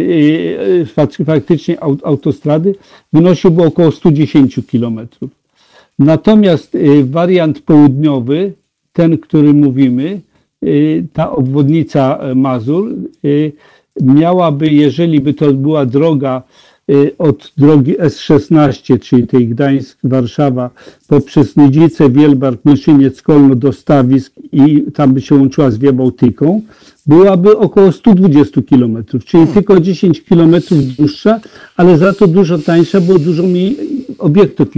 fak- 0.97 1.25
faktycznej 1.25 1.79
au- 1.79 2.05
autostrady 2.05 2.75
wynosiłby 3.13 3.65
około 3.65 3.93
110 3.93 4.61
km. 4.71 5.01
Natomiast 5.99 6.77
wariant 7.05 7.61
południowy, 7.61 8.53
ten, 8.99 9.19
który 9.19 9.55
mówimy, 9.55 10.21
y, 10.65 11.07
ta 11.13 11.31
obwodnica 11.31 12.19
e, 12.19 12.35
Mazur, 12.35 12.95
y, 13.25 13.53
miałaby, 14.01 14.67
jeżeli 14.69 15.21
by 15.21 15.35
to 15.35 15.53
była 15.53 15.87
droga 15.87 16.43
y, 16.91 17.13
od 17.19 17.53
drogi 17.57 17.99
S16, 17.99 18.99
czyli 19.01 19.27
tej 19.27 19.49
Gdańsk-Warszawa, 19.49 20.71
poprzez 21.09 21.57
Nidzice, 21.57 22.11
Wielbark, 22.11 22.65
Myszyniec, 22.65 23.23
Kolno 23.23 23.55
do 23.55 23.73
Stawisk 23.73 24.33
i 24.53 24.85
tam 24.95 25.15
by 25.15 25.21
się 25.21 25.35
łączyła 25.35 25.71
z 25.71 25.79
Via 25.79 25.93
Bałtyką, 25.93 26.63
byłaby 27.07 27.59
około 27.59 27.93
120 27.93 28.61
km, 28.71 29.05
czyli 29.25 29.47
tylko 29.47 29.81
10 29.81 30.23
km 30.23 30.57
dłuższa, 30.99 31.41
ale 31.77 31.99
za 31.99 32.13
to 32.13 32.27
dużo 32.27 32.59
tańsza, 32.59 33.01
bo 33.01 33.19
dużo 33.19 33.43
mniej 33.43 33.77
obiektów 34.19 34.69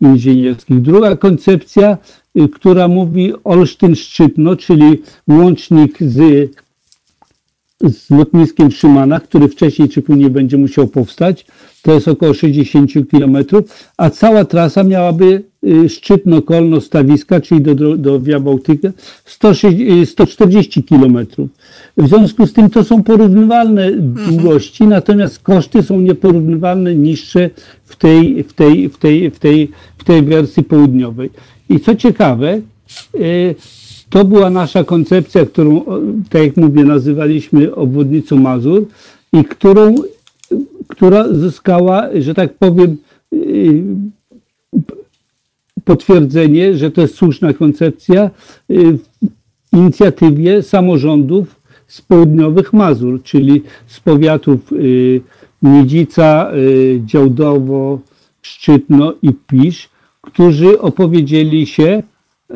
inżynierskich. 0.00 0.82
Druga 0.82 1.16
koncepcja, 1.16 1.98
która 2.46 2.88
mówi 2.88 3.32
Olsztyn-Szczytno, 3.44 4.56
czyli 4.56 5.02
łącznik 5.28 5.98
z, 6.00 6.50
z 7.80 8.10
lotniskiem 8.10 8.70
w 8.70 8.76
Szymanach, 8.76 9.22
który 9.22 9.48
wcześniej 9.48 9.88
czy 9.88 10.02
później 10.02 10.30
będzie 10.30 10.56
musiał 10.56 10.86
powstać, 10.86 11.46
to 11.82 11.94
jest 11.94 12.08
około 12.08 12.34
60 12.34 12.90
km, 13.10 13.36
a 13.96 14.10
cała 14.10 14.44
trasa 14.44 14.84
miałaby 14.84 15.42
y, 15.64 15.88
Szczytno-Kolno-Stawiska, 15.88 17.40
czyli 17.40 17.60
do, 17.60 17.74
do, 17.74 17.96
do 17.96 18.20
Via 18.20 18.40
Bałtyka, 18.40 18.88
160 19.24 20.08
140 20.08 20.82
km. 20.82 21.26
W 21.96 22.08
związku 22.08 22.46
z 22.46 22.52
tym 22.52 22.70
to 22.70 22.84
są 22.84 23.02
porównywalne 23.02 23.92
długości, 24.28 24.86
natomiast 24.86 25.38
koszty 25.38 25.82
są 25.82 26.00
nieporównywalne 26.00 26.94
niższe 26.94 27.50
w 27.84 27.96
tej, 27.96 28.44
w 28.44 28.52
tej, 28.52 28.88
w 28.88 28.98
tej, 28.98 29.30
w 29.30 29.38
tej, 29.38 29.70
w 29.98 30.04
tej 30.04 30.22
wersji 30.22 30.62
południowej. 30.62 31.30
I 31.68 31.80
co 31.80 31.94
ciekawe, 31.94 32.60
y, 33.14 33.54
to 34.10 34.24
była 34.24 34.50
nasza 34.50 34.84
koncepcja, 34.84 35.46
którą, 35.46 35.84
tak 36.30 36.42
jak 36.42 36.56
mówię, 36.56 36.84
nazywaliśmy 36.84 37.74
obwodnicą 37.74 38.36
Mazur 38.36 38.86
i 39.32 39.44
którą, 39.44 39.94
która 40.88 41.32
zyskała, 41.32 42.08
że 42.18 42.34
tak 42.34 42.54
powiem, 42.54 42.96
y, 43.32 43.82
potwierdzenie, 45.84 46.76
że 46.76 46.90
to 46.90 47.00
jest 47.00 47.14
słuszna 47.14 47.52
koncepcja 47.52 48.30
y, 48.70 48.98
w 49.72 49.76
inicjatywie 49.76 50.62
samorządów 50.62 51.60
z 51.86 52.02
południowych 52.02 52.72
Mazur, 52.72 53.22
czyli 53.22 53.62
z 53.86 54.00
powiatów 54.00 54.60
Nidzica, 55.62 56.50
y, 56.54 57.00
Działdowo, 57.04 58.00
Szczytno 58.42 59.14
i 59.22 59.32
Pisz, 59.32 59.88
którzy 60.32 60.80
opowiedzieli 60.80 61.66
się 61.66 62.02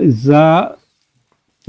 za 0.08 0.74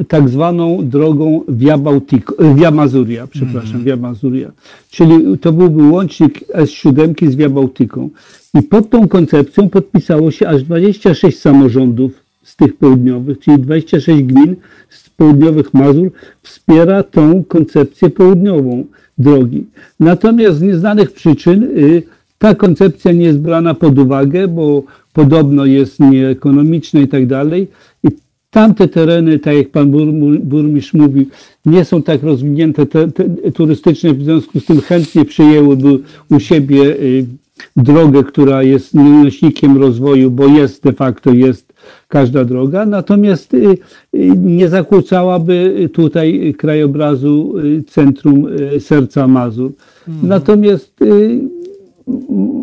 tak 0.07 0.29
zwaną 0.29 0.89
drogą 0.89 1.43
Via, 1.47 1.75
e, 1.75 2.55
Via 2.55 2.71
Mazuria, 2.71 3.27
przepraszam, 3.27 3.83
Via 3.83 3.95
Mazuria. 3.95 4.51
Czyli 4.89 5.37
to 5.37 5.53
byłby 5.53 5.83
łącznik 5.83 6.39
S7 6.47 7.29
z 7.31 7.35
Via 7.35 7.49
Bałtyką. 7.49 8.09
I 8.53 8.61
pod 8.61 8.89
tą 8.89 9.07
koncepcją 9.07 9.69
podpisało 9.69 10.31
się 10.31 10.47
aż 10.47 10.63
26 10.63 11.39
samorządów 11.39 12.11
z 12.43 12.55
tych 12.55 12.77
południowych, 12.77 13.39
czyli 13.39 13.59
26 13.59 14.23
gmin 14.23 14.55
z 14.89 15.09
południowych 15.09 15.73
Mazur 15.73 16.11
wspiera 16.41 17.03
tą 17.03 17.43
koncepcję 17.43 18.09
południową 18.09 18.85
drogi. 19.17 19.65
Natomiast 19.99 20.57
z 20.57 20.61
nieznanych 20.61 21.11
przyczyn 21.11 21.63
y, 21.63 22.03
ta 22.37 22.55
koncepcja 22.55 23.11
nie 23.11 23.25
jest 23.25 23.39
brana 23.39 23.73
pod 23.73 23.99
uwagę, 23.99 24.47
bo 24.47 24.83
podobno 25.13 25.65
jest 25.65 25.99
nieekonomiczna 25.99 26.99
i 26.99 27.07
tak 27.07 27.27
dalej. 27.27 27.67
I 28.03 28.07
tamte 28.49 28.87
tereny, 28.87 29.39
tak 29.39 29.55
jak 29.55 29.69
pan 29.69 29.91
bur- 29.91 30.39
burmistrz 30.39 30.93
mówił, 30.93 31.25
nie 31.65 31.85
są 31.85 32.03
tak 32.03 32.23
rozwinięte 32.23 32.85
te, 32.85 33.11
te, 33.11 33.51
turystycznie, 33.51 34.13
w 34.13 34.23
związku 34.23 34.59
z 34.59 34.65
tym 34.65 34.81
chętnie 34.81 35.25
przyjęłyby 35.25 35.99
u 36.31 36.39
siebie 36.39 36.81
y, 36.81 37.25
drogę, 37.75 38.23
która 38.23 38.63
jest 38.63 38.93
nośnikiem 38.93 39.77
rozwoju, 39.77 40.31
bo 40.31 40.47
jest 40.47 40.83
de 40.83 40.93
facto 40.93 41.33
jest 41.33 41.73
każda 42.07 42.45
droga, 42.45 42.85
natomiast 42.85 43.53
y, 43.53 43.57
y, 43.57 43.77
nie 44.37 44.69
zakłócałaby 44.69 45.89
tutaj 45.93 46.55
krajobrazu 46.57 47.53
centrum 47.87 48.47
serca 48.79 49.27
Mazur. 49.27 49.71
Natomiast 50.23 51.01
y, 51.01 51.39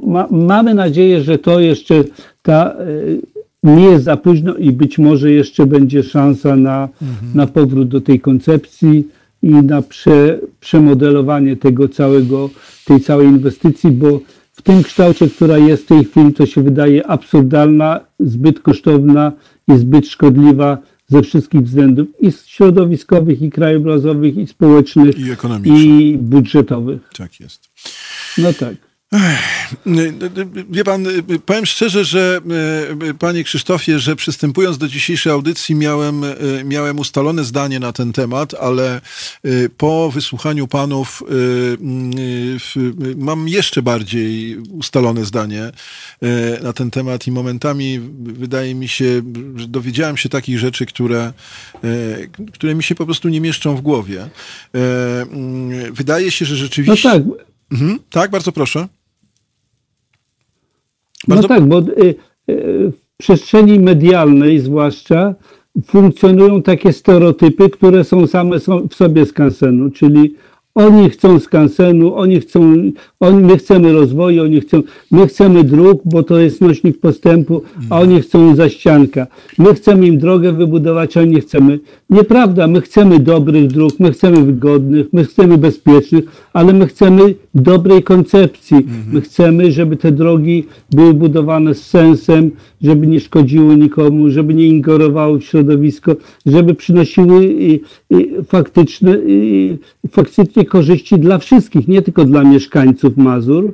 ma, 0.06 0.26
mamy 0.30 0.74
nadzieję, 0.74 1.20
że 1.20 1.38
to 1.38 1.60
jeszcze 1.60 2.04
ta 2.42 2.74
y, 2.80 3.20
nie 3.62 3.84
jest 3.84 4.04
za 4.04 4.16
późno 4.16 4.54
i 4.54 4.72
być 4.72 4.98
może 4.98 5.32
jeszcze 5.32 5.66
będzie 5.66 6.02
szansa 6.02 6.56
na, 6.56 6.88
na 7.34 7.46
powrót 7.46 7.88
do 7.88 8.00
tej 8.00 8.20
koncepcji 8.20 9.08
i 9.42 9.50
na 9.50 9.82
prze, 9.82 10.40
przemodelowanie 10.60 11.56
tego 11.56 11.88
całego, 11.88 12.50
tej 12.84 13.00
całej 13.00 13.26
inwestycji, 13.26 13.90
bo 13.90 14.20
w 14.52 14.62
tym 14.62 14.82
kształcie, 14.82 15.28
która 15.28 15.58
jest 15.58 15.82
w 15.82 15.86
tej 15.86 16.04
chwili, 16.04 16.32
to 16.32 16.46
się 16.46 16.62
wydaje 16.62 17.06
absurdalna, 17.06 18.00
zbyt 18.20 18.60
kosztowna 18.60 19.32
i 19.68 19.78
zbyt 19.78 20.08
szkodliwa 20.08 20.78
ze 21.08 21.22
wszystkich 21.22 21.60
względów 21.60 22.08
i 22.20 22.32
środowiskowych, 22.32 23.42
i 23.42 23.50
krajobrazowych, 23.50 24.36
i 24.36 24.46
społecznych, 24.46 25.18
I 25.18 25.30
ekonomicznych. 25.30 25.84
i 25.84 26.18
budżetowych. 26.18 27.00
Tak 27.16 27.40
jest. 27.40 27.68
No 28.38 28.52
tak. 28.52 28.89
Wie 30.70 30.84
pan, 30.84 31.06
powiem 31.46 31.66
szczerze, 31.66 32.04
że 32.04 32.40
e, 33.10 33.14
panie 33.14 33.44
Krzysztofie, 33.44 33.98
że 33.98 34.16
przystępując 34.16 34.78
do 34.78 34.88
dzisiejszej 34.88 35.32
audycji 35.32 35.74
miałem, 35.74 36.24
e, 36.24 36.36
miałem 36.64 36.98
ustalone 36.98 37.44
zdanie 37.44 37.80
na 37.80 37.92
ten 37.92 38.12
temat, 38.12 38.54
ale 38.54 38.96
e, 38.96 39.00
po 39.76 40.10
wysłuchaniu 40.10 40.68
panów 40.68 41.22
e, 41.22 41.34
mam 43.16 43.48
jeszcze 43.48 43.82
bardziej 43.82 44.56
ustalone 44.58 45.24
zdanie 45.24 45.62
e, 45.62 45.72
na 46.62 46.72
ten 46.72 46.90
temat 46.90 47.26
i 47.26 47.32
momentami 47.32 48.00
wydaje 48.22 48.74
mi 48.74 48.88
się, 48.88 49.22
że 49.56 49.68
dowiedziałem 49.68 50.16
się 50.16 50.28
takich 50.28 50.58
rzeczy, 50.58 50.86
które, 50.86 51.32
e, 51.84 52.52
które 52.52 52.74
mi 52.74 52.82
się 52.82 52.94
po 52.94 53.04
prostu 53.04 53.28
nie 53.28 53.40
mieszczą 53.40 53.76
w 53.76 53.80
głowie. 53.80 54.22
E, 54.22 54.30
Wydaje 55.92 56.30
się, 56.30 56.44
że 56.44 56.54
No 56.54 56.60
rzeczywiście... 56.60 57.10
tak, 57.10 57.22
Mhm, 57.72 57.98
tak, 58.10 58.30
bardzo 58.30 58.52
proszę. 58.52 58.88
No 61.28 61.34
Bardzo- 61.34 61.48
tak, 61.48 61.68
bo 61.68 61.78
y, 61.78 61.82
y, 62.50 62.92
w 62.92 63.16
przestrzeni 63.16 63.80
medialnej 63.80 64.58
zwłaszcza 64.58 65.34
funkcjonują 65.84 66.62
takie 66.62 66.92
stereotypy, 66.92 67.70
które 67.70 68.04
są 68.04 68.26
same 68.26 68.56
w 68.90 68.94
sobie 68.94 69.26
skansenu, 69.26 69.90
czyli 69.90 70.34
oni 70.74 71.10
chcą 71.10 71.38
skansenu, 71.38 72.14
oni 72.14 72.40
chcą, 72.40 72.74
oni, 73.20 73.44
my 73.44 73.56
chcemy 73.58 73.92
rozwoju, 73.92 74.42
oni 74.42 74.60
chcą, 74.60 74.82
my 75.10 75.26
chcemy 75.26 75.64
dróg, 75.64 76.02
bo 76.04 76.22
to 76.22 76.38
jest 76.38 76.60
nośnik 76.60 77.00
postępu, 77.00 77.62
a 77.90 78.00
oni 78.00 78.20
chcą 78.20 78.54
zaścianka. 78.54 79.26
My 79.58 79.74
chcemy 79.74 80.06
im 80.06 80.18
drogę 80.18 80.52
wybudować, 80.52 81.16
a 81.16 81.20
oni 81.20 81.34
nie 81.34 81.40
chcemy. 81.40 81.78
Nieprawda, 82.10 82.66
my 82.66 82.80
chcemy 82.80 83.18
dobrych 83.18 83.66
dróg, 83.66 83.92
my 84.00 84.12
chcemy 84.12 84.44
wygodnych, 84.44 85.06
my 85.12 85.24
chcemy 85.24 85.58
bezpiecznych, 85.58 86.24
ale 86.52 86.72
my 86.72 86.86
chcemy 86.86 87.34
dobrej 87.54 88.02
koncepcji. 88.02 88.86
My 89.12 89.20
chcemy, 89.20 89.72
żeby 89.72 89.96
te 89.96 90.12
drogi 90.12 90.66
były 90.90 91.14
budowane 91.14 91.74
z 91.74 91.86
sensem, 91.86 92.50
żeby 92.82 93.06
nie 93.06 93.20
szkodziły 93.20 93.76
nikomu, 93.76 94.30
żeby 94.30 94.54
nie 94.54 94.66
ingerowały 94.66 95.38
w 95.40 95.44
środowisko, 95.44 96.16
żeby 96.46 96.74
przynosiły 96.74 97.44
y, 97.44 97.80
y, 98.12 98.44
faktyczne, 98.44 99.14
y, 99.14 99.78
faktycznie 100.10 100.64
korzyści 100.64 101.18
dla 101.18 101.38
wszystkich, 101.38 101.88
nie 101.88 102.02
tylko 102.02 102.24
dla 102.24 102.44
mieszkańców 102.44 103.16
Mazur. 103.16 103.72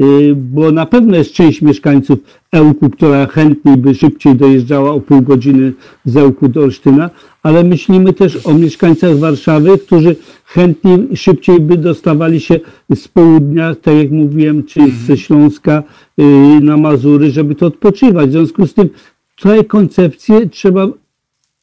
Y, 0.00 0.34
bo 0.36 0.72
na 0.72 0.86
pewno 0.86 1.16
jest 1.16 1.32
część 1.32 1.62
mieszkańców 1.62 2.18
Ełku, 2.52 2.90
która 2.90 3.26
chętniej 3.26 3.76
by 3.76 3.94
szybciej 3.94 4.34
dojeżdżała 4.34 4.92
o 4.92 5.00
pół 5.00 5.22
godziny 5.22 5.72
z 6.04 6.16
Ełku 6.16 6.48
do 6.48 6.62
Olsztyna, 6.62 7.10
ale 7.44 7.64
myślimy 7.64 8.12
też 8.12 8.46
o 8.46 8.54
mieszkańcach 8.54 9.18
Warszawy, 9.18 9.78
którzy 9.78 10.16
chętniej, 10.44 11.16
szybciej 11.16 11.60
by 11.60 11.76
dostawali 11.76 12.40
się 12.40 12.60
z 12.94 13.08
południa, 13.08 13.74
tak 13.74 13.94
jak 13.94 14.10
mówiłem, 14.10 14.64
czy 14.64 14.80
ze 15.06 15.16
Śląska 15.16 15.82
y, 16.20 16.24
na 16.60 16.76
Mazury, 16.76 17.30
żeby 17.30 17.54
to 17.54 17.66
odpoczywać. 17.66 18.28
W 18.28 18.32
związku 18.32 18.66
z 18.66 18.74
tym 18.74 18.88
tę 19.42 19.64
koncepcję 19.64 20.48
trzeba 20.48 20.88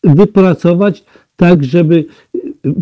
wypracować 0.04 1.04
tak, 1.36 1.64
żeby 1.64 2.06
y, 2.36 2.74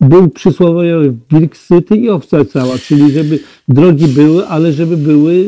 był 0.00 0.28
przysłowiowy 0.28 1.14
wilk 1.30 1.56
syty 1.56 1.96
i 1.96 2.10
owca 2.10 2.44
cała, 2.44 2.78
czyli 2.78 3.10
żeby 3.10 3.38
drogi 3.68 4.06
były, 4.06 4.46
ale 4.46 4.72
żeby 4.72 4.96
były 4.96 5.46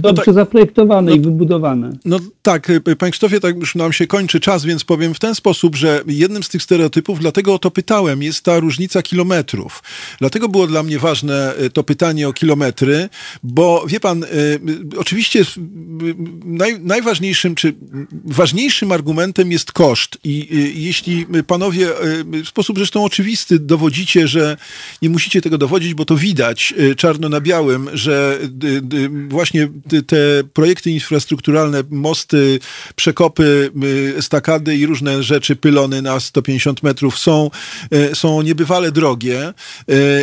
dobrze 0.00 0.24
tak. 0.24 0.34
zaprojektowane 0.34 1.14
i 1.14 1.20
wybudowane. 1.20 1.92
No 2.04 2.18
tak, 2.42 2.70
y, 2.70 2.80
panie 2.80 3.12
Krzysztofie, 3.12 3.40
tak 3.40 3.56
już 3.56 3.74
nam 3.74 3.92
się 3.92 4.06
kończy 4.06 4.40
czas, 4.40 4.64
więc 4.64 4.84
powiem 4.84 5.14
w 5.14 5.18
ten 5.18 5.34
sposób, 5.34 5.76
że 5.76 6.02
jednym 6.06 6.42
z 6.42 6.48
tych 6.48 6.62
stereotypów, 6.62 7.20
dlatego 7.20 7.54
o 7.54 7.58
to 7.58 7.70
pytałem, 7.70 8.22
jest 8.22 8.44
ta 8.44 8.58
różnica 8.58 9.02
kilometrów. 9.02 9.82
Dlatego 10.18 10.48
było 10.48 10.66
dla 10.66 10.82
mnie 10.82 10.98
ważne 10.98 11.54
y, 11.62 11.70
to 11.70 11.82
pytanie 11.82 12.28
o 12.28 12.32
kilometry, 12.32 13.08
bo 13.42 13.84
wie 13.86 14.00
pan, 14.00 14.24
y, 14.24 14.28
oczywiście 14.96 15.44
naj, 16.44 16.80
najważniejszym, 16.80 17.54
czy 17.54 17.74
ważniejszym 18.24 18.92
argumentem 18.92 19.52
jest 19.52 19.72
koszt 19.72 20.18
i 20.24 20.48
jeśli 20.74 21.26
panowie 21.46 21.88
w 22.44 22.48
sposób 22.48 22.78
zresztą 22.78 23.04
oczywisty 23.04 23.58
dowodzicie, 23.58 24.28
że 24.28 24.56
nie 25.02 25.10
musicie 25.10 25.42
tego 25.42 25.58
dowodzić, 25.58 25.94
bo 25.94 26.04
to 26.04 26.16
widać 26.16 26.74
czarno 26.96 27.28
na 27.28 27.40
białym, 27.40 27.90
że 27.92 28.38
właśnie 29.28 29.39
te 30.06 30.44
projekty 30.52 30.90
infrastrukturalne, 30.90 31.82
mosty, 31.90 32.58
przekopy, 32.96 33.70
estakady 34.16 34.76
i 34.76 34.86
różne 34.86 35.22
rzeczy, 35.22 35.56
pylony 35.56 36.02
na 36.02 36.20
150 36.20 36.82
metrów 36.82 37.18
są, 37.18 37.50
są 38.14 38.42
niebywale 38.42 38.92
drogie 38.92 39.52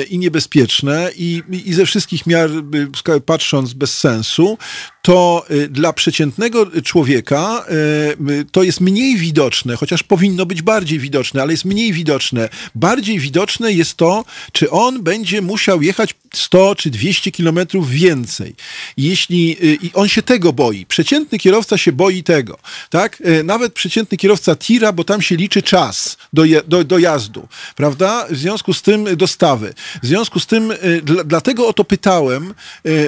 i 0.09 0.17
niebezpieczne 0.19 1.11
i, 1.17 1.43
i 1.65 1.73
ze 1.73 1.85
wszystkich 1.85 2.27
miar 2.27 2.49
patrząc 3.25 3.73
bez 3.73 3.97
sensu, 3.97 4.57
to 5.01 5.45
dla 5.69 5.93
przeciętnego 5.93 6.81
człowieka 6.81 7.65
to 8.51 8.63
jest 8.63 8.81
mniej 8.81 9.17
widoczne, 9.17 9.75
chociaż 9.75 10.03
powinno 10.03 10.45
być 10.45 10.61
bardziej 10.61 10.99
widoczne, 10.99 11.41
ale 11.41 11.53
jest 11.53 11.65
mniej 11.65 11.93
widoczne. 11.93 12.49
Bardziej 12.75 13.19
widoczne 13.19 13.73
jest 13.73 13.95
to, 13.95 14.25
czy 14.51 14.71
on 14.71 15.03
będzie 15.03 15.41
musiał 15.41 15.81
jechać 15.81 16.15
100 16.33 16.75
czy 16.75 16.89
200 16.89 17.31
kilometrów 17.31 17.89
więcej. 17.89 18.55
Jeśli 19.07 19.57
i 19.85 19.91
on 19.93 20.07
się 20.07 20.21
tego 20.21 20.53
boi. 20.53 20.85
Przeciętny 20.85 21.39
kierowca 21.39 21.77
się 21.77 21.91
boi 21.91 22.23
tego, 22.23 22.57
tak? 22.89 23.23
Nawet 23.43 23.73
przeciętny 23.73 24.17
kierowca 24.17 24.55
tira, 24.55 24.91
bo 24.91 25.03
tam 25.03 25.21
się 25.21 25.35
liczy 25.35 25.61
czas 25.61 26.17
do, 26.33 26.43
do, 26.67 26.83
do 26.83 26.97
jazdu, 26.99 27.47
prawda? 27.75 28.27
W 28.29 28.37
związku 28.37 28.73
z 28.73 28.81
tym 28.81 29.17
dostawy. 29.17 29.73
W 30.03 30.07
związku 30.07 30.39
z 30.39 30.45
tym, 30.45 30.73
dla, 31.03 31.23
dlatego 31.23 31.67
o 31.67 31.73
to 31.73 31.83
pytałem, 31.83 32.53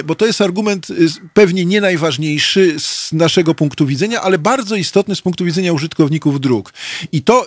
bo 0.04 0.14
to 0.14 0.26
jest 0.26 0.40
argument 0.40 0.86
pewnie 1.34 1.64
nie 1.64 1.80
najważniejszy 1.80 2.74
z 2.78 3.12
naszego 3.12 3.54
punktu 3.54 3.86
widzenia, 3.86 4.20
ale 4.20 4.38
bardzo 4.38 4.76
istotny 4.76 5.16
z 5.16 5.20
punktu 5.20 5.44
widzenia 5.44 5.72
użytkowników 5.72 6.40
dróg. 6.40 6.72
I 7.12 7.22
to, 7.22 7.46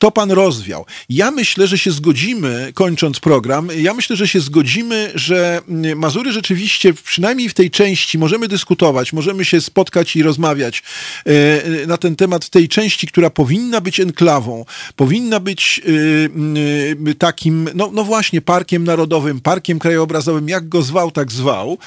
to 0.00 0.10
pan 0.10 0.30
rozwiał. 0.30 0.86
Ja 1.08 1.30
myślę, 1.30 1.66
że 1.66 1.78
się 1.78 1.90
zgodzimy, 1.90 2.72
kończąc 2.74 3.20
program, 3.20 3.68
ja 3.78 3.94
myślę, 3.94 4.16
że 4.16 4.28
się 4.28 4.40
zgodzimy, 4.40 5.12
że 5.14 5.60
Mazury 5.96 6.32
rzeczywiście, 6.32 6.94
przynajmniej 6.94 7.48
w 7.48 7.54
tej 7.54 7.70
części, 7.76 8.18
możemy 8.18 8.48
dyskutować, 8.48 9.12
możemy 9.12 9.44
się 9.44 9.60
spotkać 9.60 10.16
i 10.16 10.22
rozmawiać 10.22 10.82
na 11.86 11.96
ten 11.96 12.16
temat 12.16 12.44
w 12.44 12.50
tej 12.50 12.68
części, 12.68 13.06
która 13.06 13.30
powinna 13.30 13.80
być 13.80 14.00
enklawą, 14.00 14.64
powinna 14.96 15.40
być 15.40 15.80
takim, 17.18 17.68
no, 17.74 17.90
no 17.92 18.04
właśnie, 18.04 18.40
parkiem 18.40 18.84
narodowym, 18.84 19.40
parkiem 19.40 19.78
krajobrazowym, 19.78 20.48
jak 20.48 20.68
go 20.68 20.82
zwał, 20.82 21.10
tak 21.10 21.32
zwał, 21.32 21.78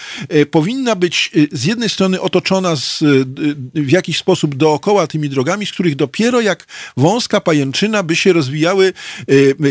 powinna 0.52 0.96
być 0.96 1.32
z 1.52 1.66
jednej 1.66 1.90
strony 1.90 2.22
otoczona 2.22 2.76
z, 2.76 3.04
w 3.76 3.92
jakiś 3.92 4.18
sposób 4.18 4.56
dookoła 4.56 5.08
tymi 5.08 5.30
drogami, 5.30 5.66
z 5.66 5.72
których 5.72 5.96
dopiero 5.96 6.42
jak 6.42 6.66
wąska 6.98 7.42
pajęczyna 7.42 8.04
by 8.04 8.16
się 8.16 8.34
rozwijały 8.34 8.94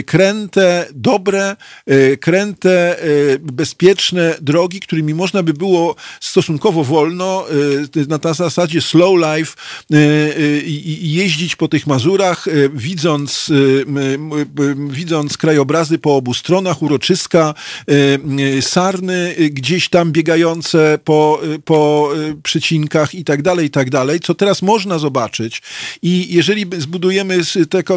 kręte, 0.07 0.87
dobre, 0.95 1.57
kręte, 2.21 2.97
bezpieczne 3.41 4.35
drogi, 4.41 4.81
którymi 4.81 5.15
można 5.15 5.43
by 5.43 5.53
było 5.55 5.97
stosunkowo 6.21 6.85
wolno, 6.85 7.47
na 8.09 8.35
zasadzie 8.35 8.81
slow 8.81 9.17
life, 9.17 9.57
jeździć 11.01 11.57
po 11.57 11.69
tych 11.69 11.87
Mazurach, 11.87 12.47
widząc, 12.75 13.53
widząc 14.91 15.37
krajobrazy 15.37 15.99
po 15.99 16.17
obu 16.17 16.35
stronach, 16.35 16.83
uroczyska, 16.83 17.55
sarny 18.61 19.35
gdzieś 19.51 19.89
tam 19.89 20.13
biegające 20.13 20.99
po, 21.05 21.41
po 21.65 22.11
przycinkach 22.43 23.15
i 23.15 23.25
tak 23.25 23.43
dalej, 23.43 23.67
i 23.67 23.71
tak 23.71 23.91
dalej, 23.91 24.21
co 24.21 24.35
teraz 24.35 24.63
można 24.63 24.99
zobaczyć. 24.99 25.63
I 26.03 26.35
jeżeli 26.35 26.67
zbudujemy 26.79 27.39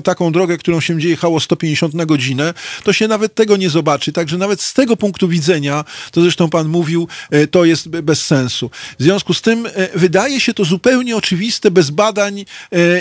taką 0.04 0.32
drogę, 0.32 0.58
którą 0.58 0.80
się 0.80 0.94
będzie 0.94 1.10
jechało 1.10 1.40
150 1.40 1.94
na 1.94 2.06
godzinę, 2.06 2.54
to 2.84 2.94
się 2.94 3.08
nawet 3.08 3.36
tego 3.36 3.58
nie 3.58 3.70
zobaczy, 3.70 4.12
także 4.12 4.38
nawet 4.38 4.62
z 4.62 4.74
tego 4.74 4.98
punktu 4.98 5.28
widzenia, 5.28 5.86
to 6.12 6.22
zresztą 6.22 6.50
pan 6.50 6.68
mówił, 6.68 7.08
to 7.52 7.66
jest 7.66 7.90
bez 8.04 8.26
sensu. 8.26 8.70
W 9.00 9.04
związku 9.04 9.34
z 9.34 9.42
tym 9.42 9.68
wydaje 9.96 10.40
się 10.40 10.54
to 10.54 10.66
zupełnie 10.66 11.18
oczywiste, 11.18 11.72
bez 11.72 11.90
badań 11.90 12.46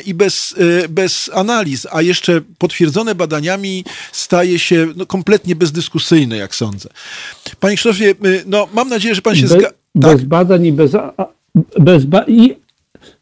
i 0.06 0.14
bez, 0.14 0.54
bez 0.88 1.30
analiz, 1.34 1.86
a 1.90 2.02
jeszcze 2.02 2.40
potwierdzone 2.58 3.14
badaniami 3.14 3.84
staje 4.12 4.58
się 4.58 4.86
no, 4.96 5.06
kompletnie 5.06 5.56
bezdyskusyjne, 5.56 6.36
jak 6.36 6.54
sądzę. 6.54 6.88
Panie 7.60 7.76
Krzysztofie, 7.76 8.14
no 8.46 8.68
mam 8.74 8.88
nadzieję, 8.88 9.14
że 9.14 9.22
pan 9.22 9.36
się 9.36 9.48
zgadza. 9.48 9.70
Bez 9.94 10.16
Tak. 10.16 10.24
badań 10.24 10.66
i 10.66 10.72
bez, 10.72 10.92
bez, 11.78 12.04
ba, 12.04 12.24
i, 12.28 12.56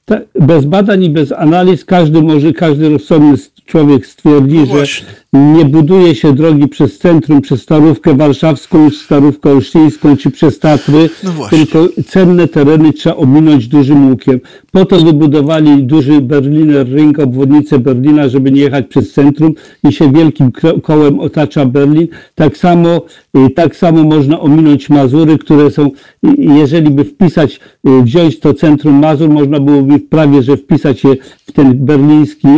te, 0.05 0.21
bez 0.41 0.65
badań 0.65 1.05
i 1.05 1.11
bez 1.11 1.33
analiz 1.33 1.85
każdy 1.85 2.23
może, 2.23 2.53
każdy 2.53 2.89
rozsądny 2.89 3.37
człowiek 3.67 4.07
stwierdzi, 4.07 4.57
No 4.57 4.67
że. 4.87 5.05
Nie 5.33 5.65
buduje 5.65 6.15
się 6.15 6.35
drogi 6.35 6.69
przez 6.69 6.99
centrum, 6.99 7.41
przez 7.41 7.63
Starówkę 7.63 8.15
Warszawską, 8.15 8.91
Starówkę 8.91 9.51
Olsztyńską 9.51 10.17
czy 10.17 10.31
przez 10.31 10.59
Tatry, 10.59 11.11
No 11.25 11.33
tylko 11.51 11.89
cenne 12.07 12.49
tereny 12.49 12.93
trzeba 12.93 13.17
ominąć 13.17 13.69
dużym 13.69 14.11
łukiem. 14.11 14.41
Po 14.73 14.85
to 14.85 15.01
wybudowali 15.01 15.85
duży 15.85 16.21
Berliner 16.21 16.89
Ring, 16.95 17.19
obwodnicę 17.19 17.79
Berlina, 17.79 18.29
żeby 18.29 18.51
nie 18.51 18.61
jechać 18.61 18.87
przez 18.87 19.13
centrum 19.13 19.55
i 19.85 19.93
się 19.93 20.13
wielkim 20.13 20.53
kołem 20.83 21.21
otacza 21.21 21.67
Berlin. 21.67 22.09
Tak 22.35 22.57
samo, 22.57 23.03
y, 23.37 23.51
tak 23.51 23.77
samo 23.77 24.05
można 24.05 24.41
ominąć 24.41 24.91
Mazury, 24.91 25.39
które 25.39 25.71
są, 25.71 25.87
y, 25.87 25.91
jeżeli 26.39 26.91
by 26.91 27.05
wpisać, 27.05 27.61
y, 27.89 28.03
wziąć 28.03 28.41
to 28.41 28.55
centrum 28.55 28.95
Mazur, 28.95 29.29
można 29.29 29.61
byłoby 29.61 29.99
prawie, 29.99 30.43
że 30.43 30.57
wpisać 30.57 31.05
je 31.05 31.17
w 31.47 31.53
ten 31.53 31.85
berliński, 31.85 32.49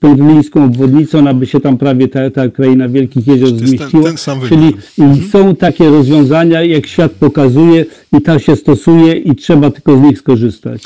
berlińską 0.00 0.64
obwodnicę, 0.64 1.18
ona 1.18 1.34
by 1.34 1.46
się 1.46 1.60
tam 1.60 1.78
prawie 1.78 2.08
ta, 2.20 2.30
ta 2.30 2.48
kraina 2.48 2.88
Wielkich 2.88 3.26
Jezior 3.26 3.48
ten- 3.48 3.58
zmieściła. 3.68 4.02
ten 4.04 4.16
sam 4.16 4.40
Czyli 4.48 4.76
i 4.98 5.28
są 5.32 5.56
takie 5.56 5.88
rozwiązania, 5.88 6.62
jak 6.62 6.86
świat 6.86 7.12
pokazuje 7.12 7.84
i 8.18 8.22
tak 8.22 8.42
się 8.42 8.56
stosuje 8.56 9.12
i 9.16 9.36
trzeba 9.36 9.70
tylko 9.70 9.96
z 9.96 10.00
nich 10.00 10.18
skorzystać. 10.18 10.82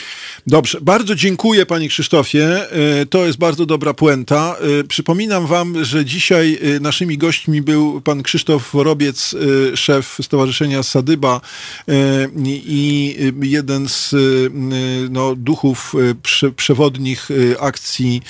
Dobrze, 0.46 0.78
bardzo 0.82 1.14
dziękuję 1.14 1.66
panie 1.66 1.88
Krzysztofie. 1.88 2.70
E, 2.72 3.06
To 3.06 3.26
jest 3.26 3.38
bardzo 3.38 3.66
dobra 3.66 3.94
puenta. 3.94 4.56
E, 4.80 4.84
Przypominam 4.84 5.46
wam, 5.46 5.84
że 5.84 6.04
dzisiaj 6.04 6.58
e, 6.76 6.80
naszymi 6.80 7.18
gośćmi 7.18 7.62
był 7.62 8.00
pan 8.00 8.22
Krzysztof 8.22 8.72
Worobiec, 8.72 9.34
e, 9.72 9.76
szef 9.76 10.18
Stowarzyszenia 10.22 10.82
Sadyba 10.82 11.40
i 12.46 13.16
jeden 13.42 13.88
z 13.88 14.14
no, 15.10 15.34
duchów 15.36 15.94
prze, 16.22 16.52
przewodnich 16.52 17.28
akcji 17.60 18.22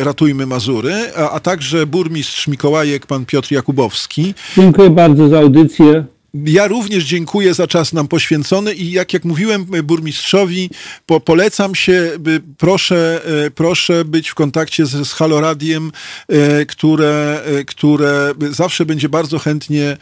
Ratujmy 0.00 0.46
Mazury, 0.46 0.94
a, 1.16 1.30
a 1.30 1.40
także 1.40 1.86
burmistrz 1.86 2.48
Mikołajek, 2.48 3.06
pan 3.06 3.26
Piotr 3.26 3.52
Jakubowski. 3.52 4.34
Dziękuję 4.56 4.90
bardzo 4.90 5.28
za 5.28 5.38
audycję. 5.38 6.15
Ja 6.44 6.68
również 6.68 7.04
dziękuję 7.04 7.54
za 7.54 7.66
czas 7.66 7.92
nam 7.92 8.08
poświęcony 8.08 8.74
i 8.74 8.90
jak, 8.90 9.12
jak 9.12 9.24
mówiłem 9.24 9.66
y, 9.74 9.82
burmistrzowi, 9.82 10.70
po, 11.06 11.20
polecam 11.20 11.74
się, 11.74 12.10
by, 12.18 12.40
proszę, 12.58 13.20
y, 13.46 13.50
proszę 13.50 14.04
być 14.04 14.28
w 14.28 14.34
kontakcie 14.34 14.86
z, 14.86 15.08
z 15.08 15.12
Halo 15.12 15.40
Radiem, 15.40 15.92
y, 16.32 16.66
które, 16.66 17.42
które 17.66 18.34
zawsze 18.50 18.86
będzie 18.86 19.08
bardzo 19.08 19.38
chętnie 19.38 19.96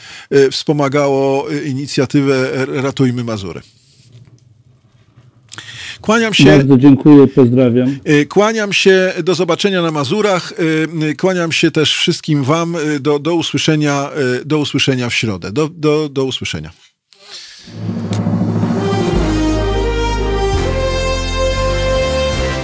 wspomagało 0.50 1.46
inicjatywę 1.64 2.66
Ratujmy 2.66 3.24
Mazury. 3.24 3.60
Kłaniam 6.04 6.34
się. 6.34 6.44
Bardzo 6.44 6.76
dziękuję, 6.76 7.26
pozdrawiam. 7.26 7.96
Y, 8.08 8.26
Kłaniam 8.26 8.72
się, 8.72 9.12
do 9.24 9.34
zobaczenia 9.34 9.82
na 9.82 9.90
Mazurach. 9.90 10.52
y, 11.02 11.16
Kłaniam 11.16 11.52
się 11.52 11.70
też 11.70 11.96
wszystkim 11.96 12.44
Wam 12.44 12.76
y, 12.76 13.00
do, 13.00 13.18
do, 13.18 13.34
usłyszenia, 13.34 14.10
do 14.44 14.58
usłyszenia 14.58 15.08
w 15.08 15.14
środę. 15.14 15.52
Do, 15.52 15.68
do, 15.68 16.08
do 16.08 16.24
usłyszenia. 16.24 16.70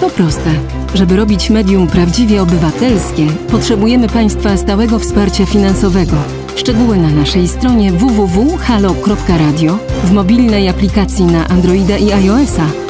To 0.00 0.10
proste. 0.10 0.50
Żeby 0.94 1.16
robić 1.16 1.50
medium 1.50 1.86
prawdziwie 1.86 2.42
obywatelskie, 2.42 3.26
potrzebujemy 3.50 4.08
Państwa 4.08 4.56
stałego 4.56 4.98
wsparcia 4.98 5.46
finansowego. 5.46 6.16
Szczegóły 6.56 6.96
na 6.96 7.10
naszej 7.10 7.48
stronie 7.48 7.92
www.halo.radio, 7.92 9.78
w 10.04 10.12
mobilnej 10.12 10.68
aplikacji 10.68 11.24
na 11.24 11.48
Androida 11.48 11.98
i 11.98 12.12
iOS-a 12.12 12.89